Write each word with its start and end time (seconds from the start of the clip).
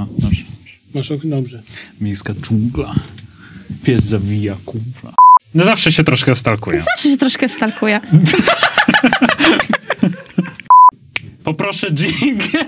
A, 0.00 0.06
dobrze. 0.18 0.44
Masz 0.94 1.10
ok- 1.10 1.26
dobrze. 1.26 1.62
Miejska 2.00 2.34
dżungla. 2.34 2.94
Pies 3.84 4.04
zawija 4.04 4.56
kumpla. 4.64 5.12
No 5.54 5.64
zawsze 5.64 5.92
się 5.92 6.04
troszkę 6.04 6.34
stalkuję. 6.34 6.82
Zawsze 6.94 7.08
się 7.10 7.16
troszkę 7.16 7.48
stalkuję. 7.48 8.00
Poproszę 11.44 11.90
dżingiel. 11.90 12.64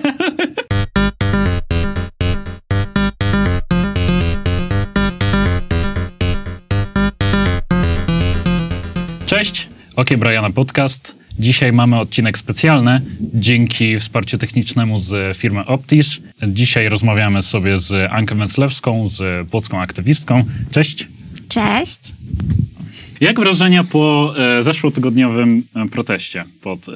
Cześć, 9.27 9.69
Okie 9.97 10.17
Briana 10.19 10.51
Podcast. 10.51 11.22
Dzisiaj 11.43 11.73
mamy 11.73 11.99
odcinek 11.99 12.39
specjalny 12.39 13.01
dzięki 13.21 13.99
wsparciu 13.99 14.39
technicznemu 14.39 14.99
z 14.99 15.37
firmy 15.37 15.67
Optish. 15.67 16.21
Dzisiaj 16.49 16.89
rozmawiamy 16.89 17.43
sobie 17.43 17.79
z 17.79 18.13
Anką 18.13 18.39
Węclewską, 18.39 19.09
z 19.09 19.49
płocką 19.51 19.81
aktywistką. 19.81 20.45
Cześć. 20.71 21.09
Cześć. 21.49 21.99
Jak 23.21 23.41
wrażenia 23.41 23.85
po 23.85 24.35
e, 24.59 24.63
zeszłotygodniowym 24.63 25.63
e, 25.77 25.89
proteście 25.89 26.45
pod 26.61 26.89
e, 26.89 26.93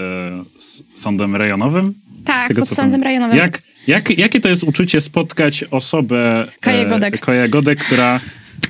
sądem 0.94 1.36
rejonowym? 1.36 1.94
Tak, 2.24 2.48
tego, 2.48 2.60
pod 2.60 2.68
sądem 2.68 2.84
pamiętam. 2.84 3.08
rejonowym. 3.08 3.36
Jak, 3.36 3.62
jak, 3.86 4.18
jakie 4.18 4.40
to 4.40 4.48
jest 4.48 4.64
uczucie 4.64 5.00
spotkać 5.00 5.64
osobę... 5.70 6.48
Kaję 6.60 7.48
Godek, 7.48 7.84
która 7.84 8.20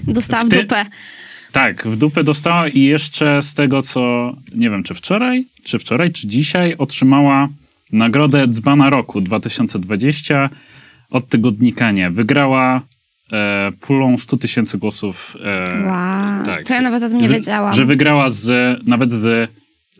Dostała 0.04 0.42
w 0.42 0.46
w 0.46 0.50
ty- 0.50 0.62
dupę. 0.62 0.84
Tak, 1.52 1.86
w 1.86 1.96
dupę 1.96 2.24
dostała 2.24 2.68
i 2.68 2.80
jeszcze 2.80 3.42
z 3.42 3.54
tego, 3.54 3.82
co 3.82 4.32
nie 4.54 4.70
wiem, 4.70 4.82
czy 4.82 4.94
wczoraj, 4.94 5.46
czy 5.64 5.78
wczoraj, 5.78 6.10
czy 6.12 6.26
dzisiaj 6.26 6.74
otrzymała 6.78 7.48
nagrodę 7.92 8.48
Dzbana 8.48 8.90
Roku 8.90 9.20
2020 9.20 10.50
od 11.10 11.28
tygodnika 11.28 11.90
Nie. 11.90 12.10
Wygrała 12.10 12.82
e, 13.32 13.72
pulą 13.80 14.18
100 14.18 14.36
tysięcy 14.36 14.78
głosów. 14.78 15.36
E, 15.44 15.84
Wow, 15.86 16.64
to 16.66 16.74
ja 16.74 16.82
nawet 16.82 17.02
o 17.02 17.08
tym 17.08 17.18
nie 17.18 17.28
wiedziałam. 17.28 17.74
Że 17.74 17.84
wygrała 17.84 18.30
z, 18.30 18.78
nawet 18.86 19.10
z 19.12 19.50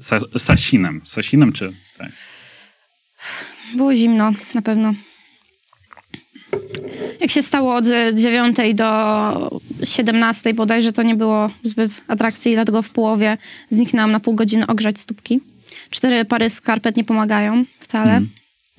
Sa, 0.01 0.19
Sasinem. 0.39 1.01
Sasinem 1.05 1.53
czy... 1.53 1.73
Tak. 1.99 2.13
Było 3.75 3.95
zimno, 3.95 4.33
na 4.55 4.63
pewno. 4.63 4.95
Jak 7.21 7.31
się 7.31 7.43
stało 7.43 7.75
od 7.75 7.87
e, 7.87 8.15
9 8.15 8.57
do 8.75 9.61
17 9.85 10.55
bodajże, 10.55 10.93
to 10.93 11.03
nie 11.03 11.15
było 11.15 11.51
zbyt 11.63 11.91
atrakcji, 12.09 12.53
dlatego 12.53 12.83
w 12.83 12.91
połowie 12.91 13.39
zniknęłam 13.71 14.13
na 14.13 14.21
pół 14.21 14.35
godziny 14.35 14.67
ogrzać 14.67 15.01
stópki. 15.01 15.41
Cztery 15.91 16.25
pary 16.25 16.51
skarpet 16.51 16.97
nie 16.97 17.05
pomagają 17.05 17.65
wcale. 17.81 18.21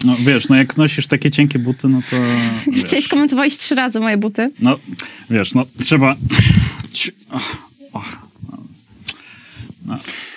No 0.04 0.16
wiesz, 0.20 0.50
no 0.50 0.56
jak 0.56 0.78
nosisz 0.78 1.08
takie 1.08 1.32
cienkie 1.32 1.60
buty, 1.60 1.88
no 1.88 2.02
to... 2.10 2.16
Dzisiaj 2.74 3.00
Wiesz, 3.00 3.06
skomentowałeś 3.06 3.58
trzy 3.58 3.76
razy 3.76 4.00
moje 4.00 4.18
buty. 4.18 4.52
no, 4.60 4.80
wiesz, 5.30 5.54
no 5.56 5.66
trzeba... 5.80 6.16
Och, 7.32 7.58
och. 7.94 8.28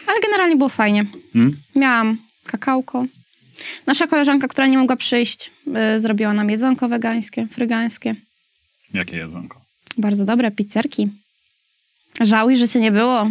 Ale 0.06 0.20
generalnie 0.22 0.56
było 0.56 0.69
fajnie. 0.69 1.06
Hmm? 1.32 1.56
Miałam 1.77 2.19
kakałko. 2.44 3.04
Nasza 3.86 4.06
koleżanka, 4.06 4.48
która 4.48 4.66
nie 4.66 4.78
mogła 4.78 4.97
przyjść, 4.97 5.50
y, 5.97 6.00
zrobiła 6.00 6.33
nam 6.33 6.50
jedzonko 6.50 6.89
wegańskie, 6.89 7.47
frygańskie. 7.50 8.14
Jakie 8.94 9.16
jedzonko? 9.16 9.61
Bardzo 9.98 10.25
dobre, 10.25 10.50
pizzerki. 10.50 11.08
Żałuj, 12.20 12.56
że 12.56 12.69
cię 12.69 12.81
nie 12.81 12.92
było. 12.92 13.31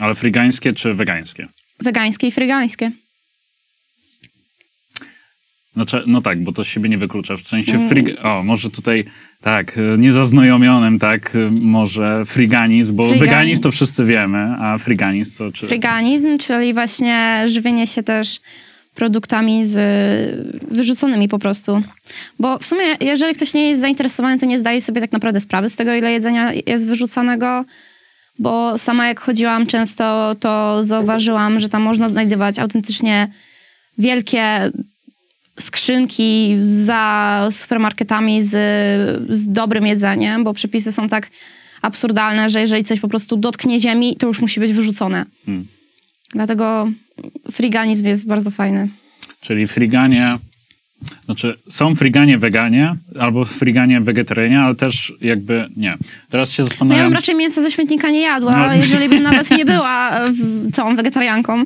Ale 0.00 0.14
frygańskie 0.14 0.72
czy 0.72 0.94
wegańskie? 0.94 1.48
Wegańskie 1.80 2.26
i 2.26 2.32
frygańskie. 2.32 2.90
Znaczy, 5.74 6.02
no 6.06 6.20
tak, 6.20 6.42
bo 6.44 6.52
to 6.52 6.64
siebie 6.64 6.88
nie 6.88 6.98
wyklucza. 6.98 7.36
W 7.36 7.40
sensie 7.40 7.72
Mm. 7.72 7.88
frig... 7.88 8.24
O, 8.24 8.42
może 8.42 8.70
tutaj, 8.70 9.04
tak, 9.40 9.78
niezaznajomionym, 9.98 10.98
tak, 10.98 11.32
może 11.50 12.24
friganizm, 12.26 12.96
bo 12.96 13.02
Friganizm. 13.02 13.26
weganizm 13.30 13.62
to 13.62 13.70
wszyscy 13.70 14.04
wiemy, 14.04 14.54
a 14.58 14.78
friganizm 14.78 15.38
to 15.38 15.52
czy... 15.52 15.66
Fryganizm, 15.66 16.38
czyli 16.38 16.74
właśnie 16.74 17.44
żywienie 17.46 17.86
się 17.86 18.02
też 18.02 18.40
produktami 18.94 19.66
z 19.66 19.76
wyrzuconymi 20.70 21.28
po 21.28 21.38
prostu. 21.38 21.82
Bo 22.38 22.58
w 22.58 22.66
sumie, 22.66 22.84
jeżeli 23.00 23.34
ktoś 23.34 23.54
nie 23.54 23.70
jest 23.70 23.80
zainteresowany, 23.80 24.38
to 24.38 24.46
nie 24.46 24.58
zdaje 24.58 24.80
sobie 24.80 25.00
tak 25.00 25.12
naprawdę 25.12 25.40
sprawy 25.40 25.68
z 25.68 25.76
tego, 25.76 25.94
ile 25.94 26.12
jedzenia 26.12 26.52
jest 26.66 26.86
wyrzucanego. 26.86 27.64
Bo 28.38 28.78
sama 28.78 29.06
jak 29.06 29.20
chodziłam 29.20 29.66
często, 29.66 30.34
to 30.40 30.84
zauważyłam, 30.84 31.60
że 31.60 31.68
tam 31.68 31.82
można 31.82 32.08
znajdować 32.08 32.58
autentycznie 32.58 33.28
wielkie 33.98 34.70
skrzynki 35.58 36.56
za 36.70 37.48
supermarketami 37.50 38.42
z, 38.42 38.50
z 39.30 39.52
dobrym 39.52 39.86
jedzeniem, 39.86 40.44
bo 40.44 40.52
przepisy 40.52 40.92
są 40.92 41.08
tak 41.08 41.28
absurdalne, 41.82 42.50
że 42.50 42.60
jeżeli 42.60 42.84
coś 42.84 43.00
po 43.00 43.08
prostu 43.08 43.36
dotknie 43.36 43.80
ziemi, 43.80 44.16
to 44.16 44.26
już 44.26 44.40
musi 44.40 44.60
być 44.60 44.72
wyrzucone. 44.72 45.26
Hmm. 45.46 45.66
Dlatego 46.32 46.88
friganizm 47.52 48.06
jest 48.06 48.26
bardzo 48.26 48.50
fajny. 48.50 48.88
Czyli 49.40 49.66
friganie, 49.66 50.38
znaczy 51.24 51.54
są 51.68 51.94
friganie 51.94 52.38
weganie, 52.38 52.94
albo 53.20 53.44
friganie 53.44 54.00
wegetarianie, 54.00 54.60
ale 54.60 54.74
też 54.74 55.12
jakby, 55.20 55.68
nie. 55.76 55.96
Teraz 56.30 56.52
się 56.52 56.62
No 56.62 56.66
ja 56.66 56.68
zastanawiam... 56.70 57.04
bym 57.06 57.14
raczej 57.14 57.34
mięsa 57.34 57.62
ze 57.62 57.70
śmietnika 57.70 58.10
nie 58.10 58.20
jadła, 58.20 58.52
No. 58.66 58.74
jeżeli 58.74 59.08
bym 59.08 59.22
nawet 59.22 59.50
nie 59.50 59.64
była 59.74 60.20
w, 60.28 60.70
całą 60.72 60.96
wegetarianką. 60.96 61.64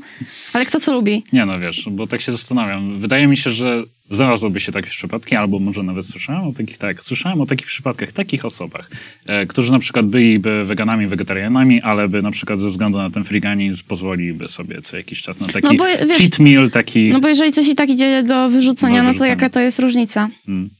Ale 0.52 0.66
kto 0.66 0.80
co 0.80 0.92
lubi? 0.92 1.22
Nie 1.32 1.46
no, 1.46 1.60
wiesz, 1.60 1.88
bo 1.90 2.06
tak 2.06 2.20
się 2.20 2.32
zastanawiam. 2.32 3.00
Wydaje 3.00 3.26
mi 3.26 3.36
się, 3.36 3.50
że 3.50 3.82
znalazłoby 4.10 4.60
się 4.60 4.72
takie 4.72 4.90
przypadki, 4.90 5.36
albo 5.36 5.58
może 5.58 5.82
nawet 5.82 6.06
słyszałem 6.06 6.48
o 6.48 6.52
takich, 6.52 6.78
tak, 6.78 7.04
słyszałem 7.04 7.40
o 7.40 7.46
takich 7.46 7.66
przypadkach, 7.66 8.12
takich 8.12 8.44
osobach, 8.44 8.90
e, 9.26 9.46
którzy 9.46 9.72
na 9.72 9.78
przykład 9.78 10.06
byliby 10.06 10.64
weganami, 10.64 11.06
wegetarianami, 11.06 11.82
ale 11.82 12.08
by 12.08 12.22
na 12.22 12.30
przykład 12.30 12.58
ze 12.58 12.70
względu 12.70 12.98
na 12.98 13.10
ten 13.10 13.24
friganizm 13.24 13.84
pozwoliliby 13.88 14.48
sobie 14.48 14.82
co 14.82 14.96
jakiś 14.96 15.22
czas 15.22 15.40
na 15.40 15.46
taki 15.46 15.68
No 15.68 15.74
bo, 15.74 15.84
wiesz, 15.84 16.18
cheat 16.18 16.38
meal, 16.38 16.70
taki... 16.70 17.08
No 17.08 17.20
bo 17.20 17.28
jeżeli 17.28 17.52
coś 17.52 17.68
i 17.68 17.74
tak 17.74 17.90
idzie 17.90 18.22
do 18.22 18.48
wyrzucenia, 18.48 18.96
Do 18.96 19.02
no 19.02 19.08
to 19.08 19.12
wyrzucenia. 19.12 19.30
jaka 19.30 19.50
to 19.50 19.60
jest 19.60 19.78
różnica? 19.78 20.28
Mm. 20.48 20.70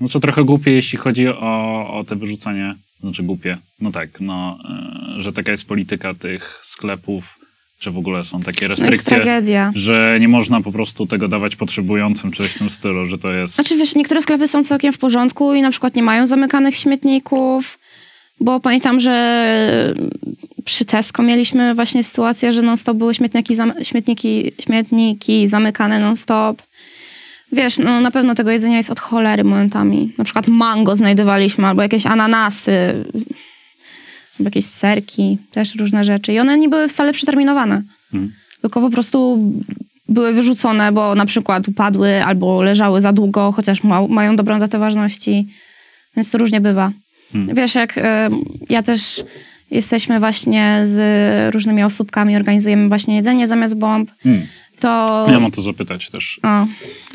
No 0.00 0.08
co 0.08 0.20
trochę 0.20 0.44
głupie, 0.44 0.70
jeśli 0.70 0.98
chodzi 0.98 1.28
o, 1.28 1.90
o 1.98 2.04
te 2.04 2.16
wyrzucanie, 2.16 2.74
znaczy 3.00 3.22
głupie, 3.22 3.58
no 3.80 3.92
tak, 3.92 4.20
no, 4.20 4.58
e, 5.18 5.22
że 5.22 5.32
taka 5.32 5.52
jest 5.52 5.64
polityka 5.64 6.14
tych 6.14 6.60
sklepów, 6.64 7.37
czy 7.78 7.90
w 7.90 7.98
ogóle 7.98 8.24
są 8.24 8.40
takie 8.40 8.68
restrykcje, 8.68 9.42
że 9.74 10.18
nie 10.20 10.28
można 10.28 10.60
po 10.60 10.72
prostu 10.72 11.06
tego 11.06 11.28
dawać 11.28 11.56
potrzebującym, 11.56 12.32
czy 12.32 12.42
coś 12.42 12.52
w 12.52 12.58
tym 12.58 12.70
stylu, 12.70 13.06
że 13.06 13.18
to 13.18 13.32
jest... 13.32 13.54
Znaczy 13.54 13.76
wiesz, 13.76 13.94
niektóre 13.94 14.22
sklepy 14.22 14.48
są 14.48 14.64
całkiem 14.64 14.92
w 14.92 14.98
porządku 14.98 15.54
i 15.54 15.62
na 15.62 15.70
przykład 15.70 15.94
nie 15.94 16.02
mają 16.02 16.26
zamykanych 16.26 16.76
śmietników, 16.76 17.78
bo 18.40 18.60
pamiętam, 18.60 19.00
że 19.00 19.94
przy 20.64 20.84
Tesco 20.84 21.22
mieliśmy 21.22 21.74
właśnie 21.74 22.04
sytuację, 22.04 22.52
że 22.52 22.62
non-stop 22.62 22.96
były 22.96 23.14
śmietniki, 23.14 23.54
śmietniki, 23.82 24.52
śmietniki 24.64 25.48
zamykane 25.48 26.00
non-stop. 26.00 26.62
Wiesz, 27.52 27.78
no 27.78 28.00
na 28.00 28.10
pewno 28.10 28.34
tego 28.34 28.50
jedzenia 28.50 28.76
jest 28.76 28.90
od 28.90 29.00
cholery 29.00 29.44
momentami. 29.44 30.12
Na 30.18 30.24
przykład 30.24 30.48
mango 30.48 30.96
znajdowaliśmy, 30.96 31.66
albo 31.66 31.82
jakieś 31.82 32.06
ananasy, 32.06 33.04
jakieś 34.44 34.64
serki, 34.66 35.38
też 35.52 35.74
różne 35.74 36.04
rzeczy. 36.04 36.32
I 36.32 36.38
one 36.38 36.58
nie 36.58 36.68
były 36.68 36.88
wcale 36.88 37.12
przeterminowane 37.12 37.82
Mhm. 38.14 38.32
tylko 38.60 38.80
po 38.80 38.90
prostu 38.90 39.38
były 40.08 40.32
wyrzucone, 40.32 40.92
bo 40.92 41.14
na 41.14 41.26
przykład 41.26 41.68
upadły 41.68 42.24
albo 42.24 42.62
leżały 42.62 43.00
za 43.00 43.12
długo, 43.12 43.52
chociaż 43.52 43.84
ma, 43.84 44.06
mają 44.08 44.36
dobrą 44.36 44.58
datę 44.58 44.78
ważności. 44.78 45.46
Więc 46.16 46.30
to 46.30 46.38
różnie 46.38 46.60
bywa. 46.60 46.92
Hmm. 47.32 47.54
Wiesz, 47.54 47.74
jak 47.74 47.98
e, 47.98 48.28
ja 48.68 48.82
też 48.82 49.24
jesteśmy 49.70 50.20
właśnie 50.20 50.80
z 50.84 51.54
różnymi 51.54 51.82
osóbkami, 51.82 52.36
organizujemy 52.36 52.88
właśnie 52.88 53.16
jedzenie 53.16 53.46
zamiast 53.48 53.78
bomb, 53.78 54.10
Hmm. 54.22 54.46
to... 54.80 55.26
Ja 55.30 55.40
mam 55.40 55.50
to 55.50 55.62
zapytać 55.62 56.10
też. 56.10 56.40
O, 56.42 56.66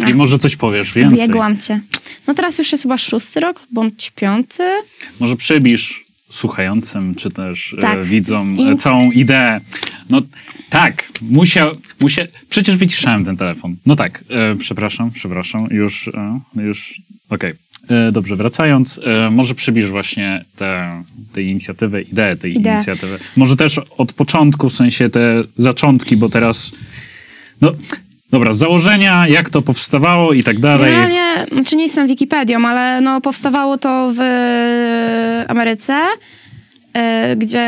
I 0.10 0.14
może 0.14 0.38
coś 0.38 0.56
powiesz 0.56 0.94
więcej. 0.94 1.20
biegłam 1.20 1.58
cię. 1.58 1.80
No 2.28 2.34
teraz 2.34 2.58
już 2.58 2.72
jest 2.72 2.84
chyba 2.84 2.98
szósty 2.98 3.40
rok, 3.40 3.62
bądź 3.72 4.12
piąty. 4.16 4.64
Może 5.20 5.36
przybliż 5.36 6.03
słuchającym, 6.38 7.16
czy 7.16 7.30
też 7.32 7.76
Tak. 7.82 8.00
e, 8.00 8.04
widzom 8.06 8.58
I- 8.58 8.64
e, 8.70 8.76
całą 8.76 9.12
ideę. 9.12 9.62
No 10.10 10.22
tak, 10.70 11.08
musiał, 11.22 11.76
musiał, 12.02 12.26
przecież 12.50 12.76
wyciszałem 12.78 13.26
ten 13.26 13.38
telefon. 13.38 13.76
No 13.86 13.96
tak, 13.96 14.24
e, 14.30 14.56
przepraszam, 14.56 15.12
przepraszam, 15.12 15.68
już, 15.72 16.08
e, 16.08 16.40
już, 16.56 17.02
okej. 17.30 17.54
E, 17.90 18.12
Dobrze, 18.12 18.36
wracając, 18.36 19.00
e, 19.04 19.30
może 19.32 19.56
przybliż 19.56 19.90
właśnie 19.90 20.46
tę 20.56 21.04
tę 21.34 21.42
inicjatywę, 21.42 22.02
ideę 22.02 22.38
tej 22.38 22.58
Ideę. 22.58 22.74
inicjatywy. 22.74 23.20
Może 23.36 23.56
też 23.56 23.78
od 23.98 24.14
początku, 24.14 24.70
w 24.70 24.74
sensie 24.74 25.10
te 25.10 25.44
zaczątki, 25.58 26.18
bo 26.18 26.30
teraz, 26.30 26.72
no 27.62 27.72
dobra, 28.34 28.54
założenia, 28.54 29.28
jak 29.28 29.50
to 29.50 29.62
powstawało 29.62 30.34
i 30.34 30.44
tak 30.44 30.60
dalej. 30.60 30.92
Generalnie, 30.92 31.46
znaczy 31.52 31.76
nie 31.76 31.84
jestem 31.84 32.08
Wikipedią, 32.08 32.68
ale 32.68 33.02
no 33.02 33.22
powstawało 33.22 33.78
to 33.78 34.12
w 34.16 34.20
Ameryce, 35.48 36.00
e, 36.94 37.36
gdzie 37.36 37.68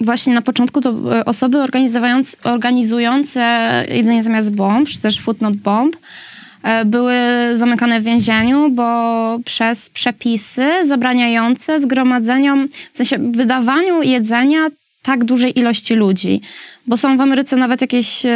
właśnie 0.00 0.34
na 0.34 0.42
początku 0.42 0.80
to 0.80 0.90
e, 0.90 1.24
osoby 1.24 1.58
organizujące, 1.58 2.36
organizujące 2.44 3.40
jedzenie 3.88 4.22
zamiast 4.22 4.54
bomb, 4.54 4.88
czy 4.88 5.00
też 5.00 5.20
food 5.20 5.40
not 5.40 5.56
bomb, 5.56 5.96
e, 6.62 6.84
były 6.84 7.14
zamykane 7.54 8.00
w 8.00 8.04
więzieniu, 8.04 8.70
bo 8.70 9.38
przez 9.44 9.90
przepisy 9.90 10.86
zabraniające 10.86 11.80
zgromadzeniom, 11.80 12.68
w 12.92 12.96
sensie 12.96 13.18
wydawaniu 13.18 14.02
jedzenia 14.02 14.68
tak 15.02 15.24
dużej 15.24 15.58
ilości 15.58 15.94
ludzi. 15.94 16.40
Bo 16.86 16.96
są 16.96 17.16
w 17.16 17.20
Ameryce 17.20 17.56
nawet 17.56 17.80
jakieś 17.80 18.26
e, 18.26 18.28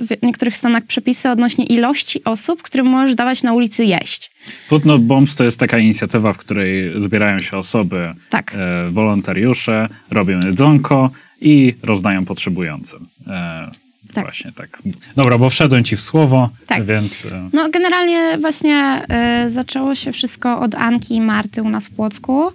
w 0.00 0.22
niektórych 0.22 0.56
stanach 0.56 0.84
przepisy 0.84 1.30
odnośnie 1.30 1.64
ilości 1.64 2.24
osób, 2.24 2.62
którym 2.62 2.86
możesz 2.86 3.14
dawać 3.14 3.42
na 3.42 3.52
ulicy 3.52 3.84
jeść. 3.84 4.30
Food 4.68 4.84
Not 4.84 5.02
Bombs 5.02 5.34
to 5.34 5.44
jest 5.44 5.58
taka 5.60 5.78
inicjatywa, 5.78 6.32
w 6.32 6.38
której 6.38 7.02
zbierają 7.02 7.38
się 7.38 7.56
osoby, 7.56 8.14
Tak. 8.30 8.54
e, 8.58 8.90
wolontariusze, 8.90 9.88
robią 10.10 10.40
jedzonko 10.40 11.10
i 11.40 11.74
rozdają 11.82 12.24
potrzebującym. 12.24 13.06
E, 13.26 13.70
Tak. 14.14 14.24
Właśnie 14.24 14.52
tak. 14.52 14.82
Dobra, 15.16 15.38
bo 15.38 15.50
wszedłem 15.50 15.84
ci 15.84 15.96
w 15.96 16.00
słowo, 16.00 16.50
Tak. 16.66 16.84
więc... 16.84 17.26
E, 17.26 17.48
No 17.52 17.68
generalnie 17.70 18.38
właśnie 18.40 19.02
y, 19.46 19.50
zaczęło 19.50 19.94
się 19.94 20.12
wszystko 20.12 20.60
od 20.60 20.74
Anki 20.74 21.14
i 21.16 21.20
Marty 21.20 21.62
u 21.62 21.68
nas 21.68 21.88
w 21.88 21.90
Płocku. 21.94 22.52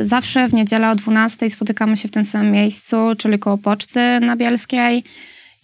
Y, 0.00 0.06
zawsze 0.06 0.48
w 0.48 0.54
niedzielę 0.54 0.90
o 0.90 0.94
12 0.94 1.50
spotykamy 1.50 1.96
się 1.96 2.08
w 2.08 2.10
tym 2.10 2.24
samym 2.24 2.52
miejscu, 2.52 2.96
czyli 3.18 3.38
koło 3.38 3.58
Poczty 3.58 4.20
na 4.20 4.36
Bielskiej 4.36 5.04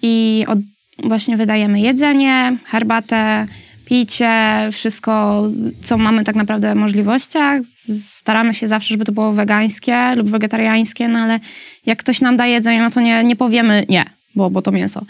i 0.02 0.44
od, 0.48 0.58
właśnie 1.04 1.36
wydajemy 1.36 1.80
jedzenie, 1.80 2.56
herbatę, 2.64 3.46
picie, 3.84 4.68
wszystko, 4.72 5.44
co 5.82 5.98
mamy 5.98 6.24
tak 6.24 6.36
naprawdę 6.36 6.72
w 6.72 6.76
możliwościach. 6.76 7.62
Staramy 8.04 8.54
się 8.54 8.68
zawsze, 8.68 8.88
żeby 8.88 9.04
to 9.04 9.12
było 9.12 9.32
wegańskie 9.32 10.14
lub 10.16 10.30
wegetariańskie, 10.30 11.08
no 11.08 11.18
ale 11.18 11.40
jak 11.86 11.98
ktoś 11.98 12.20
nam 12.20 12.36
da 12.36 12.46
jedzenie, 12.46 12.80
no 12.80 12.90
to 12.90 13.00
nie, 13.00 13.24
nie 13.24 13.36
powiemy 13.36 13.84
nie, 13.88 14.04
bo, 14.34 14.50
bo 14.50 14.62
to 14.62 14.72
mięso. 14.72 15.02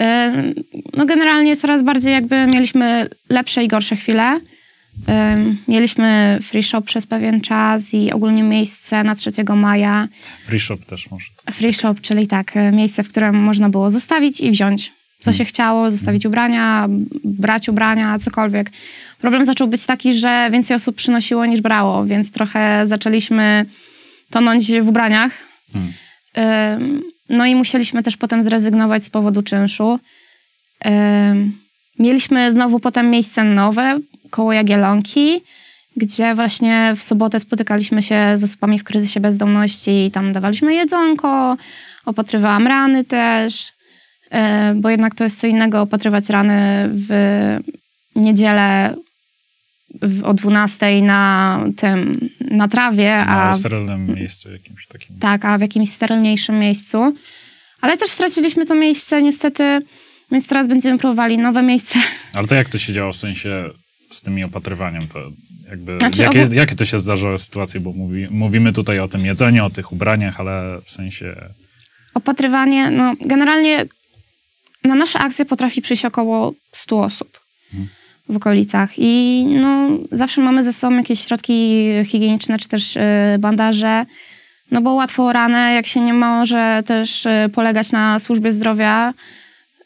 Ym, 0.00 0.54
No 0.96 1.06
generalnie 1.06 1.56
coraz 1.56 1.82
bardziej 1.82 2.12
jakby 2.12 2.46
mieliśmy 2.46 3.08
lepsze 3.28 3.64
i 3.64 3.68
gorsze 3.68 3.96
chwile. 3.96 4.40
Mieliśmy 5.68 6.38
free 6.42 6.62
shop 6.62 6.82
przez 6.82 7.06
pewien 7.06 7.40
czas 7.40 7.94
i 7.94 8.12
ogólnie 8.12 8.42
miejsce 8.42 9.04
na 9.04 9.14
3 9.14 9.30
maja. 9.56 10.08
free 10.46 10.60
shop 10.60 10.78
też 10.78 11.10
może. 11.10 11.26
Free 11.52 11.74
shop, 11.74 11.94
czyli 12.02 12.26
tak, 12.26 12.56
y, 12.56 12.72
miejsce, 12.72 13.02
w 13.02 13.08
którym 13.08 13.36
można 13.36 13.68
było 13.68 13.90
zostawić 13.90 14.40
i 14.40 14.50
wziąć 14.50 14.92
co 15.24 15.32
się 15.32 15.44
chciało, 15.44 15.90
zostawić 15.90 16.26
ubrania, 16.26 16.86
brać 17.24 17.68
ubrania, 17.68 18.18
cokolwiek. 18.18 18.70
Problem 19.18 19.46
zaczął 19.46 19.68
być 19.68 19.86
taki, 19.86 20.14
że 20.14 20.48
więcej 20.52 20.76
osób 20.76 20.96
przynosiło 20.96 21.46
niż 21.46 21.60
brało, 21.60 22.04
więc 22.04 22.32
trochę 22.32 22.86
zaczęliśmy 22.86 23.66
tonąć 24.30 24.72
w 24.72 24.88
ubraniach. 24.88 25.32
Hmm. 25.72 25.92
No 27.28 27.46
i 27.46 27.54
musieliśmy 27.54 28.02
też 28.02 28.16
potem 28.16 28.42
zrezygnować 28.42 29.04
z 29.04 29.10
powodu 29.10 29.42
czynszu. 29.42 30.00
Mieliśmy 31.98 32.52
znowu 32.52 32.80
potem 32.80 33.10
miejsce 33.10 33.44
nowe 33.44 34.00
koło 34.34 34.52
Jagielonki, 34.52 35.40
gdzie 35.96 36.34
właśnie 36.34 36.94
w 36.96 37.02
sobotę 37.02 37.40
spotykaliśmy 37.40 38.02
się 38.02 38.32
z 38.38 38.44
osobami 38.44 38.78
w 38.78 38.84
kryzysie 38.84 39.20
bezdomności 39.20 39.90
i 40.06 40.10
tam 40.10 40.32
dawaliśmy 40.32 40.74
jedzonko, 40.74 41.56
opatrywałam 42.06 42.66
rany 42.66 43.04
też, 43.04 43.68
y, 43.68 44.30
bo 44.74 44.90
jednak 44.90 45.14
to 45.14 45.24
jest 45.24 45.40
co 45.40 45.46
innego 45.46 45.80
opatrywać 45.82 46.28
rany 46.28 46.88
w 46.92 47.08
niedzielę 48.16 48.94
w- 50.02 50.24
o 50.24 50.34
12 50.34 51.02
na 51.02 51.60
tym, 51.76 52.28
na 52.40 52.68
trawie, 52.68 53.16
a 53.18 53.54
sterylnym 53.54 54.06
miejscu 54.14 54.52
jakimś 54.52 54.86
takim. 54.86 55.18
tak, 55.18 55.44
a 55.44 55.58
w 55.58 55.60
jakimś 55.60 55.90
sterylniejszym 55.90 56.58
miejscu. 56.58 57.14
Ale 57.80 57.96
też 57.98 58.10
straciliśmy 58.10 58.66
to 58.66 58.74
miejsce 58.74 59.22
niestety, 59.22 59.78
więc 60.32 60.46
teraz 60.46 60.68
będziemy 60.68 60.98
próbowali 60.98 61.38
nowe 61.38 61.62
miejsce. 61.62 61.98
Ale 62.34 62.46
to 62.46 62.54
jak 62.54 62.68
to 62.68 62.78
się 62.78 62.92
działo 62.92 63.12
w 63.12 63.16
sensie 63.16 63.70
z 64.14 64.22
tymi 64.22 64.44
opatrywaniem? 64.44 65.08
To 65.08 65.18
jakby, 65.70 65.98
Znaczy, 65.98 66.22
jakie, 66.22 66.48
jakie 66.52 66.74
to 66.74 66.84
się 66.84 66.98
zdarzały 66.98 67.38
sytuacje? 67.38 67.80
Bo 67.80 67.92
mówi, 67.92 68.26
mówimy 68.30 68.72
tutaj 68.72 68.98
o 69.00 69.08
tym 69.08 69.26
jedzeniu, 69.26 69.64
o 69.64 69.70
tych 69.70 69.92
ubraniach, 69.92 70.40
ale 70.40 70.80
w 70.84 70.90
sensie... 70.90 71.36
Opatrywanie, 72.14 72.90
no 72.90 73.14
generalnie 73.20 73.84
na 74.84 74.94
nasze 74.94 75.18
akcje 75.18 75.44
potrafi 75.44 75.82
przyjść 75.82 76.04
około 76.04 76.52
100 76.72 77.02
osób 77.02 77.40
w 78.28 78.36
okolicach 78.36 78.90
i 78.98 79.44
no 79.48 79.88
zawsze 80.12 80.40
mamy 80.40 80.64
ze 80.64 80.72
sobą 80.72 80.96
jakieś 80.96 81.20
środki 81.20 81.88
higieniczne 82.04 82.58
czy 82.58 82.68
też 82.68 82.96
y, 82.96 83.00
bandaże, 83.38 84.06
no 84.70 84.80
bo 84.80 84.94
łatwo 84.94 85.32
ranę, 85.32 85.74
jak 85.74 85.86
się 85.86 86.00
nie 86.00 86.14
może 86.14 86.82
też 86.86 87.26
y, 87.26 87.50
polegać 87.54 87.92
na 87.92 88.18
służbie 88.18 88.52
zdrowia, 88.52 89.14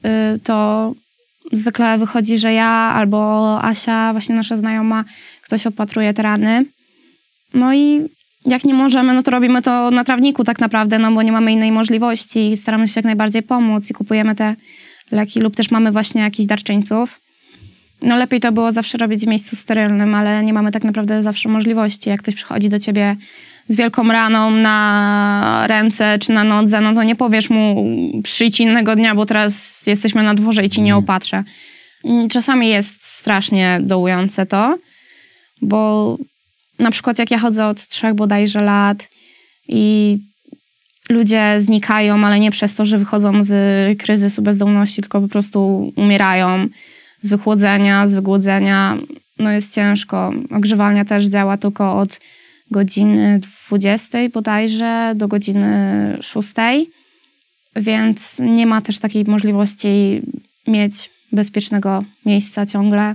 y, 0.05 0.39
to 0.39 0.93
zwykle 1.53 1.99
wychodzi, 1.99 2.39
że 2.39 2.53
ja 2.53 2.69
albo 2.69 3.63
Asia, 3.65 4.13
właśnie 4.13 4.35
nasza 4.35 4.57
znajoma, 4.57 5.05
ktoś 5.43 5.67
opatruje 5.67 6.15
te 6.15 6.23
rany. 6.23 6.65
No 7.55 7.75
i 7.75 8.09
jak 8.47 8.65
nie 8.65 8.75
możemy, 8.75 9.15
no 9.15 9.23
to 9.23 9.31
robimy 9.31 9.63
to 9.63 9.91
na 9.91 10.05
trawniku 10.05 10.45
tak 10.45 10.59
naprawdę, 10.59 10.99
no 10.99 11.13
bo 11.13 11.23
nie 11.23 11.33
mamy 11.33 11.53
innej 11.53 11.73
możliwości 11.73 12.53
i 12.53 12.57
staramy 12.57 12.89
się 12.89 12.93
jak 12.97 13.05
najbardziej 13.05 13.43
pomóc 13.43 13.91
i 13.91 13.95
kupujemy 13.95 14.35
te 14.35 14.57
leki 15.11 15.41
lub 15.41 15.57
też 15.57 15.71
mamy 15.71 15.93
właśnie 15.93 16.21
jakichś 16.21 16.47
darczyńców. 16.47 17.21
No 18.03 18.17
lepiej 18.17 18.41
to 18.41 18.53
było 18.53 18.73
zawsze 18.73 18.99
robić 18.99 19.25
w 19.25 19.29
miejscu 19.29 19.57
sterylnym, 19.57 20.15
ale 20.15 20.43
nie 20.43 20.53
mamy 20.53 20.73
tak 20.73 20.85
naprawdę 20.85 21.23
zawsze 21.23 21.49
możliwości. 21.49 22.11
Jak 22.11 22.23
ktoś 22.23 22.35
przychodzi 22.35 22.69
do 22.69 22.81
ciebie 22.81 23.17
z 23.69 23.77
wielką 23.77 24.09
raną 24.09 24.51
na 24.51 25.65
ręce 25.67 26.19
czy 26.19 26.33
na 26.33 26.45
nodze, 26.45 26.81
no 26.81 26.95
to 26.95 27.03
nie 27.03 27.17
powiesz 27.17 27.51
mu 27.51 27.87
przyjdź 28.23 28.61
innego 28.61 28.97
dnia, 28.97 29.15
bo 29.15 29.27
teraz 29.27 29.87
jesteśmy 29.87 30.23
na 30.23 30.35
dworze 30.35 30.65
i 30.65 30.71
ci 30.71 30.83
nie 30.83 30.97
opatrzę. 30.97 31.45
I 32.05 32.29
Czasami 32.29 32.69
jest 32.69 33.05
strasznie 33.05 33.81
dołujące 33.83 34.47
to, 34.47 34.79
bo 35.63 36.17
na 36.79 36.91
przykład 36.91 37.19
jak 37.19 37.31
ja 37.31 37.39
chodzę 37.39 37.67
od 37.67 37.89
trzech 37.89 38.15
bodajże 38.15 38.63
lat 38.63 39.09
i 39.69 40.19
ludzie 41.11 41.57
znikają, 41.61 42.27
ale 42.27 42.41
nie 42.41 42.51
przez 42.51 42.75
to, 42.75 42.85
że 42.85 42.99
wychodzą 42.99 43.43
z 43.43 43.99
kryzysu 43.99 44.43
bezdomności, 44.43 45.03
tylko 45.03 45.21
po 45.21 45.29
prostu 45.29 45.93
umierają 45.97 46.69
z 47.23 47.29
wychłodzenia, 47.29 48.07
z 48.07 48.15
wygłodzenia. 48.15 48.97
No 49.39 49.51
jest 49.51 49.75
ciężko. 49.75 50.33
Ogrzewalnia 50.51 51.05
też 51.05 51.25
działa 51.25 51.57
tylko 51.57 51.99
od 51.99 52.21
godziny 52.71 53.41
20 53.69 54.19
bodajże 54.33 55.13
do 55.17 55.29
godziny 55.29 56.19
6, 56.21 56.49
więc 57.77 58.39
nie 58.39 58.67
ma 58.67 58.81
też 58.81 58.99
takiej 58.99 59.25
możliwości 59.25 60.23
mieć 60.67 61.11
bezpiecznego 61.33 62.05
miejsca 62.27 62.67
ciągle. 62.67 63.15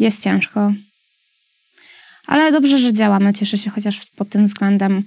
Jest 0.00 0.22
ciężko. 0.22 0.72
Ale 2.26 2.52
dobrze, 2.52 2.78
że 2.78 2.92
działamy. 2.92 3.34
Cieszę 3.34 3.58
się 3.58 3.70
chociaż 3.70 4.06
pod 4.16 4.28
tym 4.28 4.44
względem. 4.46 5.02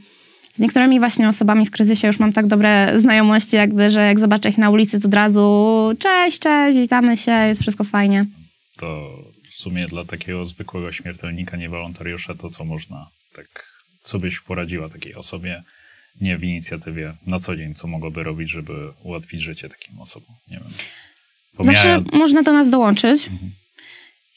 Z 0.53 0.59
niektórymi 0.59 0.99
właśnie 0.99 1.29
osobami 1.29 1.65
w 1.65 1.71
kryzysie 1.71 2.07
już 2.07 2.19
mam 2.19 2.33
tak 2.33 2.47
dobre 2.47 2.99
znajomości, 2.99 3.55
jakby, 3.55 3.89
że 3.89 4.01
jak 4.01 4.19
zobaczę 4.19 4.49
ich 4.49 4.57
na 4.57 4.69
ulicy, 4.69 4.99
to 4.99 5.07
od 5.07 5.13
razu 5.13 5.89
cześć, 5.99 6.39
cześć, 6.39 6.77
witamy 6.77 7.17
się, 7.17 7.31
jest 7.31 7.61
wszystko 7.61 7.83
fajnie. 7.83 8.25
To 8.77 9.09
w 9.49 9.53
sumie 9.53 9.87
dla 9.87 10.05
takiego 10.05 10.45
zwykłego 10.45 10.91
śmiertelnika, 10.91 11.57
nie 11.57 11.69
wolontariusza, 11.69 12.35
to 12.35 12.49
co 12.49 12.65
można, 12.65 13.09
tak, 13.37 13.65
co 14.01 14.19
byś 14.19 14.39
poradziła 14.39 14.89
takiej 14.89 15.15
osobie, 15.15 15.63
nie 16.21 16.37
w 16.37 16.43
inicjatywie 16.43 17.13
na 17.27 17.39
co 17.39 17.55
dzień, 17.55 17.73
co 17.73 17.87
mogłoby 17.87 18.23
robić, 18.23 18.51
żeby 18.51 18.73
ułatwić 19.03 19.41
życie 19.41 19.69
takim 19.69 19.99
osobom? 19.99 20.35
Nie 20.47 20.57
wiem. 20.57 20.67
Zawsze 20.69 21.57
Pomijając- 21.57 22.13
można 22.13 22.43
do 22.43 22.53
nas 22.53 22.69
dołączyć. 22.69 23.29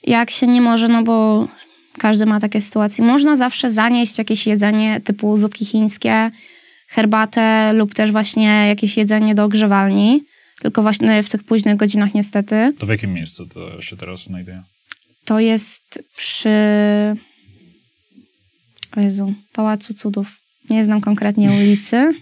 Jak 0.03 0.31
się 0.31 0.47
nie 0.47 0.61
może, 0.61 0.89
no 0.89 1.03
bo 1.03 1.49
każdy 1.99 2.27
ma 2.27 2.41
takie 2.41 2.61
sytuacje. 2.61 3.05
Można 3.05 3.37
zawsze 3.37 3.71
zanieść 3.71 4.19
jakieś 4.19 4.47
jedzenie 4.47 5.01
typu 5.01 5.39
zupki 5.39 5.65
chińskie, 5.65 6.31
herbatę 6.89 7.73
lub 7.73 7.95
też 7.95 8.13
właśnie 8.13 8.67
jakieś 8.69 8.97
jedzenie 8.97 9.35
do 9.35 9.45
ogrzewalni. 9.45 10.25
Tylko 10.63 10.83
właśnie 10.83 11.23
w 11.23 11.31
tych 11.31 11.45
późnych 11.45 11.77
godzinach 11.77 12.15
niestety. 12.15 12.73
To 12.79 12.87
w 12.87 12.89
jakim 12.89 13.13
miejscu 13.15 13.47
to 13.47 13.83
się 13.83 13.97
teraz 13.97 14.23
znajduje? 14.23 14.63
To 15.25 15.41
jest 15.41 16.03
przy... 16.17 16.51
O 18.97 19.01
Jezu, 19.01 19.35
Pałacu 19.53 19.95
Cudów. 19.95 20.37
Nie 20.71 20.85
znam 20.85 21.01
konkretnie 21.01 21.51
ulicy. 21.51 21.97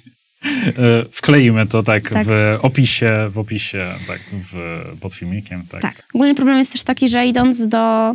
E, 0.78 1.04
Wkleimy 1.12 1.66
to 1.66 1.82
tak, 1.82 2.10
Tak. 2.10 2.26
w 2.26 2.58
opisie, 2.62 3.28
w 3.30 3.38
opisie, 3.38 3.94
tak, 4.06 4.20
w, 4.32 4.56
pod 5.00 5.14
filmikiem, 5.14 5.64
tak. 5.70 5.82
Tak. 5.82 6.02
Ogólnie 6.14 6.34
problem 6.34 6.58
jest 6.58 6.72
też 6.72 6.82
taki, 6.82 7.08
że 7.08 7.26
idąc 7.26 7.68
do 7.68 8.14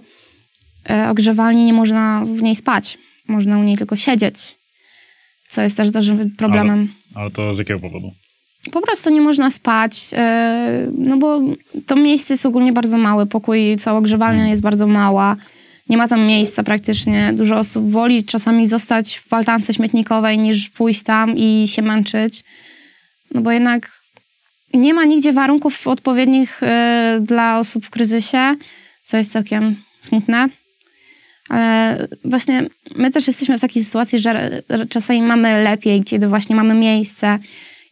e, 0.89 1.09
ogrzewalni 1.09 1.65
nie 1.65 1.73
można 1.73 2.23
w 2.25 2.41
niej 2.41 2.55
spać. 2.55 2.97
Można 3.27 3.59
u 3.59 3.63
niej 3.63 3.77
tylko 3.77 3.95
siedzieć. 3.95 4.35
Co 5.49 5.61
jest 5.61 5.77
też 5.77 5.91
dużym 5.91 6.31
problemem. 6.35 6.93
Ale 7.15 7.31
to 7.31 7.53
z 7.53 7.57
jakiego 7.57 7.79
powodu? 7.79 8.11
Po 8.71 8.81
prostu 8.81 9.09
nie 9.09 9.21
można 9.21 9.51
spać, 9.51 10.05
e, 10.13 10.87
no 10.97 11.17
bo 11.17 11.41
to 11.85 11.95
miejsce 11.95 12.33
jest 12.33 12.45
ogólnie 12.45 12.73
bardzo 12.73 12.97
małe. 12.97 13.25
Pokój, 13.25 13.77
cała 13.79 13.99
ogrzewalnia 13.99 14.47
jest 14.47 14.61
bardzo 14.61 14.87
mała. 14.87 15.35
Nie 15.89 15.97
ma 15.97 16.07
tam 16.07 16.25
miejsca 16.25 16.63
praktycznie. 16.63 17.33
Dużo 17.33 17.57
osób 17.59 17.91
woli 17.91 18.23
czasami 18.23 18.67
zostać 18.67 19.19
w 19.19 19.33
altance 19.33 19.73
śmietnikowej 19.73 20.39
niż 20.39 20.69
pójść 20.69 21.03
tam 21.03 21.37
i 21.37 21.67
się 21.67 21.81
męczyć. 21.81 22.43
No 23.31 23.41
bo 23.41 23.51
jednak 23.51 24.03
nie 24.73 24.93
ma 24.93 25.05
nigdzie 25.05 25.33
warunków 25.33 25.87
odpowiednich 25.87 26.63
e, 26.63 27.19
dla 27.21 27.59
osób 27.59 27.85
w 27.85 27.89
kryzysie. 27.89 28.55
co 29.05 29.17
jest 29.17 29.31
całkiem 29.31 29.75
smutne. 30.01 30.49
Ale 31.49 32.07
właśnie 32.25 32.65
my 32.95 33.11
też 33.11 33.27
jesteśmy 33.27 33.57
w 33.57 33.61
takiej 33.61 33.83
sytuacji, 33.83 34.19
że 34.19 34.61
czasami 34.89 35.21
mamy 35.21 35.63
lepiej, 35.63 36.03
kiedy 36.03 36.27
właśnie 36.27 36.55
mamy 36.55 36.73
miejsce 36.73 37.39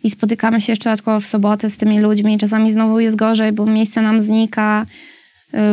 i 0.04 0.10
spotykamy 0.10 0.62
się 0.62 0.72
jeszcze 0.72 0.90
dodatkowo 0.90 1.20
w 1.20 1.28
sobotę 1.28 1.70
z 1.70 1.78
tymi 1.78 2.00
ludźmi. 2.00 2.38
Czasami 2.38 2.74
znowu 2.74 3.00
jest 3.00 3.18
gorzej, 3.18 3.52
bo 3.52 3.66
miejsce 3.66 4.02
nam 4.02 4.22
znika, 4.22 4.86
y, 4.86 5.11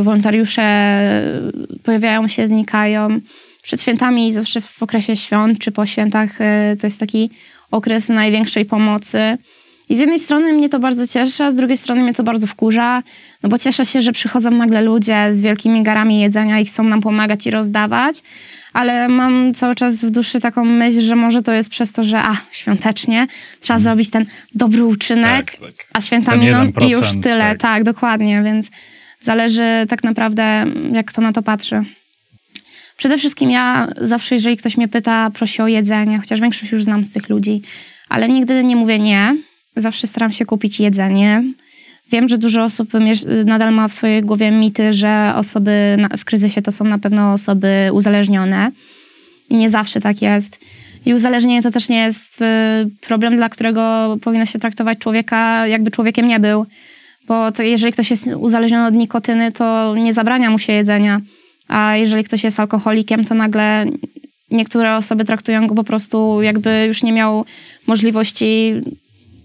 wolontariusze 0.02 0.62
pojawiają 1.82 2.28
się, 2.28 2.46
znikają. 2.46 3.20
Przed 3.62 3.82
świętami, 3.82 4.32
zawsze 4.32 4.60
w 4.60 4.82
okresie 4.82 5.16
świąt 5.16 5.58
czy 5.58 5.72
po 5.72 5.86
świętach, 5.86 6.40
y, 6.40 6.76
to 6.80 6.86
jest 6.86 7.00
taki 7.00 7.30
okres 7.70 8.08
największej 8.08 8.64
pomocy. 8.64 9.38
I 9.88 9.96
z 9.96 9.98
jednej 9.98 10.18
strony 10.18 10.52
mnie 10.52 10.68
to 10.68 10.78
bardzo 10.78 11.06
cieszy, 11.06 11.44
a 11.44 11.50
z 11.50 11.56
drugiej 11.56 11.76
strony 11.76 12.02
mnie 12.02 12.14
to 12.14 12.22
bardzo 12.22 12.46
wkurza, 12.46 13.02
no 13.42 13.48
bo 13.48 13.58
cieszę 13.58 13.84
się, 13.84 14.02
że 14.02 14.12
przychodzą 14.12 14.50
nagle 14.50 14.82
ludzie 14.82 15.26
z 15.30 15.40
wielkimi 15.40 15.82
garami 15.82 16.20
jedzenia 16.20 16.60
i 16.60 16.64
chcą 16.64 16.82
nam 16.82 17.00
pomagać 17.00 17.46
i 17.46 17.50
rozdawać, 17.50 18.22
ale 18.72 19.08
mam 19.08 19.54
cały 19.54 19.74
czas 19.74 19.96
w 19.96 20.10
duszy 20.10 20.40
taką 20.40 20.64
myśl, 20.64 21.00
że 21.00 21.16
może 21.16 21.42
to 21.42 21.52
jest 21.52 21.68
przez 21.68 21.92
to, 21.92 22.04
że 22.04 22.18
a, 22.18 22.36
świątecznie 22.50 23.26
trzeba 23.60 23.78
hmm. 23.78 23.82
zrobić 23.82 24.10
ten 24.10 24.26
dobry 24.54 24.84
uczynek, 24.84 25.50
tak, 25.50 25.60
tak. 25.60 25.86
a 25.92 26.00
święta 26.00 26.36
miną 26.36 26.72
i 26.80 26.90
już 26.90 27.12
tyle. 27.22 27.44
Tak. 27.44 27.58
tak, 27.58 27.84
dokładnie, 27.84 28.42
więc 28.42 28.70
zależy 29.20 29.86
tak 29.88 30.04
naprawdę, 30.04 30.64
jak 30.92 31.06
kto 31.06 31.22
na 31.22 31.32
to 31.32 31.42
patrzy. 31.42 31.84
Przede 32.96 33.18
wszystkim 33.18 33.50
ja 33.50 33.88
zawsze, 34.00 34.34
jeżeli 34.34 34.56
ktoś 34.56 34.76
mnie 34.76 34.88
pyta, 34.88 35.30
prosi 35.30 35.62
o 35.62 35.68
jedzenie, 35.68 36.18
chociaż 36.18 36.40
większość 36.40 36.72
już 36.72 36.84
znam 36.84 37.04
z 37.04 37.10
tych 37.10 37.28
ludzi, 37.28 37.62
ale 38.08 38.28
nigdy 38.28 38.64
nie 38.64 38.76
mówię 38.76 38.98
nie, 38.98 39.36
zawsze 39.76 40.06
staram 40.06 40.32
się 40.32 40.44
kupić 40.44 40.80
jedzenie. 40.80 41.44
Wiem, 42.12 42.28
że 42.28 42.38
dużo 42.38 42.64
osób 42.64 42.90
nadal 43.44 43.74
ma 43.74 43.88
w 43.88 43.94
swojej 43.94 44.22
głowie 44.22 44.50
mity, 44.50 44.92
że 44.92 45.32
osoby 45.36 45.96
w 46.18 46.24
kryzysie 46.24 46.62
to 46.62 46.72
są 46.72 46.84
na 46.84 46.98
pewno 46.98 47.32
osoby 47.32 47.90
uzależnione. 47.92 48.70
I 49.50 49.56
nie 49.56 49.70
zawsze 49.70 50.00
tak 50.00 50.22
jest. 50.22 50.60
I 51.06 51.14
uzależnienie 51.14 51.62
to 51.62 51.70
też 51.70 51.88
nie 51.88 51.98
jest 51.98 52.42
y, 52.42 52.44
problem, 53.00 53.36
dla 53.36 53.48
którego 53.48 54.16
powinno 54.22 54.46
się 54.46 54.58
traktować 54.58 54.98
człowieka, 54.98 55.66
jakby 55.66 55.90
człowiekiem 55.90 56.28
nie 56.28 56.40
był. 56.40 56.66
Bo 57.28 57.52
jeżeli 57.58 57.92
ktoś 57.92 58.10
jest 58.10 58.26
uzależniony 58.26 58.86
od 58.86 58.94
nikotyny, 58.94 59.52
to 59.52 59.94
nie 59.96 60.14
zabrania 60.14 60.50
mu 60.50 60.58
się 60.58 60.72
jedzenia. 60.72 61.20
A 61.68 61.96
jeżeli 61.96 62.24
ktoś 62.24 62.44
jest 62.44 62.60
alkoholikiem, 62.60 63.24
to 63.24 63.34
nagle 63.34 63.84
niektóre 64.50 64.96
osoby 64.96 65.24
traktują 65.24 65.66
go 65.66 65.74
po 65.74 65.84
prostu, 65.84 66.42
jakby 66.42 66.84
już 66.86 67.02
nie 67.02 67.12
miał 67.12 67.44
możliwości 67.86 68.74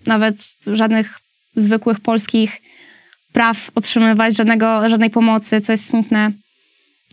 nawet 0.05 0.35
żadnych 0.67 1.19
zwykłych 1.55 1.99
polskich 1.99 2.61
praw 3.33 3.71
otrzymywać, 3.75 4.35
żadnego, 4.35 4.89
żadnej 4.89 5.09
pomocy, 5.09 5.61
co 5.61 5.71
jest 5.71 5.85
smutne. 5.85 6.31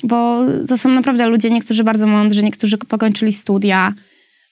Bo 0.05 0.41
to 0.69 0.79
są 0.79 0.89
naprawdę 0.89 1.27
ludzie, 1.27 1.51
niektórzy 1.51 1.85
bardzo 1.85 2.07
mądrzy, 2.07 2.43
niektórzy 2.43 2.79
pokończyli 2.79 3.33
studia, 3.33 3.95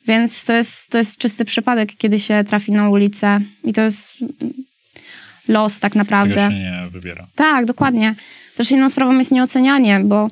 więc 0.07 0.45
to 0.45 0.53
jest, 0.53 0.89
to 0.89 0.99
jest 0.99 1.19
czysty 1.19 1.45
przypadek, 1.45 1.93
kiedy 1.99 2.19
się 2.19 2.45
trafi 2.45 2.73
na 2.73 2.91
ulicę 2.91 3.41
i 3.65 3.73
to 3.73 3.81
jest 3.81 4.13
los 5.49 5.79
tak 5.79 5.95
naprawdę. 5.95 6.35
Tego 6.35 6.51
się 6.51 6.59
nie 6.59 6.87
wybiera. 6.91 7.27
Tak, 7.35 7.65
dokładnie. 7.65 8.15
Też 8.57 8.71
inną 8.71 8.91
sprawą 8.91 9.19
jest 9.19 9.31
nieocenianie, 9.31 10.01
bo 10.05 10.31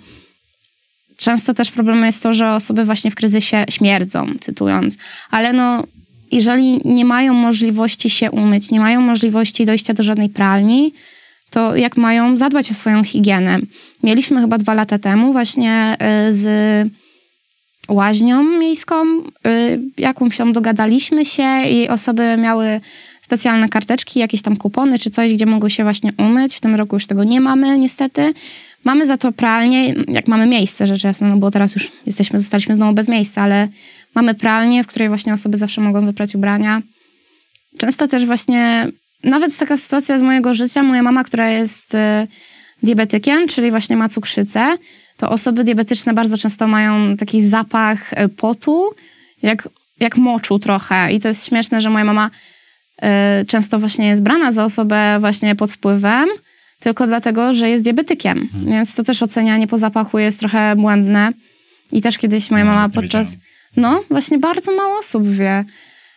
często 1.16 1.54
też 1.54 1.70
problemem 1.70 2.04
jest 2.04 2.22
to, 2.22 2.32
że 2.32 2.52
osoby 2.52 2.84
właśnie 2.84 3.10
w 3.10 3.14
kryzysie 3.14 3.64
śmierdzą, 3.70 4.26
cytując. 4.40 4.96
Ale 5.30 5.52
no, 5.52 5.84
jeżeli 6.32 6.80
nie 6.84 7.04
mają 7.04 7.34
możliwości 7.34 8.10
się 8.10 8.30
umyć, 8.30 8.70
nie 8.70 8.80
mają 8.80 9.00
możliwości 9.00 9.66
dojścia 9.66 9.94
do 9.94 10.02
żadnej 10.02 10.28
pralni, 10.28 10.92
to 11.50 11.76
jak 11.76 11.96
mają 11.96 12.36
zadbać 12.36 12.70
o 12.70 12.74
swoją 12.74 13.04
higienę? 13.04 13.58
Mieliśmy 14.02 14.40
chyba 14.40 14.58
dwa 14.58 14.74
lata 14.74 14.98
temu 14.98 15.32
właśnie 15.32 15.96
y, 16.28 16.34
z 16.34 16.46
łaźnią 17.88 18.58
miejską, 18.58 19.04
y, 19.46 19.80
jakąś 19.98 20.36
się 20.36 20.52
dogadaliśmy 20.52 21.24
się 21.24 21.64
i 21.70 21.88
osoby 21.88 22.36
miały 22.36 22.80
specjalne 23.26 23.68
karteczki, 23.68 24.20
jakieś 24.20 24.42
tam 24.42 24.56
kupony 24.56 24.98
czy 24.98 25.10
coś, 25.10 25.32
gdzie 25.32 25.46
mogły 25.46 25.70
się 25.70 25.82
właśnie 25.82 26.12
umyć. 26.18 26.56
W 26.56 26.60
tym 26.60 26.74
roku 26.74 26.96
już 26.96 27.06
tego 27.06 27.24
nie 27.24 27.40
mamy 27.40 27.78
niestety. 27.78 28.32
Mamy 28.84 29.06
za 29.06 29.16
to 29.16 29.32
pralnię, 29.32 29.94
jak 30.08 30.28
mamy 30.28 30.46
miejsce 30.46 30.86
rzecz 30.86 31.04
jasna, 31.04 31.28
no 31.28 31.36
bo 31.36 31.50
teraz 31.50 31.74
już 31.74 31.92
jesteśmy, 32.06 32.38
zostaliśmy 32.38 32.74
znowu 32.74 32.92
bez 32.92 33.08
miejsca, 33.08 33.42
ale 33.42 33.68
Mamy 34.16 34.34
pralnię, 34.34 34.84
w 34.84 34.86
której 34.86 35.08
właśnie 35.08 35.32
osoby 35.32 35.56
zawsze 35.56 35.80
mogą 35.80 36.06
wyprać 36.06 36.34
ubrania. 36.34 36.82
Często 37.78 38.08
też 38.08 38.26
właśnie, 38.26 38.88
nawet 39.24 39.58
taka 39.58 39.76
sytuacja 39.76 40.18
z 40.18 40.22
mojego 40.22 40.54
życia, 40.54 40.82
moja 40.82 41.02
mama, 41.02 41.24
która 41.24 41.50
jest 41.50 41.94
y, 41.94 41.98
diabetykiem, 42.82 43.48
czyli 43.48 43.70
właśnie 43.70 43.96
ma 43.96 44.08
cukrzycę, 44.08 44.76
to 45.16 45.30
osoby 45.30 45.64
diabetyczne 45.64 46.14
bardzo 46.14 46.38
często 46.38 46.66
mają 46.66 47.16
taki 47.16 47.42
zapach 47.42 48.12
y, 48.12 48.28
potu, 48.28 48.94
jak, 49.42 49.68
jak 50.00 50.16
moczu 50.16 50.58
trochę. 50.58 51.12
I 51.12 51.20
to 51.20 51.28
jest 51.28 51.46
śmieszne, 51.46 51.80
że 51.80 51.90
moja 51.90 52.04
mama 52.04 52.30
często 53.46 53.78
właśnie 53.78 54.06
jest 54.06 54.22
brana 54.22 54.52
za 54.52 54.64
osobę 54.64 55.16
właśnie 55.20 55.54
pod 55.54 55.72
wpływem, 55.72 56.28
tylko 56.80 57.06
dlatego, 57.06 57.54
że 57.54 57.68
jest 57.68 57.84
diabetykiem. 57.84 58.48
Hmm. 58.52 58.70
Więc 58.70 58.94
to 58.94 59.02
też 59.02 59.22
ocenianie 59.22 59.66
po 59.66 59.78
zapachu 59.78 60.18
jest 60.18 60.40
trochę 60.40 60.76
błędne. 60.76 61.32
I 61.92 62.02
też 62.02 62.18
kiedyś 62.18 62.50
moja 62.50 62.64
no, 62.64 62.70
mama 62.70 62.88
podczas... 62.88 63.36
No, 63.76 64.04
właśnie 64.10 64.38
bardzo 64.38 64.76
mało 64.76 64.98
osób 64.98 65.28
wie. 65.28 65.64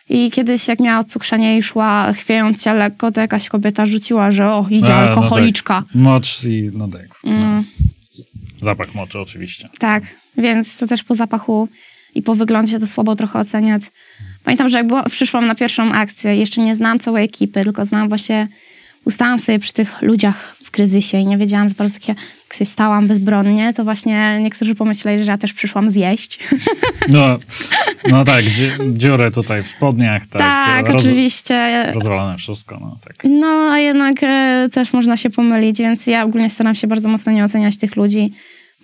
I 0.08 0.30
kiedyś, 0.30 0.68
jak 0.68 0.80
miała 0.80 1.04
cukrzenie 1.04 1.58
i 1.58 1.62
szła 1.62 2.12
chwiejąc 2.12 2.62
się 2.62 2.74
lekko, 2.74 3.10
to 3.10 3.20
jakaś 3.20 3.48
kobieta 3.48 3.86
rzuciła, 3.86 4.30
że 4.30 4.48
o, 4.48 4.66
idzie 4.70 4.94
A, 4.94 5.08
alkoholiczka. 5.08 5.74
No 5.74 5.82
tak. 5.82 5.94
Mocz 5.94 6.44
i 6.44 6.70
no 6.72 6.88
tak. 6.88 7.06
No. 7.24 7.32
Mm. 7.32 7.64
Zapach 8.62 8.94
moczy 8.94 9.18
oczywiście. 9.18 9.68
Tak, 9.78 10.02
więc 10.36 10.78
to 10.78 10.86
też 10.86 11.04
po 11.04 11.14
zapachu 11.14 11.68
i 12.14 12.22
po 12.22 12.34
wyglądzie 12.34 12.80
to 12.80 12.86
słabo 12.86 13.16
trochę 13.16 13.38
oceniać. 13.38 13.82
Pamiętam, 14.44 14.68
że 14.68 14.78
jak 14.78 14.86
było, 14.86 15.02
przyszłam 15.02 15.46
na 15.46 15.54
pierwszą 15.54 15.92
akcję, 15.92 16.36
jeszcze 16.36 16.60
nie 16.60 16.74
znałam 16.74 16.98
całej 16.98 17.24
ekipy, 17.24 17.62
tylko 17.62 17.84
znałam 17.84 18.08
właśnie, 18.08 18.48
ustałam 19.04 19.38
sobie 19.38 19.58
przy 19.58 19.72
tych 19.72 20.02
ludziach 20.02 20.56
w 20.64 20.70
kryzysie 20.70 21.18
i 21.18 21.26
nie 21.26 21.38
wiedziałam 21.38 21.68
za 21.68 21.74
bardzo 21.74 21.94
takie, 21.94 22.14
jak 22.48 22.58
się 22.58 22.64
stałam 22.64 23.06
bezbronnie, 23.06 23.74
to 23.74 23.84
właśnie 23.84 24.38
niektórzy 24.42 24.74
pomyśleli, 24.74 25.24
że 25.24 25.30
ja 25.30 25.38
też 25.38 25.52
przyszłam 25.52 25.90
zjeść. 25.90 26.38
No, 27.08 27.38
no 28.08 28.24
tak, 28.24 28.44
dzi 28.44 28.70
dziurę 28.92 29.30
tutaj 29.30 29.62
w 29.62 29.68
spodniach. 29.68 30.26
Tak, 30.26 30.40
tak 30.40 30.88
roz 30.88 31.02
oczywiście. 31.02 31.86
Rozwalone 31.92 32.36
wszystko. 32.36 32.78
No, 32.80 32.96
tak. 33.04 33.16
no 33.24 33.70
a 33.72 33.78
jednak 33.78 34.16
e, 34.22 34.68
też 34.72 34.92
można 34.92 35.16
się 35.16 35.30
pomylić, 35.30 35.78
więc 35.78 36.06
ja 36.06 36.24
ogólnie 36.24 36.50
staram 36.50 36.74
się 36.74 36.86
bardzo 36.86 37.08
mocno 37.08 37.32
nie 37.32 37.44
oceniać 37.44 37.78
tych 37.78 37.96
ludzi, 37.96 38.32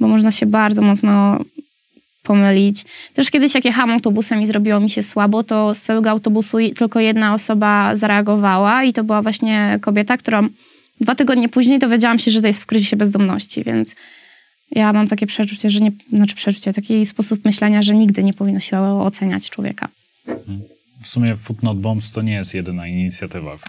bo 0.01 0.09
można 0.09 0.31
się 0.31 0.47
bardzo 0.47 0.83
mocno 0.83 1.39
pomylić. 2.27 2.85
Też 3.15 3.31
kiedyś 3.31 3.55
jak 3.55 3.65
jechałam 3.65 3.91
autobusem 3.91 4.43
i 4.43 4.47
zrobiło 4.47 4.81
mi 4.81 4.91
się 4.91 5.03
słabo, 5.03 5.43
to 5.43 5.75
z 5.75 5.81
całego 5.81 6.11
autobusu 6.11 6.59
tylko 6.77 7.01
jedna 7.01 7.35
osoba 7.35 7.97
zareagowała 7.97 8.85
i 8.85 8.93
to 8.93 9.05
była 9.05 9.23
właśnie 9.23 9.79
kobieta, 9.83 10.17
którą 10.17 10.49
Dwa 11.01 11.15
tygodnie 11.15 11.49
później 11.49 11.79
dowiedziałam 11.79 12.19
się, 12.19 12.31
że 12.31 12.41
to 12.41 12.47
jest 12.47 12.63
w 12.63 12.67
kryzysie 12.67 12.97
bezdomności, 12.97 13.65
więc 13.65 13.95
ja 14.71 14.93
mam 14.93 15.09
takie 15.09 15.27
przeczucie, 15.27 15.71
że 15.71 15.81
nie, 15.81 15.93
znaczy 16.13 16.35
przeczucie, 16.35 16.73
taki 16.73 17.07
sposób 17.07 17.45
myślenia, 17.45 17.83
że 17.83 17.95
nigdy 17.95 18.25
nie 18.25 18.35
powinno 18.35 18.61
się 18.61 18.81
oceniać 18.81 19.51
człowieka. 19.51 19.89
W 21.03 21.09
sumie 21.09 21.37
Footnote 21.37 21.81
Bombs 21.81 22.13
to 22.13 22.23
nie 22.23 22.33
jest 22.33 22.55
jedyna 22.55 22.87
inicjatywa, 22.87 23.57
w, 23.57 23.65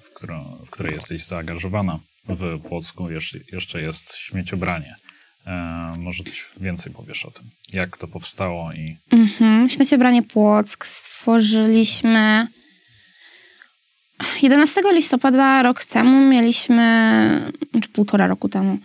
w, 0.00 0.14
którą, 0.14 0.44
w 0.66 0.70
której 0.70 0.94
jesteś 0.94 1.24
zaangażowana. 1.24 1.98
W 2.28 2.60
Płocku 2.60 3.08
jeszcze 3.52 3.82
jest 3.82 4.16
śmieciobranie. 4.16 4.94
E, 5.46 5.94
może 5.98 6.24
coś 6.24 6.46
więcej 6.60 6.92
powiesz 6.92 7.24
o 7.24 7.30
tym. 7.30 7.44
Jak 7.72 7.96
to 7.96 8.08
powstało 8.08 8.72
i... 8.72 8.96
Mhm. 9.10 9.70
Śmieciobranie 9.70 10.22
Płock 10.22 10.86
stworzyliśmy 10.86 12.46
11 14.42 14.80
listopada 14.92 15.62
rok 15.62 15.84
temu 15.84 16.30
mieliśmy, 16.30 17.52
czy 17.82 17.88
półtora 17.88 18.26
roku 18.26 18.48
temu, 18.48 18.78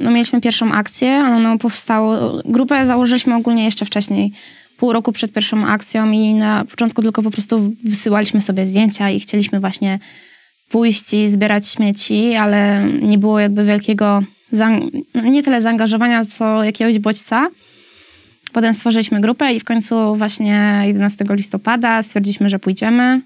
no 0.00 0.10
mieliśmy 0.10 0.40
pierwszą 0.40 0.72
akcję, 0.72 1.16
ale 1.16 1.36
ono 1.36 1.58
powstało, 1.58 2.42
grupę 2.44 2.86
założyliśmy 2.86 3.34
ogólnie 3.34 3.64
jeszcze 3.64 3.84
wcześniej, 3.84 4.32
pół 4.76 4.92
roku 4.92 5.12
przed 5.12 5.32
pierwszą 5.32 5.66
akcją 5.66 6.10
i 6.10 6.34
na 6.34 6.64
początku 6.64 7.02
tylko 7.02 7.22
po 7.22 7.30
prostu 7.30 7.74
wysyłaliśmy 7.84 8.42
sobie 8.42 8.66
zdjęcia 8.66 9.10
i 9.10 9.20
chcieliśmy 9.20 9.60
właśnie 9.60 9.98
pójść 10.68 11.14
i 11.14 11.28
zbierać 11.28 11.68
śmieci, 11.68 12.34
ale 12.34 12.84
nie 13.02 13.18
było 13.18 13.40
jakby 13.40 13.64
wielkiego, 13.64 14.22
nie 15.24 15.42
tyle 15.42 15.62
zaangażowania, 15.62 16.24
co 16.24 16.64
jakiegoś 16.64 16.98
bodźca. 16.98 17.48
Potem 18.52 18.74
stworzyliśmy 18.74 19.20
grupę 19.20 19.52
i 19.52 19.60
w 19.60 19.64
końcu 19.64 20.16
właśnie 20.16 20.82
11 20.86 21.24
listopada 21.30 22.02
stwierdziliśmy, 22.02 22.48
że 22.48 22.58
pójdziemy. 22.58 23.20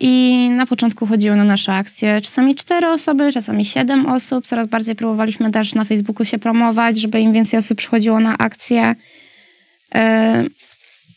I 0.00 0.48
na 0.50 0.66
początku 0.66 1.06
chodziło 1.06 1.36
na 1.36 1.44
nasze 1.44 1.72
akcje 1.72 2.20
czasami 2.20 2.54
cztery 2.54 2.88
osoby, 2.88 3.32
czasami 3.32 3.64
siedem 3.64 4.06
osób. 4.06 4.46
Coraz 4.46 4.66
bardziej 4.66 4.96
próbowaliśmy 4.96 5.50
też 5.50 5.74
na 5.74 5.84
Facebooku 5.84 6.24
się 6.24 6.38
promować, 6.38 7.00
żeby 7.00 7.20
im 7.20 7.32
więcej 7.32 7.58
osób 7.58 7.78
przychodziło 7.78 8.20
na 8.20 8.38
akcje. 8.38 8.94
E, 9.94 10.44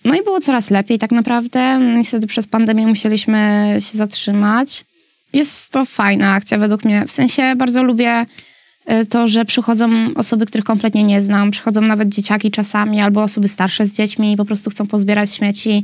no 0.06 0.16
i 0.16 0.24
było 0.24 0.40
coraz 0.40 0.70
lepiej 0.70 1.00
tak 1.00 1.12
naprawdę. 1.12 1.80
Niestety 1.80 2.28
przez 2.28 2.48
pandemię 2.48 2.88
musieliśmy 2.88 3.68
się 3.80 3.98
zatrzymać. 3.98 4.86
Jest 5.34 5.72
to 5.72 5.86
fajna 5.86 6.34
akcja 6.34 6.58
według 6.58 6.86
mnie. 6.86 7.06
W 7.08 7.12
sensie 7.12 7.56
bardzo 7.56 7.84
lubię 7.84 8.26
to, 9.10 9.28
że 9.28 9.46
przychodzą 9.46 9.90
osoby, 10.16 10.46
których 10.46 10.66
kompletnie 10.66 11.04
nie 11.04 11.22
znam, 11.22 11.52
przychodzą 11.52 11.82
nawet 11.82 12.10
dzieciaki 12.10 12.52
czasami, 12.52 13.02
albo 13.02 13.24
osoby 13.24 13.48
starsze 13.48 13.86
z 13.86 13.96
dziećmi 13.96 14.32
i 14.34 14.38
po 14.38 14.46
prostu 14.46 14.70
chcą 14.70 14.86
pozbierać 14.86 15.34
śmieci. 15.34 15.84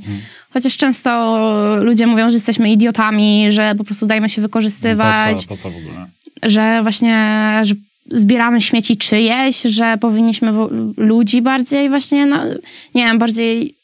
Chociaż 0.54 0.78
często 0.78 1.38
ludzie 1.82 2.08
mówią, 2.08 2.30
że 2.30 2.36
jesteśmy 2.36 2.72
idiotami, 2.72 3.46
że 3.50 3.76
po 3.78 3.84
prostu 3.84 4.06
dajmy 4.06 4.30
się 4.30 4.42
wykorzystywać, 4.42 5.34
Po 5.34 5.42
co, 5.42 5.48
po 5.48 5.58
co 5.58 5.72
w 5.72 5.78
ogóle? 5.78 6.08
że 6.44 6.80
właśnie 6.82 7.18
że 7.64 7.76
zbieramy 8.12 8.62
śmieci 8.62 8.98
czyjeś, 8.98 9.62
że 9.62 9.98
powinniśmy 9.98 10.52
ludzi 10.98 11.42
bardziej 11.42 11.90
właśnie, 11.90 12.26
no, 12.26 12.44
nie 12.96 13.06
wiem, 13.06 13.20
bardziej 13.20 13.76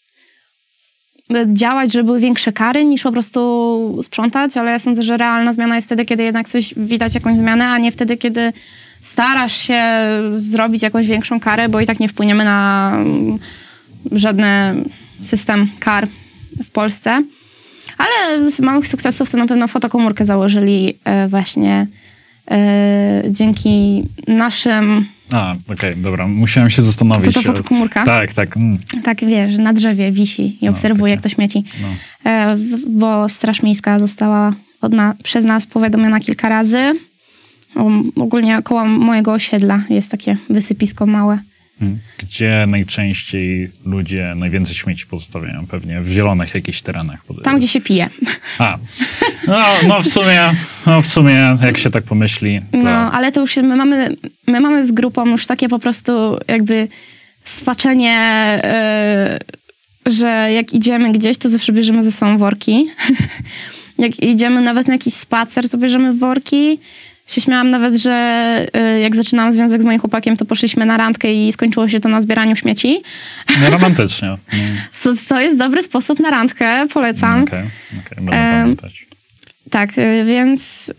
działać, 1.54 1.92
żeby 1.92 2.04
były 2.04 2.20
większe 2.20 2.54
kary 2.54 2.86
niż 2.86 3.04
po 3.04 3.12
prostu 3.12 4.00
sprzątać, 4.04 4.58
ale 4.58 4.72
ja 4.72 4.80
sądzę, 4.80 5.04
że 5.04 5.18
realna 5.18 5.54
zmiana 5.54 5.76
jest 5.76 5.88
wtedy, 5.88 6.06
kiedy 6.06 6.24
jednak 6.24 6.48
coś 6.50 6.74
widać 6.78 7.16
jakąś 7.16 7.38
zmianę, 7.38 7.68
a 7.68 7.78
nie 7.78 7.92
wtedy, 7.92 8.18
kiedy 8.18 8.54
starasz 9.02 9.58
się 9.58 9.84
zrobić 10.36 10.84
jakąś 10.84 11.08
większą 11.08 11.40
karę, 11.40 11.70
bo 11.70 11.82
i 11.82 11.86
tak 11.86 12.00
nie 12.00 12.10
wpłyniemy 12.10 12.46
na 12.46 12.92
mm, 12.96 13.40
żadny 14.12 14.74
system 15.22 15.68
kar 15.80 16.08
w 16.64 16.70
Polsce. 16.70 17.24
Ale 17.98 18.52
z 18.52 18.60
małych 18.60 18.88
sukcesów 18.88 19.32
to 19.32 19.38
na 19.38 19.46
pewno 19.48 19.68
fotokomórkę 19.68 20.26
założyli 20.26 20.98
e, 21.06 21.28
właśnie 21.28 21.88
e, 22.52 23.24
dzięki 23.30 24.04
naszym, 24.28 25.06
A, 25.32 25.56
okej, 25.74 25.96
dobra. 25.96 26.28
Musiałem 26.28 26.70
się 26.70 26.82
zastanowić. 26.82 27.34
Co 27.34 27.42
to 27.42 27.48
fotokomórka? 27.48 28.04
Tak, 28.06 28.34
tak. 28.34 28.58
Mm. 28.58 28.78
tak 29.04 29.26
wiesz, 29.26 29.58
na 29.58 29.74
drzewie 29.74 30.12
wisi 30.12 30.58
i 30.62 30.70
obserwuje, 30.70 31.14
jak 31.14 31.22
to 31.22 31.30
śmieci. 31.30 31.64
No. 31.82 31.88
E, 32.32 32.56
w- 32.56 32.90
bo 32.90 33.30
Straż 33.30 33.64
Miejska 33.64 34.00
została 34.00 34.54
przez 35.24 35.46
nas 35.46 35.68
powiadomiona 35.68 36.20
kilka 36.20 36.50
razy. 36.50 36.94
Ogólnie 38.16 38.62
koło 38.62 38.86
mojego 38.86 39.34
osiedla 39.34 39.84
jest 39.90 40.12
takie 40.12 40.38
wysypisko 40.50 41.06
małe. 41.06 41.40
Mm. 41.82 42.00
Gdzie 42.18 42.66
najczęściej 42.68 43.72
ludzie 43.86 44.34
najwięcej 44.36 44.76
śmieci 44.76 45.08
pozostawiają? 45.08 45.68
Pewnie 45.68 46.02
w 46.02 46.10
zielonych 46.10 46.56
jakichś 46.56 46.82
terenach. 46.82 47.20
Tam, 47.44 47.58
gdzie 47.58 47.68
się 47.68 47.82
pije. 47.82 48.10
A, 48.60 48.78
no, 49.48 49.66
no 49.88 50.02
w 50.02 50.08
sumie, 50.08 50.52
no 50.86 51.02
w 51.02 51.08
sumie, 51.08 51.56
jak 51.62 51.78
się 51.78 51.90
tak 51.90 52.04
pomyśli, 52.04 52.62
to... 52.72 52.78
No, 52.78 53.12
ale 53.12 53.32
to 53.32 53.42
już 53.42 53.56
my 53.56 53.76
mamy, 53.76 54.16
my 54.48 54.60
mamy 54.60 54.88
z 54.88 54.92
grupą 54.92 55.28
już 55.30 55.46
takie 55.46 55.70
po 55.70 55.80
prostu 55.80 56.38
jakby 56.48 56.88
spaczenie, 57.44 58.20
e, 58.64 59.40
że 60.06 60.50
jak 60.54 60.74
idziemy 60.74 61.12
gdzieś, 61.12 61.38
to 61.38 61.50
zawsze 61.50 61.74
bierzemy 61.74 62.04
ze 62.04 62.12
sobą 62.12 62.38
worki. 62.38 62.88
jak 63.98 64.20
idziemy 64.20 64.62
nawet 64.62 64.88
na 64.88 64.94
jakiś 64.94 65.14
spacer, 65.14 65.70
to 65.70 65.78
bierzemy 65.78 66.14
worki. 66.14 66.80
Się 67.28 67.42
śmiałam 67.42 67.70
nawet, 67.70 67.96
że 67.96 68.12
e, 68.74 69.00
jak 69.00 69.16
zaczynałam 69.16 69.54
związek 69.54 69.82
z 69.82 69.86
moim 69.86 70.00
chłopakiem, 70.00 70.38
to 70.38 70.46
poszliśmy 70.46 70.86
na 70.86 70.98
randkę 70.98 71.34
i 71.34 71.52
skończyło 71.52 71.88
się 71.88 72.00
to 72.00 72.10
na 72.10 72.22
zbieraniu 72.22 72.56
śmieci. 72.56 73.02
No 73.62 73.70
romantycznie. 73.70 74.38
To, 75.04 75.14
to 75.30 75.42
jest 75.42 75.58
dobry 75.58 75.84
sposób 75.84 76.20
na 76.20 76.30
randkę, 76.30 76.88
polecam. 76.94 77.44
Okej, 77.44 77.64
okej, 78.06 78.16
będę 78.16 78.32
Em, 78.32 78.62
pamiętać. 78.62 79.06
Tak, 79.70 79.98
y, 79.98 80.24
więc 80.26 80.94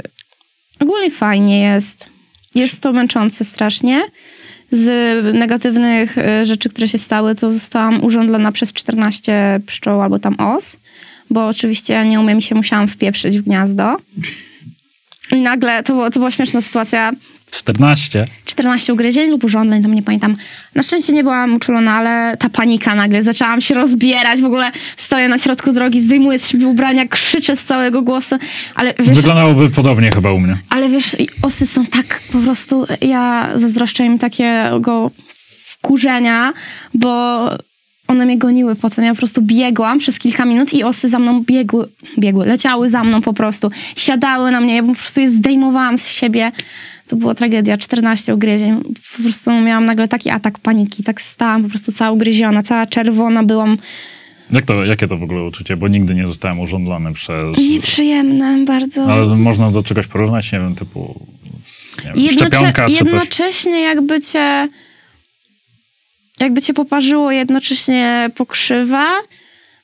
ogólnie 0.81 1.11
fajnie 1.11 1.61
jest. 1.61 2.07
Jest 2.55 2.81
to 2.81 2.93
męczące 2.93 3.45
strasznie. 3.45 4.01
Z 4.73 4.85
negatywnych 5.35 6.19
y, 6.19 6.47
rzeczy, 6.47 6.69
które 6.69 6.89
się 6.89 6.99
stały, 6.99 7.35
to 7.35 7.53
zostałam 7.53 8.05
urządlona 8.05 8.53
przez 8.53 8.73
14 8.73 9.61
pszczół 9.67 10.01
albo 10.01 10.19
tam 10.19 10.41
os, 10.41 10.77
bo 11.31 11.47
oczywiście 11.47 11.95
ja 11.95 12.05
nie 12.05 12.21
umiem 12.21 12.41
się, 12.41 12.55
musiałam 12.55 12.89
wpieprzyć 12.89 13.39
w 13.39 13.43
gniazdo. 13.43 13.97
I 15.33 15.41
nagle, 15.41 15.83
to, 15.83 15.93
było, 15.93 16.11
to 16.11 16.21
była 16.21 16.31
śmieszna 16.31 16.63
sytuacja, 16.63 17.13
14? 17.51 18.25
14 18.45 18.93
ugryzień 18.93 19.31
lub 19.31 19.45
urządzeń, 19.45 19.83
tam 19.83 19.95
nie 19.95 20.03
pamiętam. 20.03 20.37
Na 20.75 20.83
szczęście 20.83 21.13
nie 21.13 21.23
byłam 21.23 21.55
uczulona, 21.55 21.95
ale 21.95 22.37
ta 22.37 22.49
panika 22.49 22.95
nagle, 22.95 23.23
zaczęłam 23.23 23.61
się 23.61 23.75
rozbierać, 23.75 24.41
w 24.41 24.45
ogóle 24.45 24.71
stoję 24.97 25.29
na 25.29 25.39
środku 25.39 25.73
drogi, 25.73 26.01
zdejmuję 26.01 26.39
z 26.39 26.49
siebie 26.49 26.67
ubrania, 26.67 27.07
krzyczę 27.07 27.57
z 27.57 27.65
całego 27.65 28.03
głosu, 28.03 28.37
ale 28.75 28.95
wiesz, 28.99 29.17
Wyglądałoby 29.17 29.71
podobnie 29.71 30.11
chyba 30.11 30.33
u 30.33 30.41
mnie. 30.41 30.57
ale 30.71 30.89
wiesz, 30.89 31.17
osy 31.43 31.67
są 31.67 31.87
tak 31.87 32.21
po 32.33 32.39
prostu, 32.39 32.87
ja 33.01 33.49
zazdroszczę 33.55 34.05
im 34.05 34.19
takiego 34.19 35.11
wkurzenia, 35.67 36.53
bo 36.95 37.45
one 38.09 38.27
mnie 38.27 38.39
goniły 38.39 38.75
potem. 38.77 39.05
Ja 39.05 39.11
po 39.11 39.17
prostu 39.19 39.43
biegłam 39.43 39.99
przez 39.99 40.19
kilka 40.19 40.45
minut 40.45 40.75
i 40.75 40.85
osy 40.85 41.09
za 41.09 41.19
mną 41.19 41.43
biegły, 41.43 41.89
biegły, 42.19 42.47
leciały 42.47 42.91
za 42.91 43.05
mną 43.05 43.21
po 43.23 43.33
prostu. 43.33 43.71
Siadały 43.97 44.51
na 44.51 44.61
mnie, 44.61 44.77
ja 44.77 44.83
po 44.83 44.95
prostu 44.95 45.21
je 45.21 45.31
zdejmowałam 45.31 45.99
z 45.99 46.09
siebie. 46.09 46.53
To 47.09 47.17
była 47.17 47.35
tragedia, 47.35 47.77
14 47.79 48.35
ugryzień. 48.35 48.81
Po 49.17 49.23
prostu 49.23 49.51
miałam 49.51 49.85
nagle 49.85 50.09
taki 50.09 50.31
atak 50.31 50.59
paniki, 50.59 51.03
tak 51.03 51.21
stałam 51.21 51.63
po 51.63 51.69
prostu 51.69 51.93
cała 51.93 52.11
ugryziona, 52.11 52.63
cała 52.63 52.87
czerwona 52.87 53.43
byłam. 53.43 53.79
Jak 54.51 54.65
to, 54.65 54.85
jakie 54.85 55.07
to 55.07 55.17
w 55.17 55.23
ogóle 55.23 55.45
uczucie? 55.45 55.77
Bo 55.77 55.89
nigdy 55.89 56.15
nie 56.15 56.27
zostałem 56.27 56.61
urządlany 56.61 57.13
przez... 57.13 57.59
Nieprzyjemne 57.59 58.65
bardzo. 58.65 59.05
Ale 59.13 59.37
można 59.37 59.71
do 59.71 59.83
czegoś 59.83 60.07
porównać, 60.07 60.53
nie 60.53 60.61
wiem, 60.61 60.75
typu 60.75 61.21
nie 61.99 62.05
wiem, 62.05 62.15
Jednocze- 62.17 62.47
szczepionka 62.47 62.87
czy 62.89 62.95
coś. 62.95 63.13
jednocześnie 63.13 63.81
jakby 63.81 64.21
cię 64.21 64.69
jakby 66.41 66.63
cię 66.63 66.75
poparzyło, 66.75 67.33
jednocześnie 67.33 68.31
pokrzywa, 68.37 69.07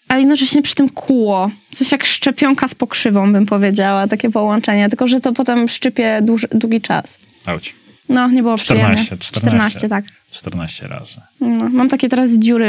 a 0.08 0.18
jednocześnie 0.18 0.62
przy 0.62 0.74
tym 0.74 0.88
kóło. 0.88 1.50
Coś 1.72 1.92
jak 1.92 2.04
szczepionka 2.04 2.68
z 2.68 2.74
pokrzywą, 2.74 3.32
bym 3.32 3.46
powiedziała, 3.46 4.08
takie 4.08 4.30
połączenie, 4.30 4.88
tylko 4.88 5.08
że 5.08 5.20
to 5.20 5.32
potem 5.32 5.68
szczypie 5.68 6.20
dłuż, 6.22 6.46
długi 6.52 6.80
czas. 6.80 7.18
Auć. 7.46 7.74
No, 8.08 8.28
nie 8.28 8.42
było 8.42 8.58
14, 8.58 9.16
przyjemnie. 9.16 9.24
14. 9.24 9.88
tak. 9.88 10.04
14 10.30 10.88
razy. 10.88 11.20
No, 11.40 11.68
mam 11.68 11.88
takie 11.88 12.08
teraz 12.08 12.30
dziury 12.30 12.66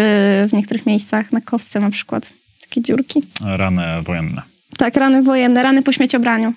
w 0.50 0.54
niektórych 0.54 0.86
miejscach, 0.86 1.32
na 1.32 1.42
kostce 1.42 1.80
na 1.80 1.92
przykład. 1.92 2.30
Takie 2.62 2.82
dziurki. 2.82 3.22
Rany 3.42 4.02
wojenne. 4.02 4.42
Tak, 4.78 4.96
rany 4.96 5.24
wojenne, 5.24 5.64
rany 5.64 5.82
po 5.82 5.92
śmieciobraniu. 5.92 6.54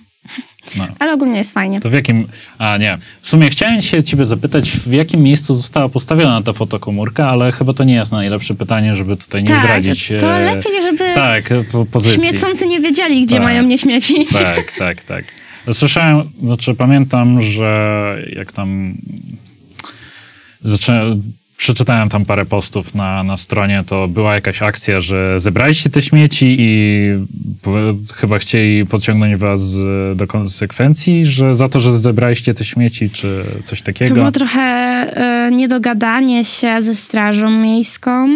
No. 0.77 0.87
Ale 0.99 1.13
ogólnie 1.13 1.37
jest 1.37 1.51
fajnie. 1.53 1.79
To 1.81 1.89
w 1.89 1.93
jakim... 1.93 2.27
A 2.57 2.77
nie, 2.77 2.97
w 3.21 3.27
sumie 3.27 3.49
chciałem 3.49 3.81
się 3.81 4.03
ciebie 4.03 4.25
zapytać, 4.25 4.71
w 4.71 4.91
jakim 4.91 5.21
miejscu 5.23 5.55
została 5.55 5.89
postawiona 5.89 6.41
ta 6.41 6.53
fotokomórka, 6.53 7.29
ale 7.29 7.51
chyba 7.51 7.73
to 7.73 7.83
nie 7.83 7.93
jest 7.93 8.11
najlepsze 8.11 8.55
pytanie, 8.55 8.95
żeby 8.95 9.17
tutaj 9.17 9.43
nie 9.43 9.49
Tak, 9.49 9.63
zdradzić... 9.63 10.07
to 10.19 10.37
e, 10.37 10.55
lepiej, 10.55 10.81
żeby 10.81 11.13
Tak, 11.15 11.49
po, 11.71 11.85
pozycji. 11.85 12.27
Śmiecący 12.27 12.67
nie 12.67 12.79
wiedzieli, 12.79 13.25
gdzie 13.25 13.35
Tak. 13.35 13.43
mają 13.43 13.63
nie 13.63 13.77
śmiecić. 13.77 14.29
Tak, 14.33 14.73
tak, 14.77 15.03
tak. 15.03 15.25
Słyszałem, 15.73 16.29
znaczy 16.43 16.75
pamiętam, 16.75 17.41
że 17.41 18.17
jak 18.35 18.51
tam 18.51 18.97
zaczę... 20.63 21.17
przeczytałem 21.59 22.09
tam 22.09 22.25
parę 22.25 22.45
postów 22.45 22.95
na, 22.95 23.23
na 23.23 23.37
stronie, 23.37 23.83
to 23.87 24.07
była 24.07 24.35
jakaś 24.35 24.61
akcja, 24.61 24.99
że 24.99 25.39
zebraliście 25.39 25.89
te 25.89 26.01
śmieci 26.01 26.55
i 26.59 27.09
chyba 28.15 28.39
chcieli 28.39 28.85
podciągnąć 28.85 29.35
was 29.35 29.61
do 30.15 30.27
konsekwencji, 30.27 31.25
że 31.25 31.55
za 31.55 31.69
to, 31.69 31.79
że 31.79 31.99
zebraliście 31.99 32.53
te 32.53 32.63
śmieci, 32.63 33.09
czy 33.09 33.43
coś 33.63 33.79
To 33.79 33.85
takiego. 33.85 34.15
było 34.15 34.31
trochę 34.31 34.61
e, 34.61 35.51
niedogadanie 35.51 36.45
się 36.45 36.81
ze 36.81 36.95
Strażą 36.95 37.49
Miejską. 37.49 38.27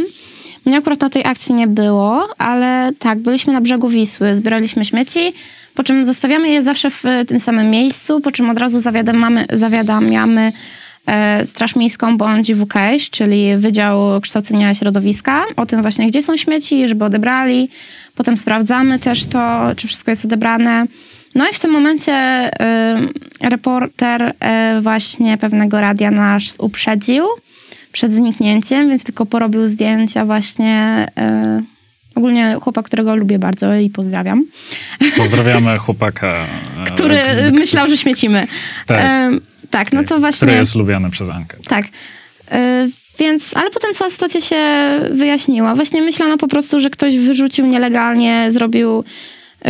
Mnie 0.65 0.77
akurat 0.77 1.01
na 1.01 1.09
tej 1.09 1.25
akcji 1.25 1.55
nie 1.55 1.67
było, 1.67 2.27
ale 2.37 2.91
tak, 2.99 3.19
byliśmy 3.19 3.53
na 3.53 3.61
brzegu 3.61 3.89
Wisły, 3.89 4.35
zbieraliśmy 4.35 4.85
śmieci, 4.85 5.33
po 5.75 5.83
czym 5.83 6.05
zostawiamy 6.05 6.49
je 6.49 6.63
zawsze 6.63 6.91
w 6.91 7.05
e, 7.05 7.25
tym 7.25 7.39
samym 7.39 7.69
miejscu, 7.69 8.21
po 8.21 8.31
czym 8.31 8.49
od 8.49 8.57
razu 8.57 8.79
zawiadamiamy, 8.79 9.45
zawiadamiamy 9.53 10.51
Straż 11.45 11.75
Miejską 11.75 12.17
bądź 12.17 12.53
WKŚ, 12.53 13.09
czyli 13.09 13.57
Wydział 13.57 14.21
Kształcenia 14.21 14.73
Środowiska, 14.73 15.43
o 15.55 15.65
tym 15.65 15.81
właśnie, 15.81 16.07
gdzie 16.07 16.21
są 16.23 16.37
śmieci, 16.37 16.87
żeby 16.87 17.05
odebrali. 17.05 17.69
Potem 18.15 18.37
sprawdzamy 18.37 18.99
też 18.99 19.25
to, 19.25 19.71
czy 19.75 19.87
wszystko 19.87 20.11
jest 20.11 20.25
odebrane. 20.25 20.85
No 21.35 21.49
i 21.49 21.53
w 21.53 21.59
tym 21.59 21.71
momencie 21.71 22.47
y, 23.41 23.49
reporter 23.49 24.21
y, 24.77 24.81
właśnie 24.81 25.37
pewnego 25.37 25.77
radia 25.77 26.11
nas 26.11 26.55
uprzedził 26.57 27.25
przed 27.91 28.13
zniknięciem, 28.13 28.89
więc 28.89 29.03
tylko 29.03 29.25
porobił 29.25 29.67
zdjęcia 29.67 30.25
właśnie 30.25 31.05
y, 31.59 31.63
ogólnie 32.15 32.55
chłopak, 32.61 32.85
którego 32.85 33.15
lubię 33.15 33.39
bardzo 33.39 33.75
i 33.75 33.89
pozdrawiam, 33.89 34.45
Pozdrawiamy 35.17 35.77
chłopaka. 35.77 36.35
e, 36.79 36.85
który 36.85 37.19
myślał, 37.51 37.87
że 37.87 37.97
śmiecimy. 37.97 38.47
Tak. 38.85 39.01
Tak, 39.73 39.93
no 39.93 40.03
to 40.03 40.19
właśnie... 40.19 40.45
Który 40.45 40.59
jest 40.59 40.75
lubiany 40.75 41.09
przez 41.09 41.29
Ankę. 41.29 41.57
Tak. 41.67 41.85
Y, 41.85 42.91
Więc, 43.19 43.57
ale 43.57 43.69
potem 43.71 43.93
cała 43.93 44.09
sytuacja 44.09 44.41
się 44.41 44.57
wyjaśniła. 45.11 45.75
Właśnie 45.75 46.01
myślano 46.01 46.37
po 46.37 46.47
prostu, 46.47 46.79
że 46.79 46.89
ktoś 46.89 47.17
wyrzucił 47.17 47.65
nielegalnie, 47.65 48.47
zrobił 48.51 48.99
y, 48.99 49.69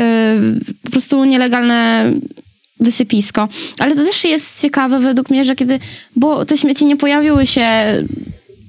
po 0.84 0.92
prostu 0.92 1.26
nielegalne 1.26 2.12
wysypisko. 2.80 3.50
Ale 3.80 3.96
to 3.96 4.06
też 4.06 4.24
jest 4.24 4.62
ciekawe 4.62 5.00
według 5.00 5.30
mnie, 5.30 5.44
że 5.44 5.56
kiedy, 5.56 5.80
bo 6.16 6.46
te 6.46 6.58
śmieci 6.58 6.86
nie 6.86 6.98
pojawiły 6.98 7.48
się 7.48 7.68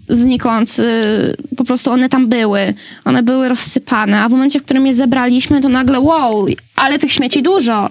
znikąd, 0.09 0.77
y, 0.79 1.55
po 1.57 1.64
prostu 1.64 1.90
one 1.90 2.09
tam 2.09 2.27
były. 2.29 2.75
One 3.05 3.23
były 3.23 3.49
rozsypane, 3.49 4.23
a 4.23 4.29
w 4.29 4.33
momencie, 4.33 4.61
w 4.61 4.64
którym 4.64 4.87
je 4.87 4.94
zebraliśmy, 4.94 5.61
to 5.61 5.68
nagle 5.68 6.01
wow, 6.01 6.47
ale 6.77 6.99
tych 6.99 7.12
śmieci 7.12 7.42
dużo. 7.42 7.90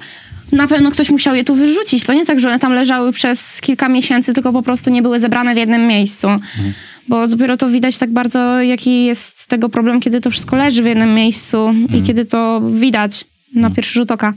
Na 0.53 0.67
pewno 0.67 0.91
ktoś 0.91 1.09
musiał 1.09 1.35
je 1.35 1.43
tu 1.43 1.55
wyrzucić. 1.55 2.03
To 2.03 2.13
nie 2.13 2.25
tak, 2.25 2.39
że 2.39 2.49
one 2.49 2.59
tam 2.59 2.73
leżały 2.73 3.11
przez 3.11 3.61
kilka 3.61 3.89
miesięcy, 3.89 4.33
tylko 4.33 4.53
po 4.53 4.61
prostu 4.61 4.89
nie 4.89 5.01
były 5.01 5.19
zebrane 5.19 5.53
w 5.53 5.57
jednym 5.57 5.87
miejscu. 5.87 6.27
Mhm. 6.27 6.73
Bo 7.07 7.27
dopiero 7.27 7.57
to 7.57 7.69
widać 7.69 7.97
tak 7.97 8.11
bardzo, 8.11 8.61
jaki 8.61 9.05
jest 9.05 9.47
tego 9.47 9.69
problem, 9.69 9.99
kiedy 9.99 10.21
to 10.21 10.31
wszystko 10.31 10.55
leży 10.55 10.83
w 10.83 10.85
jednym 10.85 11.13
miejscu 11.13 11.67
mhm. 11.67 11.99
i 11.99 12.01
kiedy 12.01 12.25
to 12.25 12.61
widać 12.71 13.25
na 13.53 13.59
mhm. 13.59 13.75
pierwszy 13.75 13.93
rzut 13.93 14.11
oka. 14.11 14.33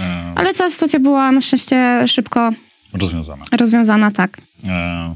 E... 0.00 0.32
Ale 0.34 0.54
cała 0.54 0.70
sytuacja 0.70 1.00
była 1.00 1.32
na 1.32 1.40
szczęście 1.40 2.04
szybko 2.06 2.52
rozwiązana. 2.92 3.44
Rozwiązana, 3.52 4.10
tak. 4.10 4.38
E... 4.68 5.14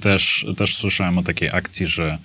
Też, 0.00 0.46
też 0.56 0.76
słyszałem 0.76 1.18
o 1.18 1.22
takiej 1.22 1.50
akcji, 1.50 1.86
że 1.86 2.18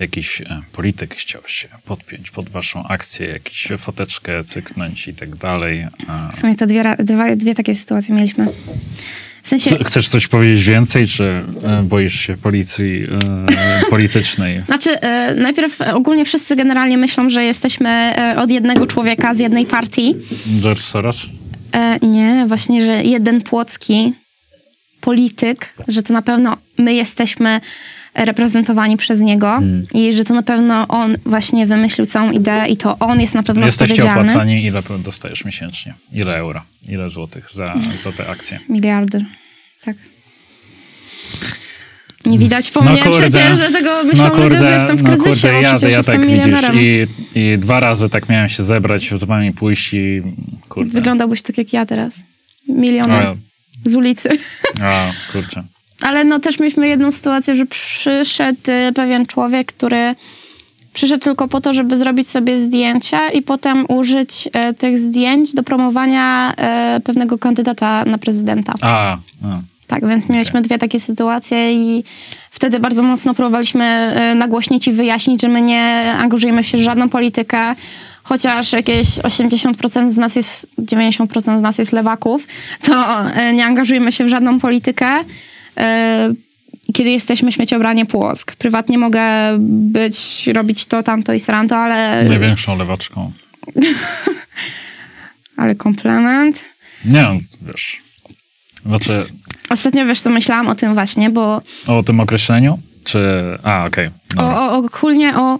jakiś 0.00 0.40
e, 0.40 0.62
polityk 0.72 1.14
chciał 1.14 1.42
się 1.46 1.68
podpiąć 1.84 2.30
pod 2.30 2.48
waszą 2.48 2.84
akcję, 2.84 3.26
jakąś 3.26 3.68
foteczkę 3.78 4.44
cyknąć 4.44 5.08
i 5.08 5.14
tak 5.14 5.36
dalej. 5.36 5.86
W 6.32 6.36
sumie 6.40 6.56
to 6.56 6.66
dwie, 6.66 6.96
dwie, 6.98 7.36
dwie 7.36 7.54
takie 7.54 7.74
sytuacje 7.74 8.14
mieliśmy. 8.14 8.48
W 9.42 9.48
sensie... 9.48 9.84
Chcesz 9.84 10.08
coś 10.08 10.28
powiedzieć 10.28 10.64
więcej, 10.64 11.06
czy 11.06 11.24
e, 11.24 11.82
boisz 11.82 12.20
się 12.20 12.36
policji 12.36 13.04
e, 13.84 13.90
politycznej? 13.90 14.62
Znaczy, 14.66 15.00
e, 15.00 15.34
najpierw 15.34 15.80
ogólnie 15.80 16.24
wszyscy 16.24 16.56
generalnie 16.56 16.98
myślą, 16.98 17.30
że 17.30 17.44
jesteśmy 17.44 17.88
e, 17.88 18.36
od 18.38 18.50
jednego 18.50 18.86
człowieka 18.86 19.34
z 19.34 19.38
jednej 19.38 19.66
partii. 19.66 20.14
George 20.60 20.80
Soros? 20.80 21.26
E, 21.72 21.98
nie, 22.02 22.44
właśnie, 22.48 22.86
że 22.86 23.02
jeden 23.02 23.40
płocki 23.40 24.12
polityk, 25.00 25.74
że 25.88 26.02
to 26.02 26.12
na 26.12 26.22
pewno 26.22 26.56
my 26.78 26.94
jesteśmy 26.94 27.60
reprezentowani 28.14 28.96
przez 28.96 29.20
niego 29.20 29.46
hmm. 29.46 29.86
i 29.94 30.12
że 30.12 30.24
to 30.24 30.34
na 30.34 30.42
pewno 30.42 30.88
on 30.88 31.16
właśnie 31.26 31.66
wymyślił 31.66 32.06
całą 32.06 32.30
ideę 32.30 32.68
i 32.68 32.76
to 32.76 32.98
on 32.98 33.20
jest 33.20 33.34
na 33.34 33.42
pewno 33.42 33.66
Jesteście 33.66 33.94
odpowiedzialny. 33.94 34.30
opłacani, 34.30 34.64
ile 34.64 34.82
dostajesz 34.98 35.44
miesięcznie? 35.44 35.94
Ile 36.12 36.36
euro? 36.36 36.62
Ile 36.88 37.10
złotych 37.10 37.50
za, 37.50 37.74
za 38.02 38.12
te 38.12 38.28
akcje? 38.28 38.60
Miliardy, 38.68 39.24
tak. 39.84 39.96
Nie 42.26 42.38
widać 42.38 42.70
po 42.70 42.84
no 42.84 42.90
mnie 42.90 43.02
kurde, 43.02 43.20
przecież, 43.20 43.58
że 43.58 43.70
tego 43.70 44.04
myślą 44.04 44.24
no 44.24 44.30
kurde, 44.30 44.44
ludzie, 44.44 44.62
że 44.62 44.74
jestem 44.74 44.96
w 44.96 45.02
kryzysie, 45.02 45.48
no 45.52 45.70
kurde, 45.70 45.88
ja, 45.88 45.96
ja 45.96 46.02
tak 46.02 46.26
widzisz 46.26 46.60
i, 46.74 47.06
i 47.34 47.58
dwa 47.58 47.80
razy 47.80 48.08
tak 48.08 48.28
miałem 48.28 48.48
się 48.48 48.64
zebrać, 48.64 49.10
z 49.14 49.24
wami 49.24 49.52
pójść 49.52 49.94
i 49.94 50.22
kurde. 50.68 50.92
Wyglądałbyś 50.92 51.42
tak 51.42 51.58
jak 51.58 51.72
ja 51.72 51.86
teraz. 51.86 52.20
Milioner 52.68 53.36
z 53.84 53.94
ulicy. 53.94 54.28
A, 54.82 55.10
kurczę. 55.32 55.64
Ale 56.02 56.24
no 56.24 56.38
też 56.38 56.60
mieliśmy 56.60 56.88
jedną 56.88 57.12
sytuację, 57.12 57.56
że 57.56 57.66
przyszedł 57.66 58.60
y, 58.88 58.92
pewien 58.92 59.26
człowiek, 59.26 59.72
który 59.72 60.14
przyszedł 60.92 61.24
tylko 61.24 61.48
po 61.48 61.60
to, 61.60 61.72
żeby 61.72 61.96
zrobić 61.96 62.30
sobie 62.30 62.58
zdjęcia 62.58 63.28
i 63.28 63.42
potem 63.42 63.84
użyć 63.88 64.48
e, 64.52 64.74
tych 64.74 64.98
zdjęć 64.98 65.52
do 65.52 65.62
promowania 65.62 66.54
e, 66.56 67.00
pewnego 67.04 67.38
kandydata 67.38 68.04
na 68.04 68.18
prezydenta. 68.18 68.74
A, 68.82 69.12
a. 69.44 69.60
Tak, 69.86 70.06
więc 70.08 70.28
mieliśmy 70.28 70.50
okay. 70.50 70.62
dwie 70.62 70.78
takie 70.78 71.00
sytuacje 71.00 71.74
i 71.74 72.04
wtedy 72.50 72.80
bardzo 72.80 73.02
mocno 73.02 73.34
próbowaliśmy 73.34 73.84
e, 73.84 74.34
nagłośnić 74.34 74.88
i 74.88 74.92
wyjaśnić, 74.92 75.42
że 75.42 75.48
my 75.48 75.62
nie 75.62 76.14
angażujemy 76.18 76.64
się 76.64 76.78
w 76.78 76.80
żadną 76.80 77.08
politykę, 77.08 77.74
chociaż 78.22 78.72
jakieś 78.72 79.08
80% 79.08 80.10
z 80.10 80.16
nas 80.16 80.36
jest, 80.36 80.68
90% 80.78 81.58
z 81.58 81.62
nas 81.62 81.78
jest 81.78 81.92
lewaków, 81.92 82.46
to 82.82 83.24
nie 83.54 83.66
angażujemy 83.66 84.12
się 84.12 84.24
w 84.24 84.28
żadną 84.28 84.60
politykę. 84.60 85.24
E, 85.76 86.34
kiedy 86.94 87.10
jesteśmy 87.10 87.52
śmieciobranie 87.52 88.06
Płock. 88.06 88.56
Prywatnie 88.56 88.98
mogę 88.98 89.22
być, 89.58 90.46
robić 90.46 90.86
to, 90.86 91.02
tamto 91.02 91.32
i 91.32 91.40
sranto, 91.40 91.76
ale... 91.76 92.24
Największą 92.24 92.78
lewaczką. 92.78 93.32
ale 95.56 95.74
komplement. 95.74 96.64
Nie, 97.04 97.22
no, 97.22 97.36
wiesz. 97.62 98.00
Znaczy... 98.86 99.26
Ostatnio, 99.70 100.06
wiesz 100.06 100.20
co, 100.20 100.30
myślałam 100.30 100.68
o 100.68 100.74
tym 100.74 100.94
właśnie, 100.94 101.30
bo... 101.30 101.62
O 101.86 102.02
tym 102.02 102.20
określeniu? 102.20 102.78
Czy... 103.04 103.20
A, 103.62 103.84
okej. 103.84 104.10
Okay. 104.34 104.46
O, 104.46 104.72
o, 104.72 104.72
ogólnie 104.72 105.36
o 105.36 105.58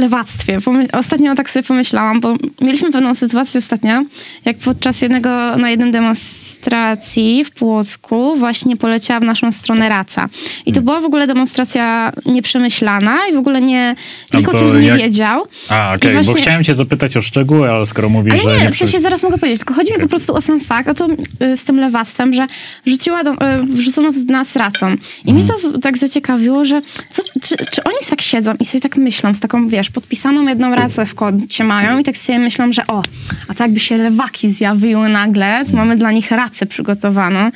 lewactwie. 0.00 0.58
Ostatnio 0.92 1.34
tak 1.34 1.50
sobie 1.50 1.62
pomyślałam, 1.62 2.20
bo 2.20 2.36
mieliśmy 2.60 2.92
pewną 2.92 3.14
sytuację 3.14 3.58
ostatnio, 3.58 4.02
jak 4.44 4.58
podczas 4.58 5.02
jednego, 5.02 5.56
na 5.56 5.70
jednym 5.70 5.90
demonstracji 5.90 7.44
w 7.44 7.50
Płocku 7.50 8.36
właśnie 8.38 8.76
poleciała 8.76 9.20
w 9.20 9.24
naszą 9.24 9.52
stronę 9.52 9.88
raca. 9.88 10.28
I 10.66 10.72
to 10.72 10.74
hmm. 10.74 10.84
była 10.84 11.00
w 11.00 11.04
ogóle 11.04 11.26
demonstracja 11.26 12.12
nieprzemyślana 12.26 13.18
i 13.30 13.34
w 13.34 13.38
ogóle 13.38 13.60
nie, 13.60 13.96
nikt 14.34 14.54
o 14.54 14.58
tym 14.58 14.80
nie 14.80 14.86
jak... 14.86 14.98
wiedział. 14.98 15.46
A, 15.68 15.86
okej, 15.86 15.96
okay, 15.96 16.14
właśnie... 16.14 16.34
bo 16.34 16.40
chciałem 16.40 16.64
cię 16.64 16.74
zapytać 16.74 17.16
o 17.16 17.22
szczegóły, 17.22 17.70
ale 17.70 17.86
skoro 17.86 18.08
mówisz, 18.08 18.34
ale 18.34 18.52
nie, 18.52 18.58
że... 18.58 18.64
Nie, 18.64 18.72
w 18.72 18.76
sensie 18.76 19.00
zaraz 19.00 19.22
mogę 19.22 19.38
powiedzieć, 19.38 19.58
tylko 19.58 19.74
chodzi 19.74 19.92
mi 19.92 19.98
po 19.98 20.08
prostu 20.08 20.34
o 20.34 20.40
sam 20.40 20.60
fakt, 20.60 20.88
o 20.88 20.94
to 20.94 21.08
y, 21.42 21.56
z 21.56 21.64
tym 21.64 21.80
lewactwem, 21.80 22.34
że 22.34 22.46
rzuciła 22.86 23.24
do, 23.24 23.32
y, 23.32 23.36
wrzucono 23.70 24.12
w 24.12 24.26
nas 24.26 24.56
racą. 24.56 24.94
I 25.24 25.32
hmm. 25.32 25.44
mnie 25.44 25.52
to 25.72 25.78
tak 25.78 25.98
zaciekawiło, 25.98 26.64
że 26.64 26.82
co, 27.10 27.22
czy, 27.42 27.56
czy 27.70 27.84
oni 27.84 27.96
tak 28.10 28.20
siedzą 28.20 28.54
i 28.60 28.64
sobie 28.64 28.80
tak 28.80 28.96
myślą, 28.96 29.34
z 29.34 29.40
taką, 29.40 29.68
wiesz, 29.68 29.85
wiesz, 29.86 29.90
podpisaną 29.90 30.46
jedną 30.46 30.74
racę 30.74 31.06
w 31.06 31.14
kodzie 31.14 31.64
mają 31.64 31.98
i 31.98 32.04
tak 32.04 32.16
sobie 32.16 32.38
myślą, 32.38 32.72
że 32.72 32.86
o, 32.86 33.02
a 33.48 33.54
tak 33.54 33.72
by 33.72 33.80
się 33.80 33.98
lewaki 33.98 34.52
zjawiły 34.52 35.08
nagle, 35.08 35.64
to 35.70 35.76
mamy 35.76 35.96
dla 35.96 36.12
nich 36.12 36.30
racę 36.30 36.66
przygotowaną. 36.66 37.38
Mm. 37.38 37.52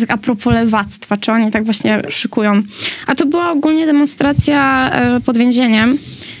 Tak 0.00 0.10
a 0.10 0.16
propos 0.16 0.54
lewactwa, 0.54 1.16
czy 1.16 1.32
oni 1.32 1.50
tak 1.50 1.64
właśnie 1.64 2.02
szykują. 2.08 2.62
A 3.06 3.14
to 3.14 3.26
była 3.26 3.50
ogólnie 3.50 3.86
demonstracja 3.86 4.90
e, 4.90 5.20
pod 5.20 5.38
więzieniem, 5.38 5.98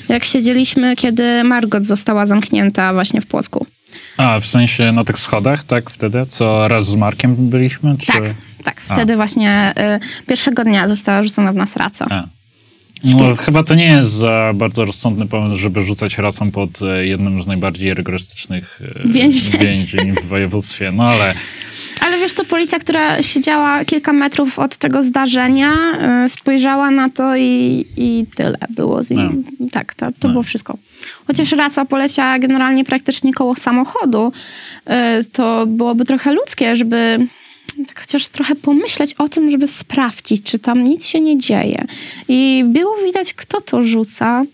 jak 0.08 0.24
siedzieliśmy, 0.24 0.96
kiedy 0.96 1.44
Margot 1.44 1.84
została 1.84 2.26
zamknięta 2.26 2.92
właśnie 2.92 3.20
w 3.20 3.26
Płocku. 3.26 3.66
A, 4.16 4.40
w 4.40 4.46
sensie 4.46 4.92
na 4.92 5.04
tych 5.04 5.18
schodach, 5.18 5.64
tak? 5.64 5.90
Wtedy? 5.90 6.26
Co 6.28 6.68
raz 6.68 6.86
z 6.86 6.96
Markiem 6.96 7.36
byliśmy? 7.36 7.96
Czy... 7.98 8.12
Tak, 8.12 8.22
tak. 8.64 8.80
Wtedy 8.80 9.12
a. 9.12 9.16
właśnie 9.16 9.74
y, 10.22 10.26
pierwszego 10.26 10.64
dnia 10.64 10.88
została 10.88 11.22
rzucona 11.22 11.52
w 11.52 11.56
nas 11.56 11.76
raca. 11.76 12.04
A. 12.10 12.39
No, 13.04 13.34
chyba 13.34 13.62
to 13.62 13.74
nie 13.74 13.86
jest 13.86 14.10
za 14.10 14.52
bardzo 14.54 14.84
rozsądny 14.84 15.26
pomysł, 15.26 15.60
żeby 15.60 15.82
rzucać 15.82 16.18
rasą 16.18 16.50
pod 16.50 16.82
e, 16.82 17.06
jednym 17.06 17.42
z 17.42 17.46
najbardziej 17.46 17.94
rygorystycznych 17.94 18.80
e, 19.04 19.58
więzień 19.58 20.14
w 20.22 20.26
województwie, 20.28 20.92
no 20.92 21.04
ale... 21.04 21.34
Ale 22.00 22.18
wiesz, 22.18 22.32
to 22.32 22.44
policja, 22.44 22.78
która 22.78 23.22
siedziała 23.22 23.84
kilka 23.84 24.12
metrów 24.12 24.58
od 24.58 24.76
tego 24.76 25.04
zdarzenia, 25.04 25.72
e, 26.00 26.28
spojrzała 26.28 26.90
na 26.90 27.08
to 27.10 27.36
i, 27.36 27.84
i 27.96 28.26
tyle 28.34 28.58
było. 28.70 29.02
Z 29.02 29.10
nim. 29.10 29.44
No. 29.60 29.66
Tak, 29.72 29.94
to, 29.94 30.06
to 30.06 30.12
no. 30.22 30.30
było 30.30 30.42
wszystko. 30.42 30.78
Chociaż 31.26 31.52
raca 31.52 31.84
poleciała 31.84 32.38
generalnie 32.38 32.84
praktycznie 32.84 33.32
koło 33.32 33.54
samochodu, 33.54 34.32
to 35.32 35.66
byłoby 35.66 36.04
trochę 36.04 36.32
ludzkie, 36.32 36.76
żeby 36.76 37.26
tak 37.88 38.00
chociaż 38.00 38.28
trochę 38.28 38.54
pomyśleć 38.54 39.14
o 39.14 39.28
tym, 39.28 39.50
żeby 39.50 39.68
sprawdzić, 39.68 40.42
czy 40.42 40.58
tam 40.58 40.84
nic 40.84 41.06
się 41.06 41.20
nie 41.20 41.38
dzieje. 41.38 41.84
I 42.28 42.64
było 42.66 42.96
widać, 43.04 43.34
kto 43.34 43.60
to 43.60 43.82
rzuca. 43.82 44.44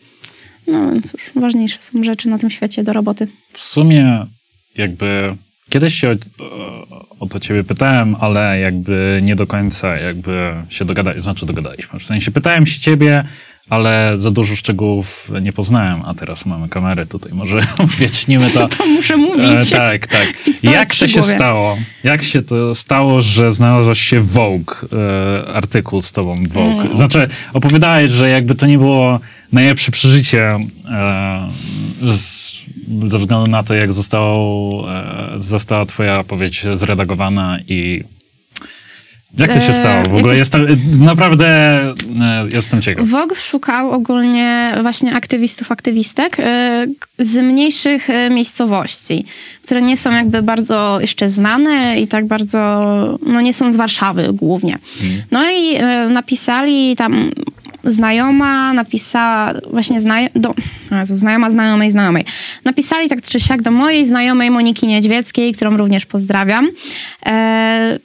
No 0.67 0.91
cóż, 1.11 1.31
ważniejsze 1.35 1.79
są 1.81 2.05
rzeczy 2.05 2.29
na 2.29 2.39
tym 2.39 2.51
świecie 2.51 2.85
do 2.85 2.93
roboty. 2.93 3.29
W 3.53 3.61
sumie 3.61 4.27
jakby 4.77 5.37
kiedyś 5.71 6.01
się 6.01 6.11
o, 6.11 6.17
o 7.21 7.29
to 7.29 7.41
ciebie 7.41 7.65
pytałem, 7.65 8.17
ale 8.21 8.61
jakby 8.61 9.21
nie 9.23 9.37
do 9.37 9.47
końca 9.47 9.97
jakby 9.97 10.53
się 10.69 10.85
dogadaliśmy, 10.85 11.23
znaczy 11.23 11.47
dogadaliśmy. 11.47 11.99
W 11.99 12.03
sensie 12.03 12.31
pytałem 12.31 12.67
się 12.67 12.81
ciebie, 12.81 13.25
ale 13.71 14.15
za 14.17 14.31
dużo 14.31 14.57
szczegółów 14.57 15.31
nie 15.43 15.53
poznałem, 15.53 16.03
a 16.05 16.15
teraz 16.15 16.47
mamy 16.47 16.69
kamerę 16.69 17.07
tutaj, 17.07 17.33
może 17.33 17.61
uwiecznimy 17.85 18.51
to. 18.51 18.69
to 18.79 18.87
muszę 18.87 19.17
mówić. 19.17 19.73
E, 19.73 19.77
tak, 19.77 20.07
tak. 20.07 20.35
Jak 20.63 20.95
to 20.95 21.09
się 21.09 21.23
stało? 21.23 21.79
Jak 22.05 22.23
się 22.23 22.43
to 22.43 22.75
stało, 22.75 23.23
że 23.23 23.53
znalazłeś 23.53 24.01
się 24.01 24.21
w 24.21 24.31
Vogue, 24.31 24.73
e, 24.93 25.55
artykuł 25.55 26.01
z 26.01 26.13
tobą 26.13 26.35
Vogue? 26.49 26.81
Mm. 26.81 26.97
Znaczy, 26.97 27.29
opowiadałeś, 27.53 28.11
że 28.11 28.31
jakby 28.31 28.55
to 28.55 28.67
nie 28.67 28.79
było 28.79 29.21
najlepsze 29.53 29.93
przeżycie 29.93 30.59
e, 30.91 31.51
z, 32.13 32.53
ze 33.07 33.19
względu 33.19 33.51
na 33.51 33.63
to, 33.63 33.75
jak 33.75 33.93
zostało, 33.93 34.93
e, 34.93 35.35
została 35.39 35.87
twoja 35.87 36.21
opowieść 36.21 36.67
zredagowana 36.75 37.59
i 37.69 38.05
jak 39.39 39.53
to 39.53 39.61
się 39.61 39.73
e, 39.73 39.81
stało? 39.81 40.03
W 40.05 40.15
ogóle 40.15 40.37
jestem, 40.37 40.67
naprawdę 41.01 41.49
e, 41.49 41.95
jestem 42.53 42.83
ciekaw. 42.83 43.09
Vogue 43.09 43.35
szukał 43.35 43.91
ogólnie 43.91 44.75
właśnie 44.83 45.15
aktywistów, 45.15 45.73
aktywistek 45.73 46.37
e, 46.41 46.87
z 47.19 47.37
mniejszych 47.37 48.09
miejscowości, 48.31 49.25
które 49.63 49.83
nie 49.83 49.97
są 49.97 50.13
jakby 50.13 50.43
bardzo 50.43 51.01
jeszcze 51.01 51.29
znane 51.29 52.01
i 52.01 52.09
tak 52.09 52.27
bardzo, 52.27 53.19
no 53.27 53.41
nie 53.41 53.55
są 53.55 53.73
z 53.73 53.77
Warszawy 53.77 54.29
głównie. 54.33 54.79
Hmm. 55.01 55.23
No 55.31 55.51
i 55.51 55.79
napisali 56.13 56.97
tam 56.97 57.31
znajoma 57.87 58.73
napisała, 58.73 59.55
właśnie 59.71 60.01
znajo, 60.01 60.29
do, 60.35 60.55
Jezu, 60.91 61.17
znajoma 61.17 61.51
znajomej 61.51 61.91
znajomej, 61.91 62.25
napisali 62.65 63.09
tak 63.09 63.23
czy 63.23 63.41
siak 63.41 63.63
do 63.63 63.71
mojej 63.71 64.07
znajomej 64.07 64.51
Moniki 64.51 64.87
Niedźwieckiej, 64.87 65.53
którą 65.55 65.77
również 65.77 66.07
pozdrawiam, 66.07 66.69
e, 67.27 67.99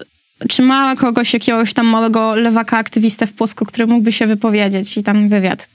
czy 0.50 0.62
ma 0.62 0.96
kogoś, 0.96 1.34
jakiegoś 1.34 1.74
tam 1.74 1.88
małego 1.88 2.36
lewaka 2.36 2.78
aktywistę 2.78 3.28
w 3.28 3.34
Płocku, 3.34 3.66
który 3.66 3.88
mógłby 3.88 4.12
się 4.12 4.28
wypowiedzieć 4.28 4.98
i 4.98 5.04
tam 5.04 5.30
wywiad. 5.30 5.68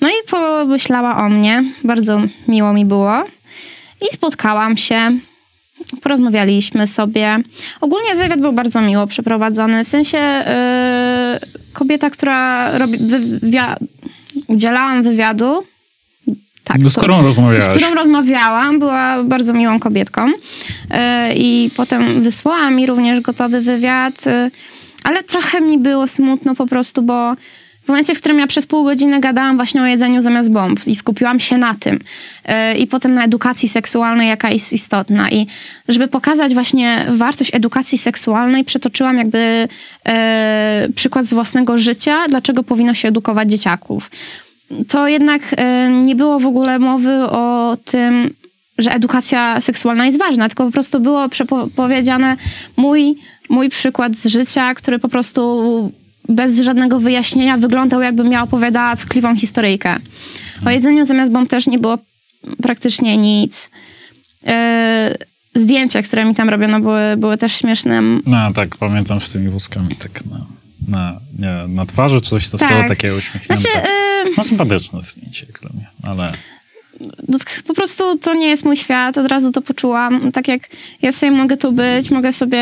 No 0.00 0.08
i 0.08 0.12
pomyślała 0.30 1.16
o 1.16 1.28
mnie, 1.28 1.64
bardzo 1.84 2.22
miło 2.48 2.72
mi 2.72 2.84
było 2.84 3.24
i 4.00 4.14
spotkałam 4.14 4.76
się 4.76 5.18
porozmawialiśmy 6.02 6.86
sobie. 6.86 7.38
Ogólnie 7.80 8.14
wywiad 8.14 8.40
był 8.40 8.52
bardzo 8.52 8.80
miło 8.80 9.06
przeprowadzony. 9.06 9.84
W 9.84 9.88
sensie 9.88 10.18
yy, 10.18 11.72
kobieta, 11.72 12.10
która 12.10 12.70
robi 12.78 12.98
wywia- 12.98 13.76
udzielałam 14.48 15.02
wywiadu. 15.02 15.64
Tak, 16.66 16.80
z 16.88 16.96
którą 16.96 17.22
rozmawiałaś? 17.22 17.64
Z 17.64 17.68
którą 17.68 17.94
rozmawiałam, 17.94 18.78
była 18.78 19.22
bardzo 19.24 19.52
miłą 19.52 19.78
kobietką. 19.78 20.28
Yy, 20.28 20.96
I 21.34 21.70
potem 21.76 22.22
wysłała 22.22 22.70
mi 22.70 22.86
również 22.86 23.20
gotowy 23.20 23.60
wywiad. 23.60 24.26
Yy, 24.26 24.50
ale 25.04 25.22
trochę 25.22 25.60
mi 25.60 25.78
było 25.78 26.06
smutno 26.06 26.54
po 26.54 26.66
prostu, 26.66 27.02
bo 27.02 27.34
w 27.84 27.88
momencie, 27.88 28.14
w 28.14 28.18
którym 28.18 28.38
ja 28.38 28.46
przez 28.46 28.66
pół 28.66 28.84
godziny 28.84 29.20
gadałam 29.20 29.56
właśnie 29.56 29.82
o 29.82 29.86
jedzeniu 29.86 30.22
zamiast 30.22 30.52
bomb 30.52 30.86
i 30.86 30.94
skupiłam 30.94 31.40
się 31.40 31.58
na 31.58 31.74
tym 31.74 32.00
yy, 32.48 32.78
i 32.78 32.86
potem 32.86 33.14
na 33.14 33.24
edukacji 33.24 33.68
seksualnej, 33.68 34.28
jaka 34.28 34.50
jest 34.50 34.72
istotna 34.72 35.30
i 35.30 35.46
żeby 35.88 36.08
pokazać 36.08 36.54
właśnie 36.54 37.06
wartość 37.08 37.50
edukacji 37.54 37.98
seksualnej, 37.98 38.64
przetoczyłam 38.64 39.18
jakby 39.18 39.68
yy, 40.06 40.12
przykład 40.92 41.24
z 41.24 41.34
własnego 41.34 41.78
życia, 41.78 42.16
dlaczego 42.28 42.62
powinno 42.62 42.94
się 42.94 43.08
edukować 43.08 43.50
dzieciaków. 43.50 44.10
To 44.88 45.08
jednak 45.08 45.42
yy, 45.52 46.04
nie 46.04 46.16
było 46.16 46.40
w 46.40 46.46
ogóle 46.46 46.78
mowy 46.78 47.24
o 47.24 47.76
tym, 47.84 48.30
że 48.78 48.92
edukacja 48.92 49.60
seksualna 49.60 50.06
jest 50.06 50.18
ważna, 50.18 50.48
tylko 50.48 50.64
po 50.64 50.72
prostu 50.72 51.00
było 51.00 51.28
przepowiedziane 51.28 52.36
mój, 52.76 53.16
mój 53.50 53.68
przykład 53.68 54.16
z 54.16 54.26
życia, 54.26 54.74
który 54.74 54.98
po 54.98 55.08
prostu 55.08 55.92
bez 56.28 56.60
żadnego 56.60 57.00
wyjaśnienia 57.00 57.56
wyglądał, 57.56 58.02
jakbym 58.02 58.28
miała 58.28 58.44
opowiadała 58.44 58.96
ckliwą 58.96 59.36
historyjkę. 59.36 59.96
O 60.66 60.70
jedzeniu 60.70 61.04
zamiast 61.04 61.32
bomb 61.32 61.50
też 61.50 61.66
nie 61.66 61.78
było 61.78 61.98
praktycznie 62.62 63.16
nic. 63.16 63.70
Yy, 64.42 64.52
zdjęcia, 65.54 66.02
które 66.02 66.24
mi 66.24 66.34
tam 66.34 66.48
robiono, 66.48 66.80
były, 66.80 67.16
były 67.16 67.38
też 67.38 67.52
śmieszne. 67.52 68.02
No 68.26 68.52
tak, 68.52 68.76
pamiętam 68.76 69.20
z 69.20 69.30
tymi 69.30 69.48
wózkami, 69.48 69.96
tak 69.96 70.26
na, 70.26 70.55
na, 70.88 71.20
nie, 71.38 71.74
na 71.74 71.86
twarzy 71.86 72.20
coś 72.20 72.48
to 72.48 72.58
tak. 72.58 72.68
stało 72.68 72.88
takie 72.88 73.14
uśmiechnięte. 73.14 73.62
Znaczy, 73.62 73.78
yy... 74.24 74.34
No 74.36 74.44
sympatyczne 74.44 75.02
zdjęcie 75.02 75.46
dla 75.60 75.70
mnie, 75.74 75.86
ale 76.02 76.32
po 77.66 77.74
prostu 77.74 78.18
to 78.18 78.34
nie 78.34 78.48
jest 78.48 78.64
mój 78.64 78.76
świat, 78.76 79.18
od 79.18 79.26
razu 79.26 79.52
to 79.52 79.62
poczułam. 79.62 80.32
Tak 80.32 80.48
jak 80.48 80.62
ja 81.02 81.12
sobie 81.12 81.32
mogę 81.32 81.56
tu 81.56 81.72
być, 81.72 82.10
mogę 82.10 82.32
sobie 82.32 82.60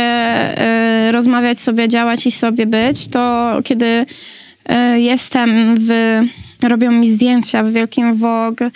y, 1.09 1.13
rozmawiać, 1.13 1.59
sobie 1.59 1.89
działać 1.89 2.27
i 2.27 2.31
sobie 2.31 2.67
być, 2.67 3.07
to 3.07 3.53
kiedy 3.65 3.87
y, 4.95 5.01
jestem 5.01 5.77
w... 5.81 6.21
robią 6.63 6.93
mi 6.93 7.11
zdjęcia 7.11 7.63
w 7.63 7.73
Wielkim 7.73 8.15
Vogue, 8.15 8.71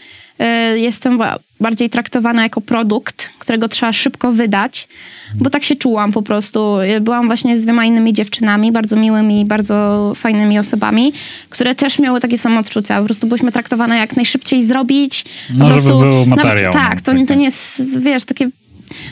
jestem 0.77 1.19
bardziej 1.61 1.91
traktowana 1.91 2.43
jako 2.43 2.61
produkt, 2.61 3.29
którego 3.39 3.69
trzeba 3.69 3.93
szybko 3.93 4.33
wydać, 4.33 4.89
bo 5.35 5.51
tak 5.51 5.65
się 5.65 5.77
czułam 5.77 6.13
po 6.13 6.23
prostu. 6.23 6.77
Byłam 7.01 7.27
właśnie 7.27 7.59
z 7.59 7.63
dwiema 7.63 7.85
innymi 7.85 8.13
dziewczynami, 8.13 8.73
bardzo 8.73 8.97
miłymi, 8.97 9.45
bardzo 9.45 10.13
fajnymi 10.17 10.59
osobami, 10.59 11.13
które 11.49 11.75
też 11.75 11.99
miały 11.99 12.21
takie 12.21 12.39
samo 12.39 12.61
odczucia. 12.61 12.99
Po 12.99 13.05
prostu 13.05 13.27
byliśmy 13.27 13.53
traktowane 13.53 13.99
jak 13.99 14.17
najszybciej 14.17 14.63
zrobić. 14.63 15.25
No, 15.55 15.65
po 15.65 15.71
prostu, 15.71 16.01
żeby 16.01 16.11
był 16.11 16.27
materiał. 16.27 16.75
Na, 16.75 16.81
tak, 16.81 17.01
to, 17.01 17.13
to 17.29 17.35
nie 17.35 17.45
jest, 17.45 18.01
wiesz, 18.01 18.25
takie 18.25 18.51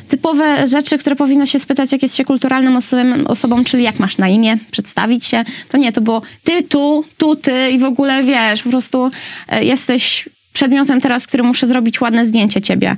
typowe 0.08 0.66
rzeczy, 0.66 0.98
które 0.98 1.16
powinno 1.16 1.46
się 1.46 1.60
spytać, 1.60 1.92
jak 1.92 2.02
jest 2.02 2.16
się 2.16 2.24
kulturalnym 2.24 2.76
osobą, 2.76 3.26
osobą, 3.26 3.64
czyli 3.64 3.82
jak 3.82 3.98
masz 3.98 4.18
na 4.18 4.28
imię, 4.28 4.58
przedstawić 4.70 5.24
się. 5.24 5.44
To 5.68 5.78
nie, 5.78 5.92
to 5.92 6.00
było 6.00 6.22
ty, 6.44 6.62
tu, 6.62 7.04
tu, 7.16 7.36
ty 7.36 7.70
i 7.70 7.78
w 7.78 7.84
ogóle 7.84 8.24
wiesz, 8.24 8.62
po 8.62 8.70
prostu 8.70 9.10
e, 9.48 9.64
jesteś 9.64 10.28
przedmiotem 10.56 11.00
teraz, 11.00 11.26
który 11.26 11.42
muszę 11.42 11.66
zrobić 11.66 12.00
ładne 12.00 12.26
zdjęcie 12.26 12.60
ciebie. 12.60 12.96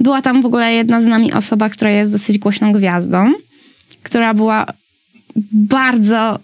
Była 0.00 0.22
tam 0.22 0.42
w 0.42 0.46
ogóle 0.46 0.72
jedna 0.72 1.00
z 1.00 1.04
nami 1.04 1.32
osoba, 1.32 1.68
która 1.68 1.90
jest 1.90 2.12
dosyć 2.12 2.38
głośną 2.38 2.72
gwiazdą, 2.72 3.32
która 4.02 4.34
była 4.34 4.66
bardzo 5.52 6.38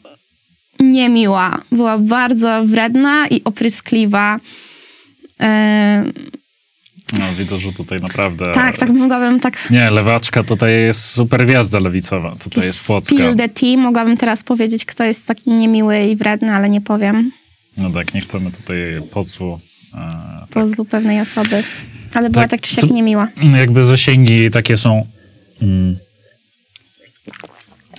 niemiła. 0.81 1.61
Była 1.73 1.99
bardzo 1.99 2.65
wredna 2.65 3.29
i 3.29 3.45
opryskliwa. 3.45 4.41
No, 7.19 7.35
widzę, 7.39 7.57
że 7.57 7.73
tutaj 7.73 8.01
naprawdę... 8.01 8.53
Tak, 8.53 8.79
tak 8.79 8.91
mogłabym 8.91 9.41
tak... 9.41 9.71
Nie, 9.71 9.91
lewaczka 9.91 10.43
tutaj 10.43 10.73
jest 10.73 11.05
super 11.05 11.47
gwiazda 11.47 11.79
lewicowa. 11.79 12.37
Tutaj 12.45 12.65
jest 12.65 12.87
Płocka. 12.87 13.15
Spill 13.15 13.37
the 13.37 13.49
tea. 13.49 13.77
Mogłabym 13.77 14.17
teraz 14.17 14.45
powiedzieć, 14.45 14.85
kto 14.85 15.05
jest 15.05 15.27
taki 15.27 15.51
niemiły 15.51 16.05
i 16.05 16.17
wredny, 16.17 16.53
ale 16.53 16.71
nie 16.71 16.81
powiem. 16.81 17.33
No 17.77 17.91
tak, 17.91 18.15
nie 18.15 18.21
chcemy 18.21 18.53
tutaj 18.53 18.77
pozwu 19.91 20.41
tak. 20.41 20.49
pozwu 20.49 20.85
pewnej 20.85 21.21
osoby. 21.21 21.63
Ale 22.15 22.31
była 22.31 22.45
tak, 22.45 22.51
tak 22.51 22.61
czy 22.61 22.77
siak 22.77 22.91
niemiła. 22.91 23.29
Jakby 23.57 23.85
zasięgi 23.85 24.51
takie 24.51 24.77
są... 24.77 25.07
Mm. 25.63 25.97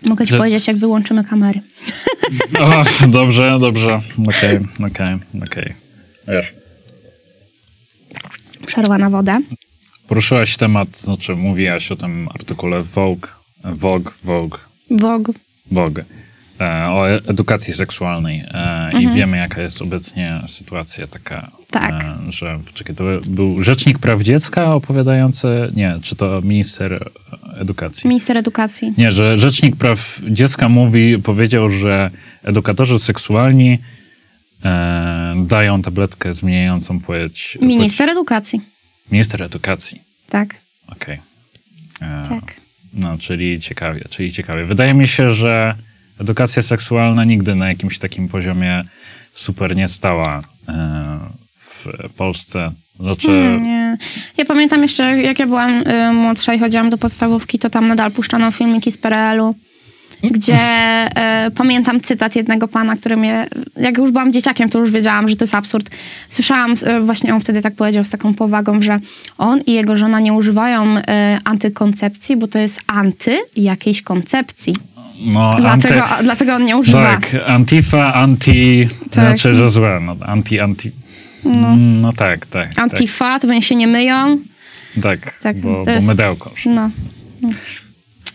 Mogę 0.05 0.25
ci 0.25 0.31
że... 0.31 0.37
powiedzieć, 0.37 0.67
jak 0.67 0.77
wyłączymy 0.77 1.23
kamery. 1.23 1.61
O, 2.59 2.85
dobrze, 3.07 3.57
dobrze. 3.59 3.99
Okej, 4.27 4.57
okay, 4.57 4.87
okej, 4.87 5.15
okay, 5.15 5.43
okej. 5.43 5.73
Okay. 6.23 6.43
Przerwa 8.67 8.97
na 8.97 9.09
wodę. 9.09 9.41
Poruszyłaś 10.07 10.57
temat, 10.57 10.97
znaczy 10.97 11.35
mówiłaś 11.35 11.91
o 11.91 11.95
tym 11.95 12.29
artykule 12.33 12.81
Vogue, 12.81 13.27
Vogue, 13.63 14.11
Vogue. 14.23 14.57
Vogue. 14.91 15.33
Vogue. 15.71 16.03
E, 16.61 16.87
o 16.89 17.09
edukacji 17.09 17.73
seksualnej 17.73 18.39
e, 18.39 18.45
mhm. 18.45 19.03
i 19.03 19.15
wiemy, 19.15 19.37
jaka 19.37 19.61
jest 19.61 19.81
obecnie 19.81 20.41
sytuacja 20.47 21.07
taka, 21.07 21.51
tak. 21.71 22.03
E, 22.03 22.31
że 22.31 22.59
czekaj, 22.73 22.95
to 22.95 23.03
był 23.27 23.63
Rzecznik 23.63 23.99
Praw 23.99 24.21
Dziecka 24.21 24.75
opowiadający, 24.75 25.71
nie, 25.75 25.99
czy 26.01 26.15
to 26.15 26.41
minister 26.41 27.11
edukacji? 27.57 28.07
Minister 28.07 28.37
edukacji. 28.37 28.93
Nie, 28.97 29.11
że 29.11 29.37
Rzecznik 29.37 29.75
Praw 29.75 30.21
Dziecka 30.29 30.69
mówi, 30.69 31.17
powiedział, 31.17 31.69
że 31.69 32.11
edukatorzy 32.43 32.99
seksualni 32.99 33.79
dają 35.35 35.81
tabletkę 35.81 36.33
zmieniającą 36.33 36.99
płeć. 36.99 37.57
Minister 37.61 38.07
płeć. 38.07 38.17
edukacji. 38.17 38.61
Minister 39.11 39.43
edukacji. 39.43 40.01
Tak. 40.29 40.55
Okej. 40.87 41.19
Okay. 41.95 42.29
Tak. 42.29 42.55
No, 42.93 43.17
czyli 43.17 43.59
ciekawie, 43.59 44.05
czyli 44.09 44.31
ciekawie. 44.31 44.65
Wydaje 44.65 44.93
mi 44.93 45.07
się, 45.07 45.29
że 45.29 45.75
edukacja 46.21 46.61
seksualna 46.61 47.23
nigdy 47.23 47.55
na 47.55 47.67
jakimś 47.67 47.99
takim 47.99 48.27
poziomie 48.27 48.83
super 49.33 49.75
nie 49.75 49.87
stała 49.87 50.41
e, 50.69 51.19
w 51.57 51.85
Polsce. 52.17 52.71
Znaczy... 52.99 53.27
Hmm, 53.27 53.63
nie. 53.63 53.97
Ja 54.37 54.45
pamiętam 54.45 54.81
jeszcze, 54.81 55.03
jak 55.21 55.39
ja 55.39 55.47
byłam 55.47 55.87
y, 55.87 56.13
młodsza 56.13 56.53
i 56.53 56.59
chodziłam 56.59 56.89
do 56.89 56.97
podstawówki, 56.97 57.59
to 57.59 57.69
tam 57.69 57.87
nadal 57.87 58.11
puszczano 58.11 58.51
filmiki 58.51 58.91
z 58.91 58.97
PRL-u, 58.97 59.55
gdzie 60.23 60.57
y, 61.47 61.51
pamiętam 61.51 62.01
cytat 62.01 62.35
jednego 62.35 62.67
pana, 62.67 62.95
który 62.95 63.17
mnie, 63.17 63.47
jak 63.77 63.97
już 63.97 64.11
byłam 64.11 64.33
dzieciakiem, 64.33 64.69
to 64.69 64.79
już 64.79 64.91
wiedziałam, 64.91 65.29
że 65.29 65.35
to 65.35 65.43
jest 65.43 65.55
absurd. 65.55 65.89
Słyszałam, 66.29 66.73
y, 66.73 67.01
właśnie 67.01 67.35
on 67.35 67.41
wtedy 67.41 67.61
tak 67.61 67.75
powiedział 67.75 68.03
z 68.03 68.09
taką 68.09 68.33
powagą, 68.33 68.81
że 68.81 68.99
on 69.37 69.61
i 69.61 69.73
jego 69.73 69.97
żona 69.97 70.19
nie 70.19 70.33
używają 70.33 70.95
antykoncepcji, 71.43 72.37
bo 72.37 72.47
to 72.47 72.59
jest 72.59 72.81
anty 72.87 73.37
jakiejś 73.55 74.01
koncepcji. 74.01 74.73
No, 75.21 75.55
dlatego, 75.59 76.05
anty... 76.05 76.23
dlatego 76.23 76.55
on 76.55 76.65
nie 76.65 76.77
używa. 76.77 77.17
Tak, 77.17 77.35
Antifa, 77.47 78.13
anti, 78.13 78.87
tak. 79.11 79.11
znaczy, 79.11 79.53
że 79.53 79.69
złe, 79.69 79.99
no, 79.99 80.15
anti, 80.25 80.59
anti. 80.59 80.91
No, 81.45 81.67
mm, 81.67 82.01
no 82.01 82.13
tak, 82.13 82.45
tak. 82.45 82.79
Antifa, 82.79 83.25
tak. 83.25 83.41
to 83.41 83.47
pewnie 83.47 83.61
się 83.61 83.75
nie 83.75 83.87
myją. 83.87 84.37
Tak, 85.01 85.39
tak 85.39 85.57
bo, 85.57 85.83
jest... 85.87 86.05
bo 86.05 86.11
mydełko. 86.11 86.51
No, 86.65 86.91
no, 87.41 87.49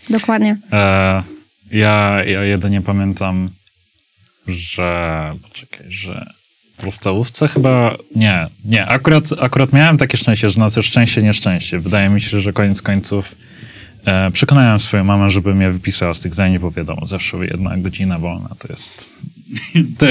dokładnie. 0.09 0.57
E, 0.71 1.23
ja, 1.71 2.23
ja 2.25 2.43
jedynie 2.43 2.81
pamiętam, 2.81 3.49
że, 4.47 5.33
poczekaj, 5.43 5.85
że 5.89 6.25
w 6.77 6.81
podstawówce 6.81 7.47
chyba, 7.47 7.95
nie, 8.15 8.47
nie, 8.65 8.85
akurat, 8.85 9.23
akurat 9.41 9.73
miałem 9.73 9.97
takie 9.97 10.17
szczęście, 10.17 10.49
że 10.49 10.59
na 10.59 10.69
to 10.69 10.81
szczęście, 10.81 11.23
nieszczęście. 11.23 11.79
Wydaje 11.79 12.09
mi 12.09 12.21
się, 12.21 12.39
że 12.39 12.53
koniec 12.53 12.81
końców 12.81 13.35
E, 14.07 14.31
przekonałem 14.31 14.79
swoją 14.79 15.03
mamę, 15.03 15.29
żeby 15.29 15.55
mnie 15.55 15.71
wypisała 15.71 16.13
z 16.13 16.19
tych 16.19 16.33
zajęć, 16.33 16.59
bo 16.59 16.71
wiadomo, 16.71 17.05
zawsze 17.05 17.37
jedna 17.37 17.77
godzina 17.77 18.19
wolna 18.19 18.49
to 18.59 18.67
jest, 18.69 19.09
to, 19.99 20.05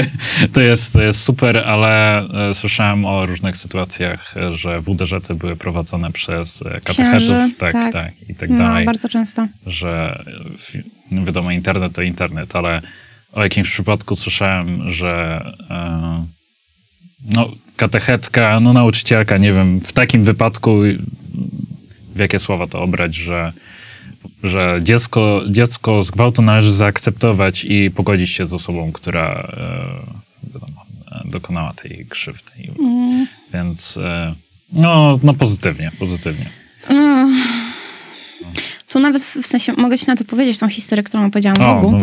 to, 0.53 0.61
jest, 0.61 0.93
to 0.93 1.01
jest 1.01 1.23
super, 1.23 1.57
ale 1.57 2.19
e, 2.49 2.55
słyszałem 2.55 3.05
o 3.05 3.25
różnych 3.25 3.57
sytuacjach, 3.57 4.35
że 4.51 4.81
WDŻ 4.81 5.33
były 5.33 5.55
prowadzone 5.55 6.11
przez 6.11 6.61
e, 6.61 6.81
katechetów, 6.81 7.57
tak, 7.57 7.73
tak, 7.73 7.93
tak, 7.93 8.29
i 8.29 8.35
tak 8.35 8.49
no, 8.49 8.57
dalej. 8.57 8.85
bardzo 8.85 9.09
często. 9.09 9.47
Że 9.65 10.23
wiadomo, 11.11 11.51
internet 11.51 11.93
to 11.93 12.01
internet, 12.01 12.55
ale 12.55 12.81
o 13.33 13.43
jakimś 13.43 13.69
przypadku 13.69 14.15
słyszałem, 14.15 14.89
że 14.89 15.41
no, 17.35 17.51
katechetka, 17.75 18.59
no 18.59 18.73
nauczycielka, 18.73 19.37
nie 19.37 19.53
wiem, 19.53 19.79
w 19.79 19.93
takim 19.93 20.23
wypadku 20.23 20.81
w 22.15 22.19
jakie 22.19 22.39
słowa 22.39 22.67
to 22.67 22.81
obrać, 22.81 23.15
że 23.15 23.53
że 24.43 24.79
dziecko, 24.83 25.41
dziecko 25.49 26.03
z 26.03 26.11
gwałtu 26.11 26.41
należy 26.41 26.73
zaakceptować 26.73 27.65
i 27.65 27.91
pogodzić 27.91 28.29
się 28.29 28.45
z 28.45 28.53
osobą, 28.53 28.91
która 28.91 29.53
e, 30.43 30.53
wiadomo, 30.53 30.85
dokonała 31.25 31.73
tej 31.73 32.05
krzywdy. 32.09 32.51
Mm. 32.79 33.27
Więc 33.53 33.97
e, 33.97 34.35
no, 34.73 35.19
no 35.23 35.33
pozytywnie, 35.33 35.91
pozytywnie. 35.99 36.45
Mm. 36.87 37.41
Tu 38.89 38.99
nawet 38.99 39.23
w 39.23 39.47
sensie 39.47 39.73
mogę 39.73 39.97
ci 39.97 40.07
na 40.07 40.15
to 40.15 40.23
powiedzieć, 40.23 40.57
tą 40.57 40.67
historię, 40.69 41.03
którą 41.03 41.25
opowiedziałam 41.25 41.61
O, 41.61 41.81
Bogu, 41.81 41.97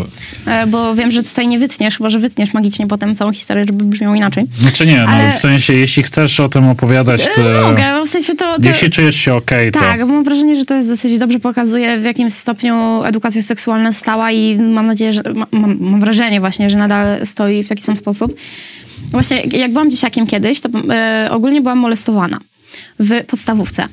no, 0.47 0.53
e, 0.53 0.67
bo 0.67 0.95
wiem, 0.95 1.13
że 1.13 1.23
tutaj 1.23 1.49
nie 1.49 1.59
wytniesz, 1.59 1.97
chyba 1.99 2.09
że 2.11 2.19
wytniesz 2.19 2.55
magicznie 2.55 2.87
potem 2.87 3.15
całą 3.15 3.33
historię, 3.33 3.65
żeby 3.67 3.85
brzmiało 3.85 4.15
inaczej. 4.15 4.45
znaczy 4.61 4.87
nie, 4.87 4.97
no 4.97 5.09
Ale- 5.09 5.33
w 5.33 5.37
sensie, 5.37 5.75
jeśli 5.75 6.03
chcesz 6.03 6.41
o 6.41 6.49
tym 6.49 6.69
opowiadać, 6.69 7.29
to... 7.35 7.61
E, 7.61 7.63
Mogę, 7.63 8.05
w 8.07 8.09
sensie 8.09 8.35
to... 8.35 8.57
to... 8.61 8.69
Jeśli 8.69 8.91
czujesz 8.91 9.17
się 9.17 9.35
okej, 9.35 9.73
to... 9.73 9.79
Tak, 9.81 10.01
bo 10.01 10.07
mam 10.07 10.25
wrażenie, 10.25 10.57
że 10.57 10.65
to 10.65 10.75
jest 10.75 10.89
dosyć 10.89 11.19
dobrze 11.19 11.39
pokazuje, 11.39 11.99
w 11.99 12.05
jakim 12.05 12.31
stopniu 12.31 13.05
edukacja 13.05 13.43
seksualna 13.43 13.93
stała 13.93 14.33
i 14.33 14.59
mam 14.59 14.87
nadzieję, 14.87 15.13
że 15.13 15.23
ma- 15.35 15.47
mam, 15.53 15.77
mam 15.81 16.01
wrażenie 16.01 16.41
właśnie, 16.41 16.71
że 16.71 16.77
nadal 16.79 17.27
stoi 17.27 17.63
w 17.63 17.69
taki 17.69 17.83
sam 17.83 17.97
sposób. 17.97 18.35
Właśnie 19.11 19.43
jak 19.53 19.73
byłam 19.73 19.91
dzieciakiem 19.91 20.27
kiedyś, 20.27 20.61
to 20.61 20.69
e, 20.91 21.29
ogólnie 21.31 21.61
byłam 21.61 21.79
molestowana 21.79 22.41
w 22.99 23.27
podstawówce. 23.27 23.89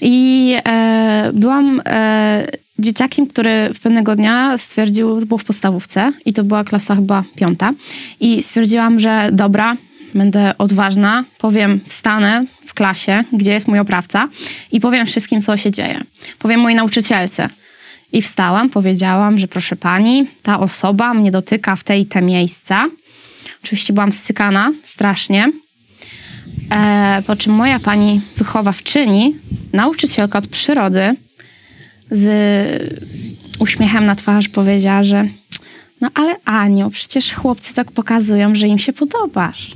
I 0.00 0.56
e, 0.68 1.30
byłam 1.34 1.82
e, 1.86 2.46
dzieciakiem, 2.78 3.26
który 3.26 3.70
w 3.74 3.80
pewnego 3.80 4.16
dnia 4.16 4.58
stwierdził, 4.58 5.20
to 5.20 5.26
było 5.26 5.38
w 5.38 5.44
podstawówce 5.44 6.12
i 6.24 6.32
to 6.32 6.44
była 6.44 6.64
klasa 6.64 6.94
chyba 6.94 7.24
piąta 7.36 7.72
i 8.20 8.42
stwierdziłam, 8.42 9.00
że 9.00 9.28
dobra, 9.32 9.76
będę 10.14 10.58
odważna, 10.58 11.24
powiem, 11.38 11.80
wstanę 11.84 12.44
w 12.66 12.74
klasie, 12.74 13.24
gdzie 13.32 13.52
jest 13.52 13.68
mój 13.68 13.78
oprawca 13.78 14.28
i 14.72 14.80
powiem 14.80 15.06
wszystkim, 15.06 15.42
co 15.42 15.56
się 15.56 15.70
dzieje. 15.70 16.04
Powiem 16.38 16.60
mojej 16.60 16.76
nauczycielce. 16.76 17.48
I 18.12 18.22
wstałam, 18.22 18.70
powiedziałam, 18.70 19.38
że 19.38 19.48
proszę 19.48 19.76
pani, 19.76 20.26
ta 20.42 20.60
osoba 20.60 21.14
mnie 21.14 21.30
dotyka 21.30 21.76
w 21.76 21.84
te 21.84 21.98
i 21.98 22.06
te 22.06 22.22
miejsca. 22.22 22.86
Oczywiście 23.64 23.92
byłam 23.92 24.12
scykana 24.12 24.72
strasznie. 24.82 25.52
E, 26.70 27.22
po 27.26 27.36
czym 27.36 27.52
moja 27.52 27.78
pani 27.78 28.20
wychowawczyni, 28.36 29.34
nauczycielka 29.72 30.38
od 30.38 30.46
przyrody, 30.46 31.16
z 32.10 32.26
uśmiechem 33.58 34.06
na 34.06 34.14
twarz 34.14 34.48
powiedziała, 34.48 35.04
że 35.04 35.28
no 36.00 36.10
ale 36.14 36.36
Aniu, 36.44 36.90
przecież 36.90 37.32
chłopcy 37.32 37.74
tak 37.74 37.92
pokazują, 37.92 38.54
że 38.54 38.66
im 38.66 38.78
się 38.78 38.92
podobasz. 38.92 39.70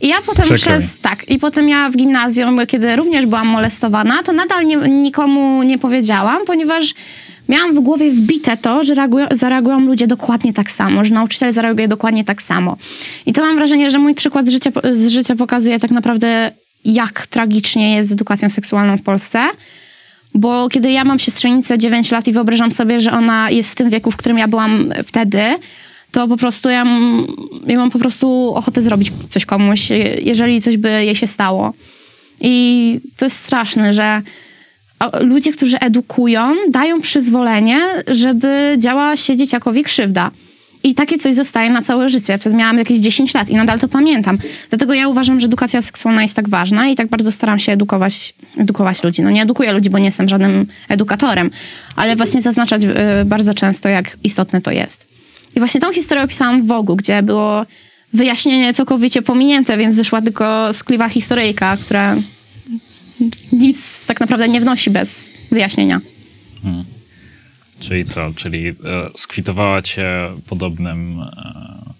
I 0.00 0.08
ja 0.08 0.16
potem 0.26 0.44
Przykro 0.44 0.56
przez, 0.56 0.98
tak, 0.98 1.28
i 1.28 1.38
potem 1.38 1.68
ja 1.68 1.90
w 1.90 1.96
gimnazjum, 1.96 2.66
kiedy 2.66 2.96
również 2.96 3.26
byłam 3.26 3.46
molestowana, 3.46 4.22
to 4.22 4.32
nadal 4.32 4.66
nie, 4.66 4.76
nikomu 4.76 5.62
nie 5.62 5.78
powiedziałam, 5.78 6.44
ponieważ 6.46 6.94
miałam 7.48 7.74
w 7.74 7.80
głowie 7.80 8.10
wbite 8.10 8.56
to, 8.56 8.84
że 8.84 8.94
reagują, 8.94 9.26
zareagują 9.30 9.80
ludzie 9.80 10.06
dokładnie 10.06 10.52
tak 10.52 10.70
samo, 10.70 11.04
że 11.04 11.14
nauczyciel 11.14 11.52
zareaguje 11.52 11.88
dokładnie 11.88 12.24
tak 12.24 12.42
samo. 12.42 12.76
I 13.26 13.32
to 13.32 13.42
mam 13.42 13.56
wrażenie, 13.56 13.90
że 13.90 13.98
mój 13.98 14.14
przykład 14.14 14.46
z 14.46 14.50
życia, 14.50 14.70
z 14.92 15.08
życia 15.08 15.36
pokazuje 15.36 15.78
tak 15.78 15.90
naprawdę, 15.90 16.52
jak 16.84 17.26
tragicznie 17.26 17.96
jest 17.96 18.08
z 18.08 18.12
edukacją 18.12 18.50
seksualną 18.50 18.96
w 18.96 19.02
Polsce. 19.02 19.40
Bo 20.34 20.68
kiedy 20.68 20.90
ja 20.90 21.04
mam 21.04 21.18
siostrzenicę 21.18 21.78
9 21.78 22.10
lat 22.10 22.28
i 22.28 22.32
wyobrażam 22.32 22.72
sobie, 22.72 23.00
że 23.00 23.12
ona 23.12 23.50
jest 23.50 23.70
w 23.70 23.74
tym 23.74 23.90
wieku, 23.90 24.10
w 24.10 24.16
którym 24.16 24.38
ja 24.38 24.48
byłam 24.48 24.92
wtedy, 25.06 25.42
to 26.10 26.28
po 26.28 26.36
prostu 26.36 26.68
ja, 26.68 26.86
ja 27.66 27.78
mam 27.78 27.90
po 27.90 27.98
prostu 27.98 28.54
ochotę 28.54 28.82
zrobić 28.82 29.12
coś 29.30 29.46
komuś, 29.46 29.88
jeżeli 30.22 30.62
coś 30.62 30.76
by 30.76 30.88
jej 30.88 31.16
się 31.16 31.26
stało. 31.26 31.72
I 32.40 33.00
to 33.16 33.24
jest 33.24 33.36
straszne, 33.36 33.94
że 33.94 34.22
ludzie, 35.20 35.52
którzy 35.52 35.78
edukują, 35.78 36.54
dają 36.70 37.00
przyzwolenie, 37.00 37.80
żeby 38.06 38.76
działała 38.78 39.16
się 39.16 39.36
dzieciakowi 39.36 39.82
krzywda. 39.82 40.30
I 40.84 40.94
takie 40.94 41.18
coś 41.18 41.34
zostaje 41.34 41.70
na 41.70 41.82
całe 41.82 42.08
życie. 42.08 42.38
Wtedy 42.38 42.56
miałam 42.56 42.78
jakieś 42.78 42.98
10 42.98 43.34
lat 43.34 43.48
i 43.48 43.56
nadal 43.56 43.80
to 43.80 43.88
pamiętam. 43.88 44.38
Dlatego 44.68 44.94
ja 44.94 45.08
uważam, 45.08 45.40
że 45.40 45.46
edukacja 45.46 45.82
seksualna 45.82 46.22
jest 46.22 46.34
tak 46.34 46.48
ważna 46.48 46.88
i 46.88 46.94
tak 46.94 47.08
bardzo 47.08 47.32
staram 47.32 47.58
się 47.58 47.72
edukować, 47.72 48.34
edukować 48.58 49.04
ludzi. 49.04 49.22
No 49.22 49.30
nie 49.30 49.42
edukuję 49.42 49.72
ludzi, 49.72 49.90
bo 49.90 49.98
nie 49.98 50.04
jestem 50.04 50.28
żadnym 50.28 50.66
edukatorem, 50.88 51.50
ale 51.96 52.16
właśnie 52.16 52.42
zaznaczać 52.42 52.82
y, 52.84 52.88
bardzo 53.24 53.54
często, 53.54 53.88
jak 53.88 54.16
istotne 54.24 54.60
to 54.60 54.70
jest. 54.70 55.06
I 55.56 55.58
właśnie 55.58 55.80
tą 55.80 55.92
historię 55.92 56.24
opisałam 56.24 56.62
w 56.62 56.66
Wogu, 56.66 56.96
gdzie 56.96 57.22
było 57.22 57.66
wyjaśnienie 58.12 58.74
całkowicie 58.74 59.22
pominięte, 59.22 59.76
więc 59.76 59.96
wyszła 59.96 60.22
tylko 60.22 60.72
skliwa 60.72 61.08
historyjka, 61.08 61.76
która 61.76 62.16
nic 63.52 64.06
tak 64.06 64.20
naprawdę 64.20 64.48
nie 64.48 64.60
wnosi 64.60 64.90
bez 64.90 65.28
wyjaśnienia. 65.50 66.00
Czyli 67.80 68.04
co? 68.04 68.32
Czyli 68.36 68.68
e, 68.68 68.74
skwitowała 69.16 69.82
cię 69.82 70.06
podobnym, 70.46 71.20
e, 71.20 71.94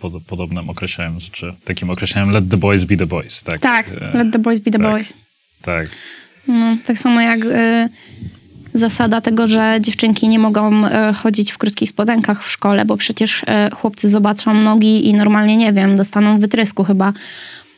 pod, 0.00 0.12
podobnym 0.22 0.70
określeniem, 0.70 1.18
czy 1.32 1.54
takim 1.64 1.90
określeniem 1.90 2.30
let 2.30 2.48
the 2.50 2.56
boys 2.56 2.84
be 2.84 2.96
the 2.96 3.06
boys, 3.06 3.42
tak? 3.42 3.60
Tak, 3.60 3.88
E, 3.88 4.18
let 4.18 4.32
the 4.32 4.38
boys 4.38 4.60
be 4.60 4.70
the 4.70 4.78
tak. 4.78 4.86
boys. 4.86 5.12
Tak. 5.62 5.88
No, 6.48 6.76
tak 6.86 6.98
samo 6.98 7.20
jak 7.20 7.44
y, 7.44 7.88
zasada 8.74 9.20
tego, 9.20 9.46
że 9.46 9.78
dziewczynki 9.80 10.28
nie 10.28 10.38
mogą 10.38 10.86
y, 10.86 10.90
chodzić 11.14 11.52
w 11.52 11.58
krótkich 11.58 11.88
spodenkach 11.88 12.44
w 12.44 12.50
szkole, 12.50 12.84
bo 12.84 12.96
przecież 12.96 13.42
y, 13.42 13.46
chłopcy 13.74 14.08
zobaczą 14.08 14.54
nogi 14.54 15.08
i 15.08 15.14
normalnie, 15.14 15.56
nie 15.56 15.72
wiem, 15.72 15.96
dostaną 15.96 16.38
wytrysku 16.38 16.84
chyba. 16.84 17.12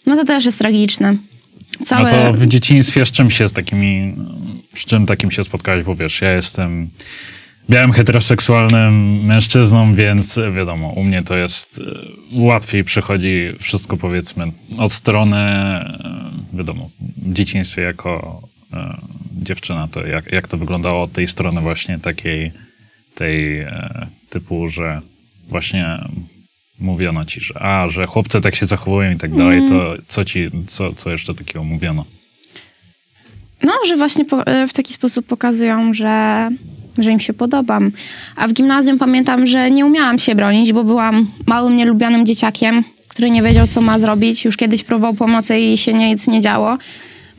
No 0.06 0.16
to 0.16 0.24
też 0.24 0.44
jest 0.44 0.58
tragiczne. 0.58 1.16
Całe... 1.84 2.06
A 2.06 2.10
to 2.10 2.32
w 2.32 2.46
dzieciństwie 2.46 3.06
z 3.06 3.10
czym 3.10 3.30
się 3.30 3.48
z 3.48 3.52
takimi, 3.52 4.14
z 4.74 4.84
czym 4.84 5.06
takim 5.06 5.30
się 5.30 5.44
spotkałeś? 5.44 5.84
Bo 5.84 5.96
wiesz, 5.96 6.20
ja 6.20 6.32
jestem 6.32 6.90
białym 7.70 7.92
heteroseksualnym 7.92 9.24
mężczyzną, 9.24 9.94
więc 9.94 10.40
wiadomo, 10.56 10.88
u 10.88 11.04
mnie 11.04 11.22
to 11.22 11.36
jest 11.36 11.80
e, 11.80 12.40
łatwiej 12.40 12.84
przychodzi 12.84 13.52
wszystko 13.60 13.96
powiedzmy 13.96 14.52
od 14.78 14.92
strony, 14.92 15.36
e, 15.36 15.98
wiadomo, 16.52 16.90
w 17.16 17.32
dzieciństwie 17.32 17.82
jako 17.82 18.42
e, 18.72 18.96
dziewczyna, 19.32 19.88
to 19.88 20.06
jak, 20.06 20.32
jak 20.32 20.48
to 20.48 20.56
wyglądało 20.56 21.02
od 21.02 21.12
tej 21.12 21.28
strony 21.28 21.60
właśnie 21.60 21.98
takiej, 21.98 22.52
tej 23.14 23.66
typu, 24.30 24.68
że 24.68 25.00
właśnie 25.48 25.98
mówiono 26.82 27.24
ci, 27.24 27.40
że 27.40 27.62
a, 27.62 27.88
że 27.88 28.06
chłopcy 28.06 28.40
tak 28.40 28.54
się 28.54 28.66
zachowują 28.66 29.12
i 29.12 29.18
tak 29.18 29.34
dalej, 29.34 29.62
to 29.68 29.94
co 30.06 30.24
ci, 30.24 30.50
co, 30.66 30.92
co 30.92 31.10
jeszcze 31.10 31.34
takiego 31.34 31.64
mówiono? 31.64 32.04
No, 33.62 33.72
że 33.88 33.96
właśnie 33.96 34.24
po, 34.24 34.46
e, 34.46 34.68
w 34.68 34.72
taki 34.72 34.92
sposób 34.94 35.26
pokazują, 35.26 35.94
że, 35.94 36.48
że 36.98 37.10
im 37.10 37.20
się 37.20 37.32
podobam. 37.32 37.92
A 38.36 38.48
w 38.48 38.52
gimnazjum 38.52 38.98
pamiętam, 38.98 39.46
że 39.46 39.70
nie 39.70 39.86
umiałam 39.86 40.18
się 40.18 40.34
bronić, 40.34 40.72
bo 40.72 40.84
byłam 40.84 41.26
małym, 41.46 41.76
nielubianym 41.76 42.26
dzieciakiem, 42.26 42.84
który 43.08 43.30
nie 43.30 43.42
wiedział, 43.42 43.66
co 43.66 43.80
ma 43.80 43.98
zrobić. 43.98 44.44
Już 44.44 44.56
kiedyś 44.56 44.84
próbował 44.84 45.14
pomocy 45.14 45.58
i 45.58 45.78
się 45.78 45.92
nic 45.92 46.26
nie 46.26 46.40
działo. 46.40 46.78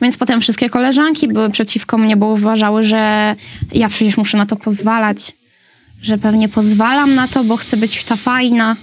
Więc 0.02 0.16
potem 0.16 0.40
wszystkie 0.40 0.70
koleżanki 0.70 1.28
były 1.28 1.50
przeciwko 1.50 1.98
mnie, 1.98 2.16
bo 2.16 2.26
uważały, 2.26 2.84
że 2.84 3.34
ja 3.72 3.88
przecież 3.88 4.16
muszę 4.16 4.38
na 4.38 4.46
to 4.46 4.56
pozwalać. 4.56 5.32
Że 6.02 6.18
pewnie 6.18 6.48
pozwalam 6.48 7.14
na 7.14 7.28
to, 7.28 7.44
bo 7.44 7.56
chcę 7.56 7.76
być 7.76 8.04
ta 8.04 8.16
fajna. 8.16 8.76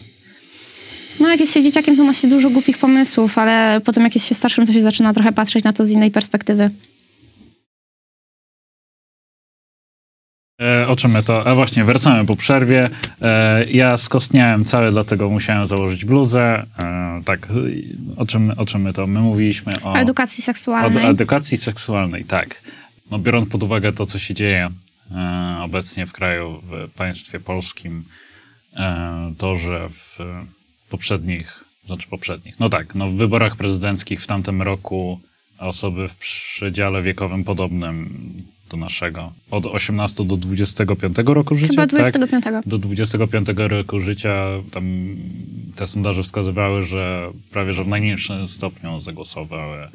No, 1.19 1.29
jak 1.29 1.39
jest 1.39 1.53
się 1.53 1.63
dzieciakiem, 1.63 1.97
to 1.97 2.03
ma 2.03 2.13
się 2.13 2.27
dużo 2.27 2.49
głupich 2.49 2.77
pomysłów, 2.77 3.37
ale 3.37 3.81
potem 3.85 4.03
jak 4.03 4.15
jest 4.15 4.27
się 4.27 4.35
starszym, 4.35 4.65
to 4.67 4.73
się 4.73 4.81
zaczyna 4.81 5.13
trochę 5.13 5.31
patrzeć 5.31 5.63
na 5.63 5.73
to 5.73 5.85
z 5.85 5.89
innej 5.89 6.11
perspektywy. 6.11 6.69
E, 10.61 10.87
o 10.87 10.95
czym 10.95 11.11
my 11.11 11.23
to? 11.23 11.47
A 11.47 11.55
właśnie, 11.55 11.83
wracamy 11.83 12.25
po 12.25 12.35
przerwie. 12.35 12.89
E, 13.21 13.65
ja 13.65 13.97
skostniałem 13.97 14.65
cały, 14.65 14.91
dlatego 14.91 15.29
musiałem 15.29 15.67
założyć 15.67 16.05
bluzę. 16.05 16.65
E, 16.79 17.21
tak, 17.25 17.47
o 18.17 18.25
czym, 18.25 18.51
o 18.57 18.65
czym 18.65 18.81
my 18.81 18.93
to? 18.93 19.07
My 19.07 19.19
mówiliśmy 19.19 19.73
o, 19.83 19.91
O 19.93 19.97
edukacji 19.99 20.41
o 20.41 20.45
seksualnej. 20.45 21.05
edukacji 21.05 21.57
seksualnej, 21.57 22.25
tak. 22.25 22.61
No, 23.11 23.19
biorąc 23.19 23.49
pod 23.49 23.63
uwagę 23.63 23.93
to, 23.93 24.05
co 24.05 24.19
się 24.19 24.33
dzieje 24.33 24.69
e, 25.11 25.57
obecnie 25.61 26.05
w 26.05 26.11
kraju, 26.11 26.61
w 26.63 26.89
państwie 26.95 27.39
polskim, 27.39 28.03
e, 28.75 29.33
to, 29.37 29.55
że 29.55 29.89
w 29.89 30.17
poprzednich, 30.91 31.63
znaczy 31.85 32.07
poprzednich, 32.07 32.59
no 32.59 32.69
tak, 32.69 32.95
no 32.95 33.09
w 33.09 33.13
wyborach 33.15 33.55
prezydenckich 33.55 34.21
w 34.21 34.27
tamtym 34.27 34.61
roku 34.61 35.19
osoby 35.57 36.07
w 36.07 36.15
przedziale 36.15 37.01
wiekowym 37.01 37.43
podobnym 37.43 38.09
do 38.69 38.77
naszego, 38.77 39.31
od 39.51 39.65
18 39.65 40.25
do 40.25 40.37
25 40.37 41.17
roku 41.25 41.55
życia, 41.55 41.71
Chyba 41.71 41.81
tak? 41.81 41.89
25. 41.89 42.45
do 42.65 42.77
25 42.77 43.47
roku 43.57 43.99
życia 43.99 44.45
tam 44.71 44.85
te 45.75 45.87
sondaże 45.87 46.23
wskazywały, 46.23 46.83
że 46.83 47.31
prawie 47.51 47.73
że 47.73 47.83
w 47.83 47.87
najmniejszym 47.87 48.47
stopniu 48.47 49.01
zagłosowały 49.01 49.87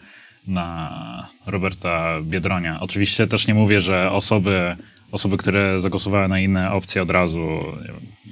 na 0.46 1.28
Roberta 1.46 2.20
Biedronia. 2.22 2.80
Oczywiście 2.80 3.26
też 3.26 3.46
nie 3.46 3.54
mówię, 3.54 3.80
że 3.80 4.10
osoby, 4.10 4.76
osoby 5.12 5.36
które 5.36 5.80
zagłosowały 5.80 6.28
na 6.28 6.40
inne 6.40 6.72
opcje 6.72 7.02
od 7.02 7.10
razu 7.10 7.48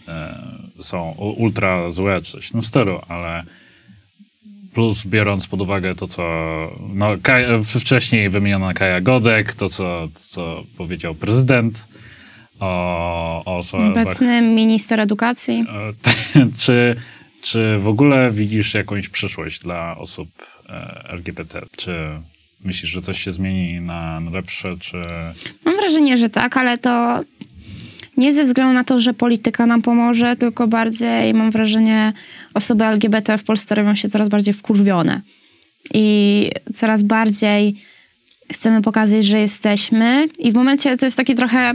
e, 0.09 0.39
są 0.81 1.11
ultra 1.19 1.91
złe, 1.91 2.23
czy 2.23 2.33
coś 2.33 2.49
w 2.49 2.53
tym 2.53 2.63
stylu, 2.63 3.01
ale 3.09 3.45
plus 4.75 5.07
biorąc 5.07 5.47
pod 5.47 5.61
uwagę 5.61 5.95
to, 5.95 6.07
co 6.07 6.23
no, 6.95 7.11
Kaj, 7.23 7.45
wcześniej 7.65 8.31
wymieniona 8.31 8.75
Kaja 8.75 9.01
Godek, 9.01 9.55
to, 9.55 9.69
co, 9.69 10.09
co 10.15 10.63
powiedział 10.77 11.15
prezydent 11.15 11.89
o, 12.61 13.45
o 13.45 13.57
osobach 13.57 13.91
Obecny 13.91 14.43
minister 14.43 15.01
edukacji. 15.01 15.65
E, 16.37 16.47
czy, 16.63 16.97
czy 17.43 17.79
w 17.79 17.89
ogóle 17.89 18.31
widzisz 18.31 18.75
jakąś 18.75 19.09
przyszłość 19.09 19.61
dla 19.61 19.97
osób 19.97 20.29
e, 20.69 21.05
LGBT? 21.09 21.63
Czy 21.77 21.93
myślisz, 22.65 22.93
że 22.93 23.01
coś 23.01 23.23
się 23.23 23.33
zmieni 23.33 23.81
na, 23.81 24.21
lepsze, 24.33 24.77
czy... 24.81 24.97
Mam 25.65 25.77
wrażenie, 25.77 26.19
że 26.19 26.31
tak, 26.31 26.57
ale 26.57 26.79
to 26.79 27.21
nie 28.17 28.33
ze 28.33 28.45
względu 28.45 28.73
na 28.73 28.85
to, 28.85 29.01
że 29.01 29.15
polityka 29.15 29.67
nam 29.67 29.83
pomoże, 29.83 30.37
tylko 30.37 30.69
bardziej 30.69 31.35
mam 31.35 31.51
wrażenie, 31.51 32.13
osoby 32.55 32.85
LGBT 32.85 33.39
w 33.39 33.45
Polsce 33.45 33.75
robią 33.75 33.95
się 33.95 34.11
coraz 34.11 34.29
bardziej 34.29 34.55
wkurwione. 34.55 35.21
I 35.95 36.51
coraz 36.75 37.03
bardziej 37.03 37.75
chcemy 38.53 38.83
pokazać, 38.83 39.25
że 39.25 39.39
jesteśmy. 39.39 40.29
I 40.39 40.53
w 40.53 40.55
momencie, 40.55 40.97
to 40.97 41.05
jest 41.05 41.17
taki 41.17 41.35
trochę, 41.35 41.75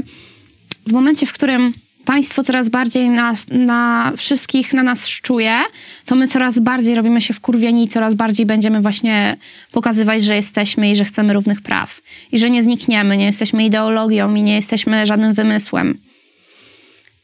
w 0.88 0.92
momencie, 0.92 1.26
w 1.26 1.34
którym 1.34 1.74
państwo 2.10 2.44
coraz 2.44 2.70
bardziej 2.70 3.10
nas, 3.10 3.46
na 3.50 4.14
wszystkich 4.18 4.74
na 4.74 4.84
nas 4.84 5.08
szczuje, 5.08 5.58
to 6.06 6.16
my 6.16 6.28
coraz 6.28 6.60
bardziej 6.60 6.96
robimy 6.96 7.22
się 7.22 7.34
wkurwieni 7.34 7.84
i 7.84 7.88
coraz 7.88 8.16
bardziej 8.16 8.46
będziemy 8.46 8.82
właśnie 8.82 9.38
pokazywać, 9.72 10.24
że 10.24 10.36
jesteśmy 10.36 10.92
i 10.92 10.96
że 10.96 11.06
chcemy 11.06 11.34
równych 11.34 11.62
praw. 11.62 12.02
I 12.32 12.40
że 12.40 12.50
nie 12.50 12.64
znikniemy, 12.64 13.18
nie 13.18 13.26
jesteśmy 13.26 13.66
ideologią 13.66 14.36
i 14.36 14.44
nie 14.44 14.56
jesteśmy 14.56 15.08
żadnym 15.08 15.34
wymysłem. 15.34 16.00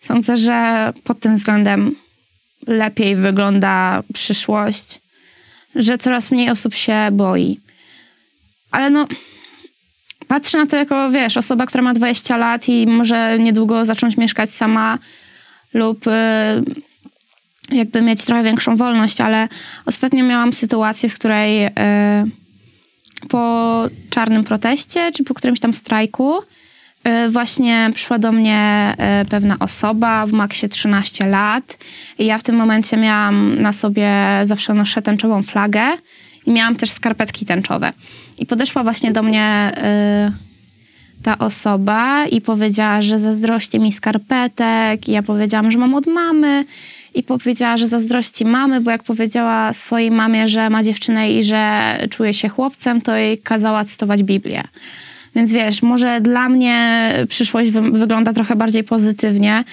Sądzę, 0.01 0.37
że 0.37 0.93
pod 1.03 1.19
tym 1.19 1.35
względem 1.35 1.95
lepiej 2.67 3.15
wygląda 3.15 4.03
przyszłość, 4.13 4.99
że 5.75 5.97
coraz 5.97 6.31
mniej 6.31 6.49
osób 6.49 6.73
się 6.73 7.07
boi. 7.11 7.59
Ale 8.71 8.89
no, 8.89 9.07
patrzę 10.27 10.57
na 10.57 10.65
to 10.65 10.77
jako, 10.77 11.09
wiesz, 11.09 11.37
osoba, 11.37 11.65
która 11.65 11.83
ma 11.83 11.93
20 11.93 12.37
lat 12.37 12.69
i 12.69 12.87
może 12.87 13.39
niedługo 13.39 13.85
zacząć 13.85 14.17
mieszkać 14.17 14.49
sama 14.49 14.97
lub 15.73 16.07
y, 16.07 16.11
jakby 17.71 18.01
mieć 18.01 18.25
trochę 18.25 18.43
większą 18.43 18.75
wolność, 18.75 19.21
ale 19.21 19.47
ostatnio 19.85 20.23
miałam 20.23 20.53
sytuację, 20.53 21.09
w 21.09 21.15
której 21.15 21.65
y, 21.65 21.71
po 23.29 23.83
czarnym 24.09 24.43
proteście, 24.43 25.11
czy 25.11 25.23
po 25.23 25.33
którymś 25.33 25.59
tam 25.59 25.73
strajku, 25.73 26.39
y, 26.39 27.29
właśnie 27.29 27.89
przyszła 27.93 28.19
do 28.19 28.31
mnie 28.31 28.93
pewna 29.29 29.55
osoba 29.59 30.25
w 30.25 30.31
maksie 30.31 30.69
13 30.69 31.25
lat 31.25 31.77
i 32.19 32.25
ja 32.25 32.37
w 32.37 32.43
tym 32.43 32.55
momencie 32.55 32.97
miałam 32.97 33.61
na 33.61 33.73
sobie, 33.73 34.11
zawsze 34.43 34.73
noszę 34.73 35.01
tęczową 35.01 35.43
flagę 35.43 35.81
i 36.45 36.51
miałam 36.51 36.75
też 36.75 36.89
skarpetki 36.89 37.45
tęczowe. 37.45 37.93
I 38.37 38.45
podeszła 38.45 38.83
właśnie 38.83 39.11
do 39.11 39.23
mnie 39.23 39.71
y, 39.77 41.23
ta 41.23 41.37
osoba 41.37 42.25
i 42.25 42.41
powiedziała, 42.41 43.01
że 43.01 43.19
zazdrości 43.19 43.79
mi 43.79 43.91
skarpetek. 43.91 45.09
I 45.09 45.11
ja 45.11 45.23
powiedziałam, 45.23 45.71
że 45.71 45.77
mam 45.77 45.95
od 45.95 46.07
mamy. 46.07 46.65
I 47.13 47.23
powiedziała, 47.23 47.77
że 47.77 47.87
zazdrości 47.87 48.45
mamy, 48.45 48.81
bo 48.81 48.91
jak 48.91 49.03
powiedziała 49.03 49.73
swojej 49.73 50.11
mamie, 50.11 50.47
że 50.47 50.69
ma 50.69 50.83
dziewczynę 50.83 51.31
i 51.31 51.43
że 51.43 51.97
czuje 52.09 52.33
się 52.33 52.49
chłopcem, 52.49 53.01
to 53.01 53.15
jej 53.15 53.37
kazała 53.37 53.85
cytować 53.85 54.23
Biblię. 54.23 54.63
Więc 55.35 55.51
wiesz, 55.51 55.81
może 55.81 56.21
dla 56.21 56.49
mnie 56.49 57.09
przyszłość 57.29 57.71
wy 57.71 57.81
wygląda 57.81 58.33
trochę 58.33 58.55
bardziej 58.55 58.83
pozytywnie, 58.83 59.63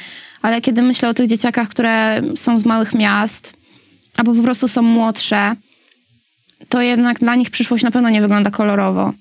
ale 0.43 0.61
kiedy 0.61 0.83
myślę 0.83 1.09
o 1.09 1.15
tych 1.15 1.27
dzieciakach, 1.27 1.69
które 1.69 2.21
są 2.37 2.59
z 2.59 2.65
małych 2.65 2.95
miast, 2.95 3.53
albo 4.17 4.35
po 4.35 4.43
prostu 4.43 4.69
są 4.69 4.83
młodsze, 4.83 5.57
to 6.73 6.83
jednak 6.83 7.19
dla 7.19 7.35
nich 7.35 7.51
przyszłość 7.51 7.85
na 7.85 7.91
pewno 7.91 8.11
nie 8.11 8.21
wygląda 8.21 8.51
kolorowo. 8.51 9.13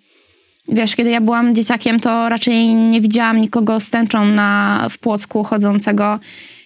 Wiesz, 0.68 0.96
kiedy 0.96 1.10
ja 1.10 1.22
byłam 1.22 1.56
dzieciakiem, 1.56 2.00
to 2.00 2.30
raczej 2.30 2.76
nie 2.76 3.02
widziałam 3.02 3.42
nikogo 3.42 3.80
z 3.80 3.90
tęczą 3.90 4.26
na, 4.26 4.88
w 4.90 4.98
Płocku 4.98 5.44
chodzącego. 5.44 6.20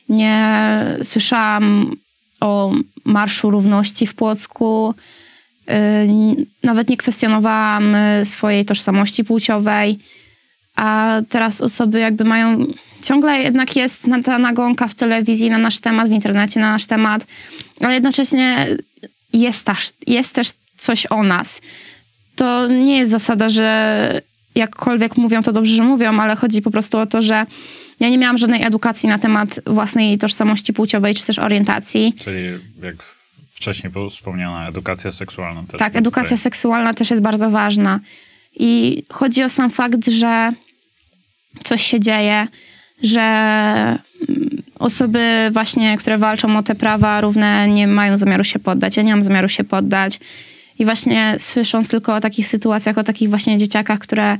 Nie 0.09 0.37
słyszałam 1.03 1.95
o 2.41 2.71
Marszu 3.05 3.51
Równości 3.51 4.07
w 4.07 4.15
Płocku. 4.15 4.93
Yy, 5.67 5.75
nawet 6.63 6.89
nie 6.89 6.97
kwestionowałam 6.97 7.95
y, 7.95 8.25
swojej 8.25 8.65
tożsamości 8.65 9.23
płciowej. 9.23 9.99
A 10.75 11.15
teraz 11.29 11.61
osoby 11.61 11.99
jakby 11.99 12.23
mają... 12.23 12.65
Ciągle 13.03 13.41
jednak 13.41 13.75
jest 13.75 14.03
ta 14.25 14.39
nagonka 14.39 14.87
w 14.87 14.95
telewizji 14.95 15.49
na 15.49 15.57
nasz 15.57 15.79
temat, 15.79 16.09
w 16.09 16.11
internecie 16.11 16.59
na 16.59 16.71
nasz 16.71 16.85
temat, 16.85 17.25
ale 17.81 17.93
jednocześnie 17.93 18.67
jest 19.33 19.65
też, 19.65 19.91
jest 20.07 20.33
też 20.33 20.51
coś 20.77 21.07
o 21.09 21.23
nas. 21.23 21.61
To 22.35 22.67
nie 22.67 22.97
jest 22.97 23.11
zasada, 23.11 23.49
że 23.49 24.21
jakkolwiek 24.55 25.17
mówią, 25.17 25.43
to 25.43 25.51
dobrze, 25.51 25.75
że 25.75 25.83
mówią, 25.83 26.19
ale 26.19 26.35
chodzi 26.35 26.61
po 26.61 26.71
prostu 26.71 26.97
o 26.97 27.05
to, 27.05 27.21
że 27.21 27.45
ja 27.99 28.09
nie 28.09 28.17
miałam 28.17 28.37
żadnej 28.37 28.63
edukacji 28.63 29.09
na 29.09 29.19
temat 29.19 29.59
własnej 29.65 30.17
tożsamości 30.17 30.73
płciowej 30.73 31.15
czy 31.15 31.25
też 31.25 31.39
orientacji. 31.39 32.13
Czyli 32.23 32.43
jak 32.83 32.95
wcześniej 33.53 33.93
było 33.93 34.09
wspomniana, 34.09 34.67
edukacja 34.67 35.11
seksualna 35.11 35.63
też. 35.63 35.79
Tak, 35.79 35.95
edukacja 35.95 36.37
tutaj. 36.37 36.43
seksualna 36.43 36.93
też 36.93 37.11
jest 37.11 37.23
bardzo 37.23 37.49
ważna. 37.49 37.99
I 38.55 39.03
chodzi 39.09 39.43
o 39.43 39.49
sam 39.49 39.69
fakt, 39.69 40.09
że 40.09 40.51
coś 41.63 41.81
się 41.81 41.99
dzieje, 41.99 42.47
że 43.03 43.99
osoby 44.79 45.49
właśnie, 45.51 45.97
które 45.97 46.17
walczą 46.17 46.57
o 46.57 46.63
te 46.63 46.75
prawa 46.75 47.21
równe, 47.21 47.67
nie 47.67 47.87
mają 47.87 48.17
zamiaru 48.17 48.43
się 48.43 48.59
poddać. 48.59 48.97
Ja 48.97 49.03
nie 49.03 49.11
mam 49.11 49.23
zamiaru 49.23 49.49
się 49.49 49.63
poddać. 49.63 50.19
I 50.79 50.85
właśnie 50.85 51.35
słysząc 51.39 51.89
tylko 51.89 52.15
o 52.15 52.19
takich 52.19 52.47
sytuacjach, 52.47 52.97
o 52.97 53.03
takich 53.03 53.29
właśnie 53.29 53.57
dzieciakach, 53.57 53.99
które 53.99 54.37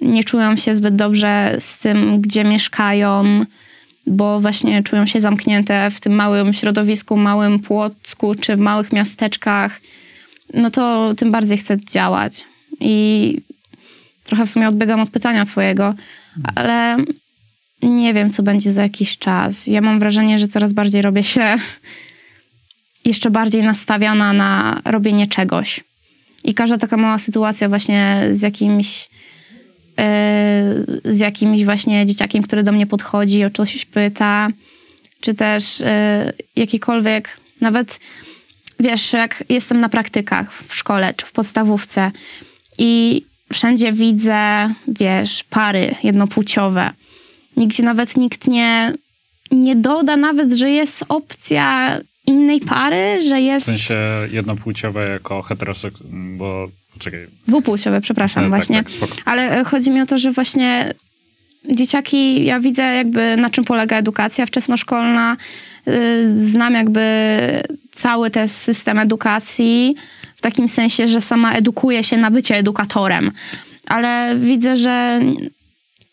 nie 0.00 0.24
czują 0.24 0.56
się 0.56 0.74
zbyt 0.74 0.96
dobrze 0.96 1.56
z 1.58 1.78
tym, 1.78 2.20
gdzie 2.20 2.44
mieszkają, 2.44 3.44
bo 4.06 4.40
właśnie 4.40 4.82
czują 4.82 5.06
się 5.06 5.20
zamknięte 5.20 5.90
w 5.90 6.00
tym 6.00 6.12
małym 6.12 6.52
środowisku, 6.52 7.16
małym 7.16 7.58
Płocku 7.58 8.34
czy 8.34 8.56
w 8.56 8.60
małych 8.60 8.92
miasteczkach, 8.92 9.80
no 10.54 10.70
to 10.70 11.14
tym 11.14 11.30
bardziej 11.30 11.58
chcę 11.58 11.76
działać. 11.80 12.44
I 12.80 13.36
trochę 14.24 14.46
w 14.46 14.50
sumie 14.50 14.68
odbiegam 14.68 15.00
od 15.00 15.10
pytania 15.10 15.44
twojego, 15.44 15.94
ale 16.54 16.96
nie 17.82 18.14
wiem, 18.14 18.30
co 18.30 18.42
będzie 18.42 18.72
za 18.72 18.82
jakiś 18.82 19.18
czas. 19.18 19.66
Ja 19.66 19.80
mam 19.80 19.98
wrażenie, 19.98 20.38
że 20.38 20.48
coraz 20.48 20.72
bardziej 20.72 21.02
robię 21.02 21.22
się 21.22 21.56
jeszcze 23.04 23.30
bardziej 23.30 23.62
nastawiona 23.62 24.32
na 24.32 24.80
robienie 24.84 25.26
czegoś. 25.26 25.84
I 26.44 26.54
każda 26.54 26.78
taka 26.78 26.96
mała 26.96 27.18
sytuacja 27.18 27.68
właśnie 27.68 28.28
z 28.30 28.42
jakimś 28.42 29.08
e, 29.98 30.74
z 31.04 31.18
jakimś 31.18 31.64
właśnie 31.64 32.06
dzieciakiem, 32.06 32.42
który 32.42 32.62
do 32.62 32.72
mnie 32.72 32.86
podchodzi, 32.86 33.44
o 33.44 33.50
coś 33.50 33.84
pyta, 33.84 34.48
czy 35.20 35.34
też 35.34 35.80
yy, 35.80 35.86
jakikolwiek, 36.56 37.40
nawet 37.60 38.00
wiesz, 38.80 39.12
jak 39.12 39.44
jestem 39.48 39.80
na 39.80 39.88
praktykach 39.88 40.52
w 40.54 40.74
szkole 40.74 41.14
czy 41.16 41.26
w 41.26 41.32
podstawówce 41.32 42.10
i 42.78 43.22
wszędzie 43.52 43.92
widzę, 43.92 44.70
wiesz, 44.88 45.44
pary 45.50 45.94
jednopłciowe. 46.02 46.90
Nigdzie 47.56 47.82
nawet 47.82 48.16
nikt 48.16 48.46
nie, 48.46 48.92
nie 49.50 49.76
doda 49.76 50.16
nawet, 50.16 50.52
że 50.52 50.70
jest 50.70 51.04
opcja 51.08 51.98
innej 52.30 52.60
pary, 52.60 53.22
że 53.28 53.40
jest... 53.40 53.66
W 53.66 53.70
sensie 53.70 53.98
jednopłciowe 54.30 55.08
jako 55.08 55.42
heteroseksualne, 55.42 56.38
bo 56.38 56.68
czekaj. 56.98 57.26
Dwupłciowe, 57.46 58.00
przepraszam, 58.00 58.44
tak, 58.44 58.50
właśnie. 58.50 58.84
Tak, 58.84 58.92
tak, 59.00 59.10
Ale 59.24 59.60
e, 59.60 59.64
chodzi 59.64 59.90
mi 59.90 60.00
o 60.00 60.06
to, 60.06 60.18
że 60.18 60.32
właśnie 60.32 60.94
dzieciaki, 61.68 62.44
ja 62.44 62.60
widzę 62.60 62.82
jakby 62.82 63.36
na 63.36 63.50
czym 63.50 63.64
polega 63.64 63.96
edukacja 63.96 64.46
wczesnoszkolna, 64.46 65.36
y, 65.88 66.40
znam 66.40 66.74
jakby 66.74 67.02
cały 67.92 68.30
ten 68.30 68.48
system 68.48 68.98
edukacji 68.98 69.94
w 70.36 70.40
takim 70.40 70.68
sensie, 70.68 71.08
że 71.08 71.20
sama 71.20 71.52
edukuję 71.52 72.04
się 72.04 72.16
na 72.16 72.30
bycie 72.30 72.56
edukatorem, 72.56 73.30
ale 73.86 74.36
widzę, 74.36 74.76
że 74.76 75.20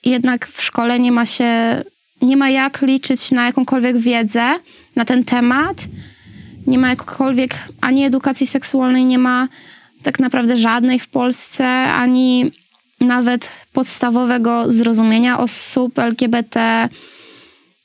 jednak 0.06 0.48
w 0.48 0.64
szkole 0.64 1.00
nie 1.00 1.12
ma 1.12 1.26
się, 1.26 1.82
nie 2.22 2.38
ma 2.38 2.50
jak 2.50 2.82
liczyć 2.82 3.32
na 3.32 3.46
jakąkolwiek 3.46 3.98
wiedzę 3.98 4.56
na 4.96 5.06
ten 5.06 5.24
temat, 5.24 5.86
nie 6.68 6.78
ma 6.78 6.90
jakkolwiek 6.90 7.56
ani 7.82 8.04
edukacji 8.04 8.48
seksualnej, 8.48 9.06
nie 9.06 9.20
ma 9.20 9.48
tak 10.04 10.20
naprawdę 10.20 10.58
żadnej 10.58 11.00
w 11.00 11.08
Polsce, 11.08 11.68
ani 11.84 12.52
nawet 13.00 13.50
podstawowego 13.74 14.72
zrozumienia 14.72 15.40
osób 15.40 16.00
LGBT. 16.00 16.90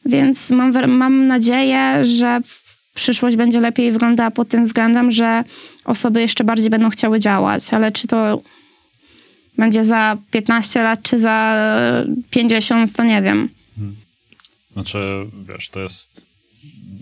Więc 0.05 0.51
mam, 0.51 0.72
mam 0.89 1.26
nadzieję, 1.26 2.05
że 2.05 2.41
przyszłość 2.95 3.37
będzie 3.37 3.61
lepiej 3.61 3.93
wyglądała 3.93 4.30
pod 4.30 4.49
tym 4.49 4.64
względem, 4.64 5.12
że 5.12 5.45
osoby 5.85 6.20
jeszcze 6.20 6.45
bardziej 6.45 6.70
będą 6.70 6.91
chciały 6.91 7.20
działać. 7.20 7.74
Ale 7.74 7.93
czy 7.93 8.09
to 8.09 8.43
będzie 9.59 9.85
za 9.85 10.16
15 10.30 10.83
lat, 10.83 11.03
czy 11.03 11.18
za 11.18 11.57
50, 12.30 12.93
to 12.93 13.05
nie 13.05 13.22
wiem. 13.22 13.49
Znaczy, 14.72 15.26
wiesz, 15.49 15.70
to 15.70 15.80
jest 15.80 16.32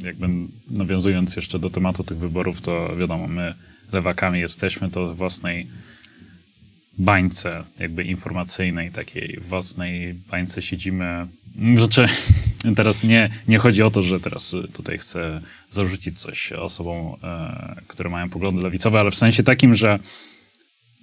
jakby 0.05 0.29
nawiązując 0.71 1.37
jeszcze 1.37 1.59
do 1.59 1.71
tematu 1.71 2.05
tych 2.05 2.19
wyborów, 2.19 2.61
to 2.61 2.97
wiadomo, 2.97 3.27
my 3.27 3.55
lewakami 3.93 4.41
jesteśmy, 4.41 4.91
to 4.91 5.15
w 5.15 5.17
własnej 5.17 5.67
bańce 6.99 7.65
jakby 7.79 8.05
informacyjnej, 8.05 8.91
takiej 8.91 9.41
własnej 9.49 10.15
bańce 10.15 10.63
siedzimy. 10.63 11.27
Znaczy, 11.75 12.07
teraz 12.77 13.05
nie, 13.05 13.31
nie 13.49 13.59
chodzi 13.59 13.83
o 13.83 13.91
to, 13.91 14.03
że 14.03 14.21
teraz 14.21 14.55
tutaj 14.73 14.99
chcę 14.99 15.41
zarzucić 15.71 16.21
coś 16.21 16.53
osobom, 16.53 17.17
e, 17.23 17.83
które 17.87 18.11
mają 18.11 18.29
poglądy 18.29 18.63
lewicowe, 18.63 19.01
ale 19.01 19.11
w 19.11 19.15
sensie 19.15 19.43
takim, 19.43 19.75
że 19.75 19.99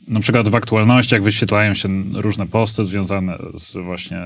na 0.08 0.20
przykład 0.20 0.48
w 0.48 0.56
aktualnościach 0.56 1.24
wyświetlają 1.24 1.74
się 1.74 2.04
różne 2.14 2.48
posty 2.48 2.86
związane 2.86 3.38
z 3.56 3.74
właśnie 3.74 4.20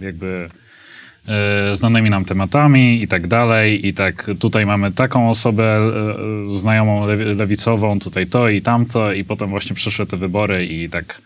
jakby 0.00 0.50
znanymi 1.74 2.10
nam 2.10 2.24
tematami 2.24 3.02
i 3.02 3.08
tak 3.08 3.26
dalej. 3.26 3.86
I 3.86 3.94
tak 3.94 4.30
tutaj 4.40 4.66
mamy 4.66 4.92
taką 4.92 5.30
osobę 5.30 5.76
e, 5.76 6.58
znajomą 6.58 7.06
lewicową, 7.36 7.98
tutaj 7.98 8.26
to 8.26 8.48
i 8.48 8.62
tamto 8.62 9.12
i 9.12 9.24
potem 9.24 9.48
właśnie 9.48 9.76
przyszły 9.76 10.06
te 10.06 10.16
wybory 10.16 10.66
i 10.66 10.90
tak 10.90 11.20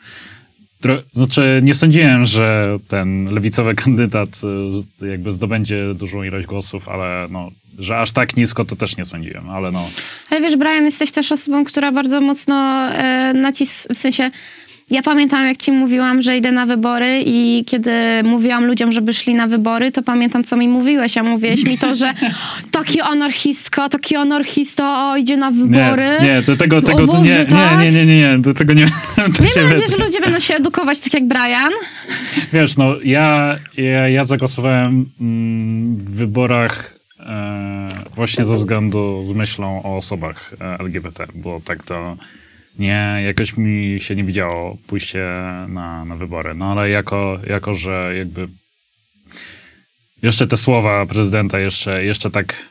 znaczy, 1.13 1.61
nie 1.63 1.75
sądziłem, 1.75 2.27
że 2.27 2.79
ten 2.89 3.35
lewicowy 3.35 3.75
kandydat 3.85 4.29
y, 5.03 5.09
jakby 5.09 5.33
zdobędzie 5.33 5.95
dużą 5.95 6.23
ilość 6.23 6.47
głosów, 6.47 6.89
ale 6.89 7.27
no, 7.31 7.51
że 7.79 7.99
aż 7.99 8.13
tak 8.13 8.37
nisko 8.37 8.65
to 8.65 8.77
też 8.77 8.97
nie 8.97 9.05
sądziłem, 9.05 9.51
ale 9.51 9.73
no. 9.73 9.89
Ale 10.31 10.41
wiesz, 10.41 10.57
Brian, 10.57 10.85
jesteś 10.85 11.13
też 11.13 11.33
osobą, 11.33 11.65
która 11.65 11.93
bardzo 11.93 12.21
mocno 12.21 12.89
e, 12.93 13.33
nacis, 13.35 13.87
w 13.95 13.99
sensie 13.99 14.31
ja 14.91 15.03
pamiętam, 15.03 15.47
jak 15.47 15.57
ci 15.57 15.72
mówiłam, 15.72 16.22
że 16.22 16.36
idę 16.36 16.53
na 16.53 16.66
wybory 16.66 17.22
i 17.26 17.64
kiedy 17.66 17.93
mówiłam 18.24 18.66
ludziom, 18.66 18.93
żeby 18.93 19.14
szli 19.14 19.34
na 19.34 19.47
wybory, 19.47 19.93
to 19.93 20.03
pamiętam, 20.03 20.45
co 20.45 20.57
mi 20.57 20.68
mówiłeś, 20.68 21.18
a 21.18 21.22
mówiłeś 21.22 21.64
mi 21.64 21.78
to, 21.78 21.95
że 21.95 22.14
taki 22.70 23.01
anarchistka, 23.01 23.89
taki 23.89 24.16
anarchista, 24.16 25.11
o, 25.11 25.16
idzie 25.16 25.36
na 25.36 25.51
wybory. 25.51 26.07
Nie, 26.22 26.30
nie 26.30 26.43
to 26.43 26.57
tego, 26.57 26.82
tego, 26.82 27.07
to 27.07 27.22
nie, 27.22 27.47
tak? 27.47 27.80
nie, 27.80 27.93
nie, 27.93 28.07
nie, 28.07 28.18
nie, 28.18 28.39
do 28.39 28.55
tego 28.55 28.72
nie. 28.72 28.86
To 29.16 29.43
Miejmy 29.43 29.70
nadzieję, 29.70 29.89
że 29.89 29.97
ludzie 29.97 30.20
będą 30.20 30.41
się 30.41 30.55
edukować 30.55 31.01
tak 31.01 31.14
jak 31.14 31.28
Brian. 31.28 31.72
Wiesz, 32.53 32.76
no, 32.76 32.95
ja, 33.05 33.59
ja, 33.76 34.09
ja 34.09 34.24
zagłosowałem 34.24 35.07
mm, 35.20 35.97
w 35.97 36.11
wyborach 36.11 36.95
e, 37.20 37.89
właśnie 38.14 38.45
ze 38.45 38.57
względu, 38.57 39.24
z 39.26 39.32
myślą 39.32 39.82
o 39.82 39.97
osobach 39.97 40.55
e, 40.61 40.78
LGBT, 40.78 41.26
bo 41.34 41.61
tak 41.64 41.82
to 41.82 42.16
nie, 42.79 43.22
jakoś 43.26 43.57
mi 43.57 44.01
się 44.01 44.16
nie 44.16 44.24
widziało 44.24 44.76
pójście 44.87 45.24
na, 45.68 46.05
na 46.05 46.16
wybory. 46.16 46.55
No 46.55 46.72
ale 46.72 46.91
jako, 46.91 47.39
jako, 47.47 47.74
że 47.74 48.14
jakby 48.18 48.49
jeszcze 50.22 50.47
te 50.47 50.57
słowa 50.57 51.07
prezydenta 51.07 51.59
jeszcze, 51.59 52.05
jeszcze 52.05 52.31
tak 52.31 52.68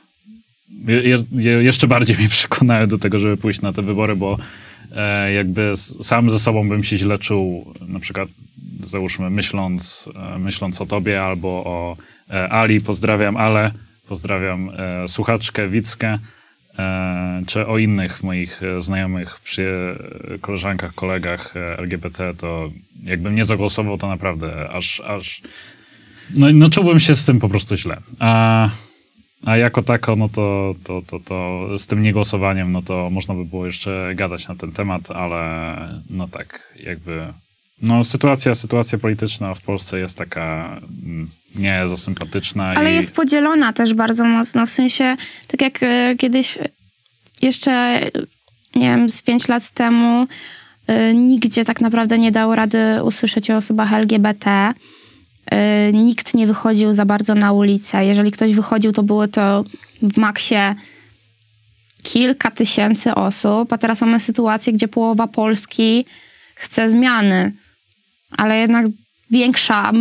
je, 0.87 1.23
je, 1.31 1.51
jeszcze 1.63 1.87
bardziej 1.87 2.17
mnie 2.17 2.29
przekonały 2.39 2.87
do 2.87 2.97
tego, 2.97 3.19
żeby 3.19 3.37
pójść 3.37 3.61
na 3.61 3.73
te 3.73 3.81
wybory, 3.81 4.15
bo 4.15 4.37
e, 4.95 5.33
jakby 5.33 5.73
sam 6.01 6.29
ze 6.29 6.39
sobą 6.39 6.69
bym 6.69 6.83
się 6.83 6.97
źle 6.97 7.17
czuł, 7.17 7.73
na 7.87 7.99
przykład 7.99 8.29
załóżmy 8.83 9.29
myśląc, 9.29 10.09
e, 10.35 10.39
myśląc 10.39 10.81
o 10.81 10.85
tobie 10.85 11.23
albo 11.23 11.49
o 11.49 11.97
e, 12.29 12.49
Ali, 12.49 12.81
pozdrawiam 12.81 13.37
Ale, 13.37 13.71
pozdrawiam 14.07 14.69
e, 14.77 15.07
słuchaczkę 15.07 15.69
Wickę, 15.69 16.19
czy 17.47 17.67
o 17.67 17.77
innych 17.77 18.23
moich 18.23 18.63
e, 18.63 18.81
znajomych, 18.81 19.39
przy 19.39 19.95
koleżankach, 20.41 20.93
kolegach 20.93 21.57
e, 21.57 21.77
LGBT, 21.77 22.33
to 22.33 22.69
jakbym 23.03 23.35
nie 23.35 23.45
zagłosował, 23.45 23.97
to 23.97 24.07
naprawdę 24.07 24.69
aż, 24.69 24.99
aż 24.99 25.41
no, 26.33 26.47
no 26.53 26.69
czułbym 26.69 26.99
się 26.99 27.15
z 27.15 27.25
tym 27.25 27.39
po 27.39 27.49
prostu 27.49 27.75
źle. 27.75 27.97
A, 28.19 28.69
a 29.45 29.57
jako 29.57 29.83
tako, 29.83 30.15
no 30.15 30.29
to, 30.29 30.75
to, 30.83 31.01
to, 31.07 31.19
to 31.19 31.67
z 31.77 31.87
tym 31.87 32.03
niegłosowaniem, 32.03 32.71
no 32.71 32.81
to 32.81 33.09
można 33.09 33.35
by 33.35 33.45
było 33.45 33.65
jeszcze 33.65 34.11
gadać 34.15 34.47
na 34.47 34.55
ten 34.55 34.71
temat, 34.71 35.11
ale 35.11 35.75
no 36.09 36.27
tak, 36.27 36.73
jakby 36.83 37.33
no 37.81 38.03
sytuacja, 38.03 38.55
sytuacja 38.55 38.97
polityczna 38.97 39.53
w 39.53 39.61
Polsce 39.61 39.99
jest 39.99 40.17
taka 40.17 40.79
mm, 41.05 41.29
nie 41.55 41.87
za 41.87 41.97
sympatyczna. 41.97 42.63
Ale 42.63 42.91
i... 42.91 42.95
jest 42.95 43.15
podzielona 43.15 43.73
też 43.73 43.93
bardzo 43.93 44.25
mocno, 44.25 44.65
w 44.65 44.69
sensie, 44.69 45.15
tak 45.47 45.61
jak 45.61 45.83
e, 45.83 46.15
kiedyś 46.17 46.57
jeszcze, 47.41 47.99
nie 48.75 48.89
wiem, 48.89 49.09
z 49.09 49.21
pięć 49.21 49.47
lat 49.47 49.71
temu 49.71 50.27
e, 50.87 51.13
nigdzie 51.13 51.65
tak 51.65 51.81
naprawdę 51.81 52.19
nie 52.19 52.31
dało 52.31 52.55
rady 52.55 53.03
usłyszeć 53.03 53.51
o 53.51 53.55
osobach 53.57 53.93
LGBT. 53.93 54.73
E, 55.51 55.93
nikt 55.93 56.33
nie 56.33 56.47
wychodził 56.47 56.93
za 56.93 57.05
bardzo 57.05 57.35
na 57.35 57.51
ulicę. 57.51 58.05
Jeżeli 58.05 58.31
ktoś 58.31 58.53
wychodził, 58.53 58.91
to 58.91 59.03
było 59.03 59.27
to 59.27 59.65
w 60.01 60.17
maksie 60.17 60.75
kilka 62.03 62.51
tysięcy 62.51 63.15
osób, 63.15 63.73
a 63.73 63.77
teraz 63.77 64.01
mamy 64.01 64.19
sytuację, 64.19 64.73
gdzie 64.73 64.87
połowa 64.87 65.27
Polski 65.27 66.05
chce 66.55 66.89
zmiany, 66.89 67.53
ale 68.37 68.57
jednak 68.57 68.85
większa, 69.31 69.91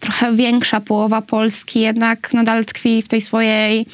trochę 0.00 0.36
większa 0.36 0.80
połowa 0.80 1.22
Polski 1.22 1.80
jednak 1.80 2.32
nadal 2.32 2.64
tkwi 2.64 3.02
w 3.02 3.08
tej 3.08 3.20
swojej 3.20 3.86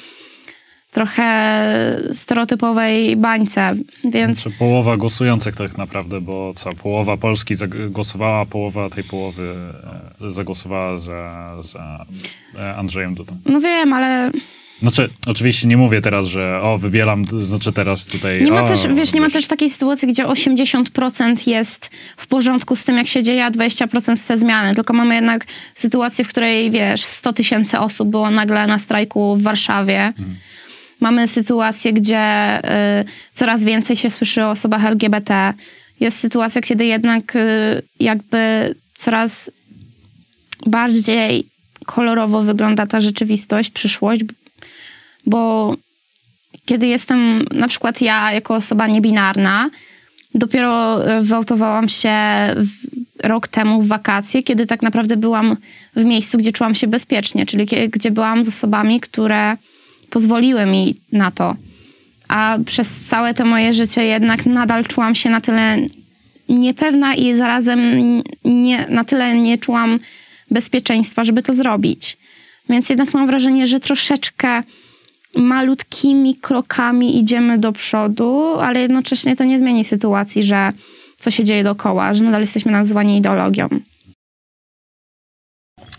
trochę 0.90 2.00
stereotypowej 2.12 3.16
bańce, 3.16 3.74
więc... 4.04 4.40
Znaczy 4.40 4.58
połowa 4.58 4.96
głosujących 4.96 5.56
tak 5.56 5.78
naprawdę, 5.78 6.20
bo 6.20 6.52
co, 6.54 6.70
połowa 6.72 7.16
Polski 7.16 7.54
zagłosowała, 7.54 8.46
połowa 8.46 8.90
tej 8.90 9.04
połowy 9.04 9.56
e, 10.20 10.30
zagłosowała 10.30 10.98
za, 10.98 11.56
za 11.62 12.04
e, 12.58 12.76
Andrzejem 12.76 13.14
Dudą. 13.14 13.36
No 13.46 13.60
wiem, 13.60 13.92
ale 13.92 14.30
znaczy, 14.82 15.10
oczywiście 15.26 15.68
nie 15.68 15.76
mówię 15.76 16.00
teraz, 16.00 16.26
że 16.26 16.60
o, 16.62 16.78
wybieram, 16.78 17.24
znaczy 17.42 17.72
teraz 17.72 18.06
tutaj... 18.06 18.42
Nie 18.42 18.52
ma 18.52 18.62
o, 18.62 18.66
też, 18.66 18.80
wiesz, 18.94 19.12
nie 19.12 19.20
ma 19.20 19.30
też 19.30 19.46
takiej 19.46 19.70
sytuacji, 19.70 20.08
gdzie 20.08 20.24
80% 20.24 21.48
jest 21.48 21.90
w 22.16 22.26
porządku 22.26 22.76
z 22.76 22.84
tym, 22.84 22.96
jak 22.96 23.06
się 23.06 23.22
dzieje, 23.22 23.44
a 23.44 23.50
20% 23.50 24.16
chce 24.16 24.36
zmiany. 24.36 24.74
Tylko 24.74 24.92
mamy 24.92 25.14
jednak 25.14 25.46
sytuację, 25.74 26.24
w 26.24 26.28
której, 26.28 26.70
wiesz, 26.70 27.00
100 27.00 27.32
tysięcy 27.32 27.78
osób 27.78 28.08
było 28.08 28.30
nagle 28.30 28.66
na 28.66 28.78
strajku 28.78 29.36
w 29.36 29.42
Warszawie. 29.42 30.00
Mhm. 30.00 30.36
Mamy 31.00 31.28
sytuację, 31.28 31.92
gdzie 31.92 32.58
y, 33.00 33.04
coraz 33.32 33.64
więcej 33.64 33.96
się 33.96 34.10
słyszy 34.10 34.44
o 34.44 34.50
osobach 34.50 34.84
LGBT. 34.84 35.54
Jest 36.00 36.18
sytuacja, 36.18 36.62
kiedy 36.62 36.86
jednak 36.86 37.36
y, 37.36 37.82
jakby 38.00 38.74
coraz 38.94 39.50
bardziej 40.66 41.46
kolorowo 41.86 42.42
wygląda 42.42 42.86
ta 42.86 43.00
rzeczywistość, 43.00 43.70
przyszłość, 43.70 44.22
bo 45.26 45.74
kiedy 46.64 46.86
jestem, 46.86 47.44
na 47.52 47.68
przykład 47.68 48.00
ja 48.00 48.32
jako 48.32 48.54
osoba 48.54 48.86
niebinarna, 48.86 49.70
dopiero 50.34 51.04
e, 51.06 51.22
wyautowałam 51.22 51.88
się 51.88 52.14
rok 53.22 53.48
temu 53.48 53.82
w 53.82 53.86
wakacje, 53.86 54.42
kiedy 54.42 54.66
tak 54.66 54.82
naprawdę 54.82 55.16
byłam 55.16 55.56
w 55.96 56.04
miejscu, 56.04 56.38
gdzie 56.38 56.52
czułam 56.52 56.74
się 56.74 56.86
bezpiecznie, 56.86 57.46
czyli 57.46 57.66
gdzie 57.90 58.10
byłam 58.10 58.44
z 58.44 58.48
osobami, 58.48 59.00
które 59.00 59.56
pozwoliły 60.10 60.66
mi 60.66 60.94
na 61.12 61.30
to. 61.30 61.56
A 62.28 62.58
przez 62.66 63.00
całe 63.00 63.34
to 63.34 63.44
moje 63.44 63.72
życie 63.72 64.04
jednak 64.04 64.46
nadal 64.46 64.84
czułam 64.84 65.14
się 65.14 65.30
na 65.30 65.40
tyle 65.40 65.78
niepewna 66.48 67.14
i 67.14 67.36
zarazem 67.36 67.80
nie, 68.44 68.86
na 68.88 69.04
tyle 69.04 69.34
nie 69.34 69.58
czułam 69.58 69.98
bezpieczeństwa, 70.50 71.24
żeby 71.24 71.42
to 71.42 71.52
zrobić. 71.52 72.16
Więc 72.68 72.90
jednak 72.90 73.14
mam 73.14 73.26
wrażenie, 73.26 73.66
że 73.66 73.80
troszeczkę 73.80 74.62
malutkimi 75.36 76.36
krokami 76.36 77.18
idziemy 77.18 77.58
do 77.58 77.72
przodu, 77.72 78.58
ale 78.60 78.80
jednocześnie 78.80 79.36
to 79.36 79.44
nie 79.44 79.58
zmieni 79.58 79.84
sytuacji, 79.84 80.42
że 80.42 80.72
co 81.16 81.30
się 81.30 81.44
dzieje 81.44 81.64
dookoła, 81.64 82.14
że 82.14 82.24
nadal 82.24 82.40
jesteśmy 82.40 82.72
nazwani 82.72 83.18
ideologią. 83.18 83.68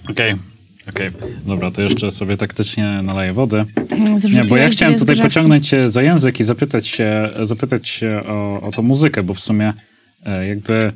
Okej, 0.09 0.29
okay. 0.29 0.51
Okej, 0.89 1.07
okay. 1.07 1.29
dobra, 1.45 1.71
to 1.71 1.81
jeszcze 1.81 2.11
sobie 2.11 2.37
taktycznie 2.37 3.01
naleję 3.03 3.33
wody. 3.33 3.65
Nie, 4.33 4.43
bo 4.43 4.57
ja 4.57 4.69
chciałem 4.69 4.95
tutaj 4.95 5.17
pociągnąć 5.17 5.67
się 5.67 5.89
za 5.89 6.01
język 6.01 6.39
i 6.39 6.43
zapytać 6.43 6.87
się, 6.87 7.29
zapytać 7.43 7.87
się 7.87 8.21
o, 8.27 8.61
o 8.61 8.71
tą 8.71 8.81
muzykę, 8.81 9.23
bo 9.23 9.33
w 9.33 9.39
sumie 9.39 9.73
e, 10.25 10.47
jakby 10.47 10.93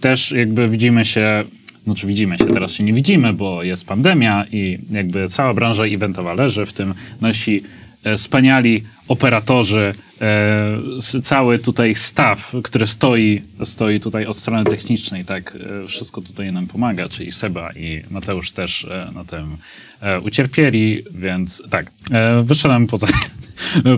też 0.00 0.32
jakby 0.32 0.68
widzimy 0.68 1.04
się 1.04 1.44
znaczy 1.84 2.06
widzimy 2.06 2.38
się, 2.38 2.46
teraz 2.46 2.72
się 2.72 2.84
nie 2.84 2.92
widzimy, 2.92 3.32
bo 3.32 3.62
jest 3.62 3.86
pandemia 3.86 4.44
i 4.52 4.78
jakby 4.90 5.28
cała 5.28 5.54
branża 5.54 5.84
eventowa 5.84 6.34
leży, 6.34 6.66
w 6.66 6.72
tym 6.72 6.94
nasi 7.20 7.62
e, 8.02 8.16
wspaniali 8.16 8.84
operatorzy, 9.08 9.94
e, 10.20 11.20
cały 11.22 11.58
tutaj 11.58 11.94
staw, 11.94 12.52
który 12.64 12.86
stoi, 12.86 13.42
stoi 13.64 14.00
tutaj 14.00 14.26
od 14.26 14.36
strony 14.36 14.64
technicznej, 14.64 15.24
tak, 15.24 15.58
e, 15.84 15.88
wszystko 15.88 16.20
tutaj 16.20 16.52
nam 16.52 16.66
pomaga, 16.66 17.08
czyli 17.08 17.32
Seba 17.32 17.72
i 17.72 18.02
Mateusz 18.10 18.52
też 18.52 18.84
e, 18.84 19.10
na 19.14 19.24
tym 19.24 19.56
e, 20.00 20.20
ucierpieli, 20.20 21.02
więc 21.10 21.62
tak, 21.70 21.90
e, 22.10 22.42
wyszedłem 22.42 22.86
poza, 22.86 23.06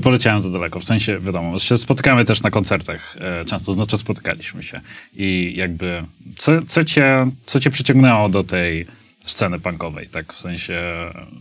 poleciałem 0.02 0.40
za 0.40 0.50
daleko, 0.50 0.80
w 0.80 0.84
sensie, 0.84 1.18
wiadomo, 1.18 1.58
się 1.58 1.76
spotykamy 1.76 2.24
też 2.24 2.42
na 2.42 2.50
koncertach 2.50 3.16
często, 3.46 3.72
znaczy 3.72 3.98
spotykaliśmy 3.98 4.62
się 4.62 4.80
i 5.16 5.54
jakby, 5.56 6.04
co, 6.36 6.52
co, 6.62 6.84
cię, 6.84 7.30
co 7.46 7.60
cię 7.60 7.70
przyciągnęło 7.70 8.28
do 8.28 8.44
tej 8.44 8.86
sceny 9.26 9.60
punkowej, 9.60 10.08
tak, 10.08 10.32
w 10.32 10.38
sensie, 10.38 10.80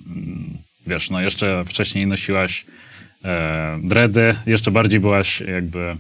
mm, 0.08 0.58
wiesz, 0.88 1.10
no 1.10 1.22
jeszcze 1.22 1.64
wcześniej 1.66 2.08
nosiłaś 2.08 2.66
e, 3.26 3.80
dredy, 3.84 4.36
jeszcze 4.46 4.72
bardziej 4.72 5.00
byłaś 5.00 5.42
jakby... 5.42 5.96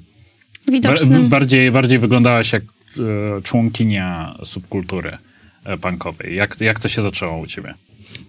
Widocznym. 0.72 1.30
bardziej, 1.30 1.72
bardziej 1.72 2.00
wyglądałaś 2.00 2.54
jak 2.54 2.64
e, 2.64 3.42
członkinia 3.42 4.38
subkultury 4.44 5.18
e, 5.66 5.78
punkowej. 5.78 6.36
Jak, 6.36 6.62
jak 6.62 6.80
to 6.80 6.88
się 6.88 7.02
zaczęło 7.02 7.38
u 7.38 7.48
ciebie? 7.48 7.74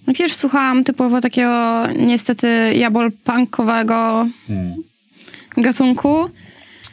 Najpierw 0.06 0.34
słuchałam 0.34 0.84
typowo 0.84 1.20
takiego 1.20 1.82
niestety 1.98 2.72
jabol 2.74 3.12
punkowego 3.12 4.26
hmm. 4.46 4.74
gatunku. 5.56 6.30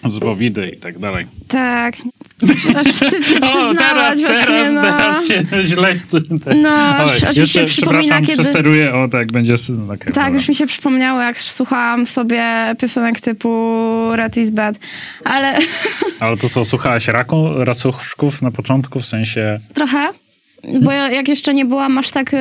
Z 0.10 0.20
Bowidy 0.20 0.70
i 0.70 0.80
tak 0.80 1.00
dalej. 1.00 1.28
Tak. 1.48 1.96
Aż 2.80 2.88
wstyd 2.88 3.28
się 3.28 3.40
O, 3.42 3.74
teraz, 3.76 4.22
właśnie, 4.22 4.46
teraz, 4.46 4.74
no. 4.74 4.82
teraz 4.82 5.28
się 5.28 5.44
źle... 5.64 5.94
No, 6.62 6.70
aż- 6.70 7.24
aż 7.24 7.38
mi 7.38 7.48
się 7.48 7.66
przypomina, 7.66 8.22
kiedy- 8.22 8.34
przesteruję, 8.34 8.96
o 8.96 9.08
tak, 9.08 9.32
będzie... 9.32 9.56
Okay, 9.94 10.14
Tak, 10.14 10.34
już 10.34 10.50
mi 10.50 10.56
się 10.56 10.68
przypomniało, 10.68 11.22
jak 11.22 11.42
słuchałam 11.42 12.06
sobie 12.06 12.44
piosenek 12.80 13.22
typu 13.22 13.90
Red 14.16 14.38
is 14.38 14.52
Bad, 14.52 14.76
ale 15.24 15.60
Ale 16.20 16.38
to 16.38 16.50
co, 16.50 16.66
słuchałaś 16.66 17.08
raku, 17.08 17.50
rasuszków 17.58 18.42
na 18.42 18.52
początku, 18.52 19.00
w 19.00 19.06
sensie... 19.06 19.60
trochę, 19.74 20.10
bo 20.82 20.92
ja, 20.92 21.12
jak 21.12 21.28
jeszcze 21.28 21.54
nie 21.54 21.66
byłam 21.66 21.98
aż 21.98 22.10
tak 22.10 22.34
y, 22.34 22.38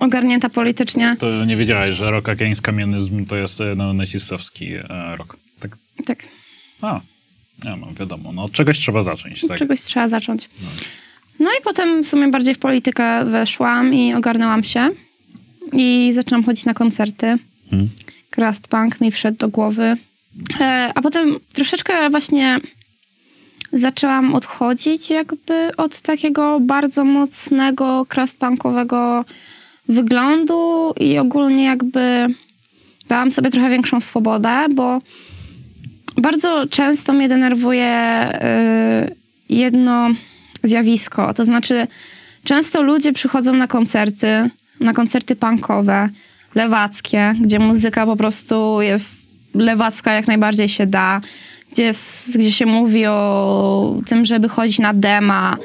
ogarnięta 0.00 0.48
politycznie, 0.48 1.16
To 1.18 1.44
nie 1.44 1.56
wiedziałaś, 1.56 1.94
że 1.94 2.10
rock 2.10 2.28
against 2.28 2.62
communism 2.62 3.26
to 3.26 3.36
jest 3.36 3.60
e, 3.60 3.74
no, 3.74 3.92
nazistowski 3.92 4.74
e, 4.74 5.16
rok. 5.16 5.36
Tak? 5.60 5.76
tak, 6.06 6.18
A, 6.82 7.00
ja 7.64 7.76
mam 7.76 7.94
wiadomo. 7.94 8.32
No 8.32 8.44
od 8.44 8.52
czegoś 8.52 8.78
trzeba 8.78 9.02
zacząć, 9.02 9.44
od 9.44 9.50
tak? 9.50 9.58
czegoś 9.58 9.80
trzeba 9.80 10.08
zacząć. 10.08 10.48
No 11.38 11.50
i 11.50 11.62
potem 11.64 12.02
w 12.02 12.06
sumie 12.06 12.28
bardziej 12.28 12.54
w 12.54 12.58
politykę 12.58 13.24
weszłam 13.24 13.94
i 13.94 14.14
ogarnęłam 14.14 14.64
się 14.64 14.90
i 15.72 16.10
zaczęłam 16.14 16.44
chodzić 16.44 16.64
na 16.64 16.74
koncerty. 16.74 17.36
Hmm. 17.70 17.88
Crust 18.30 18.68
Punk 18.68 19.00
mi 19.00 19.10
wszedł 19.10 19.38
do 19.38 19.48
głowy. 19.48 19.96
E, 20.60 20.92
a 20.94 21.02
potem 21.02 21.36
troszeczkę 21.52 22.10
właśnie 22.10 22.58
zaczęłam 23.72 24.34
odchodzić 24.34 25.10
jakby 25.10 25.76
od 25.76 26.00
takiego 26.00 26.60
bardzo 26.60 27.04
mocnego 27.04 28.06
crust 28.14 28.38
punkowego 28.38 29.24
wyglądu 29.90 30.92
i 31.00 31.18
ogólnie 31.18 31.64
jakby 31.64 32.26
dałam 33.08 33.32
sobie 33.32 33.50
trochę 33.50 33.70
większą 33.70 34.00
swobodę, 34.00 34.66
bo 34.74 34.98
bardzo 36.16 36.66
często 36.70 37.12
mnie 37.12 37.28
denerwuje 37.28 38.28
y, 39.08 39.54
jedno 39.54 40.08
zjawisko. 40.62 41.34
To 41.34 41.44
znaczy, 41.44 41.86
często 42.44 42.82
ludzie 42.82 43.12
przychodzą 43.12 43.54
na 43.54 43.66
koncerty, 43.66 44.50
na 44.80 44.92
koncerty 44.92 45.36
punkowe, 45.36 46.08
lewackie, 46.54 47.34
gdzie 47.40 47.58
muzyka 47.58 48.06
po 48.06 48.16
prostu 48.16 48.82
jest 48.82 49.26
lewacka 49.54 50.12
jak 50.12 50.26
najbardziej 50.26 50.68
się 50.68 50.86
da, 50.86 51.20
gdzie, 51.72 51.92
gdzie 52.34 52.52
się 52.52 52.66
mówi 52.66 53.06
o 53.06 53.94
tym, 54.06 54.24
żeby 54.24 54.48
chodzić 54.48 54.78
na 54.78 54.94
dema, 54.94 55.56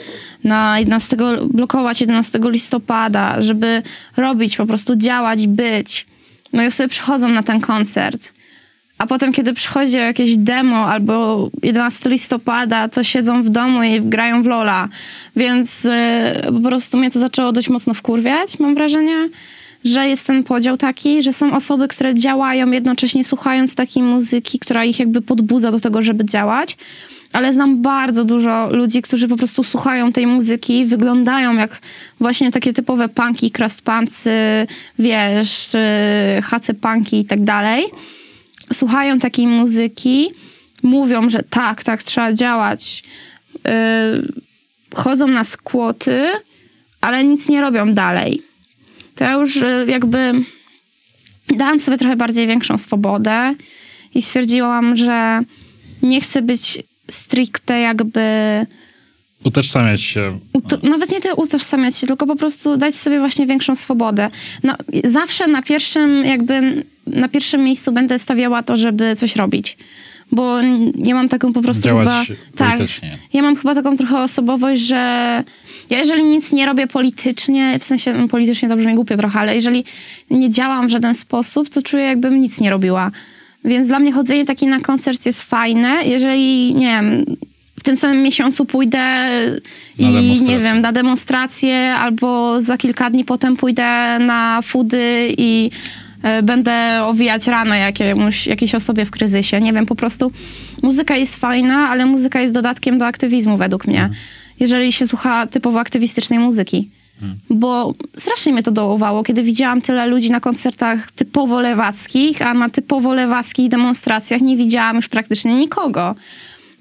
na 0.44 0.80
11, 0.80 1.18
blokować 1.50 2.02
11 2.02 2.40
listopada, 2.44 3.42
żeby 3.42 3.84
robić, 4.18 4.58
po 4.58 4.66
prostu 4.66 4.96
działać, 4.96 5.48
być. 5.48 6.06
No 6.54 6.64
i 6.64 6.72
sobie 6.72 6.90
przychodzą 6.90 7.30
na 7.30 7.44
ten 7.44 7.62
koncert. 7.62 8.36
A 8.98 9.08
potem, 9.08 9.34
kiedy 9.34 9.54
przychodzi 9.54 9.96
jakieś 9.96 10.38
demo 10.38 10.86
albo 10.86 11.50
11 11.64 12.10
listopada, 12.10 12.88
to 12.88 13.04
siedzą 13.04 13.44
w 13.44 13.50
domu 13.50 13.84
i 13.84 14.02
grają 14.02 14.44
w 14.44 14.46
Lola. 14.46 14.90
Więc 15.36 15.86
y, 15.86 15.92
po 16.54 16.70
prostu 16.70 16.98
mnie 16.98 17.12
to 17.12 17.20
zaczęło 17.20 17.52
dość 17.52 17.70
mocno 17.70 17.94
wkurwiać, 17.94 18.60
mam 18.60 18.76
wrażenie, 18.76 19.30
że 19.86 20.08
jest 20.08 20.28
ten 20.28 20.44
podział 20.44 20.78
taki, 20.78 21.24
że 21.24 21.34
są 21.34 21.56
osoby, 21.56 21.88
które 21.88 22.16
działają 22.16 22.72
jednocześnie 22.72 23.24
słuchając 23.24 23.76
takiej 23.76 24.04
muzyki, 24.04 24.60
która 24.60 24.86
ich 24.86 25.00
jakby 25.00 25.22
podbudza 25.22 25.72
do 25.72 25.80
tego, 25.80 26.02
żeby 26.02 26.26
działać. 26.26 26.78
Ale 27.34 27.54
znam 27.54 27.82
bardzo 27.82 28.26
dużo 28.26 28.70
ludzi, 28.72 29.02
którzy 29.02 29.28
po 29.28 29.38
prostu 29.38 29.64
słuchają 29.64 30.12
tej 30.12 30.28
muzyki, 30.28 30.86
wyglądają 30.86 31.58
jak 31.58 31.82
właśnie 32.20 32.52
takie 32.52 32.74
typowe 32.74 33.10
punki, 33.10 33.52
crust 33.52 33.82
punksy, 33.82 34.32
wiesz, 35.00 35.76
y, 35.76 36.42
hace 36.42 36.74
punki 36.74 37.20
i 37.20 37.26
tak 37.26 37.44
dalej 37.44 37.86
słuchają 38.74 39.20
takiej 39.20 39.48
muzyki, 39.48 40.32
mówią, 40.84 41.30
że 41.30 41.44
tak, 41.50 41.84
tak, 41.84 42.04
trzeba 42.04 42.34
działać, 42.34 43.04
yy, 43.54 43.72
chodzą 44.96 45.28
na 45.28 45.44
skłoty, 45.44 46.28
ale 47.02 47.24
nic 47.24 47.50
nie 47.50 47.62
robią 47.62 47.94
dalej. 47.94 48.42
To 49.16 49.24
ja 49.24 49.34
już 49.34 49.60
jakby 49.88 50.32
dałam 51.58 51.80
sobie 51.80 51.98
trochę 51.98 52.16
bardziej 52.16 52.48
większą 52.48 52.78
swobodę 52.78 53.56
i 54.16 54.22
stwierdziłam, 54.22 54.98
że 54.98 55.40
nie 56.02 56.22
chcę 56.22 56.42
być 56.42 56.84
stricte 57.10 57.80
jakby 57.80 58.22
Utożsamiać 59.44 60.02
się. 60.02 60.40
Uto- 60.54 60.78
nawet 60.90 61.12
nie 61.12 61.22
tyle 61.22 61.36
utożsamiać 61.36 61.98
się, 61.98 62.08
tylko 62.08 62.28
po 62.28 62.36
prostu 62.36 62.78
dać 62.78 62.96
sobie 62.96 63.20
właśnie 63.20 63.48
większą 63.48 63.76
swobodę. 63.76 64.30
No, 64.64 64.76
zawsze 65.04 65.48
na 65.48 65.62
pierwszym 65.62 66.26
jakby, 66.26 66.84
na 67.08 67.30
pierwszym 67.30 67.64
miejscu 67.64 67.92
będę 67.92 68.20
stawiała 68.20 68.64
to, 68.64 68.78
żeby 68.78 69.16
coś 69.16 69.36
robić. 69.36 69.78
Bo 70.32 70.58
ja 70.98 71.16
mam 71.16 71.30
taką 71.30 71.54
po 71.54 71.62
prostu 71.62 71.84
Działać 71.84 72.28
chyba... 72.28 72.40
Tak, 72.56 72.78
politycznie. 72.78 73.18
ja 73.34 73.42
mam 73.42 73.56
chyba 73.56 73.76
taką 73.76 73.98
trochę 73.98 74.18
osobowość, 74.20 74.82
że 74.82 75.44
ja 75.90 76.00
jeżeli 76.00 76.24
nic 76.24 76.52
nie 76.52 76.66
robię 76.66 76.88
politycznie, 76.88 77.80
w 77.80 77.84
sensie 77.84 78.14
no, 78.14 78.28
politycznie 78.28 78.70
to 78.70 78.76
brzmi 78.78 78.96
głupio 78.96 79.18
trochę, 79.18 79.40
ale 79.40 79.56
jeżeli 79.56 79.84
nie 80.30 80.50
działam 80.50 80.88
w 80.88 80.92
żaden 80.92 81.16
sposób, 81.16 81.70
to 81.70 81.82
czuję 81.82 82.04
jakbym 82.04 82.40
nic 82.40 82.62
nie 82.62 82.70
robiła. 82.70 83.12
Więc 83.66 83.88
dla 83.88 84.00
mnie 84.00 84.12
chodzenie 84.12 84.46
taki 84.46 84.68
na 84.68 84.80
koncert 84.80 85.26
jest 85.26 85.44
fajne. 85.44 85.90
Jeżeli, 86.06 86.74
nie 86.74 86.88
wiem, 86.88 87.26
w 87.80 87.84
tym 87.84 87.98
samym 87.98 88.24
miesiącu 88.24 88.66
pójdę 88.66 89.30
i 89.98 90.42
nie 90.44 90.60
wiem, 90.60 90.80
na 90.80 90.92
demonstrację, 90.92 91.94
albo 91.94 92.62
za 92.62 92.78
kilka 92.78 93.10
dni 93.10 93.26
potem 93.26 93.58
pójdę 93.58 94.20
na 94.20 94.62
foody 94.62 95.34
i 95.38 95.72
e, 96.24 96.44
będę 96.44 97.04
owijać 97.04 97.48
rano 97.48 97.76
jakiemuś, 97.76 98.48
jakiejś 98.48 98.76
osobie 98.76 99.06
w 99.06 99.12
kryzysie. 99.12 99.62
Nie 99.62 99.74
wiem, 99.74 99.86
po 99.86 99.96
prostu 99.96 100.32
muzyka 100.82 101.16
jest 101.16 101.36
fajna, 101.36 101.90
ale 101.90 102.06
muzyka 102.06 102.42
jest 102.42 102.54
dodatkiem 102.54 102.98
do 102.98 103.06
aktywizmu 103.06 103.58
według 103.58 103.88
mnie. 103.88 104.10
Jeżeli 104.60 104.92
się 104.92 105.08
słucha 105.08 105.48
typowo 105.48 105.80
aktywistycznej 105.80 106.40
muzyki. 106.40 106.90
Bo 107.50 107.94
strasznie 108.18 108.54
mnie 108.54 108.64
to 108.64 108.72
dołowało, 108.72 109.24
kiedy 109.24 109.44
widziałam 109.44 109.82
tyle 109.82 110.08
ludzi 110.08 110.32
na 110.32 110.40
koncertach 110.40 111.12
typowo 111.12 111.62
lewackich, 111.62 112.42
a 112.42 112.54
na 112.54 112.70
typowo 112.70 113.14
lewackich 113.14 113.70
demonstracjach 113.70 114.42
nie 114.42 114.58
widziałam 114.58 114.96
już 114.96 115.08
praktycznie 115.08 115.56
nikogo. 115.56 116.16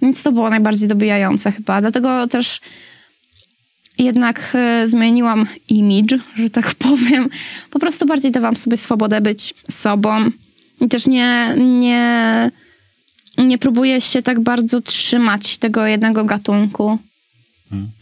Więc 0.02 0.22
to 0.22 0.32
było 0.32 0.50
najbardziej 0.50 0.88
dobijające 0.88 1.52
chyba. 1.52 1.80
Dlatego 1.80 2.28
też 2.28 2.60
jednak 3.98 4.52
e, 4.54 4.88
zmieniłam 4.88 5.46
image, 5.68 6.18
że 6.36 6.50
tak 6.50 6.74
powiem. 6.88 7.28
Po 7.70 7.78
prostu 7.78 8.06
bardziej 8.06 8.30
dawałam 8.30 8.56
sobie 8.56 8.76
swobodę 8.76 9.20
być 9.20 9.54
sobą. 9.70 10.30
I 10.80 10.88
też 10.88 11.06
nie, 11.06 11.54
nie, 11.56 12.50
nie 13.38 13.58
próbuję 13.58 14.00
się 14.00 14.22
tak 14.22 14.40
bardzo 14.40 14.80
trzymać 14.80 15.58
tego 15.58 15.86
jednego 15.86 16.24
gatunku. 16.24 16.98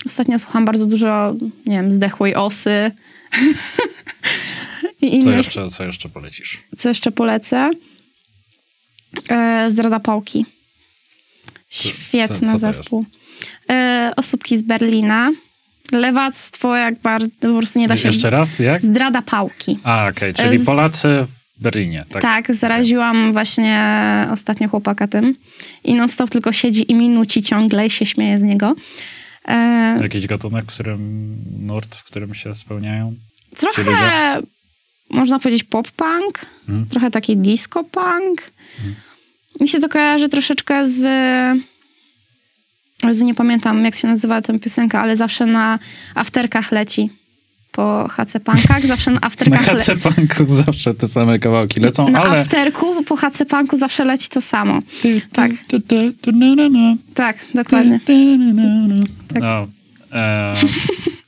Ostatnio 0.06 0.38
słucham 0.38 0.64
bardzo 0.64 0.86
dużo, 0.86 1.34
nie 1.66 1.76
wiem, 1.76 1.92
zdechłej 1.92 2.34
osy. 2.34 2.90
I 5.00 5.24
Co 5.24 5.30
jeszcze, 5.30 5.68
co 5.70 5.84
jeszcze 5.84 6.08
polecisz? 6.08 6.60
co 6.78 6.88
jeszcze 6.88 7.12
polecę? 7.12 7.70
E, 9.30 9.66
Zdrada 9.70 10.00
Pałki. 10.00 10.46
Świetny 11.70 12.46
co- 12.46 12.52
co 12.52 12.58
zespół. 12.58 13.04
E, 13.70 14.12
osóbki 14.16 14.56
z 14.58 14.62
Berlina. 14.62 15.30
Lewactwo, 15.92 16.76
jak 16.76 16.98
bardzo, 17.00 17.28
po 17.40 17.58
prostu 17.58 17.78
nie 17.78 17.88
da 17.88 17.96
się... 17.96 18.08
Jeszcze 18.08 18.30
raz, 18.30 18.58
jak? 18.58 18.82
Zdrada 18.82 19.22
Pałki. 19.22 19.78
A, 19.84 20.08
okej, 20.08 20.34
czyli 20.34 20.58
Z- 20.58 20.64
Polacy 20.66 21.08
w 21.58 21.62
Berlinie, 21.62 22.04
tak? 22.10 22.22
Tak, 22.22 22.54
zaraziłam 22.54 23.32
właśnie 23.32 23.78
ostatnio 24.32 24.68
chłopaka 24.68 25.08
tym. 25.08 25.36
I 25.84 25.94
non 25.94 26.08
stop 26.08 26.30
tylko 26.30 26.52
siedzi 26.52 26.92
i 26.92 26.94
minuci 26.94 27.42
ciągle 27.42 27.86
i 27.86 27.90
się 27.90 28.06
śmieje 28.06 28.38
z 28.38 28.42
niego. 28.42 28.74
E, 29.48 29.98
Jakiś 30.02 30.26
gatunek, 30.26 30.64
w 30.64 30.74
którym, 30.74 31.36
nurt, 31.58 31.96
w 31.96 32.04
którym 32.04 32.34
się 32.34 32.54
spełniają? 32.54 33.14
trochę, 33.84 34.42
można 35.10 35.38
powiedzieć, 35.38 35.64
pop-punk. 35.64 36.46
Mhm. 36.68 36.88
Trochę 36.88 37.10
taki 37.10 37.36
disco-punk. 37.36 38.50
Mi 39.60 39.68
się 39.68 39.80
to 39.80 39.88
kojarzy 39.88 40.28
troszeczkę 40.28 40.88
z... 40.88 41.02
Jezu, 43.02 43.24
nie 43.24 43.34
pamiętam, 43.34 43.84
jak 43.84 43.96
się 43.96 44.08
nazywa 44.08 44.42
tę 44.42 44.58
piosenkę, 44.58 44.98
ale 45.00 45.16
zawsze 45.16 45.46
na 45.46 45.78
afterkach 46.14 46.72
leci. 46.72 47.10
Po 47.72 48.08
HC 48.08 48.32
Punkach, 48.44 48.82
zawsze 48.86 49.10
na 49.10 49.20
Na 49.20 49.26
afterkach 49.26 49.66
le- 49.66 49.80
HC 49.80 50.02
Punku 50.02 50.46
zawsze 50.46 50.94
te 50.94 51.08
same 51.08 51.38
kawałki 51.38 51.80
lecą, 51.80 52.08
Na 52.08 52.22
ale... 52.22 52.40
afterku 52.40 53.04
po 53.04 53.16
HC 53.16 53.44
Punku 53.48 53.78
zawsze 53.78 54.04
leci 54.04 54.28
to 54.28 54.40
samo. 54.40 54.80
Tak. 55.32 55.50
Na, 56.32 56.54
na, 56.54 56.68
na. 56.68 56.94
Tak, 57.14 57.36
dokładnie. 57.54 58.00
Na, 58.08 58.54
na, 58.54 58.94
na. 58.94 59.02
Tak. 59.28 59.42
No, 59.42 59.66
e, 60.12 60.54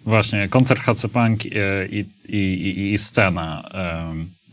właśnie, 0.04 0.48
koncert 0.48 0.80
HC 0.82 1.06
Punk 1.12 1.40
e, 1.46 1.48
i, 1.86 2.04
i, 2.28 2.36
i, 2.36 2.92
i 2.92 2.98
scena. 2.98 3.70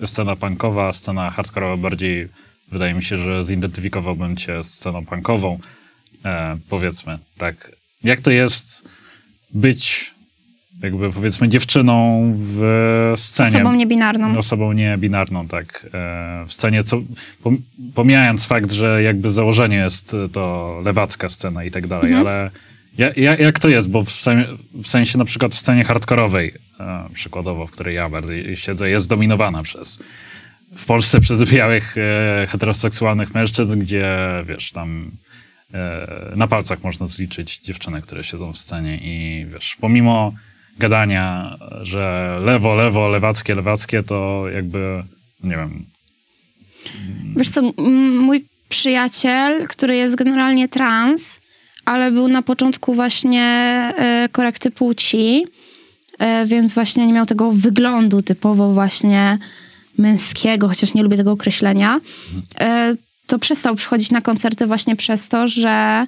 E, 0.01 0.07
scena 0.07 0.35
punkowa, 0.35 0.93
scena 0.93 1.29
hardkorowa 1.29 1.77
bardziej, 1.77 2.27
wydaje 2.71 2.93
mi 2.93 3.03
się, 3.03 3.17
że 3.17 3.45
zidentyfikowałbym 3.45 4.35
cię 4.35 4.63
z 4.63 4.73
sceną 4.73 5.05
punkową. 5.05 5.59
E, 6.25 6.57
powiedzmy, 6.69 7.19
tak. 7.37 7.71
Jak 8.03 8.21
to 8.21 8.31
jest 8.31 8.83
być 9.53 10.11
jakby 10.84 11.11
powiedzmy 11.11 11.49
dziewczyną 11.49 12.23
w 12.36 13.13
scenie. 13.17 13.49
Osobą 13.49 13.73
niebinarną. 13.73 14.38
Osobą 14.38 14.73
niebinarną, 14.73 15.47
tak. 15.47 15.88
E, 15.93 16.45
w 16.47 16.53
scenie, 16.53 16.84
co, 16.84 17.01
pomijając 17.95 18.45
fakt, 18.45 18.71
że 18.71 19.03
jakby 19.03 19.32
założenie 19.32 19.77
jest 19.77 20.15
to 20.34 20.75
lewacka 20.86 21.29
scena 21.29 21.63
i 21.63 21.71
tak 21.71 21.88
dalej, 21.88 22.11
mhm. 22.11 22.27
ale 22.27 22.51
ja, 22.97 23.36
jak 23.36 23.59
to 23.59 23.69
jest? 23.69 23.89
Bo 23.89 24.03
w, 24.03 24.11
sensie, 24.11 24.47
w 24.73 24.88
sensie 24.88 25.17
na 25.17 25.25
przykład 25.25 25.55
w 25.55 25.57
scenie 25.57 25.84
hardkorowej, 25.84 26.53
e, 26.79 27.09
przykładowo, 27.13 27.67
w 27.67 27.71
której 27.71 27.95
ja 27.95 28.09
bardziej 28.09 28.55
siedzę, 28.55 28.89
jest 28.89 29.09
dominowana 29.09 29.63
przez 29.63 29.99
w 30.77 30.86
Polsce 30.86 31.19
przez 31.19 31.51
białych 31.51 31.95
e, 31.97 32.47
heteroseksualnych 32.49 33.34
mężczyzn, 33.34 33.79
gdzie 33.79 34.17
wiesz, 34.45 34.71
tam 34.71 35.11
e, 35.73 36.07
na 36.36 36.47
palcach 36.47 36.84
można 36.84 37.07
zliczyć 37.07 37.59
dziewczyny, 37.59 38.01
które 38.01 38.23
siedzą 38.23 38.53
w 38.53 38.57
scenie 38.57 38.97
i 38.97 39.45
wiesz, 39.53 39.77
pomimo 39.82 40.34
gadania, 40.78 41.57
że 41.82 42.38
lewo, 42.41 42.76
lewo, 42.76 43.09
lewackie, 43.09 43.55
lewackie, 43.55 44.03
to 44.03 44.43
jakby, 44.53 45.03
nie 45.43 45.55
wiem. 45.55 45.86
Wiesz 47.36 47.49
co, 47.49 47.61
mój 48.22 48.45
przyjaciel, 48.69 49.67
który 49.67 49.95
jest 49.95 50.15
generalnie 50.15 50.69
trans, 50.69 51.41
ale 51.86 52.11
był 52.11 52.28
na 52.28 52.41
początku 52.41 52.93
właśnie 52.93 53.43
e, 53.97 54.30
korekty 54.32 54.72
płci, 54.72 55.45
e, 56.19 56.45
więc 56.45 56.74
właśnie 56.74 57.07
nie 57.07 57.13
miał 57.13 57.26
tego 57.26 57.51
wyglądu 57.51 58.22
typowo 58.22 58.74
właśnie 58.74 59.38
męskiego, 59.97 60.67
chociaż 60.67 60.93
nie 60.93 61.03
lubię 61.03 61.17
tego 61.17 61.32
określenia, 61.32 61.99
e, 62.59 62.93
to 63.28 63.39
przestał 63.39 63.76
przychodzić 63.76 64.11
na 64.11 64.22
koncerty 64.22 64.67
właśnie 64.67 64.95
przez 64.95 65.28
to, 65.28 65.47
że 65.47 66.05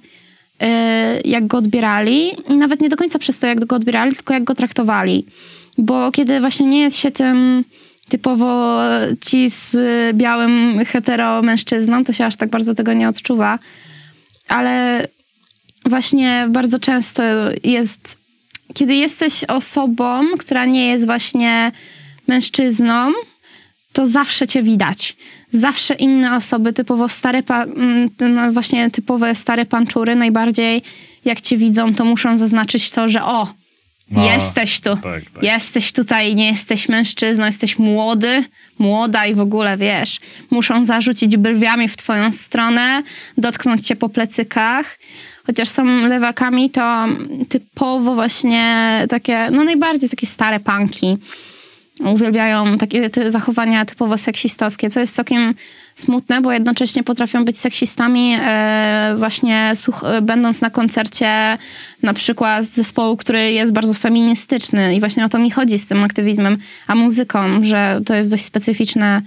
jak 1.25 1.47
go 1.47 1.57
odbierali, 1.57 2.31
nawet 2.49 2.81
nie 2.81 2.89
do 2.89 2.97
końca 2.97 3.19
przez 3.19 3.39
to, 3.39 3.47
jak 3.47 3.65
go 3.65 3.75
odbierali, 3.75 4.15
tylko 4.15 4.33
jak 4.33 4.43
go 4.43 4.55
traktowali. 4.55 5.25
Bo 5.77 6.11
kiedy 6.11 6.39
właśnie 6.39 6.65
nie 6.65 6.79
jest 6.79 6.97
się 6.97 7.11
tym 7.11 7.63
typowo 8.09 8.79
ci 9.25 9.49
z 9.49 9.75
białym 10.15 10.85
hetero 10.85 11.41
mężczyzną, 11.41 12.03
to 12.03 12.13
się 12.13 12.25
aż 12.25 12.35
tak 12.35 12.49
bardzo 12.49 12.73
tego 12.73 12.93
nie 12.93 13.09
odczuwa. 13.09 13.59
Ale 14.47 15.07
właśnie 15.85 16.47
bardzo 16.49 16.79
często 16.79 17.23
jest, 17.63 18.17
kiedy 18.73 18.95
jesteś 18.95 19.43
osobą, 19.43 20.21
która 20.39 20.65
nie 20.65 20.87
jest 20.87 21.05
właśnie 21.05 21.71
mężczyzną, 22.27 23.11
to 23.93 24.07
zawsze 24.07 24.47
cię 24.47 24.63
widać. 24.63 25.15
Zawsze 25.53 25.93
inne 25.93 26.35
osoby, 26.35 26.73
typowo 26.73 27.09
stare, 27.09 27.43
mm, 27.49 28.09
no 28.19 28.51
właśnie 28.51 28.91
typowe 28.91 29.35
stare 29.35 29.65
panczury, 29.65 30.15
najbardziej 30.15 30.81
jak 31.25 31.41
cię 31.41 31.57
widzą, 31.57 31.95
to 31.95 32.05
muszą 32.05 32.37
zaznaczyć 32.37 32.91
to, 32.91 33.07
że 33.07 33.23
o, 33.23 33.53
no, 34.11 34.25
jesteś 34.25 34.79
tu, 34.79 34.95
tak, 34.95 35.23
tak. 35.33 35.43
jesteś 35.43 35.91
tutaj, 35.91 36.35
nie 36.35 36.51
jesteś 36.51 36.89
mężczyzną, 36.89 37.45
jesteś 37.45 37.79
młody, 37.79 38.43
młoda 38.79 39.25
i 39.25 39.35
w 39.35 39.39
ogóle, 39.39 39.77
wiesz, 39.77 40.19
muszą 40.51 40.85
zarzucić 40.85 41.37
brwiami 41.37 41.87
w 41.87 41.97
twoją 41.97 42.31
stronę, 42.31 43.03
dotknąć 43.37 43.87
cię 43.87 43.95
po 43.95 44.09
plecykach, 44.09 44.99
chociaż 45.47 45.69
są 45.69 46.07
lewakami, 46.07 46.69
to 46.69 47.05
typowo 47.49 48.15
właśnie 48.15 49.05
takie, 49.09 49.47
no 49.51 49.63
najbardziej 49.63 50.09
takie 50.09 50.27
stare 50.27 50.59
punki 50.59 51.17
uwielbiają 51.99 52.77
takie 52.77 53.09
te 53.09 53.31
zachowania 53.31 53.85
typowo 53.85 54.17
seksistowskie, 54.17 54.89
co 54.89 54.99
jest 54.99 55.15
całkiem 55.15 55.53
smutne, 55.95 56.41
bo 56.41 56.51
jednocześnie 56.51 57.03
potrafią 57.03 57.45
być 57.45 57.57
seksistami 57.57 58.35
e, 58.39 59.15
właśnie 59.17 59.73
będąc 60.21 60.61
na 60.61 60.69
koncercie 60.69 61.57
na 62.03 62.13
przykład 62.13 62.65
zespołu, 62.65 63.17
który 63.17 63.51
jest 63.51 63.73
bardzo 63.73 63.93
feministyczny 63.93 64.95
i 64.95 64.99
właśnie 64.99 65.25
o 65.25 65.29
to 65.29 65.39
mi 65.39 65.51
chodzi 65.51 65.79
z 65.79 65.85
tym 65.85 66.03
aktywizmem, 66.03 66.57
a 66.87 66.95
muzyką, 66.95 67.65
że 67.65 68.01
to 68.05 68.15
jest 68.15 68.31
dość 68.31 68.45
specyficzne 68.45 69.21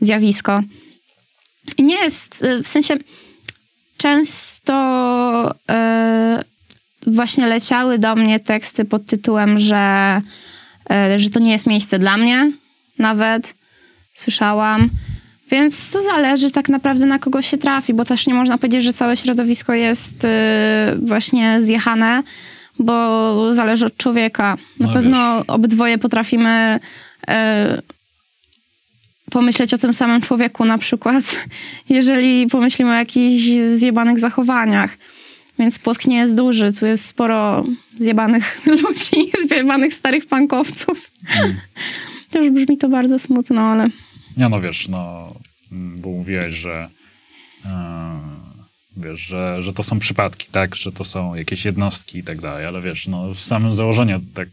zjawisko. 0.00 0.62
I 1.78 1.82
nie 1.82 1.96
jest, 1.96 2.44
e, 2.44 2.62
w 2.62 2.68
sensie 2.68 2.96
często 3.96 4.74
e, 5.70 6.44
właśnie 7.06 7.46
leciały 7.46 7.98
do 7.98 8.16
mnie 8.16 8.40
teksty 8.40 8.84
pod 8.84 9.06
tytułem, 9.06 9.58
że, 9.58 10.20
że 11.16 11.30
to 11.30 11.40
nie 11.40 11.52
jest 11.52 11.66
miejsce 11.66 11.98
dla 11.98 12.16
mnie, 12.16 12.52
nawet 12.98 13.54
słyszałam. 14.14 14.88
Więc 15.50 15.90
to 15.90 16.02
zależy 16.02 16.50
tak 16.50 16.68
naprawdę 16.68 17.06
na 17.06 17.18
kogo 17.18 17.42
się 17.42 17.58
trafi, 17.58 17.94
bo 17.94 18.04
też 18.04 18.26
nie 18.26 18.34
można 18.34 18.58
powiedzieć, 18.58 18.84
że 18.84 18.92
całe 18.92 19.16
środowisko 19.16 19.74
jest 19.74 20.24
e, 20.24 20.96
właśnie 21.02 21.60
zjechane, 21.60 22.22
bo 22.78 23.54
zależy 23.54 23.86
od 23.86 23.96
człowieka. 23.96 24.56
Na 24.80 24.86
no 24.86 24.92
pewno 24.92 25.36
wiesz. 25.36 25.44
obydwoje 25.48 25.98
potrafimy 25.98 26.80
pomyśleć 29.30 29.74
o 29.74 29.78
tym 29.78 29.92
samym 29.92 30.20
człowieku 30.20 30.64
na 30.64 30.78
przykład, 30.78 31.24
jeżeli 31.88 32.46
pomyślimy 32.46 32.90
o 32.90 32.94
jakichś 32.94 33.44
zjebanych 33.74 34.18
zachowaniach. 34.18 34.96
Więc 35.58 35.78
płosk 35.78 36.06
nie 36.06 36.16
jest 36.16 36.34
duży. 36.34 36.72
Tu 36.72 36.86
jest 36.86 37.06
sporo 37.06 37.64
zjebanych 37.96 38.60
ludzi, 38.82 39.32
zjebanych 39.48 39.94
starych 39.94 40.26
pankowców. 40.26 41.10
Hmm. 41.26 41.56
Też 42.30 42.50
brzmi 42.50 42.78
to 42.78 42.88
bardzo 42.88 43.18
smutno, 43.18 43.60
ale... 43.60 43.88
Nie, 44.36 44.48
no 44.48 44.60
wiesz, 44.60 44.88
no, 44.88 45.34
bo 45.70 46.08
mówiłeś, 46.08 46.54
że 46.54 46.88
yy, 47.64 47.70
wiesz, 48.96 49.20
że, 49.20 49.62
że 49.62 49.72
to 49.72 49.82
są 49.82 49.98
przypadki, 49.98 50.46
tak? 50.52 50.74
Że 50.74 50.92
to 50.92 51.04
są 51.04 51.34
jakieś 51.34 51.64
jednostki 51.64 52.18
i 52.18 52.24
tak 52.24 52.40
dalej, 52.40 52.66
ale 52.66 52.80
wiesz, 52.80 53.06
no 53.06 53.34
w 53.34 53.40
samym 53.40 53.74
założeniu 53.74 54.20
tak 54.34 54.48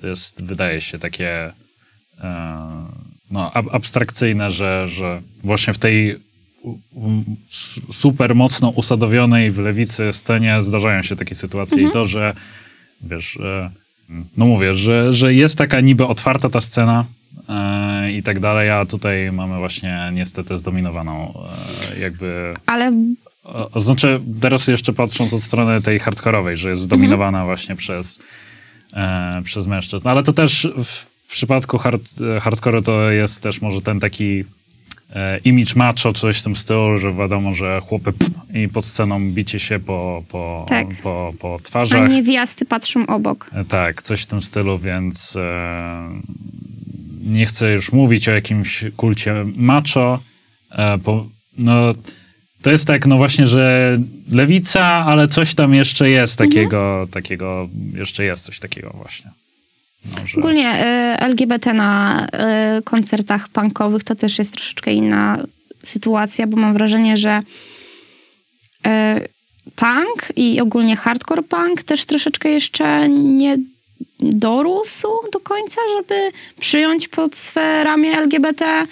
to 0.00 0.06
jest, 0.06 0.42
wydaje 0.42 0.80
się, 0.80 0.98
takie 0.98 1.52
yy, 2.18 2.24
no, 3.30 3.52
ab 3.52 3.66
abstrakcyjne, 3.72 4.50
że, 4.50 4.88
że 4.88 5.22
właśnie 5.44 5.74
w 5.74 5.78
tej 5.78 6.25
super 7.92 8.34
mocno 8.34 8.68
usadowionej 8.68 9.50
w 9.50 9.58
lewicy 9.58 10.12
scenie 10.12 10.62
zdarzają 10.62 11.02
się 11.02 11.16
takie 11.16 11.34
sytuacje 11.34 11.76
mhm. 11.76 11.90
i 11.90 11.92
to, 11.92 12.04
że 12.04 12.34
wiesz, 13.02 13.38
no 14.36 14.46
mówię, 14.46 14.74
że, 14.74 15.12
że 15.12 15.34
jest 15.34 15.58
taka 15.58 15.80
niby 15.80 16.06
otwarta 16.06 16.48
ta 16.48 16.60
scena 16.60 17.04
e, 17.48 18.12
i 18.12 18.22
tak 18.22 18.40
dalej, 18.40 18.70
a 18.70 18.86
tutaj 18.86 19.32
mamy 19.32 19.58
właśnie 19.58 20.10
niestety 20.12 20.58
zdominowaną 20.58 21.34
e, 21.92 21.98
jakby... 21.98 22.54
Ale... 22.66 22.92
Znaczy 23.76 24.20
teraz 24.40 24.68
jeszcze 24.68 24.92
patrząc 24.92 25.34
od 25.34 25.42
strony 25.42 25.82
tej 25.82 25.98
hardkorowej, 25.98 26.56
że 26.56 26.70
jest 26.70 26.82
zdominowana 26.82 27.38
mhm. 27.38 27.46
właśnie 27.46 27.76
przez, 27.76 28.18
e, 28.94 29.42
przez 29.44 29.66
mężczyzn, 29.66 30.08
ale 30.08 30.22
to 30.22 30.32
też 30.32 30.68
w, 30.84 31.16
przypadku 31.30 31.78
hard, 31.78 32.02
hardcore 32.40 32.82
to 32.82 33.10
jest 33.10 33.42
też 33.42 33.60
może 33.60 33.80
ten 33.80 34.00
taki 34.00 34.40
e, 34.40 34.44
image 35.44 35.74
macho, 35.76 36.12
coś 36.12 36.40
w 36.40 36.42
tym 36.42 36.56
stylu, 36.56 36.98
że 36.98 37.14
wiadomo, 37.14 37.52
że 37.52 37.80
chłopy 37.80 38.12
pff, 38.12 38.30
i 38.54 38.68
pod 38.68 38.84
sceną 38.84 39.30
bicie 39.30 39.58
się 39.58 39.78
po, 39.78 40.22
po, 40.28 40.66
tak. 40.68 40.86
po, 41.02 41.32
po 41.38 41.58
twarzach. 41.62 42.02
A 42.02 42.08
niewiasty 42.08 42.64
patrzą 42.64 43.06
obok. 43.06 43.50
E, 43.52 43.64
tak, 43.64 44.02
coś 44.02 44.22
w 44.22 44.26
tym 44.26 44.40
stylu, 44.40 44.78
więc 44.78 45.36
e, 45.36 46.10
nie 47.24 47.46
chcę 47.46 47.72
już 47.72 47.92
mówić 47.92 48.28
o 48.28 48.32
jakimś 48.32 48.84
kulcie 48.96 49.34
macho, 49.56 50.20
e, 50.72 50.98
no, 51.58 51.94
to 52.62 52.70
jest 52.70 52.86
tak, 52.86 53.06
no 53.06 53.16
właśnie, 53.16 53.46
że 53.46 53.98
lewica, 54.30 54.84
ale 54.84 55.28
coś 55.28 55.54
tam 55.54 55.74
jeszcze 55.74 56.10
jest 56.10 56.38
takiego, 56.38 56.90
mhm. 56.90 57.08
takiego, 57.08 57.68
jeszcze 57.94 58.24
jest 58.24 58.44
coś 58.44 58.60
takiego 58.60 58.90
właśnie. 58.96 59.30
Może... 60.20 60.38
Ogólnie 60.40 60.84
y, 61.14 61.20
LGBT 61.20 61.74
na 61.74 62.26
y, 62.78 62.82
koncertach 62.82 63.48
punkowych 63.48 64.04
to 64.04 64.14
też 64.14 64.38
jest 64.38 64.52
troszeczkę 64.52 64.92
inna 64.92 65.38
sytuacja, 65.82 66.46
bo 66.46 66.56
mam 66.56 66.72
wrażenie, 66.72 67.16
że 67.16 67.42
y, 68.86 68.90
punk 69.76 70.32
i 70.36 70.60
ogólnie 70.60 70.96
hardcore 70.96 71.42
punk 71.42 71.82
też 71.82 72.04
troszeczkę 72.04 72.48
jeszcze 72.48 73.08
nie 73.08 73.56
dorósł 74.20 75.08
do 75.32 75.40
końca, 75.40 75.80
żeby 75.96 76.14
przyjąć 76.60 77.08
pod 77.08 77.36
swe 77.36 77.84
ramię 77.84 78.12
LGBT, 78.18 78.86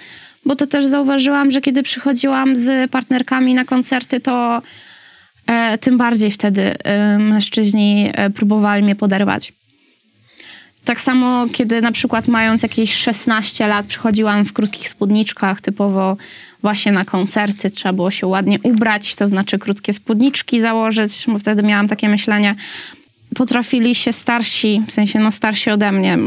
bo 0.44 0.56
to 0.56 0.66
też 0.66 0.86
zauważyłam, 0.86 1.50
że 1.50 1.60
kiedy 1.60 1.82
przychodziłam 1.82 2.56
z 2.56 2.90
partnerkami 2.90 3.54
na 3.54 3.64
koncerty, 3.64 4.20
to 4.20 4.62
tym 5.80 5.98
bardziej 5.98 6.30
wtedy 6.30 6.74
mężczyźni 7.18 8.12
próbowali 8.34 8.82
mnie 8.82 8.96
poderwać. 8.96 9.52
Tak 10.84 11.00
samo, 11.00 11.46
kiedy 11.52 11.82
na 11.82 11.92
przykład 11.92 12.28
mając 12.28 12.62
jakieś 12.62 12.94
16 12.94 13.66
lat 13.66 13.86
przychodziłam 13.86 14.44
w 14.44 14.52
krótkich 14.52 14.88
spódniczkach, 14.88 15.60
typowo 15.60 16.16
właśnie 16.62 16.92
na 16.92 17.04
koncerty, 17.04 17.70
trzeba 17.70 17.92
było 17.92 18.10
się 18.10 18.26
ładnie 18.26 18.58
ubrać, 18.62 19.14
to 19.14 19.28
znaczy 19.28 19.58
krótkie 19.58 19.92
spódniczki 19.92 20.60
założyć, 20.60 21.24
bo 21.28 21.38
wtedy 21.38 21.62
miałam 21.62 21.88
takie 21.88 22.08
myślenie. 22.08 22.54
Potrafili 23.34 23.94
się 23.94 24.12
starsi, 24.12 24.82
w 24.86 24.92
sensie 24.92 25.18
no 25.18 25.30
starsi 25.30 25.70
ode 25.70 25.92
mnie, 25.92 26.18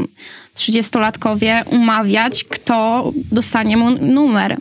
30-latkowie 0.55 1.63
umawiać, 1.69 2.43
kto 2.43 3.11
dostanie 3.31 3.77
mu 3.77 3.89
numer. 3.91 4.57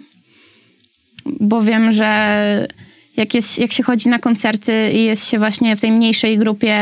Bo 1.26 1.62
wiem, 1.62 1.92
że 1.92 2.68
jak, 3.16 3.34
jest, 3.34 3.58
jak 3.58 3.72
się 3.72 3.82
chodzi 3.82 4.08
na 4.08 4.18
koncerty 4.18 4.90
i 4.92 5.04
jest 5.04 5.28
się 5.28 5.38
właśnie 5.38 5.76
w 5.76 5.80
tej 5.80 5.92
mniejszej 5.92 6.38
grupie 6.38 6.78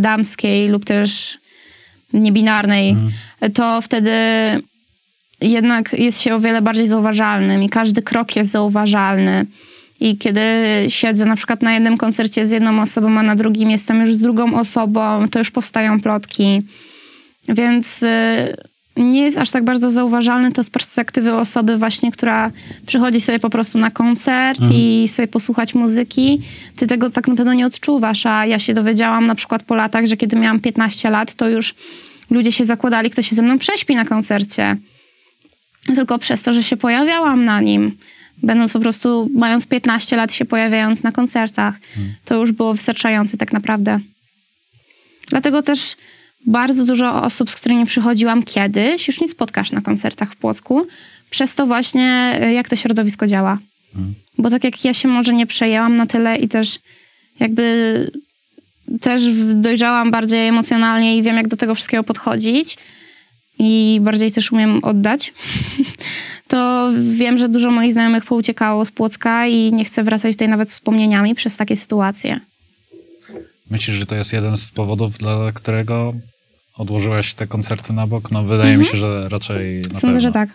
damskiej 0.00 0.68
lub 0.68 0.84
też 0.84 1.38
niebinarnej, 2.12 2.96
to 3.54 3.82
wtedy 3.82 4.12
jednak 5.40 5.92
jest 5.92 6.20
się 6.20 6.34
o 6.34 6.40
wiele 6.40 6.62
bardziej 6.62 6.86
zauważalnym 6.86 7.62
i 7.62 7.68
każdy 7.68 8.02
krok 8.02 8.36
jest 8.36 8.50
zauważalny. 8.50 9.46
I 10.00 10.16
kiedy 10.16 10.40
siedzę 10.88 11.26
na 11.26 11.36
przykład 11.36 11.62
na 11.62 11.74
jednym 11.74 11.96
koncercie 11.96 12.46
z 12.46 12.50
jedną 12.50 12.82
osobą, 12.82 13.18
a 13.18 13.22
na 13.22 13.36
drugim 13.36 13.70
jestem 13.70 14.00
już 14.00 14.14
z 14.14 14.18
drugą 14.18 14.54
osobą, 14.60 15.28
to 15.28 15.38
już 15.38 15.50
powstają 15.50 16.00
plotki. 16.00 16.62
Więc 17.48 18.02
y, 18.02 18.56
nie 18.98 19.22
jest 19.22 19.38
aż 19.38 19.50
tak 19.50 19.64
bardzo 19.64 19.90
zauważalny 19.90 20.52
to 20.52 20.64
z 20.64 20.70
perspektywy 20.70 21.34
osoby 21.34 21.78
właśnie, 21.78 22.12
która 22.12 22.50
przychodzi 22.86 23.20
sobie 23.20 23.38
po 23.38 23.50
prostu 23.50 23.78
na 23.78 23.90
koncert 23.90 24.60
i 24.72 25.08
sobie 25.08 25.28
posłuchać 25.28 25.74
muzyki. 25.74 26.40
Ty 26.76 26.86
tego 26.86 27.10
tak 27.10 27.28
na 27.28 27.34
pewno 27.34 27.54
nie 27.54 27.66
odczuwasz, 27.66 28.26
a 28.26 28.46
ja 28.46 28.58
się 28.58 28.74
dowiedziałam 28.74 29.26
na 29.26 29.34
przykład 29.34 29.62
po 29.62 29.74
latach, 29.74 30.06
że 30.06 30.16
kiedy 30.16 30.36
miałam 30.36 30.60
15 30.60 31.10
lat, 31.10 31.34
to 31.34 31.48
już 31.48 31.74
ludzie 32.30 32.52
się 32.52 32.64
zakładali, 32.64 33.10
kto 33.10 33.22
się 33.22 33.36
ze 33.36 33.42
mną 33.42 33.58
prześpi 33.58 33.94
na 33.94 34.04
koncercie. 34.04 34.76
Tylko 35.94 36.18
przez 36.18 36.42
to, 36.42 36.52
że 36.52 36.62
się 36.62 36.76
pojawiałam 36.76 37.44
na 37.44 37.60
nim. 37.60 37.96
Będąc 38.42 38.72
po 38.72 38.80
prostu, 38.80 39.30
mając 39.34 39.66
15 39.66 40.16
lat, 40.16 40.32
się 40.32 40.44
pojawiając 40.44 41.02
na 41.02 41.12
koncertach, 41.12 41.74
to 42.24 42.34
już 42.34 42.52
było 42.52 42.74
wystarczające 42.74 43.36
tak 43.36 43.52
naprawdę. 43.52 44.00
Dlatego 45.30 45.62
też 45.62 45.96
bardzo 46.46 46.84
dużo 46.84 47.22
osób, 47.22 47.50
z 47.50 47.54
którymi 47.54 47.86
przychodziłam 47.86 48.42
kiedyś, 48.42 49.08
już 49.08 49.20
nie 49.20 49.28
spotkasz 49.28 49.72
na 49.72 49.80
koncertach 49.80 50.32
w 50.32 50.36
Płocku, 50.36 50.86
przez 51.30 51.54
to 51.54 51.66
właśnie, 51.66 52.38
y, 52.42 52.52
jak 52.52 52.68
to 52.68 52.76
środowisko 52.76 53.26
działa. 53.26 53.58
Bo 54.38 54.50
tak 54.50 54.64
jak 54.64 54.84
ja 54.84 54.94
się 54.94 55.08
może 55.08 55.32
nie 55.32 55.46
przejęłam 55.46 55.96
na 55.96 56.06
tyle 56.06 56.36
i 56.36 56.48
też 56.48 56.78
jakby 57.40 58.10
też 59.00 59.22
dojrzałam 59.54 60.10
bardziej 60.10 60.48
emocjonalnie 60.48 61.18
i 61.18 61.22
wiem, 61.22 61.36
jak 61.36 61.48
do 61.48 61.56
tego 61.56 61.74
wszystkiego 61.74 62.04
podchodzić 62.04 62.78
i 63.58 63.98
bardziej 64.02 64.32
też 64.32 64.52
umiem 64.52 64.84
oddać, 64.84 65.32
to 66.48 66.90
wiem, 67.12 67.38
że 67.38 67.48
dużo 67.48 67.70
moich 67.70 67.92
znajomych 67.92 68.24
pouciekało 68.24 68.84
z 68.84 68.90
Płocka 68.90 69.46
i 69.46 69.72
nie 69.72 69.84
chcę 69.84 70.04
wracać 70.04 70.34
tutaj 70.34 70.48
nawet 70.48 70.70
wspomnieniami 70.70 71.34
przez 71.34 71.56
takie 71.56 71.76
sytuacje. 71.76 72.40
Myślisz, 73.70 73.96
że 73.96 74.06
to 74.06 74.16
jest 74.16 74.32
jeden 74.32 74.56
z 74.56 74.70
powodów, 74.70 75.18
dla 75.18 75.52
którego 75.54 76.14
odłożyłaś 76.74 77.34
te 77.34 77.46
koncerty 77.46 77.92
na 77.92 78.06
bok? 78.06 78.30
No 78.30 78.42
wydaje 78.42 78.76
mi 78.76 78.86
się, 78.86 78.96
że 78.96 79.28
raczej 79.28 79.78
na 79.78 79.82
Sądzę, 79.82 80.00
pewno. 80.00 80.20
że 80.20 80.32
tak. 80.32 80.48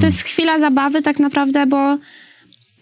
To 0.00 0.06
jest 0.06 0.22
chwila 0.22 0.60
zabawy 0.60 1.02
tak 1.02 1.18
naprawdę, 1.18 1.66
bo 1.66 1.98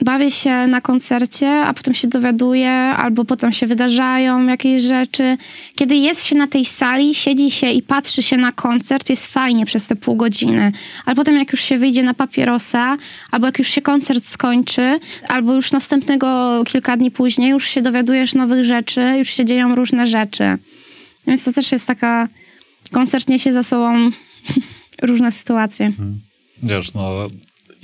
bawię 0.03 0.30
się 0.30 0.66
na 0.66 0.80
koncercie, 0.80 1.48
a 1.50 1.74
potem 1.74 1.94
się 1.94 2.09
dowiaduję, 2.09 2.72
albo 2.72 3.24
potem 3.24 3.53
się 3.53 3.66
wydarzają 3.66 4.46
jakieś 4.46 4.82
rzeczy. 4.82 5.36
Kiedy 5.74 5.94
jest 5.94 6.24
się 6.24 6.36
na 6.36 6.46
tej 6.46 6.64
sali, 6.64 7.14
siedzi 7.14 7.50
się 7.50 7.70
i 7.70 7.82
patrzy 7.82 8.22
się 8.22 8.36
na 8.36 8.53
koncert, 8.53 9.11
jest 9.11 9.26
fajnie 9.26 9.66
przez 9.66 9.86
te 9.86 9.96
pół 9.96 10.16
godziny. 10.16 10.72
Ale 11.07 11.16
potem 11.16 11.36
jak 11.36 11.53
już 11.53 11.61
się 11.61 11.78
wyjdzie 11.78 12.03
na 12.03 12.14
papierosa, 12.14 12.96
albo 13.30 13.46
jak 13.46 13.59
już 13.59 13.68
się 13.68 13.82
koncert 13.82 14.28
skończy, 14.28 14.98
albo 15.28 15.55
już 15.55 15.72
następnego 15.72 16.62
kilka 16.66 16.96
dni 16.96 17.11
później 17.11 17.50
już 17.50 17.68
się 17.68 17.82
dowiadujesz 17.82 18.34
nowych 18.34 18.64
rzeczy, 18.64 19.00
już 19.18 19.28
się 19.28 19.44
dzieją 19.44 19.74
różne 19.74 20.07
rzeczy. 20.07 20.44
Więc 21.26 21.44
to 21.44 21.53
też 21.53 21.72
jest 21.72 21.86
taka... 21.86 22.28
Koncert 22.92 23.28
niesie 23.28 23.53
za 23.53 23.62
sobą 23.62 24.11
różne 25.03 25.32
sytuacje. 25.32 25.92
Wiesz, 26.62 26.94
no 26.94 27.28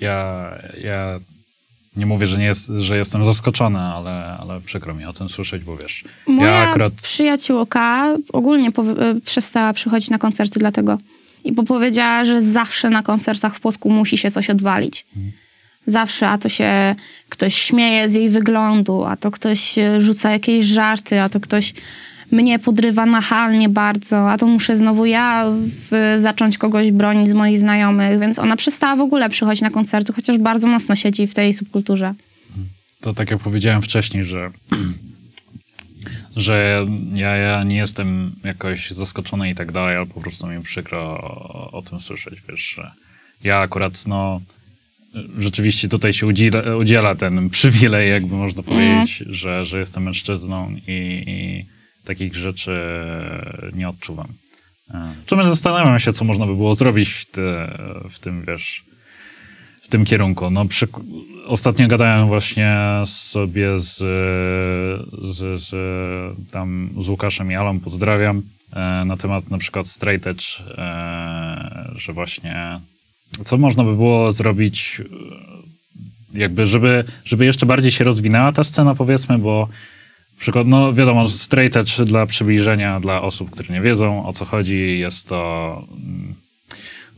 ja, 0.00 0.50
ja 0.82 1.20
nie 1.96 2.06
mówię, 2.06 2.26
że, 2.26 2.38
nie 2.38 2.44
jest, 2.44 2.66
że 2.78 2.96
jestem 2.96 3.24
zaskoczony, 3.24 3.78
ale, 3.78 4.36
ale 4.40 4.60
przykro 4.60 4.94
mi 4.94 5.04
o 5.04 5.12
tym 5.12 5.28
słyszeć, 5.28 5.64
bo 5.64 5.76
wiesz, 5.76 6.04
Moja 6.26 6.50
ja 6.50 6.68
akurat... 6.68 6.92
przyjaciółka 6.92 8.16
ogólnie 8.32 8.68
e, 8.68 9.20
przestała 9.24 9.72
przychodzić 9.72 10.10
na 10.10 10.18
koncerty 10.18 10.60
dlatego. 10.60 10.98
I 11.44 11.52
bo 11.52 11.62
powiedziała, 11.62 12.24
że 12.24 12.42
zawsze 12.42 12.90
na 12.90 13.02
koncertach 13.02 13.54
w 13.54 13.60
Płocku 13.60 13.90
musi 13.90 14.18
się 14.18 14.30
coś 14.30 14.50
odwalić. 14.50 15.06
Zawsze, 15.86 16.28
a 16.28 16.38
to 16.38 16.48
się 16.48 16.94
ktoś 17.28 17.54
śmieje 17.54 18.08
z 18.08 18.14
jej 18.14 18.30
wyglądu, 18.30 19.04
a 19.04 19.16
to 19.16 19.30
ktoś 19.30 19.78
e, 19.78 20.00
rzuca 20.00 20.30
jakieś 20.30 20.66
żarty, 20.66 21.20
a 21.20 21.28
to 21.28 21.40
ktoś 21.40 21.74
mnie 22.30 22.58
podrywa 22.58 23.06
nachalnie 23.06 23.68
bardzo, 23.68 24.30
a 24.30 24.38
to 24.38 24.46
muszę 24.46 24.76
znowu 24.76 25.06
ja 25.06 25.44
w, 25.90 26.16
zacząć 26.18 26.58
kogoś 26.58 26.90
bronić 26.92 27.30
z 27.30 27.34
moich 27.34 27.58
znajomych, 27.58 28.20
więc 28.20 28.38
ona 28.38 28.56
przestała 28.56 28.96
w 28.96 29.00
ogóle 29.00 29.30
przychodzić 29.30 29.62
na 29.62 29.70
koncerty, 29.70 30.12
chociaż 30.12 30.38
bardzo 30.38 30.66
mocno 30.66 30.96
siedzi 30.96 31.26
w 31.26 31.34
tej 31.34 31.54
subkulturze. 31.54 32.14
To 33.00 33.14
tak 33.14 33.30
jak 33.30 33.40
powiedziałem 33.40 33.82
wcześniej, 33.82 34.24
że, 34.24 34.50
że 36.36 36.86
ja, 37.14 37.36
ja 37.36 37.64
nie 37.64 37.76
jestem 37.76 38.32
jakoś 38.44 38.90
zaskoczony 38.90 39.50
i 39.50 39.54
tak 39.54 39.72
dalej, 39.72 39.96
ale 39.96 40.06
po 40.06 40.20
prostu 40.20 40.46
mi 40.46 40.62
przykro 40.62 40.98
o, 41.00 41.70
o 41.72 41.82
tym 41.82 42.00
słyszeć, 42.00 42.34
wiesz, 42.48 42.74
że 42.76 42.90
ja 43.44 43.58
akurat, 43.58 44.06
no, 44.06 44.40
rzeczywiście 45.38 45.88
tutaj 45.88 46.12
się 46.12 46.26
udziela, 46.26 46.76
udziela 46.76 47.14
ten 47.14 47.50
przywilej, 47.50 48.10
jakby 48.10 48.34
można 48.36 48.62
powiedzieć, 48.62 49.24
że, 49.26 49.64
że 49.64 49.78
jestem 49.78 50.02
mężczyzną 50.02 50.70
i, 50.86 51.22
i 51.26 51.77
takich 52.08 52.34
rzeczy 52.34 52.80
nie 53.74 53.88
odczuwam. 53.88 54.28
Sumie 55.26 55.44
zastanawiam 55.44 55.98
się, 55.98 56.12
co 56.12 56.24
można 56.24 56.46
by 56.46 56.56
było 56.56 56.74
zrobić 56.74 57.08
w, 57.08 57.30
te, 57.30 57.78
w 58.10 58.18
tym, 58.18 58.44
wiesz, 58.44 58.84
w 59.82 59.88
tym 59.88 60.04
kierunku. 60.04 60.50
No, 60.50 60.64
przy, 60.64 60.88
ostatnio 61.46 61.88
gadałem 61.88 62.26
właśnie 62.26 62.76
sobie 63.04 63.80
z, 63.80 63.96
z, 65.22 65.62
z, 65.62 65.70
tam 66.50 66.90
z 66.98 67.08
Łukaszem 67.08 67.52
i 67.52 67.54
Alą, 67.54 67.80
pozdrawiam, 67.80 68.42
e, 68.72 69.04
na 69.04 69.16
temat 69.16 69.50
na 69.50 69.58
przykład 69.58 69.86
straight 69.86 70.26
edge, 70.26 70.60
e, 70.60 71.92
że 71.96 72.12
właśnie 72.12 72.80
co 73.44 73.58
można 73.58 73.84
by 73.84 73.94
było 73.96 74.32
zrobić 74.32 75.02
e, 76.34 76.38
jakby, 76.38 76.66
żeby, 76.66 77.04
żeby 77.24 77.44
jeszcze 77.44 77.66
bardziej 77.66 77.90
się 77.90 78.04
rozwinęła 78.04 78.52
ta 78.52 78.64
scena, 78.64 78.94
powiedzmy, 78.94 79.38
bo 79.38 79.68
przykład, 80.38 80.66
no 80.66 80.92
wiadomo, 80.92 81.28
straight 81.28 81.76
edge 81.76 82.00
dla 82.00 82.26
przybliżenia 82.26 83.00
dla 83.00 83.22
osób, 83.22 83.50
które 83.50 83.74
nie 83.74 83.80
wiedzą 83.80 84.26
o 84.26 84.32
co 84.32 84.44
chodzi, 84.44 84.98
jest 84.98 85.28
to 85.28 85.84
mm, 85.90 86.34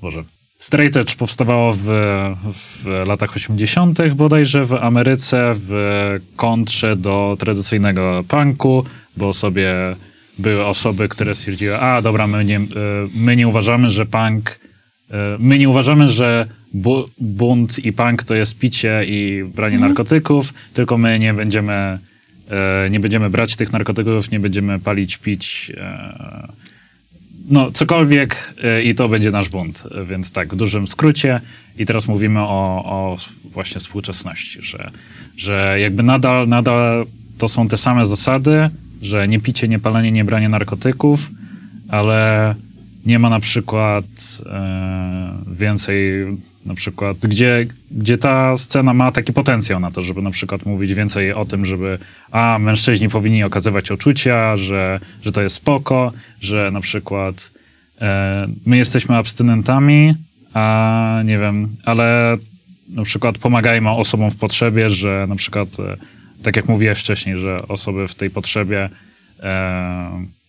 Boże, 0.00 0.24
Straight 0.60 0.96
Edge 0.96 1.14
powstawało 1.14 1.72
w, 1.72 1.84
w 2.44 2.86
latach 3.06 3.36
80. 3.36 3.98
bodajże 4.14 4.64
w 4.64 4.74
Ameryce 4.74 5.52
w 5.54 5.70
kontrze 6.36 6.96
do 6.96 7.36
tradycyjnego 7.40 8.24
punku, 8.28 8.84
bo 9.16 9.32
sobie 9.32 9.74
były 10.38 10.66
osoby, 10.66 11.08
które 11.08 11.34
stwierdziły, 11.34 11.78
a 11.78 12.02
dobra, 12.02 12.26
my 12.26 12.44
nie, 12.44 12.56
e, 12.56 12.60
my 13.14 13.36
nie 13.36 13.48
uważamy, 13.48 13.90
że 13.90 14.06
punk, 14.06 14.60
e, 15.10 15.36
my 15.38 15.58
nie 15.58 15.68
uważamy, 15.68 16.08
że 16.08 16.46
bu, 16.74 17.04
bunt 17.18 17.78
i 17.84 17.92
punk 17.92 18.22
to 18.22 18.34
jest 18.34 18.58
picie 18.58 19.04
i 19.06 19.44
branie 19.54 19.78
narkotyków, 19.78 20.54
tylko 20.74 20.98
my 20.98 21.18
nie 21.18 21.34
będziemy, 21.34 21.98
nie 22.90 23.01
będziemy 23.01 23.30
brać 23.30 23.57
tych 23.57 23.72
narkotyków, 23.72 24.30
nie 24.30 24.40
będziemy 24.40 24.78
palić, 24.78 25.16
pić, 25.16 25.72
e, 25.76 26.48
no, 27.51 27.72
cokolwiek 27.72 28.55
y, 28.78 28.82
i 28.82 28.94
to 28.94 29.09
będzie 29.09 29.30
nasz 29.30 29.48
bunt. 29.48 29.84
Więc 30.07 30.32
tak, 30.32 30.55
w 30.55 30.57
dużym 30.57 30.86
skrócie. 30.86 31.40
I 31.78 31.86
teraz 31.86 32.09
mówimy 32.09 32.40
o, 32.40 32.82
o 32.84 33.16
właśnie 33.44 33.80
współczesności, 33.80 34.62
że, 34.62 34.90
że 35.36 35.80
jakby 35.80 36.03
nadal, 36.03 36.48
nadal 36.48 37.07
to 37.38 37.48
są 37.48 37.68
te 37.68 37.76
same 37.76 38.07
zasady, 38.07 38.70
że 39.03 39.28
nie 39.28 39.40
picie, 39.40 39.68
nie 39.68 39.78
palenie, 39.78 40.12
nie 40.12 40.24
branie 40.24 40.48
narkotyków, 40.48 41.30
ale 41.88 42.55
nie 43.07 43.18
ma 43.18 43.30
na 43.30 43.40
przykład 43.40 44.05
e, 44.46 45.34
więcej, 45.46 46.26
na 46.66 46.74
przykład, 46.74 47.16
gdzie, 47.16 47.66
gdzie 47.90 48.18
ta 48.18 48.57
scena 48.57 48.94
ma 48.94 49.12
taki 49.12 49.32
potencjał 49.32 49.80
na 49.80 49.90
to, 49.90 50.03
żeby 50.03 50.22
na 50.22 50.30
przykład 50.30 50.66
mówić 50.66 50.94
więcej 50.94 51.32
o 51.32 51.44
tym, 51.44 51.66
żeby 51.66 51.98
a, 52.30 52.59
mężczyźni 52.61 53.09
powinni 53.09 53.44
okazywać 53.44 53.90
uczucia, 53.90 54.57
że, 54.57 55.01
że 55.22 55.32
to 55.32 55.42
jest 55.42 55.57
spoko, 55.57 56.12
że 56.40 56.70
na 56.72 56.80
przykład 56.80 57.51
e, 58.01 58.46
my 58.66 58.76
jesteśmy 58.76 59.16
abstynentami, 59.16 60.14
a 60.55 61.22
nie 61.24 61.38
wiem, 61.38 61.76
ale 61.84 62.38
na 62.88 63.03
przykład 63.03 63.38
pomagajmy 63.38 63.90
osobom 63.90 64.30
w 64.30 64.36
potrzebie, 64.36 64.90
że 64.90 65.26
na 65.28 65.36
przykład, 65.36 65.68
e, 65.80 65.96
tak 66.42 66.57
jak 66.57 66.68
mówiłeś 66.68 66.98
wcześniej, 66.98 67.36
że 67.36 67.68
osoby 67.68 68.09
w 68.09 68.14
tej 68.14 68.30
potrzebie 68.30 68.88
e, 69.40 70.39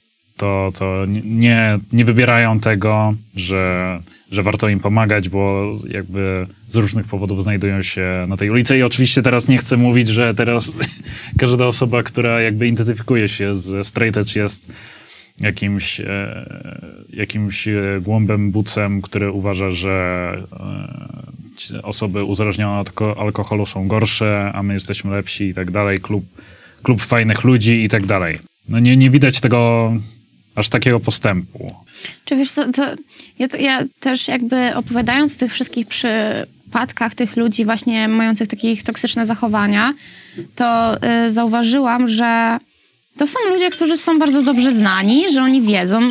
to, 0.42 0.72
to 0.76 1.06
nie, 1.24 1.80
nie 1.92 2.06
wybierają 2.06 2.60
tego, 2.60 3.14
że, 3.36 4.00
że 4.32 4.44
warto 4.44 4.70
im 4.70 4.80
pomagać, 4.80 5.30
bo 5.30 5.74
jakby 5.90 6.48
z 6.70 6.76
różnych 6.76 7.06
powodów 7.06 7.44
znajdują 7.44 7.82
się 7.82 8.26
na 8.28 8.38
tej 8.38 8.50
ulicy. 8.50 8.78
I 8.78 8.84
oczywiście 8.84 9.22
teraz 9.22 9.48
nie 9.48 9.58
chcę 9.58 9.78
mówić, 9.78 10.08
że 10.08 10.34
teraz 10.34 10.74
każda 11.40 11.66
osoba, 11.66 12.04
która 12.04 12.42
jakby 12.42 12.68
identyfikuje 12.68 13.28
się 13.28 13.56
z 13.56 13.88
straight 13.88 14.18
edge 14.18 14.36
jest 14.36 14.72
jakimś, 15.40 16.00
e, 16.00 16.46
jakimś 17.14 17.68
e, 17.68 18.00
głąbem, 18.02 18.52
bucem, 18.52 19.02
który 19.02 19.32
uważa, 19.32 19.72
że 19.72 20.38
e, 21.74 21.82
osoby 21.82 22.24
uzależnione 22.24 22.80
od 22.80 22.90
alko- 22.90 23.20
alkoholu 23.20 23.66
są 23.66 23.88
gorsze, 23.88 24.52
a 24.54 24.64
my 24.64 24.74
jesteśmy 24.74 25.12
lepsi 25.12 25.44
i 25.44 25.54
tak 25.54 25.72
dalej, 25.72 26.00
klub, 26.00 26.26
klub 26.84 27.02
fajnych 27.02 27.44
ludzi 27.44 27.84
i 27.84 27.90
tak 27.90 28.06
dalej. 28.06 28.40
No 28.70 28.80
nie, 28.80 28.98
nie 28.98 29.10
widać 29.10 29.40
tego 29.40 29.94
aż 30.56 30.70
takiego 30.70 31.00
postępu. 31.00 31.76
Czy 32.26 32.36
wiesz, 32.36 32.52
to, 32.52 32.72
to, 32.72 32.82
ja, 33.40 33.48
to 33.48 33.58
ja 33.58 33.84
też 34.00 34.28
jakby 34.28 34.76
opowiadając 34.76 35.36
o 35.36 35.40
tych 35.40 35.54
wszystkich 35.54 35.88
przypadkach 35.88 37.16
tych 37.16 37.38
ludzi 37.38 37.66
właśnie 37.66 38.08
mających 38.08 38.48
takich 38.48 38.84
toksyczne 38.84 39.26
zachowania, 39.26 39.94
to 40.56 40.98
y, 41.28 41.32
zauważyłam, 41.32 42.08
że 42.08 42.58
to 43.18 43.28
są 43.28 43.40
ludzie, 43.50 43.70
którzy 43.70 43.98
są 43.98 44.20
bardzo 44.20 44.44
dobrze 44.44 44.76
znani, 44.76 45.34
że 45.34 45.42
oni 45.42 45.62
wiedzą. 45.62 46.02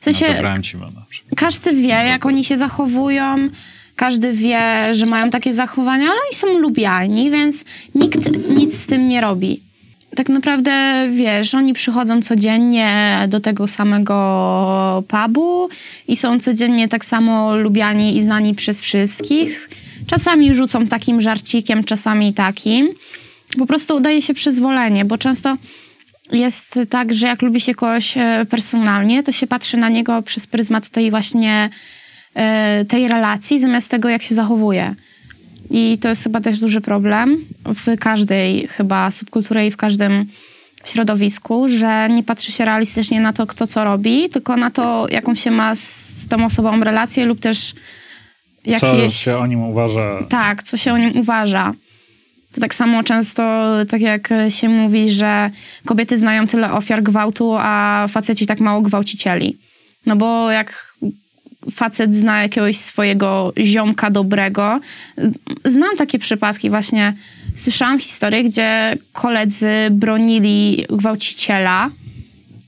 W 0.00 0.04
sensie, 0.04 0.26
no, 0.28 0.34
zabrałem 0.34 0.62
ci 0.62 0.76
przykład. 1.08 1.34
każdy 1.36 1.74
wie, 1.74 1.88
jak 1.88 2.26
oni 2.26 2.44
się 2.44 2.58
zachowują, 2.58 3.48
każdy 3.96 4.32
wie, 4.32 4.86
że 4.92 5.06
mają 5.06 5.30
takie 5.30 5.52
zachowania, 5.52 6.04
ale 6.04 6.20
oni 6.26 6.34
są 6.34 6.58
lubiani, 6.58 7.30
więc 7.30 7.64
nikt 7.94 8.48
nic 8.56 8.78
z 8.78 8.86
tym 8.86 9.06
nie 9.06 9.20
robi. 9.20 9.67
Tak 10.16 10.28
naprawdę, 10.28 10.72
wiesz, 11.12 11.54
oni 11.54 11.74
przychodzą 11.74 12.22
codziennie 12.22 13.18
do 13.28 13.40
tego 13.40 13.68
samego 13.68 15.04
pubu 15.08 15.68
i 16.08 16.16
są 16.16 16.40
codziennie 16.40 16.88
tak 16.88 17.04
samo 17.04 17.56
lubiani 17.56 18.16
i 18.16 18.20
znani 18.20 18.54
przez 18.54 18.80
wszystkich. 18.80 19.68
Czasami 20.06 20.54
rzucą 20.54 20.86
takim 20.86 21.20
żarcikiem, 21.20 21.84
czasami 21.84 22.34
takim. 22.34 22.88
Po 23.58 23.66
prostu 23.66 23.96
udaje 23.96 24.22
się 24.22 24.34
przyzwolenie, 24.34 25.04
bo 25.04 25.18
często 25.18 25.56
jest 26.32 26.78
tak, 26.90 27.14
że 27.14 27.26
jak 27.26 27.42
lubi 27.42 27.60
się 27.60 27.74
kogoś 27.74 28.16
e, 28.16 28.46
personalnie, 28.50 29.22
to 29.22 29.32
się 29.32 29.46
patrzy 29.46 29.76
na 29.76 29.88
niego 29.88 30.22
przez 30.22 30.46
pryzmat 30.46 30.88
tej 30.88 31.10
właśnie 31.10 31.70
e, 32.34 32.84
tej 32.84 33.08
relacji, 33.08 33.60
zamiast 33.60 33.90
tego, 33.90 34.08
jak 34.08 34.22
się 34.22 34.34
zachowuje. 34.34 34.94
I 35.70 35.98
to 35.98 36.08
jest 36.08 36.22
chyba 36.22 36.40
też 36.40 36.60
duży 36.60 36.80
problem 36.80 37.44
w 37.64 37.98
każdej 38.00 38.68
chyba 38.68 39.10
subkulturze 39.10 39.66
i 39.66 39.70
w 39.70 39.76
każdym 39.76 40.26
środowisku, 40.84 41.68
że 41.68 42.08
nie 42.08 42.22
patrzy 42.22 42.52
się 42.52 42.64
realistycznie 42.64 43.20
na 43.20 43.32
to, 43.32 43.46
kto 43.46 43.66
co 43.66 43.84
robi, 43.84 44.28
tylko 44.28 44.56
na 44.56 44.70
to, 44.70 45.06
jaką 45.10 45.34
się 45.34 45.50
ma 45.50 45.74
z 45.74 46.26
tą 46.28 46.44
osobą 46.44 46.84
relację 46.84 47.24
lub 47.24 47.40
też 47.40 47.74
Co 48.78 48.86
jakieś... 48.86 49.16
się 49.16 49.38
o 49.38 49.46
nim 49.46 49.62
uważa? 49.62 50.22
Tak, 50.28 50.62
co 50.62 50.76
się 50.76 50.92
o 50.92 50.98
nim 50.98 51.18
uważa. 51.18 51.74
To 52.54 52.60
tak 52.60 52.74
samo 52.74 53.02
często, 53.02 53.64
tak 53.90 54.00
jak 54.00 54.28
się 54.48 54.68
mówi, 54.68 55.10
że 55.10 55.50
kobiety 55.84 56.18
znają 56.18 56.46
tyle 56.46 56.72
ofiar 56.72 57.02
gwałtu, 57.02 57.56
a 57.58 58.06
faceci 58.08 58.46
tak 58.46 58.60
mało 58.60 58.82
gwałcicieli. 58.82 59.58
No 60.06 60.16
bo 60.16 60.50
jak 60.50 60.87
facet 61.70 62.14
zna 62.14 62.42
jakiegoś 62.42 62.76
swojego 62.76 63.52
ziomka 63.58 64.10
dobrego. 64.10 64.80
Znam 65.64 65.96
takie 65.96 66.18
przypadki 66.18 66.70
właśnie. 66.70 67.14
Słyszałam 67.54 67.98
historię, 67.98 68.44
gdzie 68.44 68.96
koledzy 69.12 69.70
bronili 69.90 70.84
gwałciciela, 70.90 71.90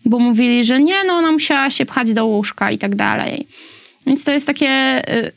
bo 0.04 0.18
mówili, 0.18 0.64
że 0.64 0.80
nie, 0.80 1.04
no 1.06 1.12
ona 1.12 1.32
musiała 1.32 1.70
się 1.70 1.86
pchać 1.86 2.12
do 2.12 2.26
łóżka 2.26 2.70
i 2.70 2.78
tak 2.78 2.94
dalej. 2.94 3.46
Więc 4.06 4.24
to 4.24 4.32
jest 4.32 4.46
takie 4.46 5.02
y, 5.14 5.32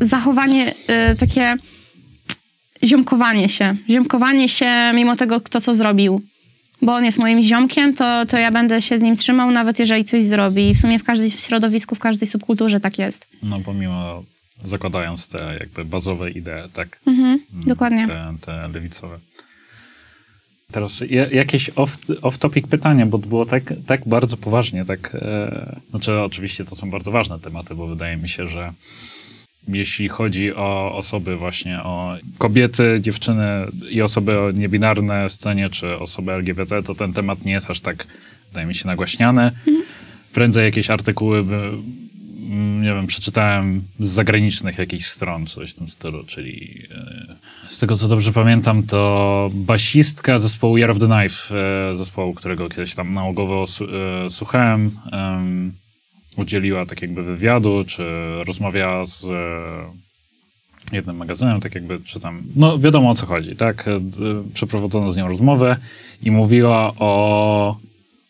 zachowanie, 0.00 0.74
y, 1.12 1.16
takie 1.16 1.56
ziomkowanie 2.84 3.48
się. 3.48 3.76
Ziomkowanie 3.90 4.48
się 4.48 4.92
mimo 4.94 5.16
tego, 5.16 5.40
kto 5.40 5.60
co 5.60 5.74
zrobił. 5.74 6.22
Bo 6.82 6.94
on 6.94 7.04
jest 7.04 7.18
moim 7.18 7.42
ziomkiem, 7.42 7.94
to, 7.94 8.26
to 8.26 8.38
ja 8.38 8.50
będę 8.50 8.82
się 8.82 8.98
z 8.98 9.02
nim 9.02 9.16
trzymał, 9.16 9.50
nawet 9.50 9.78
jeżeli 9.78 10.04
coś 10.04 10.24
zrobi. 10.24 10.68
I 10.70 10.74
w 10.74 10.80
sumie 10.80 10.98
w 10.98 11.04
każdym 11.04 11.30
środowisku, 11.30 11.94
w 11.94 11.98
każdej 11.98 12.28
subkulturze 12.28 12.80
tak 12.80 12.98
jest. 12.98 13.26
No 13.42 13.60
pomimo, 13.60 14.22
zakładając 14.64 15.28
te 15.28 15.56
jakby 15.60 15.84
bazowe 15.84 16.30
idee, 16.30 16.68
tak? 16.72 17.00
Mhm, 17.06 17.38
dokładnie. 17.66 18.06
Te, 18.06 18.34
te 18.40 18.68
lewicowe. 18.68 19.18
Teraz 20.72 21.00
ja- 21.10 21.26
jakieś 21.30 21.70
off- 21.70 22.14
off-topic 22.22 22.66
pytanie, 22.66 23.06
bo 23.06 23.18
to 23.18 23.26
było 23.26 23.46
tak, 23.46 23.74
tak 23.86 24.08
bardzo 24.08 24.36
poważnie, 24.36 24.84
tak, 24.84 25.14
e, 25.14 25.80
znaczy 25.90 26.20
oczywiście 26.20 26.64
to 26.64 26.76
są 26.76 26.90
bardzo 26.90 27.10
ważne 27.10 27.38
tematy, 27.40 27.74
bo 27.74 27.86
wydaje 27.86 28.16
mi 28.16 28.28
się, 28.28 28.48
że 28.48 28.72
jeśli 29.68 30.08
chodzi 30.08 30.54
o 30.54 30.96
osoby 30.96 31.36
właśnie, 31.36 31.82
o 31.82 32.16
kobiety, 32.38 32.98
dziewczyny 33.00 33.66
i 33.90 34.02
osoby 34.02 34.40
o 34.40 34.50
niebinarne 34.50 35.30
scenie, 35.30 35.70
czy 35.70 35.98
osoby 35.98 36.32
LGBT, 36.32 36.82
to 36.82 36.94
ten 36.94 37.12
temat 37.12 37.44
nie 37.44 37.52
jest 37.52 37.70
aż 37.70 37.80
tak, 37.80 38.06
wydaje 38.48 38.66
mi 38.66 38.74
się, 38.74 38.86
nagłaśniany. 38.86 39.52
Prędzej 40.32 40.64
jakieś 40.64 40.90
artykuły, 40.90 41.38
mm, 41.38 42.82
nie 42.82 42.94
wiem, 42.94 43.06
przeczytałem 43.06 43.82
z 43.98 44.10
zagranicznych 44.10 44.78
jakichś 44.78 45.04
stron, 45.04 45.46
coś 45.46 45.70
w 45.70 45.74
tym 45.74 45.88
stylu, 45.88 46.24
czyli 46.24 46.82
e, 46.90 47.36
z 47.68 47.78
tego 47.78 47.96
co 47.96 48.08
dobrze 48.08 48.32
pamiętam, 48.32 48.82
to 48.82 49.50
basistka 49.54 50.38
zespołu 50.38 50.78
Year 50.78 50.90
of 50.90 50.98
the 50.98 51.06
Knife, 51.06 51.54
e, 51.90 51.96
zespołu, 51.96 52.34
którego 52.34 52.68
kiedyś 52.68 52.94
tam 52.94 53.14
nałogowo 53.14 53.64
e, 53.64 54.30
słuchałem, 54.30 54.90
em, 55.12 55.72
udzieliła 56.36 56.86
tak 56.86 57.02
jakby 57.02 57.22
wywiadu, 57.22 57.84
czy 57.86 58.04
rozmawiała 58.46 59.06
z 59.06 59.24
e, 59.24 60.96
jednym 60.96 61.16
magazynem, 61.16 61.60
tak 61.60 61.74
jakby 61.74 62.00
czytam. 62.00 62.42
No 62.56 62.78
wiadomo 62.78 63.10
o 63.10 63.14
co 63.14 63.26
chodzi, 63.26 63.56
tak? 63.56 63.88
E, 63.88 64.00
Przeprowadzono 64.54 65.12
z 65.12 65.16
nią 65.16 65.28
rozmowę 65.28 65.76
i 66.22 66.30
mówiła 66.30 66.92
o, 66.98 67.76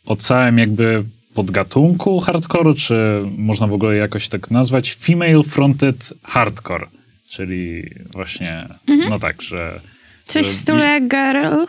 o 0.06 0.16
całym 0.16 0.58
jakby 0.58 1.04
podgatunku 1.34 2.20
hardcore'u, 2.20 2.74
czy 2.76 3.20
można 3.36 3.66
w 3.66 3.72
ogóle 3.72 3.96
jakoś 3.96 4.28
tak 4.28 4.50
nazwać, 4.50 4.94
female 4.94 5.42
fronted 5.42 6.12
hardcore, 6.22 6.86
czyli 7.28 7.90
właśnie, 8.12 8.68
no 9.08 9.18
tak, 9.18 9.42
że... 9.42 9.80
Coś 10.26 10.46
w 10.46 10.56
stylu 10.56 10.78
jak 10.78 11.08
girl. 11.08 11.64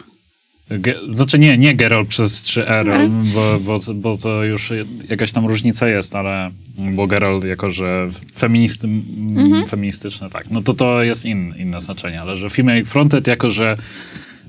Ge, 0.69 0.95
znaczy 1.11 1.39
nie, 1.39 1.57
nie 1.57 1.75
Geralt 1.75 2.07
przez 2.07 2.43
3R, 2.43 3.09
bo, 3.33 3.59
bo, 3.59 3.93
bo 3.93 4.17
to 4.17 4.43
już 4.43 4.73
jakaś 5.09 5.31
tam 5.31 5.45
różnica 5.45 5.87
jest, 5.87 6.15
ale 6.15 6.51
bo 6.77 7.07
Geralt 7.07 7.43
jako, 7.43 7.69
że 7.69 8.09
feministy, 8.35 8.87
m, 8.87 9.63
feministyczne, 9.67 10.29
tak, 10.29 10.51
no 10.51 10.61
to 10.61 10.73
to 10.73 11.03
jest 11.03 11.25
in, 11.25 11.53
inne 11.57 11.81
znaczenie, 11.81 12.21
ale 12.21 12.37
że 12.37 12.49
female 12.49 12.85
fronted 12.85 13.27
jako, 13.27 13.49
że 13.49 13.77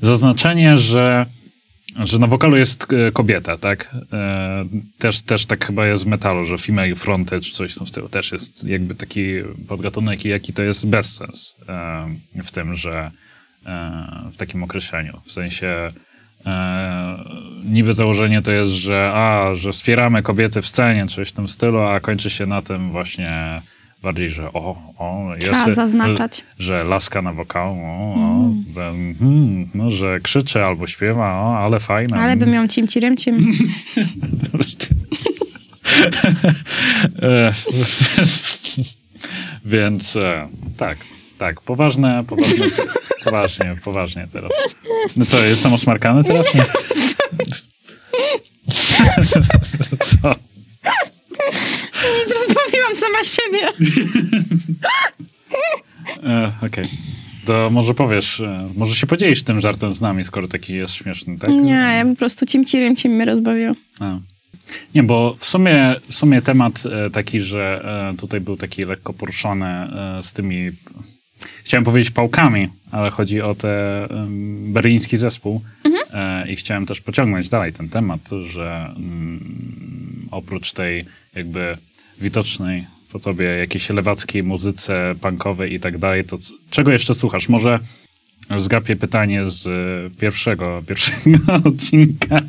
zaznaczenie, 0.03 0.79
że 0.79 1.27
że 2.05 2.19
na 2.19 2.27
wokalu 2.27 2.57
jest 2.57 2.93
e, 2.93 3.13
kobieta, 3.13 3.57
tak? 3.57 3.95
E, 4.13 4.65
też, 4.99 5.23
też 5.23 5.47
tak 5.47 5.67
chyba 5.67 5.87
jest 5.87 6.05
w 6.05 6.07
metalu, 6.07 6.45
że 6.45 6.59
female 6.59 6.95
fronted 6.95 7.43
czy 7.43 7.53
coś 7.53 7.75
w 7.75 7.79
tym 7.79 7.87
stylu. 7.87 8.09
Też 8.09 8.33
jest 8.33 8.65
jakby 8.65 8.95
taki 8.95 9.23
podgatunek, 9.69 10.25
i 10.25 10.29
jaki 10.29 10.53
to 10.53 10.63
jest 10.63 10.89
bezsens 10.89 11.55
e, 11.69 12.43
w 12.43 12.51
tym, 12.51 12.75
że 12.75 13.11
w 14.33 14.37
takim 14.37 14.63
określeniu. 14.63 15.21
W 15.25 15.33
sensie 15.33 15.93
e, 16.47 17.19
niby 17.65 17.95
założenie 17.95 18.43
to 18.43 18.53
jest, 18.53 18.71
że 18.71 19.11
a, 19.15 19.55
że 19.55 19.73
wspieramy 19.73 20.23
kobiety 20.23 20.63
w 20.63 20.67
scenie, 20.67 21.07
coś 21.07 21.29
w 21.29 21.33
tym 21.33 21.49
stylu, 21.49 21.81
a 21.81 22.01
kończy 22.01 22.31
się 22.31 22.47
na 22.47 22.63
tym 22.63 22.91
właśnie 22.91 23.63
bardziej, 24.03 24.29
że 24.29 24.53
o, 24.53 24.77
o, 24.99 25.31
Trzeba 25.41 25.75
zaznaczać. 25.75 26.45
że 26.59 26.85
laska 26.85 27.23
na 27.23 27.33
wokalu, 27.33 27.77
o, 27.85 28.15
o, 28.15 28.51
że, 28.75 28.89
mm, 28.89 29.71
no, 29.75 29.91
że 29.91 30.21
krzyczy 30.21 30.65
albo 30.65 30.87
śpiewa, 30.87 31.41
o, 31.43 31.59
ale 31.59 31.81
fajna. 31.81 32.17
Ale 32.17 32.37
bym 32.37 32.55
ją 32.55 32.69
cim 32.69 32.89
cirem 32.89 33.17
cim. 33.17 33.41
E, 37.23 37.53
Więc 39.65 40.17
e, 40.17 40.49
tak, 40.77 40.99
tak, 41.37 41.61
poważne, 41.61 42.25
poważne, 42.29 42.67
poważnie, 43.25 43.77
poważnie 43.85 44.27
teraz. 44.33 44.53
No 45.17 45.27
co, 45.27 45.45
jestem 45.45 45.73
osmarkany 45.73 46.25
teraz? 46.25 46.55
Nie? 46.55 46.67
Co? 49.99 50.35
Nic 52.19 52.35
rozbawiłam 52.39 52.95
sama 52.95 53.25
siebie. 53.25 53.73
E, 56.25 56.53
Okej. 56.67 56.89
To 57.47 57.71
może 57.71 57.95
powiesz, 57.95 58.41
e, 58.41 58.69
może 58.77 58.95
się 58.95 59.07
podzielisz 59.07 59.43
tym 59.43 59.61
żartem 59.61 59.95
z 59.95 60.01
nami, 60.01 60.25
skoro 60.25 60.49
taki 60.49 60.75
jest 60.75 60.95
śmieszny, 60.95 61.39
tak? 61.39 61.51
Nie, 61.51 61.73
ja 61.73 62.05
po 62.11 62.17
prostu 62.17 62.47
cim 62.47 62.65
cirem 62.65 62.97
cim 62.97 63.13
mnie 63.13 63.25
rozbawił. 63.25 63.75
A. 64.01 64.19
Nie, 64.95 65.03
bo 65.03 65.37
w 65.39 65.45
sumie, 65.47 65.95
w 66.09 66.15
sumie 66.15 66.43
temat 66.43 66.83
e, 66.87 67.11
taki, 67.11 67.41
że 67.41 67.85
e, 68.13 68.17
tutaj 68.17 68.41
był 68.41 68.57
taki 68.57 68.83
lekko 68.83 69.13
poruszony 69.13 69.89
z 70.23 70.33
tymi, 70.33 70.71
chciałem 71.65 71.85
powiedzieć 71.85 72.11
pałkami, 72.11 72.69
ale 72.91 73.11
chodzi 73.11 73.43
o 73.43 73.55
te 73.55 74.05
em, 74.11 74.73
berliński 74.73 75.17
zespół 75.17 75.61
e, 76.13 76.49
i 76.49 76.57
chciałem 76.57 76.87
też 76.87 77.01
pociągnąć 77.01 77.49
dalej 77.49 77.73
ten 77.73 77.89
temat, 77.89 78.31
że 78.45 78.95
mm, 78.97 80.29
oprócz 80.31 80.73
tej 80.73 81.05
jakby 81.35 81.77
widocznej 82.21 82.87
po 83.13 83.19
tobie 83.19 83.45
jakiejś 83.45 83.91
lewackiej 83.91 84.43
muzyce 84.43 85.15
punkowej 85.21 85.75
i 85.75 85.81
tak 85.81 85.99
dalej, 85.99 86.25
to 86.25 86.37
czego 86.71 86.93
jeszcze 86.93 87.15
słuchasz? 87.15 87.49
Może 87.49 87.79
zgapię 88.59 88.97
pytanie 88.97 89.51
z 89.51 89.67
e, 89.67 89.71
pierwszego, 90.21 90.83
pierwszego 90.89 91.39
odcinka 91.71 92.41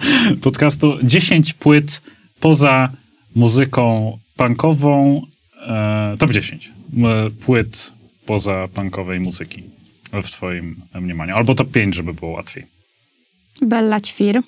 podcastu. 0.41 0.97
10 1.03 1.53
płyt 1.53 2.01
poza 2.39 2.89
muzyką 3.35 4.17
punkową, 4.35 5.21
e, 5.67 6.15
top 6.19 6.31
10 6.31 6.71
e, 6.97 7.29
płyt 7.29 7.93
poza 8.27 8.67
punkowej 8.67 9.19
muzyki 9.19 9.63
w 10.13 10.29
twoim 10.29 10.75
mniemaniu. 10.95 11.35
Albo 11.35 11.55
top 11.55 11.71
5, 11.71 11.95
żeby 11.95 12.13
było 12.13 12.31
łatwiej. 12.31 12.65
Bella 13.61 13.99
Ćwir. 14.01 14.41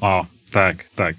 O, 0.00 0.26
tak, 0.50 0.84
tak. 0.94 1.16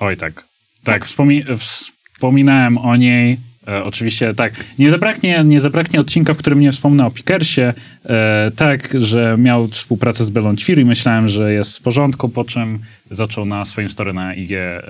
Oj, 0.00 0.16
tak. 0.16 0.44
Tak, 0.84 1.04
wspomi- 1.06 1.56
wspominałem 1.56 2.78
o 2.78 2.96
niej. 2.96 3.38
E, 3.68 3.84
oczywiście 3.84 4.34
tak, 4.34 4.52
nie 4.78 4.90
zabraknie, 4.90 5.44
nie 5.44 5.60
zabraknie 5.60 6.00
odcinka, 6.00 6.34
w 6.34 6.36
którym 6.36 6.60
nie 6.60 6.72
wspomnę 6.72 7.06
o 7.06 7.10
Pickersie. 7.10 7.72
E, 8.04 8.50
tak, 8.56 8.94
że 9.02 9.36
miał 9.38 9.68
współpracę 9.68 10.24
z 10.24 10.30
Belą 10.30 10.56
Ćwir 10.56 10.78
i 10.78 10.84
myślałem, 10.84 11.28
że 11.28 11.52
jest 11.52 11.78
w 11.78 11.82
porządku, 11.82 12.28
po 12.28 12.44
czym 12.44 12.78
zaczął 13.10 13.44
na 13.44 13.64
swoim 13.64 13.88
story 13.88 14.12
na 14.12 14.34
IG 14.34 14.52
e, 14.52 14.82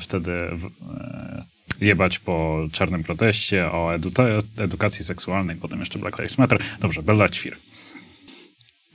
wtedy 0.00 0.32
w, 0.52 0.64
e, 0.64 1.44
jebać 1.80 2.18
po 2.18 2.58
czarnym 2.72 3.04
proteście 3.04 3.66
o 3.72 3.90
edu- 3.98 4.42
edukacji 4.58 5.04
seksualnej, 5.04 5.56
potem 5.56 5.80
jeszcze 5.80 5.98
Black 5.98 6.18
Lives 6.18 6.38
Matter. 6.38 6.62
Dobrze, 6.80 7.02
Bella 7.02 7.28
Ćwir. 7.28 7.56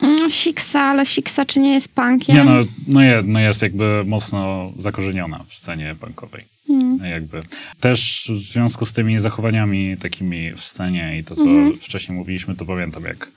No, 0.01 0.29
Siksa, 0.29 0.81
ale 0.81 1.05
Siksa 1.05 1.45
czy 1.45 1.59
nie 1.59 1.73
jest 1.73 1.95
punkiem? 1.95 2.35
Nie, 2.35 2.43
no, 2.43 2.51
no, 2.87 3.01
jest, 3.03 3.27
no 3.27 3.39
jest 3.39 3.61
jakby 3.61 4.03
mocno 4.05 4.71
zakorzeniona 4.79 5.43
w 5.47 5.53
scenie 5.53 5.95
punkowej. 5.99 6.45
Mm. 6.69 6.97
Jakby. 7.05 7.43
Też 7.79 8.31
w 8.33 8.37
związku 8.37 8.85
z 8.85 8.93
tymi 8.93 9.19
zachowaniami 9.19 9.97
takimi 9.97 10.51
w 10.53 10.61
scenie 10.61 11.19
i 11.19 11.23
to, 11.23 11.35
co 11.35 11.41
Mhm. 11.41 11.79
wcześniej 11.79 12.17
mówiliśmy, 12.17 12.55
to 12.55 12.65
pamiętam 12.65 13.03
jak... 13.03 13.27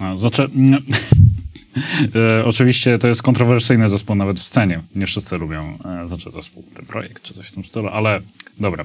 No, 0.00 0.18
znaczy, 0.18 0.48
no, 0.54 0.78
e, 2.40 2.44
oczywiście 2.44 2.98
to 2.98 3.08
jest 3.08 3.22
kontrowersyjny 3.22 3.88
zespół 3.88 4.16
nawet 4.16 4.40
w 4.40 4.42
scenie. 4.42 4.82
Nie 4.94 5.06
wszyscy 5.06 5.38
lubią, 5.38 5.78
e, 6.04 6.08
znaczy 6.08 6.30
zespół, 6.30 6.64
ten 6.76 6.86
projekt 6.86 7.22
czy 7.22 7.34
coś 7.34 7.48
w 7.48 7.52
tym 7.52 7.64
stylu, 7.64 7.88
ale 7.88 8.20
dobra. 8.60 8.84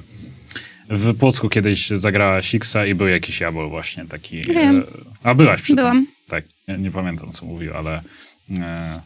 W 0.90 1.14
Płocku 1.18 1.48
kiedyś 1.48 1.88
zagrała 1.90 2.42
Siksa 2.42 2.86
i 2.86 2.94
był 2.94 3.08
jakiś 3.08 3.40
jabol 3.40 3.68
właśnie 3.68 4.04
taki. 4.06 4.42
Wiem. 4.42 4.78
E, 4.78 5.28
a 5.28 5.34
byłaś 5.34 5.62
przy 5.62 5.74
Byłam. 5.74 5.96
tym? 6.06 6.14
Tak, 6.28 6.44
nie, 6.68 6.78
nie 6.78 6.90
pamiętam 6.90 7.32
co 7.32 7.46
mówił, 7.46 7.74
ale 7.76 8.02
e, 8.58 9.00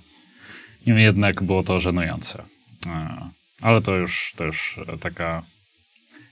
niemniej 0.87 1.05
jednak 1.05 1.43
było 1.43 1.63
to 1.63 1.81
żenujące. 1.81 2.43
E, 2.87 3.19
ale 3.63 3.81
to 3.81 3.97
już, 3.97 4.33
to 4.37 4.45
już 4.45 4.79
e, 4.95 4.99
taka 4.99 5.43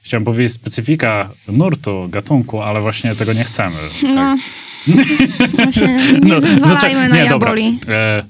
chciałem 0.02 0.24
powiedzieć 0.24 0.52
specyfika 0.52 1.30
nurtu, 1.48 2.08
gatunku, 2.10 2.60
ale 2.62 2.80
właśnie 2.80 3.14
tego 3.14 3.32
nie 3.32 3.44
chcemy. 3.44 3.76
No, 4.02 4.14
Tak. 4.14 4.38
właśnie 5.56 5.86
nie 6.22 6.28
No, 6.34 6.40
zezwalajmy 6.40 6.78
znaczy- 6.80 6.94
na 7.08 7.16
nie, 7.16 7.28
dobra. 7.28 7.48
jaboli. 7.48 7.78
E, 7.88 8.24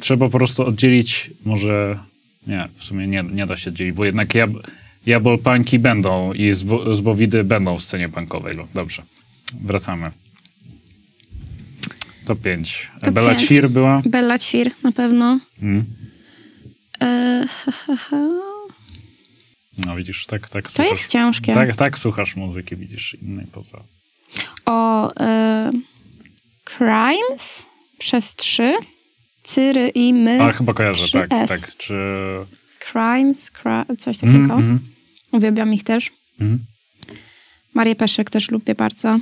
trzeba 0.00 0.26
po 0.28 0.38
prostu 0.38 0.66
oddzielić, 0.66 1.30
może 1.44 1.98
nie, 2.46 2.68
w 2.76 2.84
sumie 2.84 3.06
nie, 3.06 3.22
nie 3.22 3.46
da 3.46 3.56
się 3.56 3.70
oddzielić, 3.70 3.94
bo 3.94 4.04
jednak 4.04 4.34
jab, 4.34 4.50
jabol 5.08 5.38
punki 5.38 5.78
będą 5.78 6.32
i 6.32 6.52
zbo, 6.52 6.94
zbowidy 6.94 7.44
będą 7.44 7.78
w 7.78 7.82
scenie 7.82 8.08
punkowej. 8.08 8.56
No, 8.56 8.66
Dobrze, 8.74 9.02
wracamy. 9.60 10.10
5. 12.42 12.90
Top 13.00 13.14
Bella 13.14 13.34
pięć. 13.34 13.46
Ćwir 13.46 13.70
była. 13.70 14.02
Bella 14.06 14.38
Ćwir 14.38 14.70
na 14.82 14.92
pewno. 14.92 15.40
Mm. 15.62 15.84
E, 17.00 17.46
ha, 17.48 17.72
ha, 17.72 17.96
ha. 17.96 18.16
No 19.86 19.96
widzisz, 19.96 20.26
tak, 20.26 20.48
tak 20.48 20.64
To 20.64 20.70
słuchasz. 20.70 20.98
jest 20.98 21.12
ciężkie. 21.12 21.54
Tak, 21.54 21.76
tak 21.76 21.98
słuchasz 21.98 22.36
muzyki, 22.36 22.76
widzisz 22.76 23.16
innej 23.22 23.46
poza. 23.52 23.78
O 24.66 25.14
e, 25.20 25.70
Crimes 26.64 27.62
przez 27.98 28.34
trzy. 28.36 28.74
Cyry 29.42 29.88
i 29.88 30.14
my. 30.14 30.42
A 30.42 30.52
chyba 30.52 30.74
kojarzę, 30.74 31.08
tak, 31.12 31.32
S. 31.32 31.48
tak. 31.48 31.76
Czy... 31.76 31.94
Crimes, 32.92 33.50
cri- 33.52 33.96
coś 33.98 34.18
takiego. 34.18 34.38
Mm, 34.38 34.50
mm, 34.50 34.78
Uwielbiam 35.32 35.74
ich 35.74 35.84
też. 35.84 36.10
mm. 36.40 36.58
Marię 37.74 37.96
Peszek 37.96 38.30
też 38.30 38.50
lubię 38.50 38.74
bardzo. 38.74 39.18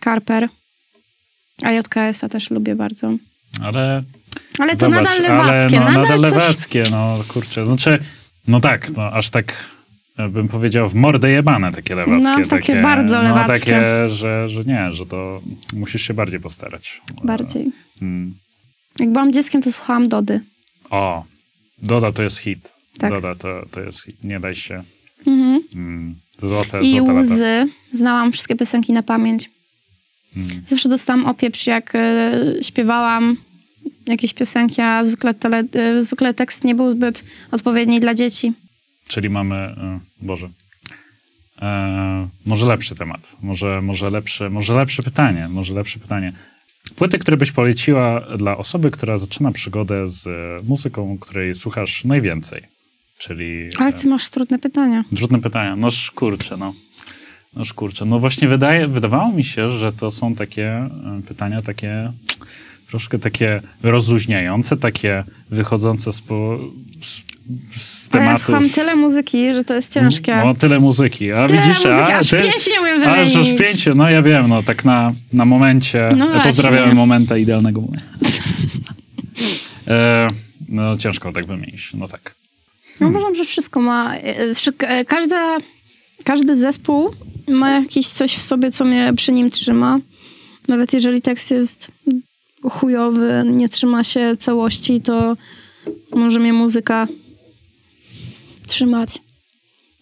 Karper. 0.00 0.48
A 1.62 1.72
JKS-a 1.72 2.28
też 2.28 2.50
lubię 2.50 2.74
bardzo. 2.76 3.16
Ale 3.62 4.02
Ale 4.58 4.72
to 4.72 4.78
Zobacz, 4.78 5.04
nadal 5.04 5.22
lewackie. 5.22 5.80
Ale 5.80 5.92
no, 5.92 6.00
nadal, 6.00 6.20
nadal 6.20 6.20
coś... 6.20 6.42
lewackie, 6.42 6.82
no 6.90 7.18
kurczę. 7.28 7.66
Znaczy, 7.66 7.98
no 8.48 8.60
tak, 8.60 8.90
no 8.90 9.02
aż 9.02 9.30
tak 9.30 9.70
e, 10.18 10.28
bym 10.28 10.48
powiedział 10.48 10.88
w 10.88 10.94
mordę 10.94 11.30
jebane 11.30 11.72
takie 11.72 11.94
lewackie. 11.94 12.42
No, 12.42 12.46
takie 12.46 12.82
bardzo 12.82 13.22
lewackie. 13.22 13.52
No 13.52 13.58
takie, 13.58 14.08
że, 14.08 14.48
że 14.48 14.64
nie, 14.64 14.92
że 14.92 15.06
to 15.06 15.40
musisz 15.72 16.02
się 16.02 16.14
bardziej 16.14 16.40
postarać. 16.40 17.00
Bardziej. 17.24 17.72
Mm. 18.02 18.34
Jak 18.98 19.12
byłam 19.12 19.32
dzieckiem, 19.32 19.62
to 19.62 19.72
słuchałam 19.72 20.08
Dody. 20.08 20.40
O, 20.90 21.24
Doda 21.78 22.12
to 22.12 22.22
jest 22.22 22.38
hit. 22.38 22.72
Tak. 22.98 23.10
Doda 23.10 23.34
to, 23.34 23.66
to 23.70 23.80
jest 23.80 24.02
hit. 24.04 24.24
Nie 24.24 24.40
daj 24.40 24.54
się. 24.54 24.82
Mhm. 25.26 25.62
Mm. 25.74 26.14
Złote, 26.38 26.82
I 26.82 26.90
złote 26.90 27.12
lata. 27.12 27.20
łzy. 27.20 27.68
Znałam 27.92 28.32
wszystkie 28.32 28.56
piosenki 28.56 28.92
na 28.92 29.02
pamięć. 29.02 29.50
Mm. 30.36 30.48
Zawsze 30.66 30.88
dostałam 30.88 31.26
opieprz, 31.26 31.66
jak 31.66 31.94
e, 31.94 32.32
śpiewałam 32.62 33.36
jakieś 34.06 34.34
piosenki, 34.34 34.80
a 34.80 35.04
zwykle, 35.04 35.34
tele, 35.34 35.64
e, 35.72 36.02
zwykle 36.02 36.34
tekst 36.34 36.64
nie 36.64 36.74
był 36.74 36.92
zbyt 36.92 37.24
odpowiedni 37.50 38.00
dla 38.00 38.14
dzieci. 38.14 38.52
Czyli 39.08 39.30
mamy, 39.30 39.54
e, 39.56 40.00
Boże, 40.22 40.48
e, 41.62 42.28
może 42.46 42.66
lepszy 42.66 42.94
temat, 42.94 43.36
może, 43.42 43.82
może, 43.82 44.10
lepsze, 44.10 44.50
może 44.50 44.74
lepsze 44.74 45.02
pytanie, 45.02 45.48
może 45.48 45.74
lepsze 45.74 45.98
pytanie. 45.98 46.32
Płyty, 46.96 47.18
które 47.18 47.36
byś 47.36 47.52
poleciła 47.52 48.20
dla 48.38 48.56
osoby, 48.56 48.90
która 48.90 49.18
zaczyna 49.18 49.52
przygodę 49.52 50.08
z 50.08 50.28
muzyką, 50.68 51.18
której 51.18 51.54
słuchasz 51.54 52.04
najwięcej, 52.04 52.62
czyli... 53.18 53.68
Ale 53.78 53.92
ty 53.92 54.08
masz 54.08 54.30
trudne 54.30 54.58
pytania. 54.58 55.04
E, 55.12 55.16
trudne 55.16 55.40
pytania, 55.40 55.76
no 55.76 55.88
kurczę, 56.14 56.56
no. 56.56 56.74
No 57.56 57.62
kurczę, 57.74 58.04
no 58.04 58.18
właśnie 58.18 58.48
wydaje, 58.48 58.88
wydawało 58.88 59.32
mi 59.32 59.44
się, 59.44 59.68
że 59.68 59.92
to 59.92 60.10
są 60.10 60.34
takie 60.34 60.68
e, 60.68 61.20
pytania 61.28 61.62
takie 61.62 62.12
troszkę 62.88 63.18
takie 63.18 63.60
rozluźniające, 63.82 64.76
takie 64.76 65.24
wychodzące 65.50 66.12
z, 66.12 66.20
po, 66.22 66.58
z, 67.02 67.22
z 67.80 68.08
Ale 68.14 68.22
ja 68.22 68.26
tematów. 68.28 68.46
słucham 68.46 68.70
tyle 68.70 68.96
muzyki, 68.96 69.54
że 69.54 69.64
to 69.64 69.74
jest 69.74 69.92
ciężkie. 69.92 70.36
No, 70.36 70.54
tyle 70.54 70.80
muzyki. 70.80 71.32
A 71.32 71.46
Tyle 71.46 71.62
widzisz, 71.62 71.76
muzyki, 71.84 71.94
a, 71.94 72.18
aż 72.18 72.30
ty, 72.30 72.36
pięć 72.40 72.66
nie 72.66 72.80
umiem 72.80 73.02
Aż, 73.02 73.18
aż 73.18 73.32
wymienić. 73.32 73.60
pięciu, 73.60 73.94
no 73.94 74.10
ja 74.10 74.22
wiem, 74.22 74.48
no 74.48 74.62
tak 74.62 74.84
na, 74.84 75.12
na 75.32 75.44
momencie. 75.44 76.10
No 76.16 76.26
właśnie. 76.26 76.42
Pozdrawiamy 76.42 76.94
momenta, 76.94 77.36
idealnego 77.36 77.82
e, 79.88 80.28
no 80.68 80.96
ciężko 80.96 81.32
tak 81.32 81.46
wymienić, 81.46 81.94
no 81.94 82.08
tak. 82.08 82.34
Ja 83.00 83.06
uważam, 83.06 83.34
że 83.34 83.44
wszystko 83.44 83.80
ma. 83.80 84.16
e, 84.16 84.54
e, 84.78 85.04
Każda, 85.04 85.56
każdy 86.24 86.56
zespół 86.56 87.10
ma 87.48 87.70
jakieś 87.70 88.08
coś 88.08 88.36
w 88.36 88.42
sobie, 88.42 88.72
co 88.72 88.84
mnie 88.84 89.12
przy 89.16 89.32
nim 89.32 89.50
trzyma. 89.50 89.98
Nawet 90.68 90.92
jeżeli 90.92 91.20
tekst 91.22 91.50
jest 91.50 91.88
chujowy, 92.70 93.42
nie 93.46 93.68
trzyma 93.68 94.04
się 94.04 94.36
całości, 94.36 95.00
to 95.00 95.36
może 96.12 96.40
mnie 96.40 96.52
muzyka 96.52 97.06
trzymać. 98.66 99.18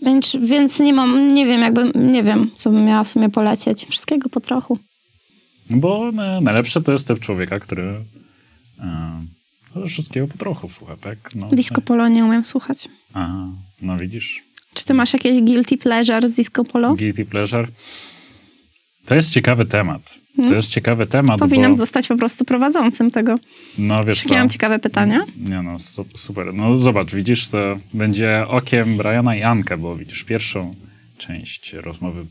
Więc, 0.03 0.37
więc 0.43 0.81
nie 0.81 0.93
mam, 0.93 1.35
nie 1.35 1.47
wiem, 1.47 1.61
jakby, 1.61 1.93
nie 1.95 2.23
wiem, 2.23 2.51
co 2.55 2.71
bym 2.71 2.85
miała 2.85 3.05
w 3.05 3.09
sumie 3.09 3.31
polecieć. 3.31 3.87
Wszystkiego 3.87 4.29
po 4.29 4.41
trochu. 4.41 4.79
Bo 5.71 6.13
najlepsze 6.43 6.81
to 6.81 6.93
jest 6.93 7.09
typ 7.09 7.21
człowieka, 7.21 7.61
który 7.61 7.83
e, 8.81 9.23
wszystkiego 9.89 10.27
po 10.27 10.39
trochu 10.39 10.69
słucha, 10.69 10.97
tak? 10.97 11.19
No, 11.35 11.49
Disco 11.49 11.81
Polo 11.81 12.09
nie 12.09 12.25
umiem 12.25 12.45
słuchać. 12.45 12.89
Aha, 13.15 13.47
no 13.83 13.99
widzisz. 13.99 14.43
Czy 14.75 14.85
ty 14.85 14.95
masz 14.95 15.13
jakieś 15.13 15.41
guilty 15.41 15.77
pleasure 15.77 16.29
z 16.29 16.35
Disco 16.35 16.65
Polo? 16.65 16.95
Guilty 16.95 17.25
pleasure. 17.25 17.69
To 19.05 19.15
jest 19.15 19.31
ciekawy 19.31 19.67
temat. 19.67 20.19
To 20.37 20.55
jest 20.55 20.71
ciekawy 20.71 21.07
temat, 21.07 21.39
Powinnam 21.41 21.73
bo... 21.73 21.79
zostać 21.79 22.09
po 22.09 22.17
prostu 22.17 22.45
prowadzącym 22.45 23.11
tego. 23.11 23.39
No 23.79 24.05
wiesz 24.05 24.27
mam 24.27 24.49
ciekawe 24.51 24.79
pytania? 24.79 25.25
Nie 25.37 25.63
no, 25.63 25.79
su- 25.79 26.07
super. 26.17 26.55
No 26.55 26.79
zobacz, 26.79 27.15
widzisz, 27.15 27.49
to 27.49 27.79
będzie 27.95 28.45
okiem 28.49 28.97
Briana 28.97 29.37
i 29.37 29.43
Anka, 29.43 29.77
bo 29.77 29.97
widzisz 29.97 30.25
pierwszą 30.25 30.75
część 31.19 31.73
rozmowy, 31.73 32.27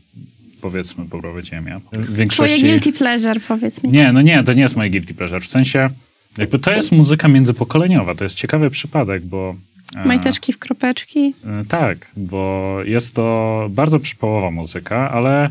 powiedzmy, 0.60 1.04
poprowadziłem 1.08 1.66
ja. 1.66 1.78
W 1.78 1.82
Twoje 1.88 2.06
większości... 2.06 2.60
guilty 2.60 2.92
pleasure, 2.92 3.40
powiedz 3.40 3.82
mi. 3.82 3.90
Nie, 3.90 4.12
no 4.12 4.22
nie, 4.22 4.42
to 4.44 4.52
nie 4.52 4.62
jest 4.62 4.76
moje 4.76 4.90
guilty 4.90 5.14
pleasure. 5.14 5.40
W 5.40 5.46
sensie, 5.46 5.90
jakby 6.38 6.58
to 6.58 6.72
jest 6.72 6.92
muzyka 6.92 7.28
międzypokoleniowa. 7.28 8.14
To 8.14 8.24
jest 8.24 8.36
ciekawy 8.36 8.70
przypadek, 8.70 9.24
bo... 9.24 9.54
e, 9.96 10.04
Majteczki 10.06 10.52
w 10.52 10.58
kropeczki. 10.58 11.34
E, 11.44 11.64
Tak, 11.68 12.10
bo 12.16 12.76
jest 12.84 13.14
to 13.14 13.66
bardzo 13.70 14.00
przypałowa 14.00 14.50
muzyka, 14.50 15.10
ale 15.10 15.50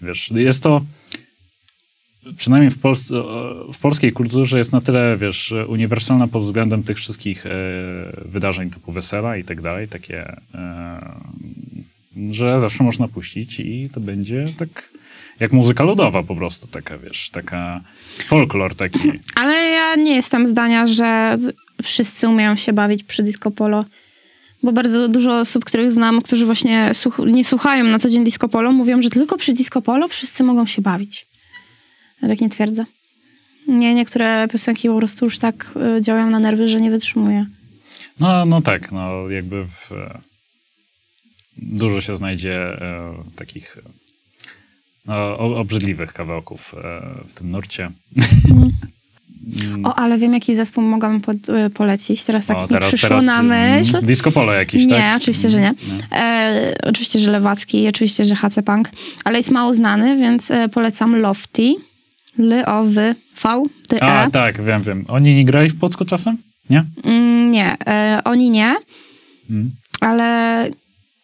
wiesz, 0.00 0.30
jest 0.30 0.62
to 0.62 0.80
przynajmniej 2.36 2.70
w, 2.70 2.78
Pols 2.78 3.12
w 3.72 3.78
polskiej 3.78 4.12
kulturze 4.12 4.58
jest 4.58 4.72
na 4.72 4.80
tyle, 4.80 5.16
wiesz, 5.16 5.54
uniwersalna 5.68 6.28
pod 6.28 6.42
względem 6.42 6.82
tych 6.82 6.96
wszystkich 6.96 7.46
e, 7.46 7.50
wydarzeń 8.24 8.70
typu 8.70 8.92
wesela 8.92 9.36
i 9.36 9.44
tak 9.44 9.60
dalej, 9.60 9.88
takie, 9.88 10.36
e, 10.54 11.20
że 12.30 12.60
zawsze 12.60 12.84
można 12.84 13.08
puścić 13.08 13.60
i 13.60 13.88
to 13.92 14.00
będzie 14.00 14.52
tak 14.58 14.89
jak 15.40 15.52
muzyka 15.52 15.84
ludowa 15.84 16.22
po 16.22 16.36
prostu, 16.36 16.66
taka, 16.66 16.98
wiesz, 16.98 17.30
taka 17.30 17.80
folklor 18.24 18.74
taki. 18.74 19.10
Ale 19.34 19.54
ja 19.54 19.94
nie 19.96 20.14
jestem 20.14 20.46
zdania, 20.46 20.86
że 20.86 21.38
wszyscy 21.82 22.28
umieją 22.28 22.56
się 22.56 22.72
bawić 22.72 23.02
przy 23.04 23.22
disco 23.22 23.50
polo. 23.50 23.84
Bo 24.62 24.72
bardzo 24.72 25.08
dużo 25.08 25.40
osób, 25.40 25.64
których 25.64 25.92
znam, 25.92 26.22
którzy 26.22 26.46
właśnie 26.46 26.90
słuch- 26.94 27.26
nie 27.26 27.44
słuchają 27.44 27.84
na 27.84 27.98
co 27.98 28.08
dzień 28.08 28.24
disco 28.24 28.48
polo, 28.48 28.72
mówią, 28.72 29.02
że 29.02 29.10
tylko 29.10 29.36
przy 29.36 29.52
disco 29.52 29.82
polo 29.82 30.08
wszyscy 30.08 30.44
mogą 30.44 30.66
się 30.66 30.82
bawić. 30.82 31.26
Ja 32.22 32.28
tak 32.28 32.40
nie 32.40 32.48
twierdzę. 32.48 32.84
Nie, 33.68 33.94
niektóre 33.94 34.48
piosenki 34.52 34.88
po 34.88 34.98
prostu 34.98 35.24
już 35.24 35.38
tak 35.38 35.72
y, 35.98 36.02
działają 36.02 36.30
na 36.30 36.38
nerwy, 36.38 36.68
że 36.68 36.80
nie 36.80 36.90
wytrzymuję. 36.90 37.46
No, 38.20 38.44
no 38.44 38.62
tak, 38.62 38.92
no 38.92 39.30
jakby 39.30 39.64
w, 39.64 39.90
dużo 41.56 42.00
się 42.00 42.16
znajdzie 42.16 42.54
e, 42.54 43.14
takich 43.36 43.78
no, 45.06 45.38
obrzydliwych 45.38 46.12
kawałków 46.12 46.74
e, 46.74 47.00
w 47.28 47.34
tym 47.34 47.50
nurcie. 47.50 47.90
O, 49.84 49.94
ale 49.94 50.18
wiem, 50.18 50.34
jaki 50.34 50.54
zespół 50.54 50.84
mogłam 50.84 51.20
po, 51.20 51.32
e, 51.32 51.70
polecić. 51.70 52.24
Teraz 52.24 52.46
tak 52.46 52.56
o, 52.56 52.68
teraz, 52.68 52.88
przyszło 52.88 53.08
teraz, 53.08 53.24
na 53.24 53.42
myśl. 53.42 53.96
mm, 53.96 54.06
Disco 54.06 54.32
polo 54.32 54.52
jakiś, 54.52 54.86
nie, 54.86 54.94
tak? 54.96 55.16
oczywiście, 55.16 55.50
że 55.50 55.60
nie. 55.60 55.74
E, 56.12 56.74
oczywiście, 56.82 57.18
że 57.20 57.30
Lewacki, 57.30 57.88
oczywiście, 57.88 58.24
że 58.24 58.34
HC 58.36 58.62
Punk, 58.66 58.90
ale 59.24 59.38
jest 59.38 59.50
mało 59.50 59.74
znany, 59.74 60.16
więc 60.16 60.50
e, 60.50 60.68
polecam 60.68 61.16
Lofty. 61.16 61.74
L-O-W-V-T-E. 62.38 64.02
A, 64.02 64.30
tak, 64.30 64.62
wiem, 64.62 64.82
wiem. 64.82 65.04
Oni 65.08 65.34
nie 65.34 65.44
grali 65.44 65.68
w 65.68 65.78
Płocku 65.78 66.04
czasem? 66.04 66.36
Nie? 66.70 66.84
Mm, 67.04 67.50
nie, 67.50 67.76
e, 67.86 68.20
oni 68.24 68.50
nie, 68.50 68.76
Mm. 69.50 69.70
ale 70.00 70.68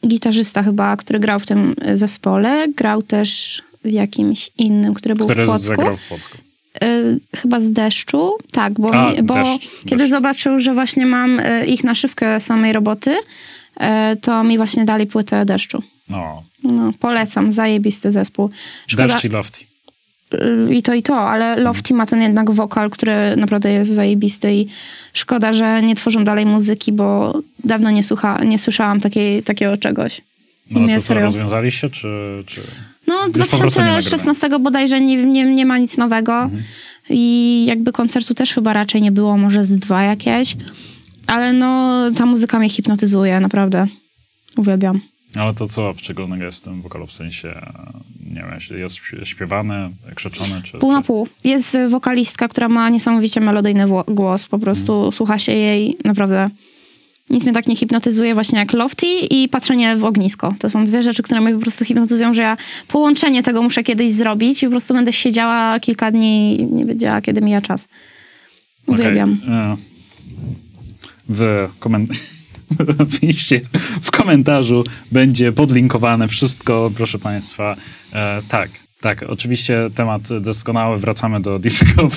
gitarzysta 0.06 0.62
chyba, 0.62 0.96
który 0.96 1.18
grał 1.20 1.40
w 1.40 1.46
tym 1.46 1.74
zespole, 1.94 2.66
grał 2.76 3.02
też 3.02 3.62
w 3.86 3.90
jakimś 3.92 4.50
innym, 4.58 4.94
który 4.94 5.14
był 5.14 5.26
Który 5.26 5.42
w 5.42 5.46
Płocku. 5.46 5.66
zagrał 5.66 5.96
w 5.96 6.08
Płocku. 6.08 6.38
Y, 6.84 7.20
chyba 7.36 7.60
z 7.60 7.72
deszczu, 7.72 8.36
tak, 8.52 8.72
bo, 8.72 8.94
A, 8.94 9.12
mi, 9.12 9.22
bo 9.22 9.34
deszcz, 9.34 9.68
kiedy 9.84 9.96
deszcz. 9.96 10.10
zobaczył, 10.10 10.60
że 10.60 10.74
właśnie 10.74 11.06
mam 11.06 11.40
y, 11.40 11.66
ich 11.66 11.84
naszywkę 11.84 12.40
samej 12.40 12.72
roboty, 12.72 13.10
y, 13.12 14.16
to 14.20 14.44
mi 14.44 14.56
właśnie 14.56 14.84
dali 14.84 15.06
płytę 15.06 15.44
deszczu. 15.44 15.82
No, 16.08 16.42
No, 16.62 16.90
polecam, 17.00 17.52
zajebisty 17.52 18.12
zespół. 18.12 18.50
Szkoda, 18.86 19.08
Deszcz 19.08 19.24
i 19.24 19.28
Lofty. 19.28 19.60
y, 20.34 20.74
I 20.74 20.82
to, 20.82 20.94
i 20.94 21.02
to, 21.02 21.20
ale 21.20 21.56
Lofty 21.56 21.94
ma 21.94 22.06
ten 22.06 22.22
jednak 22.22 22.50
wokal, 22.50 22.90
który 22.90 23.36
naprawdę 23.36 23.72
jest 23.72 23.90
zajebisty 23.90 24.54
i 24.54 24.66
szkoda, 25.12 25.52
że 25.52 25.82
nie 25.82 25.94
tworzą 25.94 26.24
dalej 26.24 26.46
muzyki, 26.46 26.92
bo 26.92 27.38
dawno 27.64 27.90
nie, 27.90 28.02
słucha, 28.02 28.44
nie 28.44 28.58
słyszałam 28.58 29.00
takiej, 29.00 29.42
takiego 29.42 29.76
czegoś. 29.76 30.20
No 30.70 30.80
to 30.88 31.00
co, 31.00 31.14
serio- 31.14 31.22
rozwiązaliście, 31.22 31.90
czy... 31.90 32.08
czy... 32.46 32.60
No, 33.06 33.14
Już 33.36 33.48
po 33.48 33.56
prostu 33.56 33.80
nie 33.80 33.86
nagrywamy. 33.86 34.02
2016 34.02 34.58
bodajże 34.58 35.00
nie, 35.00 35.16
nie, 35.24 35.44
nie 35.44 35.66
ma 35.66 35.78
nic 35.78 35.96
nowego. 35.96 36.42
Mhm. 36.42 36.62
I 37.10 37.64
jakby 37.68 37.92
koncertu 37.92 38.34
też 38.34 38.54
chyba 38.54 38.72
raczej 38.72 39.02
nie 39.02 39.12
było, 39.12 39.36
może 39.36 39.64
z 39.64 39.78
dwa 39.78 40.02
jakieś. 40.02 40.56
Ale 41.26 41.52
no, 41.52 42.00
ta 42.16 42.26
muzyka 42.26 42.58
mnie 42.58 42.68
hipnotyzuje, 42.68 43.40
naprawdę. 43.40 43.86
Uwielbiam. 44.56 45.00
Ale 45.36 45.54
to 45.54 45.66
co 45.66 45.94
w 45.94 46.00
szczególnego 46.00 46.44
jest 46.44 46.58
w 46.58 46.60
tym 46.62 46.82
wokalu? 46.82 47.06
W 47.06 47.12
sensie, 47.12 47.60
nie 48.30 48.44
wiem, 48.70 48.78
jest 48.80 48.96
śpiewane, 49.24 49.90
krzyczone, 50.14 50.62
czy... 50.62 50.78
Pół 50.78 50.92
na 50.92 51.02
pół. 51.02 51.28
Jest 51.44 51.76
wokalistka, 51.90 52.48
która 52.48 52.68
ma 52.68 52.88
niesamowicie 52.88 53.40
melodyjny 53.40 53.84
głos. 54.08 54.46
Po 54.46 54.58
prostu 54.58 54.92
Mhm. 54.94 55.12
słucha 55.12 55.38
się 55.38 55.52
jej, 55.52 55.96
naprawdę. 56.04 56.50
Nic 57.30 57.44
mnie 57.44 57.52
tak 57.52 57.66
nie 57.66 57.76
hipnotyzuje 57.76 58.34
właśnie 58.34 58.58
jak 58.58 58.72
Lofty 58.72 59.06
i 59.30 59.48
patrzenie 59.48 59.96
w 59.96 60.04
ognisko. 60.04 60.54
To 60.58 60.70
są 60.70 60.84
dwie 60.84 61.02
rzeczy, 61.02 61.22
które 61.22 61.40
mnie 61.40 61.54
po 61.54 61.60
prostu 61.60 61.84
hipnotyzują, 61.84 62.34
że 62.34 62.42
ja 62.42 62.56
połączenie 62.88 63.42
tego 63.42 63.62
muszę 63.62 63.82
kiedyś 63.82 64.12
zrobić 64.12 64.62
i 64.62 64.66
po 64.66 64.70
prostu 64.70 64.94
będę 64.94 65.12
siedziała 65.12 65.80
kilka 65.80 66.10
dni 66.10 66.60
i 66.60 66.64
nie 66.66 66.84
wiedziała, 66.84 67.20
kiedy 67.20 67.40
mija 67.40 67.62
czas. 67.62 67.88
Uwielbiam. 68.86 69.40
e, 69.48 69.76
W, 71.28 71.68
koment... 71.78 72.10
Oczywiście 72.98 73.60
w 74.02 74.10
komentarzu 74.10 74.84
będzie 75.12 75.52
podlinkowane 75.52 76.28
wszystko, 76.28 76.90
proszę 76.96 77.18
Państwa. 77.18 77.76
E, 78.12 78.42
tak, 78.48 78.70
tak, 79.00 79.22
oczywiście 79.22 79.90
temat 79.94 80.28
doskonały, 80.40 80.98
wracamy 80.98 81.40
do 81.40 81.58
disco 81.58 82.08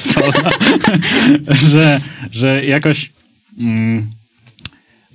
że, 1.72 2.02
że 2.32 2.66
jakoś... 2.66 3.12
Mm, 3.58 4.19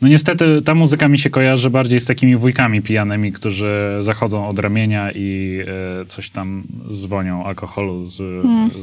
no 0.05 0.09
niestety 0.09 0.63
ta 0.63 0.75
muzyka 0.75 1.09
mi 1.09 1.19
się 1.19 1.31
kojarzy 1.31 1.71
bardziej 1.71 2.01
z 2.01 2.05
takimi 2.05 2.37
wujkami 2.37 2.83
pijanymi, 2.83 3.33
którzy 3.33 3.99
zachodzą 4.01 4.49
od 4.49 4.59
ramienia 4.59 5.13
i 5.13 5.61
e, 6.03 6.07
coś 6.07 6.31
tam 6.31 6.65
zwonią 6.91 7.45
alkoholu 7.45 8.07
z, 8.07 8.17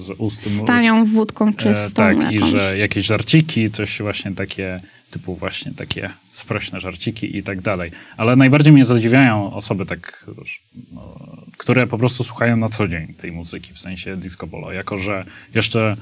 z 0.04 0.10
ust. 0.18 0.44
Z 0.44 0.66
tanią 0.66 1.06
wódką 1.06 1.52
E, 1.66 1.90
z 1.90 1.94
tą 1.94 2.04
tak, 2.04 2.32
i 2.32 2.40
że 2.40 2.78
jakieś 2.78 3.06
żarciki, 3.06 3.72
coś 3.72 4.02
właśnie 4.02 4.32
takie, 4.32 4.80
typu 5.12 5.36
właśnie 5.36 5.72
takie 5.74 6.10
sprośne 6.32 6.80
żarciki 6.80 7.38
i 7.38 7.44
tak 7.44 7.62
dalej. 7.62 7.92
Ale 8.18 8.36
najbardziej 8.36 8.74
mnie 8.74 8.86
zadziwiają 8.86 9.54
osoby 9.54 9.86
tak, 9.86 10.26
no, 10.92 11.18
które 11.58 11.88
po 11.88 11.98
prostu 11.98 12.24
słuchają 12.24 12.58
na 12.58 12.70
co 12.70 12.88
dzień 12.88 13.14
tej 13.14 13.32
muzyki, 13.32 13.74
w 13.74 13.80
sensie 13.80 14.18
disco 14.18 14.48
polo, 14.48 14.72
jako 14.72 14.98
że 14.98 15.26
jeszcze, 15.56 15.96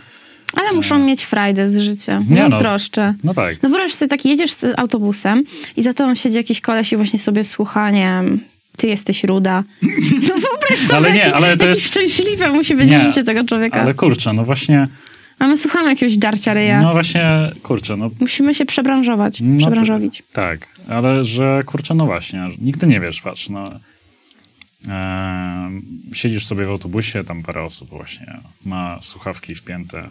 Ale 0.55 0.73
muszą 0.73 0.99
mieć 0.99 1.23
frajdę 1.23 1.69
z 1.69 1.77
życia. 1.77 2.23
Nie 2.29 2.43
no. 2.43 2.59
zdroszczę. 2.59 3.13
no 3.23 3.33
tak, 3.33 3.63
No 3.63 3.69
wyobraź 3.69 3.93
sobie 3.93 4.09
tak, 4.09 4.25
jedziesz 4.25 4.51
z 4.51 4.65
autobusem 4.79 5.43
i 5.77 5.83
za 5.83 5.93
tobą 5.93 6.15
siedzi 6.15 6.37
jakiś 6.37 6.61
koleś 6.61 6.93
i 6.93 6.95
właśnie 6.97 7.19
sobie 7.19 7.43
słucha, 7.43 7.91
nie 7.91 7.99
wiem, 7.99 8.39
ty 8.77 8.87
jesteś 8.87 9.23
ruda. 9.23 9.63
No 10.29 10.35
wyobraź 10.35 10.77
sobie, 10.87 10.95
Ale 10.97 11.11
nie, 11.11 11.19
jaki, 11.19 11.33
ale 11.33 11.57
to 11.57 11.65
jest- 11.67 11.81
szczęśliwe 11.87 12.51
musi 12.51 12.75
być 12.75 12.89
Nie, 12.89 13.03
życie 13.03 13.23
tego 13.23 13.43
człowieka. 13.43 13.81
ale 13.81 13.93
kurczę, 13.93 14.33
no 14.33 14.43
właśnie, 14.45 14.87
A 15.39 15.47
my 15.47 15.57
słuchamy 15.57 15.89
jakiegoś 15.89 16.17
darcia 16.17 16.53
ryja. 16.53 16.81
no 16.81 16.91
właśnie, 16.91 17.51
kurczę, 17.63 17.97
no 17.97 18.09
Musimy 18.19 18.55
się 18.55 18.65
przebranżować, 18.65 19.41
No 19.41 19.53
to- 19.59 19.65
przebranżowić. 19.65 20.23
Tak, 20.33 20.67
ale 20.89 21.23
że 21.23 21.61
kurczę, 21.65 21.93
no 21.95 22.05
właśnie, 22.05 22.47
nigdy 22.61 22.87
nie 22.87 22.99
wiesz, 22.99 23.21
patrz, 23.21 23.49
no. 23.49 23.69
E, 24.89 25.69
siedzisz 26.13 26.45
sobie 26.45 26.65
w 26.65 26.69
autobusie, 26.69 27.23
tam 27.23 27.43
parę 27.43 27.63
osób 27.63 27.89
właśnie 27.89 28.37
ma 28.65 28.99
słuchawki 29.01 29.55
wpięte 29.55 30.09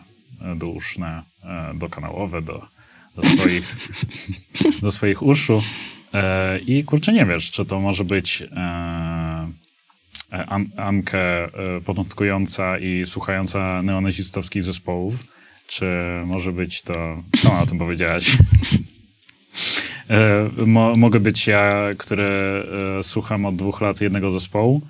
do 0.56 0.68
uszne, 0.68 1.22
e, 1.44 1.74
do 1.74 1.88
kanałowe, 1.88 2.42
do, 2.42 2.66
do, 3.16 3.22
swoich, 3.22 3.74
do 4.82 4.92
swoich 4.92 5.22
uszu 5.22 5.62
e, 6.14 6.58
i 6.58 6.84
kurczę, 6.84 7.12
nie 7.12 7.26
wiesz, 7.26 7.50
czy 7.50 7.64
to 7.64 7.80
może 7.80 8.04
być 8.04 8.42
e, 8.42 9.48
An 10.48 10.66
Ankę 10.76 11.48
początkująca 11.84 12.78
i 12.78 13.06
słuchająca 13.06 13.82
neonazistowskich 13.82 14.64
zespołów, 14.64 15.24
czy 15.66 15.86
może 16.24 16.52
być 16.52 16.82
to, 16.82 17.22
co 17.38 17.50
ona 17.50 17.62
o 17.62 17.66
tym 17.66 17.78
powiedziałaś? 17.78 18.36
Mo, 20.66 20.96
mogę 20.96 21.20
być 21.20 21.46
ja, 21.46 21.82
który 21.98 22.28
słucham 23.02 23.46
od 23.46 23.56
dwóch 23.56 23.80
lat 23.80 24.00
jednego 24.00 24.30
zespołu, 24.30 24.82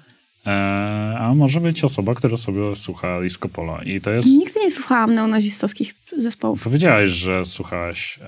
a 1.18 1.32
może 1.36 1.60
być 1.60 1.84
osoba, 1.84 2.14
która 2.14 2.36
sobie 2.36 2.76
słucha 2.76 3.20
disco 3.20 3.48
polo. 3.48 3.82
I 3.82 4.00
to 4.00 4.10
jest... 4.10 4.28
Nigdy 4.28 4.60
nie 4.60 4.70
słuchałam 4.70 5.14
neonazistowskich 5.14 5.94
zespołów. 6.18 6.62
Powiedziałaś, 6.62 7.10
że 7.10 7.46
słuchałaś 7.46 8.18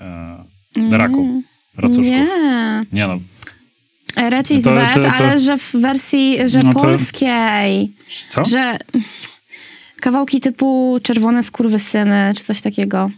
e, 0.91 0.97
raku, 0.97 1.43
racuszków. 1.77 2.05
Nie. 2.05 2.85
Nie 2.93 3.07
no. 3.07 3.19
Red 4.29 4.51
is 4.51 4.63
To- 4.63 4.75
bad, 4.75 4.93
to- 4.93 5.01
to- 5.01 5.11
ale 5.11 5.39
że 5.39 5.57
w 5.57 5.71
wersji, 5.71 6.37
że 6.45 6.59
No 6.59 6.73
polskiej. 6.73 7.91
Co? 8.27 8.45
Że 8.45 8.77
kawałki 10.01 10.39
typu 10.39 10.99
Czerwone 11.03 11.43
skurwysyny, 11.43 12.33
czy 12.37 12.43
coś 12.43 12.61
takiego. 12.61 13.09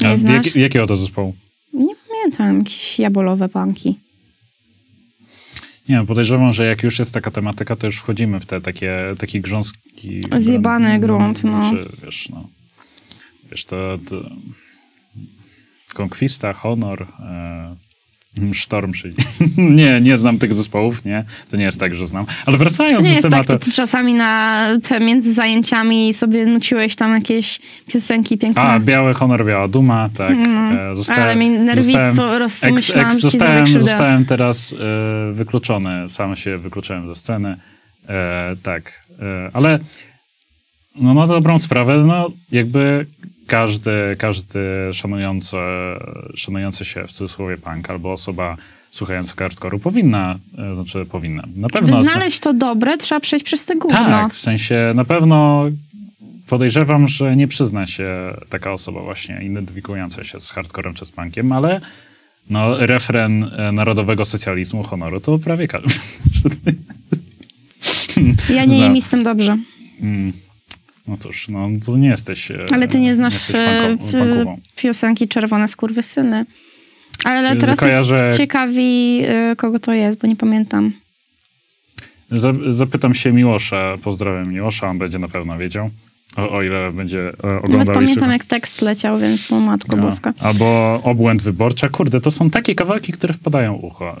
Nie 0.00 0.08
A, 0.08 0.32
jak, 0.32 0.56
jakiego 0.56 0.86
to 0.86 0.96
zespołu? 0.96 1.34
Nie 1.72 1.94
pamiętam, 2.08 2.58
jakieś 2.58 2.98
jabolowe 2.98 3.48
panki. 3.48 3.98
Nie 5.90 5.96
wiem, 5.96 6.06
podejrzewam, 6.06 6.52
że 6.52 6.66
jak 6.66 6.82
już 6.82 6.98
jest 6.98 7.14
taka 7.14 7.30
tematyka, 7.30 7.76
to 7.76 7.86
już 7.86 7.96
wchodzimy 7.96 8.40
w 8.40 8.46
te 8.46 8.60
takie, 8.60 9.14
takie 9.18 9.40
grząski... 9.40 10.22
Zjebany 10.38 10.98
grunt, 10.98 11.44
no. 11.44 11.70
Czy, 11.70 11.88
wiesz, 12.04 12.28
no. 12.28 12.48
Wiesz, 13.50 13.64
to... 13.64 13.98
to 14.08 14.30
Konkwista, 15.94 16.52
Honor, 16.52 17.02
e, 17.02 17.76
Sztorm, 18.52 18.92
czyli... 18.92 19.14
nie, 19.56 20.00
nie 20.00 20.18
znam 20.18 20.38
tych 20.38 20.54
zespołów, 20.54 21.04
nie? 21.04 21.24
To 21.50 21.56
nie 21.56 21.64
jest 21.64 21.80
tak, 21.80 21.94
że 21.94 22.06
znam. 22.06 22.26
Ale 22.46 22.58
wracając 22.58 23.04
Nie 23.04 23.10
do 23.10 23.16
jest 23.16 23.28
tematu... 23.30 23.52
tak, 23.52 23.62
ty 23.62 23.72
czasami 23.72 24.14
na 24.14 24.66
te 24.88 25.00
między 25.00 25.34
zajęciami 25.34 26.14
sobie 26.14 26.46
nuciłeś 26.46 26.96
tam 26.96 27.14
jakieś 27.14 27.60
piosenki 27.86 28.38
piękne. 28.38 28.62
A, 28.62 28.80
Biały 28.80 29.14
Honor, 29.14 29.46
Biała 29.46 29.68
Duma, 29.68 30.10
tak. 30.16 30.30
E, 30.30 30.48
No. 30.48 31.14
Ale 31.14 31.36
mi 31.36 31.48
nerwictwo 31.48 32.22
po 32.30 32.36
prostu 32.36 32.72
myślałam, 32.72 33.10
że 33.10 33.16
ci 33.16 33.20
zrobię 33.20 33.30
zostałem, 33.30 33.66
zostałem 33.66 34.24
teraz 34.24 34.72
e, 34.72 35.32
wykluczony. 35.32 36.08
Sam 36.08 36.36
się 36.36 36.58
wykluczyłem 36.58 37.08
ze 37.08 37.14
sceny. 37.14 37.56
E, 38.08 38.56
tak. 38.62 39.04
E, 39.22 39.50
ale 39.52 39.78
no 40.96 41.14
na 41.14 41.26
dobrą 41.26 41.58
sprawę, 41.58 42.04
no 42.06 42.30
jakby 42.52 43.06
każdy, 43.50 44.16
każdy 44.18 44.60
szanujący, 44.92 45.56
szanujący 46.34 46.84
się 46.84 47.06
w 47.06 47.12
cudzysłowie 47.12 47.56
punk 47.56 47.90
albo 47.90 48.12
osoba 48.12 48.56
słuchająca 48.90 49.34
hardcore'u 49.34 49.78
powinna, 49.78 50.38
e, 50.58 50.74
znaczy 50.74 51.06
powinna, 51.06 51.44
na 51.56 51.68
pewno... 51.68 51.98
By 51.98 52.04
znaleźć 52.04 52.40
to 52.40 52.52
dobre, 52.52 52.98
trzeba 52.98 53.20
przejść 53.20 53.44
przez 53.44 53.64
te 53.64 53.76
gówno. 53.76 53.98
Tak, 53.98 54.34
w 54.34 54.38
sensie 54.38 54.92
na 54.94 55.04
pewno 55.04 55.64
podejrzewam, 56.48 57.08
że 57.08 57.36
nie 57.36 57.48
przyzna 57.48 57.86
się 57.86 58.34
taka 58.48 58.72
osoba 58.72 59.02
właśnie 59.02 59.40
identyfikująca 59.42 60.24
się 60.24 60.40
z 60.40 60.50
hardcorem 60.50 60.94
czy 60.94 61.06
z 61.06 61.12
punkiem, 61.12 61.52
ale 61.52 61.80
no, 62.50 62.86
refren 62.86 63.44
e, 63.44 63.72
narodowego 63.72 64.24
socjalizmu, 64.24 64.82
honoru 64.82 65.20
to 65.20 65.38
prawie 65.38 65.68
każdy. 65.68 65.94
Ja 68.54 68.64
nie 68.64 68.76
Za- 68.76 68.82
jem 68.82 68.96
i 68.96 69.02
z 69.02 69.08
tym 69.08 69.22
dobrze. 69.22 69.58
Mm. 70.00 70.32
No 71.10 71.16
cóż, 71.16 71.48
no 71.48 71.68
to 71.86 71.96
nie 71.96 72.08
jesteś. 72.08 72.50
e, 72.50 72.64
Ale 72.72 72.88
ty 72.88 73.00
nie 73.00 73.14
znasz 73.14 73.34
jesteś 73.34 73.56
e, 73.56 74.56
piosenki 74.76 75.28
Czerwone 75.28 75.68
skurwysyny. 75.68 76.44
Ale 77.24 77.56
teraz 77.56 77.78
Kojarzę- 77.78 78.36
ciekawi, 78.36 79.20
y, 79.52 79.56
kogo 79.56 79.78
to 79.78 79.92
jest, 79.92 80.18
bo 80.18 80.26
nie 80.28 80.36
pamiętam. 80.36 80.92
Za- 82.30 82.52
Zapytam 82.68 83.14
się 83.14 83.32
Miłosza, 83.32 83.96
pozdrawiam 84.02 84.52
Miłosza, 84.52 84.88
on 84.88 84.98
będzie 84.98 85.18
na 85.18 85.28
pewno 85.28 85.58
wiedział, 85.58 85.90
o, 86.36 86.50
o 86.50 86.62
ile 86.62 86.92
będzie 86.92 87.28
e, 87.28 87.32
oglądał 87.32 87.70
Nawet 87.78 87.94
pamiętam, 87.94 88.30
jak 88.30 88.44
tekst 88.44 88.82
leciał, 88.82 89.18
więc 89.18 89.52
o 89.52 89.60
matko 89.60 89.96
No. 89.96 90.02
boska. 90.02 90.32
Albo 90.40 91.00
obłęd 91.04 91.42
wyborcza. 91.42 91.88
Kurde, 91.88 92.20
to 92.20 92.30
są 92.30 92.50
takie 92.50 92.74
kawałki, 92.74 93.12
które 93.12 93.34
wpadają 93.34 93.74
ucho. 93.74 94.16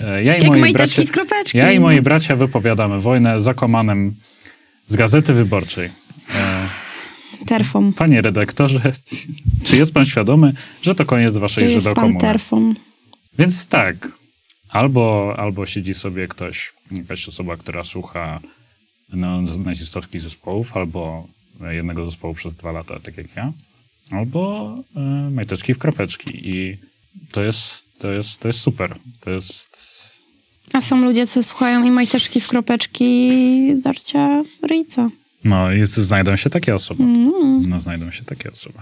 Ja, 0.00 0.06
e, 0.08 0.24
ja 0.24 0.36
i 0.36 0.42
Jak 0.44 0.58
moi 0.58 0.72
bracia, 0.72 1.02
w 1.04 1.10
kropeczki. 1.10 1.58
Ja 1.58 1.72
i 1.72 1.80
moi 1.80 2.00
bracia 2.00 2.36
wypowiadamy 2.36 3.00
wojnę 3.00 3.40
zakomanym 3.40 4.14
z 4.86 4.96
Gazety 4.96 5.32
Wyborczej. 5.32 5.90
E, 6.34 6.68
Terfom. 7.46 7.92
Panie 7.92 8.22
redaktorze, 8.22 8.80
czy 9.64 9.76
jest 9.76 9.94
pan 9.94 10.06
świadomy, 10.06 10.52
że 10.82 10.94
to 10.94 11.04
koniec 11.04 11.36
waszej 11.36 11.64
Jest 11.64 11.74
pan 11.74 11.82
żydokomuny? 11.82 12.20
terfom. 12.20 12.76
Więc 13.38 13.66
tak, 13.66 14.08
albo, 14.68 15.34
albo 15.38 15.66
siedzi 15.66 15.94
sobie 15.94 16.28
ktoś, 16.28 16.72
jakaś 16.90 17.28
osoba, 17.28 17.56
która 17.56 17.84
słucha 17.84 18.40
no, 19.12 19.42
nazistowskich 19.42 20.20
zespołów, 20.20 20.76
albo 20.76 21.28
jednego 21.70 22.06
zespołu 22.06 22.34
przez 22.34 22.56
dwa 22.56 22.72
lata, 22.72 23.00
tak 23.00 23.16
jak 23.16 23.36
ja, 23.36 23.52
albo 24.10 24.74
e, 24.96 25.00
majteczki 25.30 25.74
w 25.74 25.78
kropeczki. 25.78 26.48
I 26.48 26.76
to 27.32 27.42
jest, 27.42 27.98
to 27.98 28.12
jest, 28.12 28.40
to 28.40 28.48
jest 28.48 28.60
super. 28.60 28.96
To 29.20 29.30
jest... 29.30 29.84
A 30.72 30.82
są 30.82 31.04
ludzie, 31.04 31.26
co 31.26 31.42
słuchają 31.42 31.84
i 31.84 31.90
majteczki 31.90 32.40
w 32.40 32.48
kropeczki 32.48 33.28
i 33.28 33.74
darcia 33.82 34.42
ryjca. 34.62 35.08
No, 35.44 35.70
jest, 35.70 35.94
znajdą 35.94 36.36
się 36.36 36.50
takie 36.50 36.74
osoby. 36.74 37.02
Mm. 37.02 37.64
No, 37.68 37.80
znajdą 37.80 38.10
się 38.10 38.24
takie 38.24 38.50
osoby. 38.52 38.78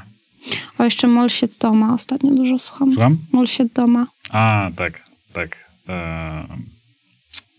O, 0.78 0.84
jeszcze 0.84 1.08
Molsiet 1.08 1.52
Doma. 1.60 1.94
Ostatnio 1.94 2.30
dużo 2.34 2.58
słucham. 2.58 2.92
Słucham? 2.92 3.18
Molsiet 3.32 3.72
Doma. 3.72 4.06
A, 4.30 4.70
tak, 4.76 5.04
tak. 5.32 5.70
E, 5.88 6.46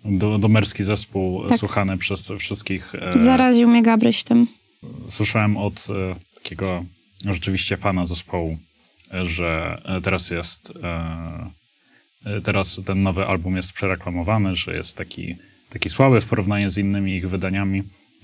do, 0.06 0.38
domerski 0.38 0.84
zespół 0.84 1.48
Tak. 1.48 1.58
słuchany 1.60 1.98
przez 1.98 2.32
wszystkich. 2.40 2.96
E, 2.96 3.20
Zaraził 3.20 3.68
mnie 3.68 3.84
Gabryś 3.84 4.24
tym. 4.24 4.48
słyszałem 5.10 5.58
od 5.58 5.88
e, 5.90 6.16
takiego 6.36 6.86
rzeczywiście 7.26 7.78
fana 7.78 8.06
zespołu, 8.06 8.58
e, 9.14 9.26
że 9.26 9.82
e, 9.86 10.02
teraz 10.02 10.30
jest 10.30 10.74
e, 10.84 11.50
e, 12.26 12.42
teraz 12.42 12.82
ten 12.86 13.04
nowy 13.04 13.26
album 13.26 13.56
jest 13.56 13.74
przereklamowany, 13.74 14.56
że 14.56 14.76
jest 14.76 14.98
taki, 14.98 15.36
taki 15.70 15.90
słaby 15.90 16.22
w 16.22 16.26
porównaniu 16.26 16.70
z 16.70 16.78
innymi 16.78 17.16
ich 17.16 17.30
wydaniami 17.30 17.84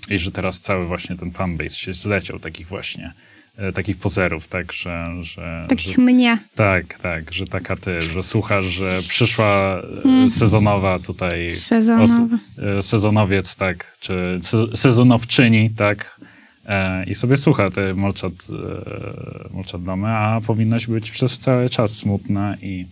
i 0.10 0.20
że 0.20 0.32
teraz 0.32 0.60
cały 0.60 0.86
właśnie 0.88 1.16
ten 1.16 1.32
fanbase 1.32 1.76
się 1.76 1.94
zleciał 1.94 2.40
takich 2.40 2.68
właśnie 2.68 3.14
e, 3.58 3.72
takich 3.72 3.98
pozerów, 3.98 4.48
tak, 4.48 4.74
że, 4.74 5.10
że, 5.22 5.66
Takich 5.70 5.96
że 5.96 6.02
mnie. 6.02 6.38
tak, 6.56 7.00
tak, 7.00 7.34
że 7.34 7.46
taka 7.48 7.76
ty, 7.76 8.02
że 8.02 8.24
słuchasz, 8.24 8.66
że 8.66 9.00
przyszła 9.08 9.82
e, 10.26 10.30
sezonowa 10.30 11.00
tutaj 11.00 11.40
Mm. 11.46 11.56
Sezonowa. 11.60 12.38
e, 12.80 12.82
sezonowiec, 12.82 13.56
tak, 13.56 13.98
czy 14.00 14.40
se, 14.42 14.58
sezonowczyni, 14.78 15.70
tak, 15.70 16.20
e, 16.66 17.04
i 17.04 17.16
sobie 17.16 17.38
słucha 17.38 17.70
te 17.70 17.94
molczat, 17.94 18.34
e, 18.50 19.54
molczat 19.54 19.84
domy, 19.84 20.08
a 20.08 20.42
powinnaś 20.42 20.88
być 20.88 21.12
przez 21.12 21.40
cały 21.40 21.70
czas 21.70 21.92
smutna 21.98 22.56
i 22.62 22.86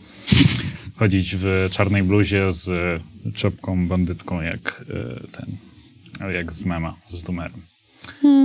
chodzić 0.95 1.35
w 1.35 1.67
czarnej 1.71 2.03
bluzie 2.03 2.51
z 2.53 2.69
czopką 3.35 3.87
bandytką 3.87 4.41
jak 4.41 4.85
e, 4.89 5.27
ten, 5.31 5.57
jak 6.19 6.53
z 6.53 6.65
mema, 6.65 6.95
z 7.09 7.23
dumerem. 7.23 7.61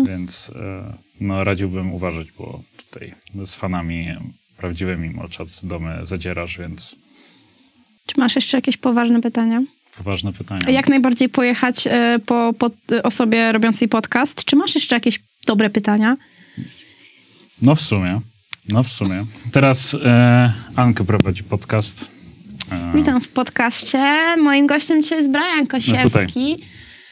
Więc 0.07 0.51
e, 0.57 0.93
no, 1.21 1.45
radziłbym 1.45 1.93
uważać, 1.93 2.33
bo 2.33 2.63
tutaj 2.77 3.15
z 3.35 3.55
fanami 3.55 4.07
prawdziwymi 4.57 5.11
molczat 5.11 5.49
domy 5.63 5.99
zadzierasz, 6.07 6.59
więc 6.59 6.97
Czy 8.07 8.21
masz 8.21 8.35
jeszcze 8.37 8.59
jakieś 8.59 8.77
poważne 8.77 9.21
pytania? 9.21 9.63
poważne 9.97 10.33
pytania. 10.33 10.71
Jak 10.71 10.89
najbardziej 10.89 11.29
pojechać 11.29 11.87
e, 11.87 12.19
po, 12.27 12.53
po 12.59 12.71
osobie 13.03 13.53
robiącej 13.53 13.89
podcast? 13.89 14.45
Czy 14.45 14.57
masz 14.57 14.75
jeszcze 14.75 14.97
jakieś 14.97 15.21
dobre 15.47 15.71
pytania? 15.71 16.17
No 17.63 17.75
w 17.75 17.81
sumie. 17.81 18.21
No 18.69 18.83
w 18.83 18.89
sumie. 18.89 19.25
Teraz 19.53 19.95
e, 20.05 20.53
Anka 20.77 21.05
prowadzi 21.05 21.45
podcast. 21.45 22.11
E, 22.71 22.93
Witam 22.95 23.21
w 23.21 23.29
podcaście. 23.29 24.37
Moim 24.37 24.67
gościem 24.67 25.03
dzisiaj 25.03 25.19
jest 25.19 25.31
Brian 25.31 25.67
Kosiewski. 25.67 26.59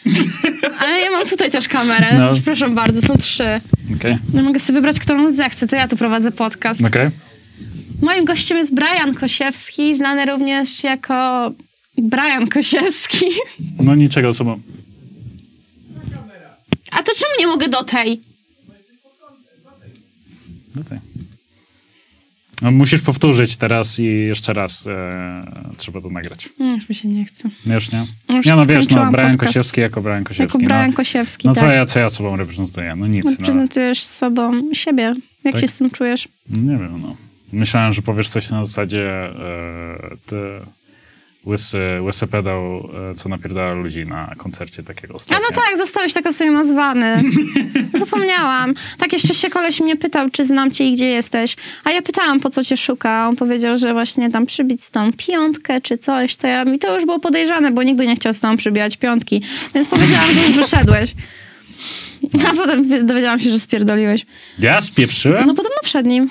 Ale 0.81 1.01
ja 1.01 1.11
mam 1.11 1.27
tutaj 1.29 1.51
też 1.51 1.69
kamerę. 1.69 2.19
No. 2.19 2.33
Proszę 2.45 2.69
bardzo, 2.69 3.03
są 3.03 3.17
trzy. 3.17 3.61
Okej. 3.97 4.19
Ja 4.35 4.43
mogę 4.43 4.61
sobie 4.61 4.75
wybrać, 4.75 5.01
którą 5.01 5.33
zechcę. 5.33 5.67
To 5.69 5.77
ja 5.77 5.89
tu 5.89 5.97
prowadzę 5.97 6.33
podcast. 6.33 6.85
Okej. 6.85 7.11
Moim 8.03 8.25
gościem 8.25 8.59
jest 8.59 8.75
Brian 8.75 9.15
Kosiewski, 9.15 9.97
znany 9.97 10.27
również 10.27 10.85
jako 10.85 11.51
Brian 11.99 12.47
Kosiewski. 12.49 13.27
No 13.81 13.95
niczego 13.95 14.35
sobą. 14.35 14.61
A 16.91 17.03
to 17.03 17.13
czemu 17.15 17.33
nie 17.41 17.47
mogę 17.47 17.69
do 17.69 17.85
tej? 17.85 18.21
Tutaj. 20.75 20.99
No, 22.63 22.71
musisz 22.71 23.03
powtórzyć 23.03 23.57
teraz 23.57 23.99
i 23.99 24.05
jeszcze 24.05 24.53
raz 24.53 24.87
e, 24.87 25.43
trzeba 25.77 26.01
to 26.01 26.11
nagrać. 26.11 26.49
No, 26.59 26.75
Już 26.75 26.89
mi 26.89 26.95
się 26.95 27.09
nie 27.09 27.25
chce. 27.25 27.49
No 27.67 27.75
Już 27.75 27.93
nie? 27.93 28.07
Już 28.37 28.47
nie 28.47 28.57
no 28.57 28.67
wiesz, 28.67 28.89
no 28.89 29.11
Brian 29.11 29.31
podcast. 29.31 29.39
Kosiewski 29.39 29.81
jako 29.81 30.03
Brian 30.03 30.25
Kosiewski. 30.25 30.59
Jako 30.59 30.59
Brian 30.75 30.91
no, 30.91 30.97
Kosiewski, 30.97 31.49
no 31.49 31.55
tak. 31.55 31.65
co, 31.65 31.71
ja, 31.71 31.87
co 31.87 32.01
ja 32.01 32.11
sobą 32.11 32.37
reprezentuję? 32.37 32.95
No 32.97 33.07
nic. 33.07 33.25
No, 33.25 33.31
No, 33.31 33.37
prezentujesz 33.45 34.03
sobą 34.03 34.75
siebie. 34.75 35.15
Jak 35.45 35.53
Tak. 35.53 35.61
się 35.61 35.69
z 35.69 35.75
tym 35.75 35.91
czujesz? 35.91 36.29
nie 36.51 36.79
wiem, 36.79 37.01
no. 37.03 37.17
Myślałem, 37.53 37.93
że 37.93 38.03
powiesz 38.03 38.29
coś 38.29 38.51
na 38.51 38.65
zasadzie 38.65 39.11
e, 39.11 40.17
ty 40.27 40.37
łysy, 41.47 41.79
łysy 42.03 42.27
pedał, 42.27 42.91
e, 43.11 43.15
co 43.15 43.29
napierdala 43.29 43.73
ludzi 43.73 44.07
na 44.07 44.35
koncercie 44.39 44.83
takiego 44.83 45.15
A 45.15 45.17
ostatnio. 45.17 45.47
no 45.51 45.57
tak, 45.63 45.77
zostałeś 45.79 46.13
tak 46.13 46.27
ostatnio 46.27 46.53
nazwany. 46.53 47.23
Zapomniałam. 48.01 48.75
Tak 48.99 49.13
jeszcze 49.13 49.35
się 49.35 49.51
koleś 49.51 49.81
mnie 49.81 49.97
pytał, 49.97 50.31
czy 50.31 50.45
znam 50.45 50.71
cię 50.71 50.85
i 50.85 50.93
gdzie 50.95 51.07
jesteś. 51.07 51.57
A 51.85 51.91
ja 51.91 52.03
pytałam, 52.03 52.41
po 52.41 52.51
co 52.51 52.65
cię 52.65 52.77
szuka. 52.77 53.29
On 53.29 53.37
powiedział, 53.37 53.77
że 53.77 53.93
właśnie 53.93 54.31
tam 54.31 54.47
przybić 54.47 54.91
tą 54.91 55.13
piątkę 55.13 55.81
czy 55.81 55.99
coś. 55.99 56.37
To 56.37 56.47
ja, 56.47 56.65
mi 56.65 56.79
to 56.79 56.95
już 56.95 57.05
było 57.07 57.21
podejrzane, 57.21 57.71
bo 57.71 57.83
nigdy 57.83 58.07
nie 58.07 58.17
chciał 58.17 58.35
z 58.35 58.41
tobą 58.41 58.57
przybijać 58.57 58.97
piątki. 58.97 59.43
Więc 59.75 59.89
powiedziałam, 59.89 60.31
że 60.35 60.41
już 60.47 60.57
wyszedłeś. 60.57 61.15
A 62.49 62.55
potem 62.57 63.07
dowiedziałam 63.07 63.41
się, 63.41 63.51
że 63.51 63.59
spierdoliłeś. 63.61 64.27
Ja 64.59 64.81
spieprzyłem? 64.81 65.47
No 65.47 65.55
podobno 65.55 65.79
przed 65.83 66.07
nim. 66.07 66.31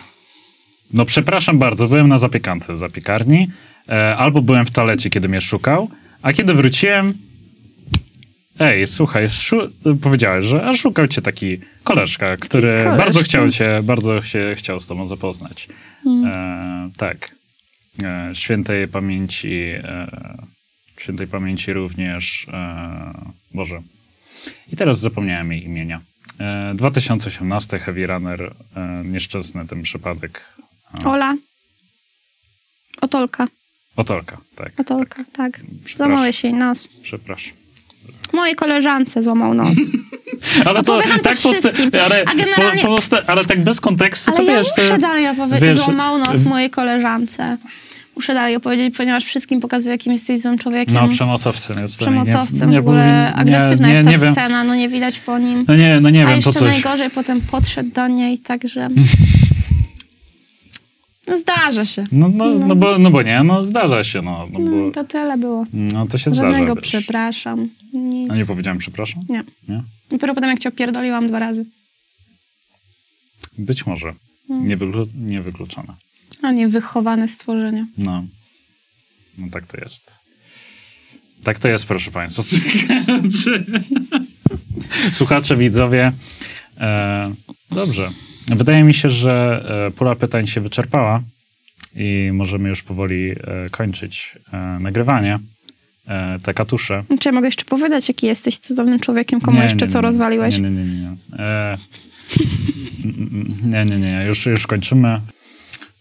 No 0.94 1.06
przepraszam 1.06 1.60
bardzo, 1.60 1.88
byłem 1.88 2.08
na 2.08 2.18
zapiekance 2.20 2.78
zapiekarni, 2.78 3.48
albo 4.18 4.42
byłem 4.42 4.66
w 4.66 4.72
toalecie, 4.72 5.10
kiedy 5.10 5.30
mnie 5.30 5.42
szukał, 5.42 5.90
a 6.22 6.34
kiedy 6.34 6.54
wróciłem, 6.54 7.14
ej, 8.60 8.88
słuchaj, 8.88 9.28
powiedziałeś, 10.02 10.46
że 10.46 10.74
szukał 10.74 11.08
cię 11.08 11.22
taki 11.22 11.60
koleżka, 11.84 12.38
który 12.38 12.84
bardzo 12.84 13.20
chciał 13.20 13.50
cię, 13.50 13.82
bardzo 13.84 14.22
się 14.22 14.54
chciał 14.58 14.80
z 14.80 14.88
tobą 14.88 15.08
zapoznać. 15.08 15.68
E, 16.26 16.90
tak. 16.98 17.36
E, 18.04 18.32
świętej 18.34 18.88
pamięci, 18.88 19.62
e, 19.84 20.08
świętej 20.98 21.28
pamięci 21.28 21.74
również, 21.74 22.48
e, 22.54 23.14
Boże. 23.54 23.82
I 24.72 24.76
teraz 24.76 25.00
zapomniałem 25.00 25.52
jej 25.52 25.64
imienia. 25.64 26.02
E, 26.40 26.74
2018 26.76 27.80
Heavy 27.80 28.08
Runner, 28.08 28.54
e, 28.76 29.04
nieszczęsny 29.06 29.68
ten 29.68 29.82
przypadek. 29.82 30.46
Ola. 31.06 31.36
Otolka. 33.02 33.48
Otolka, 34.00 34.38
tak. 34.56 34.72
Otolka, 34.80 35.24
tak. 35.34 35.52
Przepraszam. 35.86 35.98
Złamałeś 35.98 36.44
jej 36.44 36.54
nos. 36.54 36.88
Przepraszam. 37.02 37.54
Mojej 38.34 38.56
koleżance 38.56 39.24
złamał 39.24 39.54
nos. 39.54 39.70
Ale 40.66 40.84
to 40.84 41.02
tak 41.24 41.38
to 41.38 41.54
wszystkim. 41.54 41.92
ale, 42.06 42.24
A 42.26 42.36
generalnie- 42.36 42.82
po, 42.84 43.00
ale 43.28 43.46
tak 43.46 43.64
bez 43.64 43.82
kontekstu, 43.82 44.32
Ale 44.32 44.38
to 44.38 44.44
ja 44.52 44.58
wiesz, 44.58 44.68
muszę 44.78 44.90
to, 44.90 44.98
dalej 44.98 45.28
opowiedzieć, 45.28 45.62
wiesz, 45.62 45.78
złamał 45.78 46.18
nos 46.18 46.44
mojej 46.44 46.70
koleżance. 46.70 47.58
Muszę 48.16 48.34
dalej 48.34 48.56
opowiedzieć, 48.56 48.98
ponieważ 48.98 49.26
wszystkim 49.26 49.60
pokazuję, 49.60 49.92
jakim 49.92 50.14
jesteś 50.14 50.42
złym 50.42 50.58
człowiekiem. 50.58 50.96
No, 50.96 51.08
przemocowcem 51.08 51.82
jest. 51.82 51.98
Przemocowcem, 52.00 52.70
nie, 52.70 52.76
nie 52.76 52.82
w 52.82 52.88
ogóle 52.88 53.32
powinien- 53.36 53.56
agresywna 53.56 53.88
nie, 53.88 53.94
jest 53.94 54.06
nie, 54.06 54.12
ta 54.12 54.18
nie 54.18 54.24
wiem. 54.26 54.34
scena, 54.34 54.64
no 54.64 54.76
nie 54.76 54.90
widać 54.90 55.20
po 55.20 55.38
nim. 55.40 55.66
No 55.68 55.76
nie, 55.76 56.00
no 56.02 56.10
nie 56.10 56.24
A 56.24 56.28
wiem, 56.28 56.36
jeszcze 56.36 56.54
to 56.54 56.60
coś. 56.60 56.72
najgorzej 56.84 57.10
potem 57.10 57.42
podszedł 57.42 57.90
do 57.92 58.08
niej, 58.08 58.38
także... 58.38 58.90
No 61.30 61.38
zdarza 61.38 61.86
się. 61.86 62.06
No, 62.12 62.30
no, 62.30 62.46
no, 62.50 62.76
bo, 62.76 63.00
no 63.00 63.12
bo 63.12 63.22
nie, 63.22 63.44
no 63.44 63.64
zdarza 63.64 64.04
się, 64.04 64.22
no, 64.22 64.48
no, 64.52 64.60
No, 64.60 64.72
bo, 64.86 64.92
to 64.92 65.04
tyle 65.04 65.38
było. 65.38 65.66
no 65.74 66.08
to 66.08 66.18
się 66.18 66.32
zdarza, 66.32 66.48
Żadnego 66.50 66.76
wiesz. 66.76 66.84
przepraszam. 66.84 67.70
Nic. 67.94 68.32
A 68.32 68.36
nie 68.36 68.46
powiedziałem 68.46 68.78
przepraszam? 68.78 69.24
Nie. 69.30 69.44
Nie? 69.70 69.84
Dopiero 70.12 70.36
potem 70.36 70.50
jak 70.50 70.60
cię 70.60 70.70
opierdoliłam 70.70 71.28
dwa 71.28 71.40
razy. 71.40 71.66
Być 73.58 73.86
może. 73.86 74.14
Mm. 74.50 74.68
Niewyklu- 74.68 75.08
niewykluczone. 75.16 75.94
A 76.42 76.52
nie 76.52 76.68
wychowane 76.68 77.28
stworzenie. 77.28 77.86
No. 77.98 78.24
No 79.38 79.48
tak 79.52 79.68
to 79.68 79.78
jest. 79.78 80.16
Tak 81.44 81.60
to 81.60 81.68
jest, 81.68 81.86
proszę 81.86 82.12
Państwa. 82.12 82.44
Słuchacze, 85.14 85.58
widzowie. 85.58 86.12
E, 86.78 87.34
dobrze. 87.72 88.12
Wydaje 88.56 88.84
mi 88.84 88.94
się, 88.94 89.10
że 89.10 89.66
e, 89.88 89.92
pula 89.92 90.16
pytań 90.16 90.48
się 90.48 90.62
wyczerpała. 90.62 91.22
i 91.96 92.30
możemy 92.34 92.70
już 92.70 92.84
powoli 92.84 93.32
e, 93.32 93.36
kończyć 93.72 94.38
e, 94.54 94.58
nagrywanie. 94.80 95.40
Te 96.44 96.54
katusze. 96.54 97.04
Czy 97.20 97.30
ja 97.30 97.34
mogę 97.34 97.48
jeszcze 97.48 97.66
powiedzieć, 97.66 98.08
jaki 98.08 98.28
jesteś 98.28 98.58
cudownym 98.58 99.00
człowiekiem, 99.00 99.42
komu 99.42 99.58
Nie, 99.58 99.64
jeszcze 99.64 99.86
nie, 99.86 99.92
co 99.92 99.98
nie, 99.98 100.02
rozwaliłeś? 100.02 100.58
Nie, 100.58 100.70
nie, 100.70 100.70
nie, 100.70 100.86
nie. 100.86 101.02
nie. 101.02 101.40
E, 101.40 101.78
nie, 103.74 103.86
nie, 103.86 103.98
nie. 103.98 104.26
Już, 104.28 104.46
już 104.46 104.68
kończymy, 104.68 105.22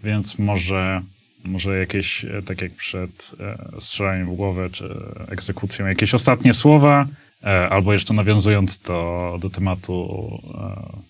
więc 0.04 0.38
może, 0.38 1.02
może 1.44 1.78
jakieś, 1.78 2.26
tak 2.46 2.62
jak 2.62 2.72
przed 2.72 3.32
e, 3.40 3.80
strzelaniem 3.80 4.26
w 4.26 4.36
głowę, 4.36 4.70
czy 4.72 4.88
egzekucją, 5.28 5.86
jakieś 5.86 6.14
ostatnie 6.14 6.54
słowa, 6.54 7.06
e, 7.44 7.68
albo 7.68 7.92
jeszcze 7.92 8.14
nawiązując 8.14 8.78
do, 8.78 9.38
do 9.40 9.50
tematu, 9.50 10.28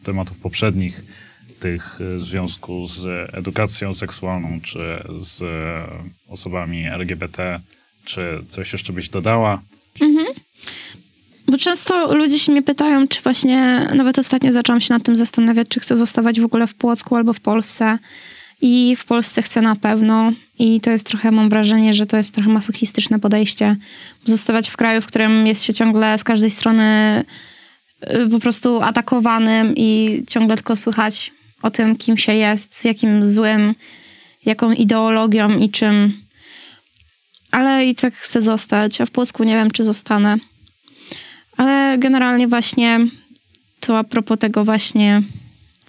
tematów 0.04 0.38
poprzednich, 0.38 1.02
tych 1.60 2.00
e, 2.00 2.16
w 2.16 2.22
związku 2.22 2.86
z 2.86 3.30
edukacją 3.34 3.94
seksualną, 3.94 4.60
czy 4.60 5.02
z 5.20 5.42
osobami 6.28 6.86
LGBT, 6.86 7.60
czy 8.04 8.44
coś 8.48 8.72
jeszcze 8.72 8.92
byś 8.92 9.08
dodała? 9.08 9.62
Bo 11.48 11.58
często 11.58 12.14
ludzie 12.14 12.38
się 12.38 12.52
mnie 12.52 12.62
pytają, 12.62 13.08
czy 13.08 13.22
właśnie, 13.22 13.88
nawet 13.94 14.18
ostatnio 14.18 14.52
zaczęłam 14.52 14.80
się 14.80 14.94
nad 14.94 15.02
tym 15.02 15.16
zastanawiać, 15.16 15.68
czy 15.68 15.80
chcę 15.80 15.96
zostawać 15.96 16.40
w 16.40 16.44
ogóle 16.44 16.66
w 16.66 16.74
Płocku 16.74 17.16
albo 17.16 17.32
w 17.32 17.40
Polsce. 17.40 17.98
I 18.60 18.96
w 18.96 19.04
Polsce 19.04 19.42
chcę 19.42 19.62
na 19.62 19.76
pewno. 19.76 20.32
I 20.58 20.80
to 20.80 20.90
jest 20.90 21.06
trochę, 21.06 21.30
mam 21.30 21.48
wrażenie, 21.48 21.94
że 21.94 22.06
to 22.06 22.16
jest 22.16 22.34
trochę 22.34 22.50
masochistyczne 22.50 23.18
podejście. 23.18 23.76
Zostawać 24.24 24.68
w 24.68 24.76
kraju, 24.76 25.00
w 25.00 25.06
którym 25.06 25.46
jest 25.46 25.64
się 25.64 25.74
ciągle 25.74 26.18
z 26.18 26.24
każdej 26.24 26.50
strony 26.50 27.24
y, 28.02 28.28
po 28.30 28.38
prostu 28.38 28.82
atakowanym 28.82 29.74
i 29.76 30.22
ciągle 30.28 30.56
tylko 30.56 30.76
słychać 30.76 31.32
o 31.62 31.70
tym, 31.70 31.96
kim 31.96 32.16
się 32.16 32.34
jest, 32.34 32.74
z 32.74 32.84
jakim 32.84 33.30
złym, 33.30 33.74
jaką 34.44 34.72
ideologią 34.72 35.58
i 35.58 35.70
czym. 35.70 36.12
Ale 37.50 37.86
i 37.86 37.94
tak 37.94 38.14
chcę 38.14 38.42
zostać, 38.42 39.00
a 39.00 39.06
w 39.06 39.10
Płocku 39.10 39.44
nie 39.44 39.54
wiem, 39.54 39.70
czy 39.70 39.84
zostanę. 39.84 40.36
Ale 41.56 41.98
generalnie 41.98 42.48
właśnie 42.48 42.98
to 43.80 43.98
a 43.98 44.04
propos 44.04 44.38
tego 44.38 44.64
właśnie 44.64 45.22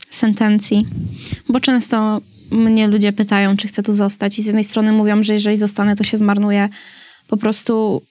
sentencji, 0.09 0.85
bo 1.49 1.59
często 1.59 2.21
mnie 2.51 2.87
ludzie 2.87 3.13
pytają, 3.13 3.57
czy 3.57 3.67
chcę 3.67 3.83
tu 3.83 3.93
zostać 3.93 4.39
i 4.39 4.43
z 4.43 4.45
jednej 4.45 4.63
strony 4.63 4.91
mówią, 4.91 5.23
że 5.23 5.33
jeżeli 5.33 5.57
zostanę, 5.57 5.95
to 5.95 6.03
się 6.03 6.17
zmarnuję. 6.17 6.69
Po 7.27 7.37
prostu 7.37 8.01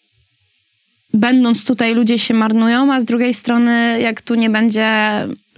będąc 1.15 1.65
tutaj 1.65 1.95
ludzie 1.95 2.19
się 2.19 2.35
marnują, 2.35 2.93
a 2.93 3.01
z 3.01 3.05
drugiej 3.05 3.35
strony 3.35 4.01
jak 4.01 4.23
tu 4.23 4.35
nie 4.35 4.51
będzie 4.51 4.91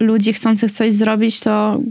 ludzi 0.01 0.33
chcących 0.33 0.71
coś 0.71 0.93
zrobić, 0.93 1.39
to 1.39 1.81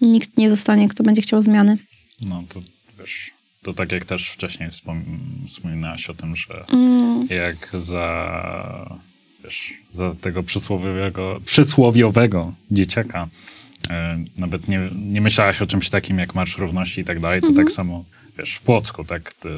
nikt 0.00 0.36
nie 0.36 0.50
zostanie, 0.50 0.88
kto 0.88 1.04
będzie 1.04 1.22
chciał 1.22 1.42
zmiany. 1.42 1.78
No 2.20 2.42
to 2.48 2.60
wiesz, 3.00 3.30
to 3.62 3.72
tak 3.74 3.92
jak 3.92 4.04
też 4.04 4.28
wcześniej 4.30 4.68
wspom- 4.70 5.02
wspominałaś 5.46 6.10
o 6.10 6.14
tym, 6.14 6.36
że 6.36 6.64
Mm. 6.68 7.26
jak 7.30 7.82
za, 7.82 8.98
wiesz, 9.44 9.72
za 9.92 10.14
tego 10.20 10.42
przysłowiowego, 10.42 11.40
przysłowiowego 11.44 12.52
dzieciaka 12.70 13.28
e, 13.90 14.24
nawet 14.36 14.68
nie, 14.68 14.80
nie 14.96 15.20
myślałaś 15.20 15.62
o 15.62 15.66
czymś 15.66 15.90
takim 15.90 16.18
jak 16.18 16.34
Marsz 16.34 16.58
Równości 16.58 17.00
i 17.00 17.04
tak 17.04 17.20
dalej, 17.20 17.40
to 17.40 17.48
Mhm. 17.48 17.66
tak 17.66 17.74
samo, 17.74 18.04
wiesz, 18.38 18.54
w 18.54 18.60
Płocku, 18.60 19.04
tak, 19.04 19.34
ty, 19.34 19.48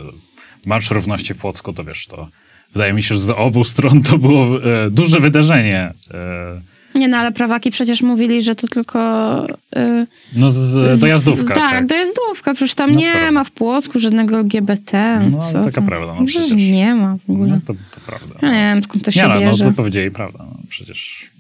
Marsz 0.66 0.90
Równości 0.90 1.34
w 1.34 1.38
Płocku, 1.38 1.72
to 1.72 1.84
wiesz, 1.84 2.06
to 2.06 2.28
wydaje 2.72 2.92
mi 2.92 3.02
się, 3.02 3.14
że 3.14 3.20
z 3.20 3.30
obu 3.30 3.64
stron 3.64 4.02
to 4.02 4.18
było 4.18 4.64
e, 4.64 4.90
duże 4.90 5.20
wydarzenie. 5.20 5.92
E, 6.10 6.60
Nie 6.94 7.08
no, 7.08 7.16
ale 7.16 7.32
prawaki 7.32 7.70
przecież 7.70 8.02
mówili, 8.02 8.42
że 8.42 8.54
to 8.54 8.68
tylko... 8.68 9.00
y, 9.76 10.06
no, 10.36 10.50
z, 10.50 11.00
dojazdówka. 11.00 11.54
Z, 11.54 11.58
tak, 11.58 11.86
dojazdówka. 11.86 12.54
Przecież 12.54 12.74
tam 12.74 12.90
No 12.90 12.98
nie 13.00 13.12
prawda. 13.12 13.32
ma 13.32 13.44
w 13.44 13.50
Płocku 13.50 13.98
żadnego 13.98 14.36
LGBT. 14.38 15.20
No, 15.30 15.38
co 15.52 15.58
taka 15.58 15.70
tam? 15.72 15.86
prawda, 15.86 16.14
no 16.20 16.26
Przecież 16.26 16.54
nie 16.56 16.94
ma 16.94 17.16
w 17.26 17.30
ogóle. 17.30 17.48
No, 17.48 17.60
to, 17.66 17.74
to 17.90 18.00
prawda. 18.06 18.34
Ja 18.42 18.48
nie 18.48 18.74
wiem, 18.74 18.84
skąd 18.84 19.04
to 19.04 19.10
się 19.10 19.20
Nie, 19.22 19.28
no, 19.28 19.34
no 19.34 19.40
bierze. 19.40 19.64
to 19.64 19.72
powiedzieli 19.72 20.10
prawda, 20.10 20.38
no, 20.38 20.56
przecież... 20.68 21.30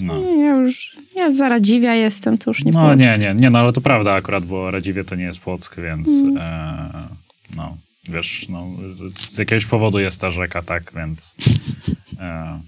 No. 0.00 0.20
Ja 0.38 0.56
już, 0.56 0.96
ja 1.16 1.30
z 1.30 1.40
Radziwia 1.40 1.94
jestem, 1.94 2.38
to 2.38 2.50
już 2.50 2.64
nie 2.64 2.72
No 2.72 2.80
Płock. 2.86 2.98
nie, 2.98 3.18
nie, 3.18 3.34
nie, 3.34 3.50
no 3.50 3.58
ale 3.58 3.72
to 3.72 3.80
prawda 3.80 4.12
akurat, 4.14 4.44
bo 4.44 4.70
Radziwie 4.70 5.04
to 5.04 5.14
nie 5.14 5.24
jest 5.24 5.38
Płock, 5.38 5.76
więc 5.80 6.08
Mm. 6.08 6.38
e, 6.38 7.08
no, 7.56 7.76
wiesz, 8.08 8.46
no, 8.48 8.66
z 9.16 9.38
jakiegoś 9.38 9.66
powodu 9.66 9.98
jest 9.98 10.20
ta 10.20 10.30
rzeka, 10.30 10.62
tak, 10.62 10.92
więc 10.96 11.34
e, 12.20 12.60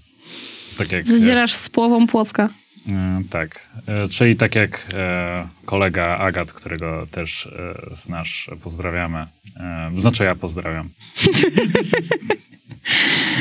tak 0.75 0.91
jak... 0.91 1.07
Zdzierasz 1.07 1.53
z 1.53 1.69
połową 1.69 2.07
Płocka. 2.07 2.49
E, 2.91 3.23
tak, 3.29 3.69
e, 3.87 4.07
czyli 4.09 4.35
tak 4.35 4.55
jak 4.55 4.87
e, 4.93 5.47
kolega 5.65 6.17
Agat, 6.17 6.53
którego 6.53 7.07
też 7.11 7.45
e, 7.91 7.95
znasz, 7.95 8.49
pozdrawiamy. 8.63 9.25
E, 9.57 9.91
znaczy 9.97 10.23
ja 10.23 10.35
pozdrawiam. 10.35 10.89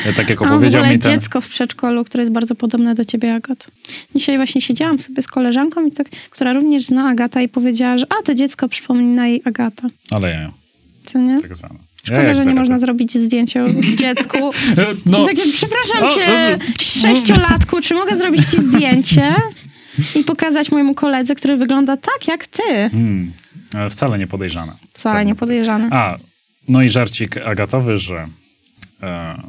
E, 0.04 0.12
tak 0.12 0.30
jak 0.30 0.42
A 0.42 0.44
mam 0.44 0.52
w 0.52 0.56
opowiedział 0.56 0.84
mi 0.84 0.98
ten... 0.98 1.12
dziecko 1.12 1.40
w 1.40 1.48
przedszkolu, 1.48 2.04
które 2.04 2.22
jest 2.22 2.32
bardzo 2.32 2.54
podobne 2.54 2.94
do 2.94 3.04
ciebie, 3.04 3.34
Agat. 3.34 3.66
Dzisiaj 4.14 4.36
właśnie 4.36 4.60
siedziałam 4.60 4.98
sobie 4.98 5.22
z 5.22 5.26
koleżanką, 5.26 5.86
i 5.86 5.92
tak, 5.92 6.08
która 6.30 6.52
również 6.52 6.84
zna 6.84 7.08
Agata 7.08 7.42
i 7.42 7.48
powiedziała, 7.48 7.98
że 7.98 8.06
a, 8.18 8.22
to 8.22 8.34
dziecko 8.34 8.68
przypomina 8.68 9.26
jej 9.26 9.42
Agata. 9.44 9.88
Ale 10.10 10.30
ja, 10.30 10.52
Co 11.04 11.18
nie? 11.18 11.42
tak 11.42 11.56
zwane. 11.56 11.78
Szkoda, 12.04 12.34
że 12.34 12.46
nie 12.46 12.54
można 12.54 12.78
zrobić 12.78 13.18
zdjęcia 13.18 13.68
z 13.68 13.96
dziecku. 14.02 14.38
No, 15.06 15.22
I 15.22 15.26
takie, 15.26 15.42
przepraszam 15.52 16.10
cię, 16.10 16.58
sześciolatku, 16.82 17.80
czy 17.80 17.94
mogę 17.94 18.16
zrobić 18.16 18.50
ci 18.50 18.56
zdjęcie 18.56 19.34
i 20.20 20.24
pokazać 20.24 20.70
mojemu 20.70 20.94
koledze, 20.94 21.34
który 21.34 21.56
wygląda 21.56 21.96
tak 21.96 22.28
jak 22.28 22.46
ty? 22.46 22.62
Hmm, 22.90 23.32
wcale 23.90 24.18
nie 24.18 24.26
podejrzane. 24.26 24.72
Wcale 24.92 25.24
nie 25.24 25.34
podejrzany. 25.34 25.88
A, 25.90 26.18
no 26.68 26.82
i 26.82 26.88
żarcik 26.88 27.36
agatowy, 27.36 27.98
że 27.98 28.28
e, 29.02 29.42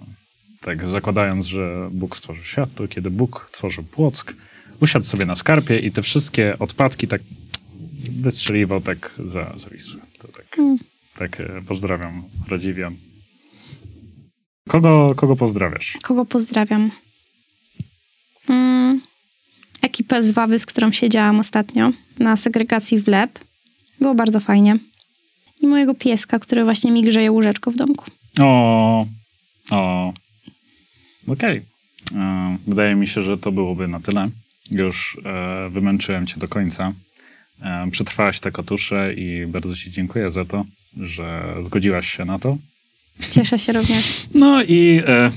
tak 0.62 0.88
zakładając, 0.88 1.46
że 1.46 1.90
Bóg 1.92 2.18
stworzył 2.18 2.44
świat, 2.44 2.70
to 2.76 2.88
kiedy 2.88 3.10
Bóg 3.10 3.50
tworzył 3.52 3.84
Płock, 3.84 4.34
usiadł 4.82 5.06
sobie 5.06 5.26
na 5.26 5.36
skarpie 5.36 5.80
i 5.80 5.92
te 5.92 6.02
wszystkie 6.02 6.56
odpadki 6.60 7.08
tak 7.08 7.22
wystrzeliwał 8.12 8.82
tak 8.82 9.12
za, 9.26 9.54
za 9.56 9.70
Wisłę. 9.70 10.02
To 10.20 10.28
tak, 10.28 10.58
tak 11.18 11.40
e, 11.40 11.62
pozdrawiam 11.68 12.24
Radziwian. 12.50 12.96
Kogo, 14.70 15.14
kogo 15.16 15.36
pozdrawiasz? 15.36 15.98
Kogo 16.04 16.26
pozdrawiam? 16.26 16.92
Mm, 18.50 19.02
ekipę 19.82 20.24
z 20.24 20.32
Wawy, 20.32 20.60
z 20.60 20.66
którą 20.66 20.92
siedziałam 20.92 21.40
ostatnio 21.40 21.92
na 22.20 22.38
segregacji 22.38 23.00
w 23.00 23.08
Leb. 23.08 23.40
Było 24.00 24.16
bardzo 24.16 24.40
fajnie. 24.40 24.78
I 25.62 25.68
mojego 25.68 25.94
pieska, 25.94 26.40
który 26.40 26.64
właśnie 26.64 26.92
mi 26.92 27.04
grzeje 27.04 27.32
łóżeczko 27.32 27.72
w 27.72 27.76
domku. 27.76 28.06
O, 28.40 29.06
o. 29.72 30.14
Okej. 31.28 31.62
E, 32.16 32.58
Wydaje 32.68 32.96
mi 32.96 33.08
się, 33.08 33.22
że 33.22 33.38
to 33.38 33.52
byłoby 33.52 33.88
na 33.88 34.00
tyle. 34.00 34.30
Już 34.72 35.18
e, 35.26 35.70
wymęczyłem 35.70 36.28
cię 36.28 36.40
do 36.40 36.48
końca. 36.48 36.94
E, 37.62 37.88
przetrwałaś 37.92 38.40
te 38.40 38.52
kotusze 38.52 39.14
i 39.14 39.46
bardzo 39.46 39.76
ci 39.76 39.92
dziękuję 39.92 40.32
za 40.32 40.46
to, 40.46 40.66
że 40.98 41.56
zgodziłaś 41.62 42.08
się 42.18 42.26
na 42.26 42.40
to. 42.40 42.58
Cieszę 43.32 43.60
się 43.60 43.74
również. 43.74 44.28
No 44.34 44.64
i 44.64 45.02
e, 45.08 45.32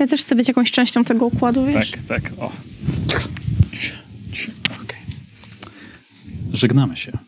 Ja 0.00 0.06
też 0.06 0.20
chcę 0.20 0.34
być 0.34 0.48
jakąś 0.48 0.70
częścią 0.70 1.04
tego 1.04 1.26
układu, 1.26 1.66
wiesz? 1.66 1.90
tak, 1.90 2.02
tak, 2.22 2.32
o. 2.38 2.52
Okej. 4.82 5.00
Żegnamy 6.52 6.96
się. 6.96 7.18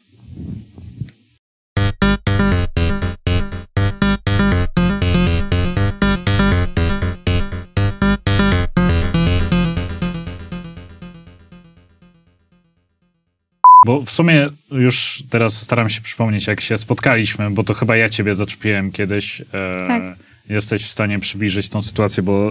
Bo 13.88 14.00
w 14.00 14.10
sumie 14.10 14.48
już 14.70 15.22
teraz 15.30 15.62
staram 15.62 15.88
się 15.88 16.00
przypomnieć, 16.00 16.46
jak 16.46 16.60
się 16.60 16.78
spotkaliśmy, 16.78 17.50
bo 17.50 17.62
to 17.64 17.74
chyba 17.74 17.96
ja 17.96 18.08
ciebie 18.08 18.34
zaczepiłem 18.34 18.92
kiedyś. 18.92 19.40
E, 19.40 19.44
Tak. 19.88 20.02
Jesteś 20.48 20.84
w 20.84 20.90
stanie 20.90 21.18
przybliżyć 21.18 21.68
tą 21.68 21.82
sytuację, 21.82 22.22
bo 22.22 22.50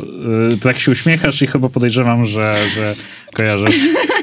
e, 0.54 0.58
tak 0.58 0.80
się 0.80 0.92
uśmiechasz 0.92 1.42
i 1.42 1.48
chyba 1.48 1.70
podejrzewam, 1.70 2.26
że, 2.26 2.54
że 2.76 2.96
kojarzysz. 3.34 3.76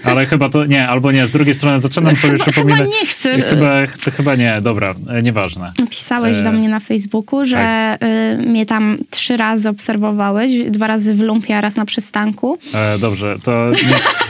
Ale 0.05 0.26
chyba 0.26 0.48
to 0.48 0.66
nie, 0.66 0.88
albo 0.88 1.12
nie. 1.12 1.26
Z 1.26 1.30
drugiej 1.30 1.55
strony 1.55 1.80
zaczynam 1.80 2.16
sobie 2.16 2.32
Chyba, 2.32 2.44
przypominać. 2.44 2.78
chyba 2.80 2.90
nie 3.01 3.06
chcę. 3.06 3.42
Chyba, 3.42 3.70
to 4.05 4.10
chyba 4.10 4.34
nie, 4.34 4.59
dobra, 4.62 4.94
e, 5.09 5.22
nieważne. 5.22 5.72
Pisałeś 5.90 6.36
E, 6.38 6.42
do 6.42 6.52
mnie 6.52 6.68
na 6.68 6.80
Facebooku, 6.80 7.44
że 7.44 7.55
tak. 7.55 8.02
y, 8.02 8.36
mnie 8.46 8.66
tam 8.66 8.98
trzy 9.10 9.36
razy 9.36 9.68
obserwowałeś. 9.68 10.52
Dwa 10.70 10.86
razy 10.86 11.14
w 11.14 11.20
lumpie, 11.20 11.56
a 11.56 11.60
raz 11.60 11.76
na 11.76 11.84
przystanku. 11.84 12.59
E, 12.74 12.98
dobrze, 12.98 13.36
to 13.42 13.66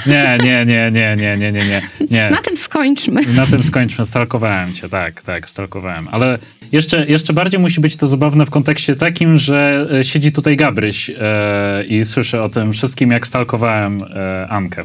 nie, 0.07 0.39
nie, 0.45 0.67
nie, 0.67 0.91
nie, 0.91 1.17
nie, 1.17 1.37
nie, 1.37 1.53
nie, 1.53 1.65
nie, 1.65 1.83
nie. 2.11 2.31
Na 2.31 2.43
tym 2.43 2.57
skończmy. 2.57 3.23
Na 3.35 3.47
tym 3.47 3.63
skończmy. 3.63 4.07
Stalkowałem 4.07 4.75
cię, 4.75 4.89
tak, 4.89 5.23
tak, 5.23 5.49
stalkowałem. 5.49 6.09
Ale 6.13 6.39
jeszcze, 6.75 7.07
jeszcze 7.07 7.33
bardziej 7.33 7.61
musi 7.61 7.81
być 7.81 7.97
to 7.97 8.09
zabawne 8.09 8.47
w 8.47 8.51
kontekście 8.51 8.95
takim, 8.97 9.37
że 9.37 9.89
e, 9.93 10.05
siedzi 10.05 10.33
tutaj 10.33 10.57
Gabryś 10.57 11.11
e, 11.11 11.85
i 11.85 12.05
słyszę 12.05 12.43
o 12.43 12.49
tym 12.49 12.73
wszystkim, 12.73 13.11
jak 13.11 13.27
stalkowałem 13.27 14.03
e, 14.03 14.49
Ankę. 14.49 14.85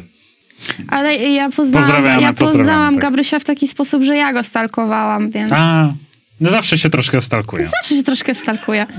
Ale 0.88 1.16
ja 1.16 1.50
poznałam, 1.50 2.20
ja 2.20 2.32
poznałam 2.32 2.94
tak. 2.94 3.02
Gabrysia 3.02 3.38
w 3.38 3.44
taki 3.44 3.68
sposób, 3.68 4.02
że 4.02 4.16
ja 4.16 4.32
go 4.32 4.42
stalkowałam, 4.42 5.30
więc 5.30 5.52
A, 5.52 5.92
no 6.40 6.50
zawsze 6.50 6.78
się 6.78 6.90
troszkę 6.90 7.20
stalkuję. 7.20 7.66
zawsze 7.66 7.96
się 7.96 8.02
troszkę 8.02 8.34
stalkuję. 8.34 8.86